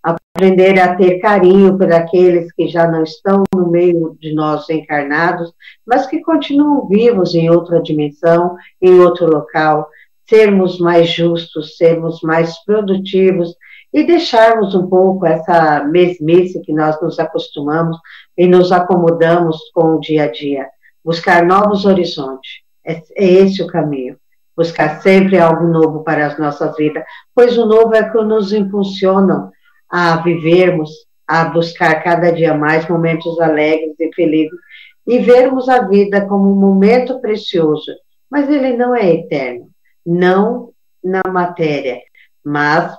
Aprender 0.04 0.80
a 0.80 0.96
ter 0.96 1.20
carinho 1.20 1.78
por 1.78 1.92
aqueles 1.92 2.52
que 2.54 2.68
já 2.68 2.88
não 2.88 3.04
estão 3.04 3.44
no 3.54 3.70
meio 3.70 4.16
de 4.20 4.34
nós 4.34 4.70
encarnados, 4.70 5.52
mas 5.86 6.08
que 6.08 6.22
continuam 6.22 6.88
vivos 6.88 7.36
em 7.36 7.50
outra 7.50 7.82
dimensão, 7.82 8.56
em 8.82 9.00
outro 9.00 9.26
local. 9.26 9.90
Sermos 10.30 10.80
mais 10.80 11.10
justos, 11.10 11.76
sermos 11.76 12.22
mais 12.22 12.64
produtivos 12.64 13.56
e 13.92 14.04
deixarmos 14.04 14.76
um 14.76 14.88
pouco 14.88 15.26
essa 15.26 15.84
mesmice 15.84 16.62
que 16.62 16.72
nós 16.72 17.02
nos 17.02 17.20
acostumamos 17.20 17.98
e 18.38 18.48
nos 18.48 18.72
acomodamos 18.72 19.58
com 19.74 19.96
o 19.96 20.00
dia 20.00 20.26
a 20.26 20.32
dia. 20.32 20.70
Buscar 21.04 21.46
novos 21.46 21.86
horizontes. 21.86 22.62
É, 22.86 23.02
é 23.16 23.26
esse 23.26 23.62
o 23.62 23.68
caminho. 23.68 24.18
Buscar 24.60 25.02
sempre 25.02 25.40
algo 25.40 25.68
novo 25.68 26.04
para 26.04 26.28
as 26.28 26.38
nossas 26.38 26.76
vidas, 26.76 27.06
pois 27.34 27.58
o 27.58 27.66
novo 27.66 27.96
é 27.96 28.10
que 28.10 28.18
nos 28.18 28.52
impulsiona 28.52 29.50
a 29.90 30.18
vivermos, 30.18 30.92
a 31.26 31.46
buscar 31.46 32.04
cada 32.04 32.30
dia 32.30 32.54
mais 32.54 32.86
momentos 32.90 33.40
alegres 33.40 33.98
e 33.98 34.14
felizes 34.14 34.60
e 35.08 35.20
vermos 35.20 35.70
a 35.70 35.88
vida 35.88 36.28
como 36.28 36.52
um 36.52 36.60
momento 36.60 37.22
precioso, 37.22 37.90
mas 38.30 38.50
ele 38.50 38.76
não 38.76 38.94
é 38.94 39.14
eterno, 39.14 39.70
não 40.06 40.74
na 41.02 41.22
matéria, 41.32 42.02
mas 42.44 42.94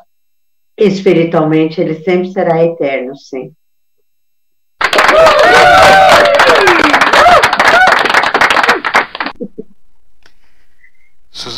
espiritualmente 0.78 1.78
ele 1.78 1.96
sempre 1.96 2.32
será 2.32 2.64
eterno, 2.64 3.14
sim. 3.18 3.52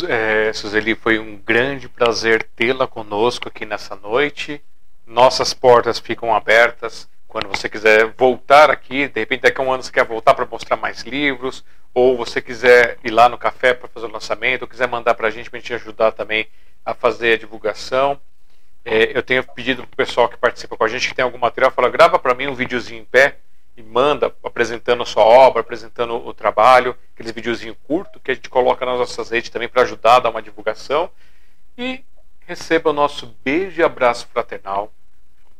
É, 0.07 0.53
Suzeli, 0.53 0.93
foi 0.93 1.17
um 1.17 1.35
grande 1.35 1.89
prazer 1.89 2.43
tê-la 2.55 2.87
conosco 2.87 3.47
aqui 3.47 3.65
nessa 3.65 3.95
noite. 3.95 4.61
Nossas 5.05 5.53
portas 5.53 5.99
ficam 5.99 6.33
abertas 6.33 7.09
quando 7.27 7.47
você 7.47 7.67
quiser 7.67 8.13
voltar 8.15 8.69
aqui. 8.69 9.07
De 9.07 9.19
repente, 9.19 9.41
daqui 9.41 9.59
a 9.59 9.63
um 9.63 9.73
ano 9.73 9.81
você 9.81 9.91
quer 9.91 10.05
voltar 10.05 10.35
para 10.35 10.45
mostrar 10.45 10.77
mais 10.77 11.01
livros, 11.01 11.65
ou 11.93 12.15
você 12.15 12.39
quiser 12.39 12.97
ir 13.03 13.09
lá 13.09 13.27
no 13.27 13.37
café 13.37 13.73
para 13.73 13.87
fazer 13.87 14.05
o 14.05 14.11
lançamento, 14.11 14.61
ou 14.61 14.67
quiser 14.67 14.87
mandar 14.87 15.15
para 15.15 15.27
a 15.27 15.31
gente 15.31 15.49
para 15.49 15.57
a 15.57 15.61
gente 15.61 15.73
ajudar 15.73 16.11
também 16.11 16.47
a 16.85 16.93
fazer 16.93 17.33
a 17.33 17.37
divulgação. 17.37 18.21
É, 18.85 19.17
eu 19.17 19.23
tenho 19.23 19.43
pedido 19.43 19.87
para 19.87 19.93
o 19.93 19.97
pessoal 19.97 20.29
que 20.29 20.37
participa 20.37 20.77
com 20.77 20.83
a 20.83 20.87
gente 20.87 21.07
que 21.07 21.15
tem 21.15 21.23
algum 21.23 21.37
material, 21.39 21.71
fala, 21.71 21.89
grava 21.89 22.19
para 22.19 22.35
mim 22.35 22.47
um 22.47 22.53
videozinho 22.53 23.01
em 23.01 23.05
pé 23.05 23.37
e 23.75 23.81
manda 23.81 24.33
apresentando 24.43 25.03
a 25.03 25.05
sua 25.05 25.23
obra, 25.23 25.61
apresentando 25.61 26.15
o 26.15 26.33
trabalho, 26.33 26.95
aqueles 27.13 27.31
videozinho 27.31 27.75
curto 27.83 28.19
que 28.19 28.31
a 28.31 28.33
gente 28.33 28.49
coloca 28.49 28.85
nas 28.85 28.99
nossas 28.99 29.29
redes 29.29 29.49
também 29.49 29.67
para 29.67 29.81
ajudar 29.81 30.17
a 30.17 30.19
dar 30.19 30.29
uma 30.29 30.41
divulgação. 30.41 31.09
E 31.77 32.03
receba 32.45 32.91
o 32.91 32.93
nosso 32.93 33.35
beijo 33.43 33.81
e 33.81 33.83
abraço 33.83 34.27
fraternal. 34.27 34.93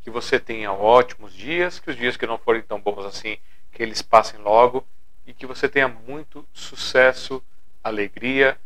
Que 0.03 0.09
você 0.09 0.39
tenha 0.39 0.71
ótimos 0.71 1.33
dias, 1.33 1.79
que 1.79 1.89
os 1.89 1.95
dias 1.95 2.15
que 2.15 2.27
não 2.27 2.37
forem 2.37 2.61
tão 2.61 2.79
bons 2.79 3.05
assim, 3.05 3.37
que 3.71 3.81
eles 3.81 4.01
passem 4.01 4.39
logo 4.39 4.85
e 5.25 5.33
que 5.33 5.45
você 5.45 5.67
tenha 5.67 5.87
muito 5.87 6.45
sucesso, 6.53 7.41
alegria 7.83 8.57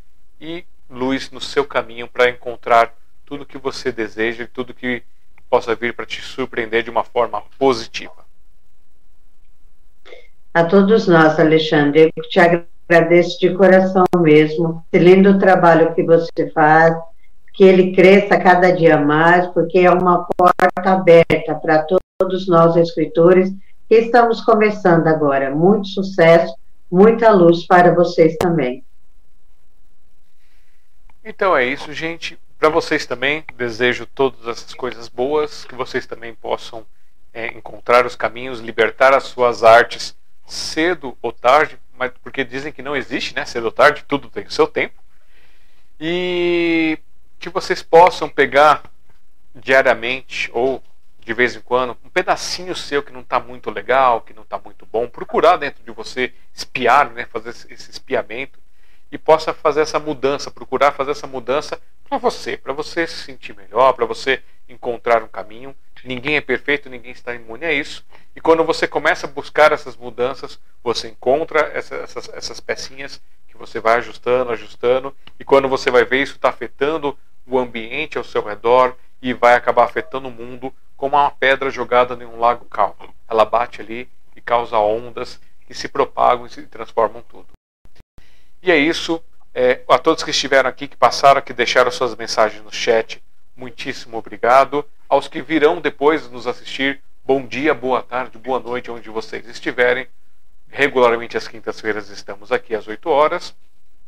e 0.42 0.66
luz 0.90 1.32
no 1.32 1.40
seu 1.40 1.64
caminho 1.64 2.08
para 2.08 2.30
encontrar 2.30 2.94
tudo 3.26 3.46
que 3.46 3.58
você 3.58 3.92
deseja 3.92 4.44
e 4.44 4.48
tudo 4.48 4.74
que 4.74 5.04
possa 5.50 5.76
vir 5.76 5.94
para 5.94 6.06
te 6.06 6.22
surpreender 6.22 6.84
de 6.84 6.90
uma 6.90 7.04
forma 7.04 7.42
positiva. 7.58 8.27
A 10.58 10.66
todos 10.66 11.06
nós, 11.08 11.40
Alexandre, 11.40 12.12
eu 12.16 12.24
te 12.24 12.40
agradeço 12.40 13.40
de 13.40 13.54
coração 13.54 14.06
mesmo. 14.16 14.84
Esse 14.92 15.04
lindo 15.04 15.38
trabalho 15.38 15.94
que 15.94 16.02
você 16.02 16.50
faz, 16.52 16.96
que 17.54 17.64
ele 17.64 17.96
cresça 17.96 18.40
cada 18.40 18.72
dia 18.72 18.98
mais, 18.98 19.46
porque 19.50 19.78
é 19.78 19.92
uma 19.92 20.26
porta 20.36 20.82
aberta 20.84 21.54
para 21.54 21.86
todos 22.20 22.48
nós 22.48 22.76
escritores 22.76 23.54
que 23.88 23.98
estamos 23.98 24.44
começando 24.44 25.06
agora. 25.06 25.54
Muito 25.54 25.90
sucesso, 25.90 26.56
muita 26.92 27.30
luz 27.30 27.68
para 27.68 27.94
vocês 27.94 28.36
também. 28.38 28.84
Então 31.24 31.56
é 31.56 31.66
isso, 31.66 31.94
gente. 31.94 32.36
Para 32.58 32.70
vocês 32.70 33.06
também, 33.06 33.44
desejo 33.56 34.08
todas 34.08 34.48
essas 34.48 34.74
coisas 34.74 35.08
boas, 35.08 35.66
que 35.66 35.76
vocês 35.76 36.08
também 36.08 36.34
possam 36.34 36.84
é, 37.32 37.56
encontrar 37.56 38.08
os 38.08 38.16
caminhos, 38.16 38.60
libertar 38.60 39.14
as 39.14 39.26
suas 39.26 39.64
artes 39.64 40.18
cedo 40.48 41.18
ou 41.22 41.32
tarde, 41.32 41.78
mas 41.98 42.12
porque 42.24 42.44
dizem 42.44 42.72
que 42.72 42.82
não 42.82 42.96
existe, 42.96 43.36
né? 43.36 43.46
Cedo 43.46 43.66
ou 43.66 43.72
tarde, 43.72 44.06
tudo 44.08 44.30
tem 44.30 44.46
o 44.46 44.52
seu 44.52 44.66
tempo. 44.66 44.96
E 46.00 46.98
que 47.38 47.50
vocês 47.50 47.84
possam 47.84 48.30
pegar 48.30 48.84
diariamente 49.54 50.50
ou 50.54 50.82
de 51.20 51.34
vez 51.34 51.56
em 51.56 51.62
quando 51.62 51.98
um 52.06 52.10
pedacinho 52.10 52.74
seu 52.74 53.04
que 53.04 53.12
não 53.12 53.20
está 53.20 53.40
muito 53.40 53.70
legal, 53.70 54.22
que 54.22 54.34
não 54.34 54.44
está 54.44 54.58
muito 54.58 54.86
bom, 54.86 55.10
procurar 55.10 55.58
dentro 55.58 55.84
de 55.84 55.92
você 55.92 56.34
espiar, 56.56 57.12
né? 57.12 57.26
Fazer 57.26 57.50
esse 57.50 57.92
espiamento 57.92 58.58
e 59.12 59.18
possa 59.18 59.54
fazer 59.54 59.82
essa 59.82 60.00
mudança, 60.00 60.50
procurar 60.50 60.94
fazer 60.94 61.12
essa 61.12 61.28
mudança 61.28 61.80
para 62.08 62.18
você, 62.18 62.56
para 62.56 62.72
você 62.72 63.06
se 63.06 63.24
sentir 63.24 63.54
melhor, 63.56 63.94
para 63.94 64.06
você 64.06 64.42
encontrar 64.70 65.22
um 65.22 65.28
caminho. 65.28 65.76
Ninguém 66.04 66.38
é 66.38 66.42
perfeito, 66.42 66.90
ninguém 66.90 67.12
está 67.12 67.34
imune 67.34 67.66
a 67.66 67.74
isso. 67.74 68.06
E 68.36 68.42
quando 68.42 68.64
você 68.64 68.88
começa 68.88 69.26
a 69.26 69.30
buscar 69.30 69.72
essas 69.72 69.96
mudanças, 69.96 70.60
você 70.84 71.10
encontra 71.10 71.72
essa, 71.74 71.96
essas, 71.96 72.30
essas 72.30 72.60
pecinhas 72.60 73.22
que 73.48 73.58
você 73.58 73.80
vai 73.80 73.98
ajustando, 73.98 74.52
ajustando. 74.52 75.16
E 75.40 75.44
quando 75.44 75.68
você 75.68 75.90
vai 75.90 76.06
ver 76.06 76.22
isso 76.22 76.36
está 76.36 76.50
afetando 76.50 77.18
o 77.46 77.58
ambiente 77.58 78.18
ao 78.18 78.24
seu 78.24 78.44
redor 78.44 78.96
e 79.22 79.34
vai 79.34 79.56
acabar 79.56 79.86
afetando 79.86 80.28
o 80.28 80.32
mundo 80.32 80.74
como 80.96 81.16
uma 81.16 81.32
pedra 81.32 81.70
jogada 81.70 82.14
em 82.22 82.26
um 82.26 82.40
lago 82.40 82.66
calmo. 82.66 83.14
Ela 83.28 83.46
bate 83.46 83.82
ali 83.82 84.10
e 84.36 84.42
causa 84.42 84.78
ondas 84.78 85.40
que 85.66 85.74
se 85.74 85.88
propagam 85.88 86.46
e 86.46 86.50
se 86.50 86.62
transformam 86.64 87.24
tudo. 87.28 87.48
E 88.62 88.72
é 88.72 88.78
isso. 88.78 89.22
É, 89.54 89.82
a 89.90 89.98
todos 89.98 90.24
que 90.24 90.30
estiveram 90.30 90.70
aqui, 90.70 90.88
que 90.88 90.96
passaram, 90.96 91.42
que 91.42 91.52
deixaram 91.52 91.90
suas 91.90 92.16
mensagens 92.16 92.64
no 92.64 92.72
chat, 92.72 93.24
muitíssimo 93.56 94.18
obrigado. 94.18 94.86
Aos 95.10 95.30
que 95.30 95.42
virão 95.42 95.80
depois 95.80 96.30
nos 96.30 96.46
assistir, 96.48 97.02
bom 97.24 97.46
dia, 97.48 97.74
boa 97.74 98.04
tarde, 98.04 98.38
boa 98.38 98.60
noite, 98.60 98.92
onde 98.92 99.10
vocês 99.10 99.48
estiverem. 99.48 100.06
Regularmente 100.68 101.38
às 101.38 101.48
quintas-feiras 101.48 102.10
estamos 102.10 102.52
aqui 102.52 102.76
às 102.76 102.90
8 102.90 103.10
horas, 103.10 103.56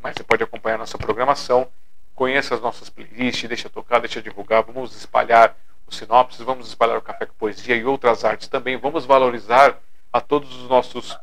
mas 0.04 0.14
você 0.14 0.24
pode 0.24 0.44
acompanhar 0.44 0.78
nossa 0.78 0.98
programação. 0.98 1.70
Conheça 2.14 2.54
as 2.54 2.60
nossas 2.60 2.90
playlists, 2.90 3.48
deixa 3.48 3.70
tocar, 3.70 4.00
deixa 4.00 4.22
divulgar, 4.22 4.62
vamos 4.62 4.94
espalhar 4.94 5.56
os 5.88 5.96
sinopses, 5.96 6.42
vamos 6.42 6.68
espalhar 6.68 6.98
o 6.98 7.02
Café 7.02 7.26
com 7.26 7.34
Poesia 7.36 7.78
e 7.78 7.86
outras 7.86 8.26
artes 8.26 8.50
também. 8.50 8.76
Vamos 8.76 9.06
valorizar 9.06 9.80
a 10.12 10.20
todos 10.20 10.54
os 10.54 10.68
nossos 10.68 11.18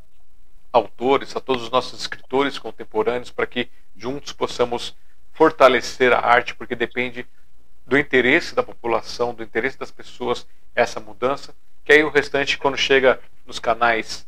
autores, 0.73 1.37
a 1.37 1.41
todos 1.41 1.65
os 1.65 1.71
nossos 1.71 2.01
escritores 2.01 2.59
contemporâneos, 2.59 3.31
para 3.31 3.47
que 3.47 3.69
juntos 3.95 4.33
possamos 4.33 4.97
fortalecer 5.35 6.15
a 6.15 6.21
arte, 6.21 6.55
porque 6.55 6.75
depende 6.75 7.27
do 7.87 7.97
interesse 7.97 8.55
da 8.55 8.63
população, 8.63 9.35
do 9.35 9.43
interesse 9.43 9.79
das 9.79 9.91
pessoas, 9.91 10.47
essa 10.75 10.99
mudança, 10.99 11.55
que 11.85 11.93
aí 11.93 12.03
o 12.03 12.11
restante, 12.11 12.59
quando 12.59 12.77
chega 12.77 13.21
nos 13.47 13.59
canais 13.59 14.27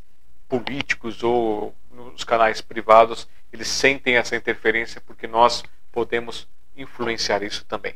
políticos 0.49 1.23
ou 1.23 1.75
nos 1.91 2.25
canais 2.25 2.61
privados, 2.61 3.29
eles 3.53 3.69
sentem 3.69 4.17
essa 4.17 4.37
interferência 4.37 5.01
porque 5.01 5.27
nós 5.27 5.65
podemos 5.91 6.47
influenciar 6.77 7.43
isso 7.43 7.65
também. 7.65 7.95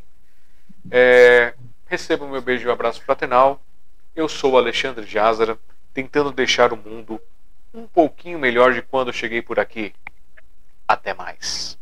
É, 0.91 1.55
receba 1.87 2.25
o 2.25 2.29
meu 2.29 2.43
beijo 2.43 2.67
e 2.67 2.69
um 2.69 2.73
abraço 2.73 3.01
fraternal. 3.03 3.63
Eu 4.17 4.29
sou 4.29 4.59
Alexandre 4.59 5.07
Jazara, 5.07 5.59
tentando 5.95 6.33
deixar 6.33 6.73
o 6.73 6.77
mundo 6.77 7.21
um 7.73 7.87
pouquinho 7.87 8.39
melhor 8.39 8.75
de 8.75 8.83
quando 8.83 9.09
eu 9.09 9.15
cheguei 9.15 9.41
por 9.41 9.61
aqui. 9.61 9.95
Até 10.87 11.15
mais. 11.15 11.79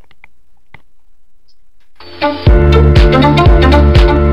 Thank 2.01 2.49
you. 4.11 4.30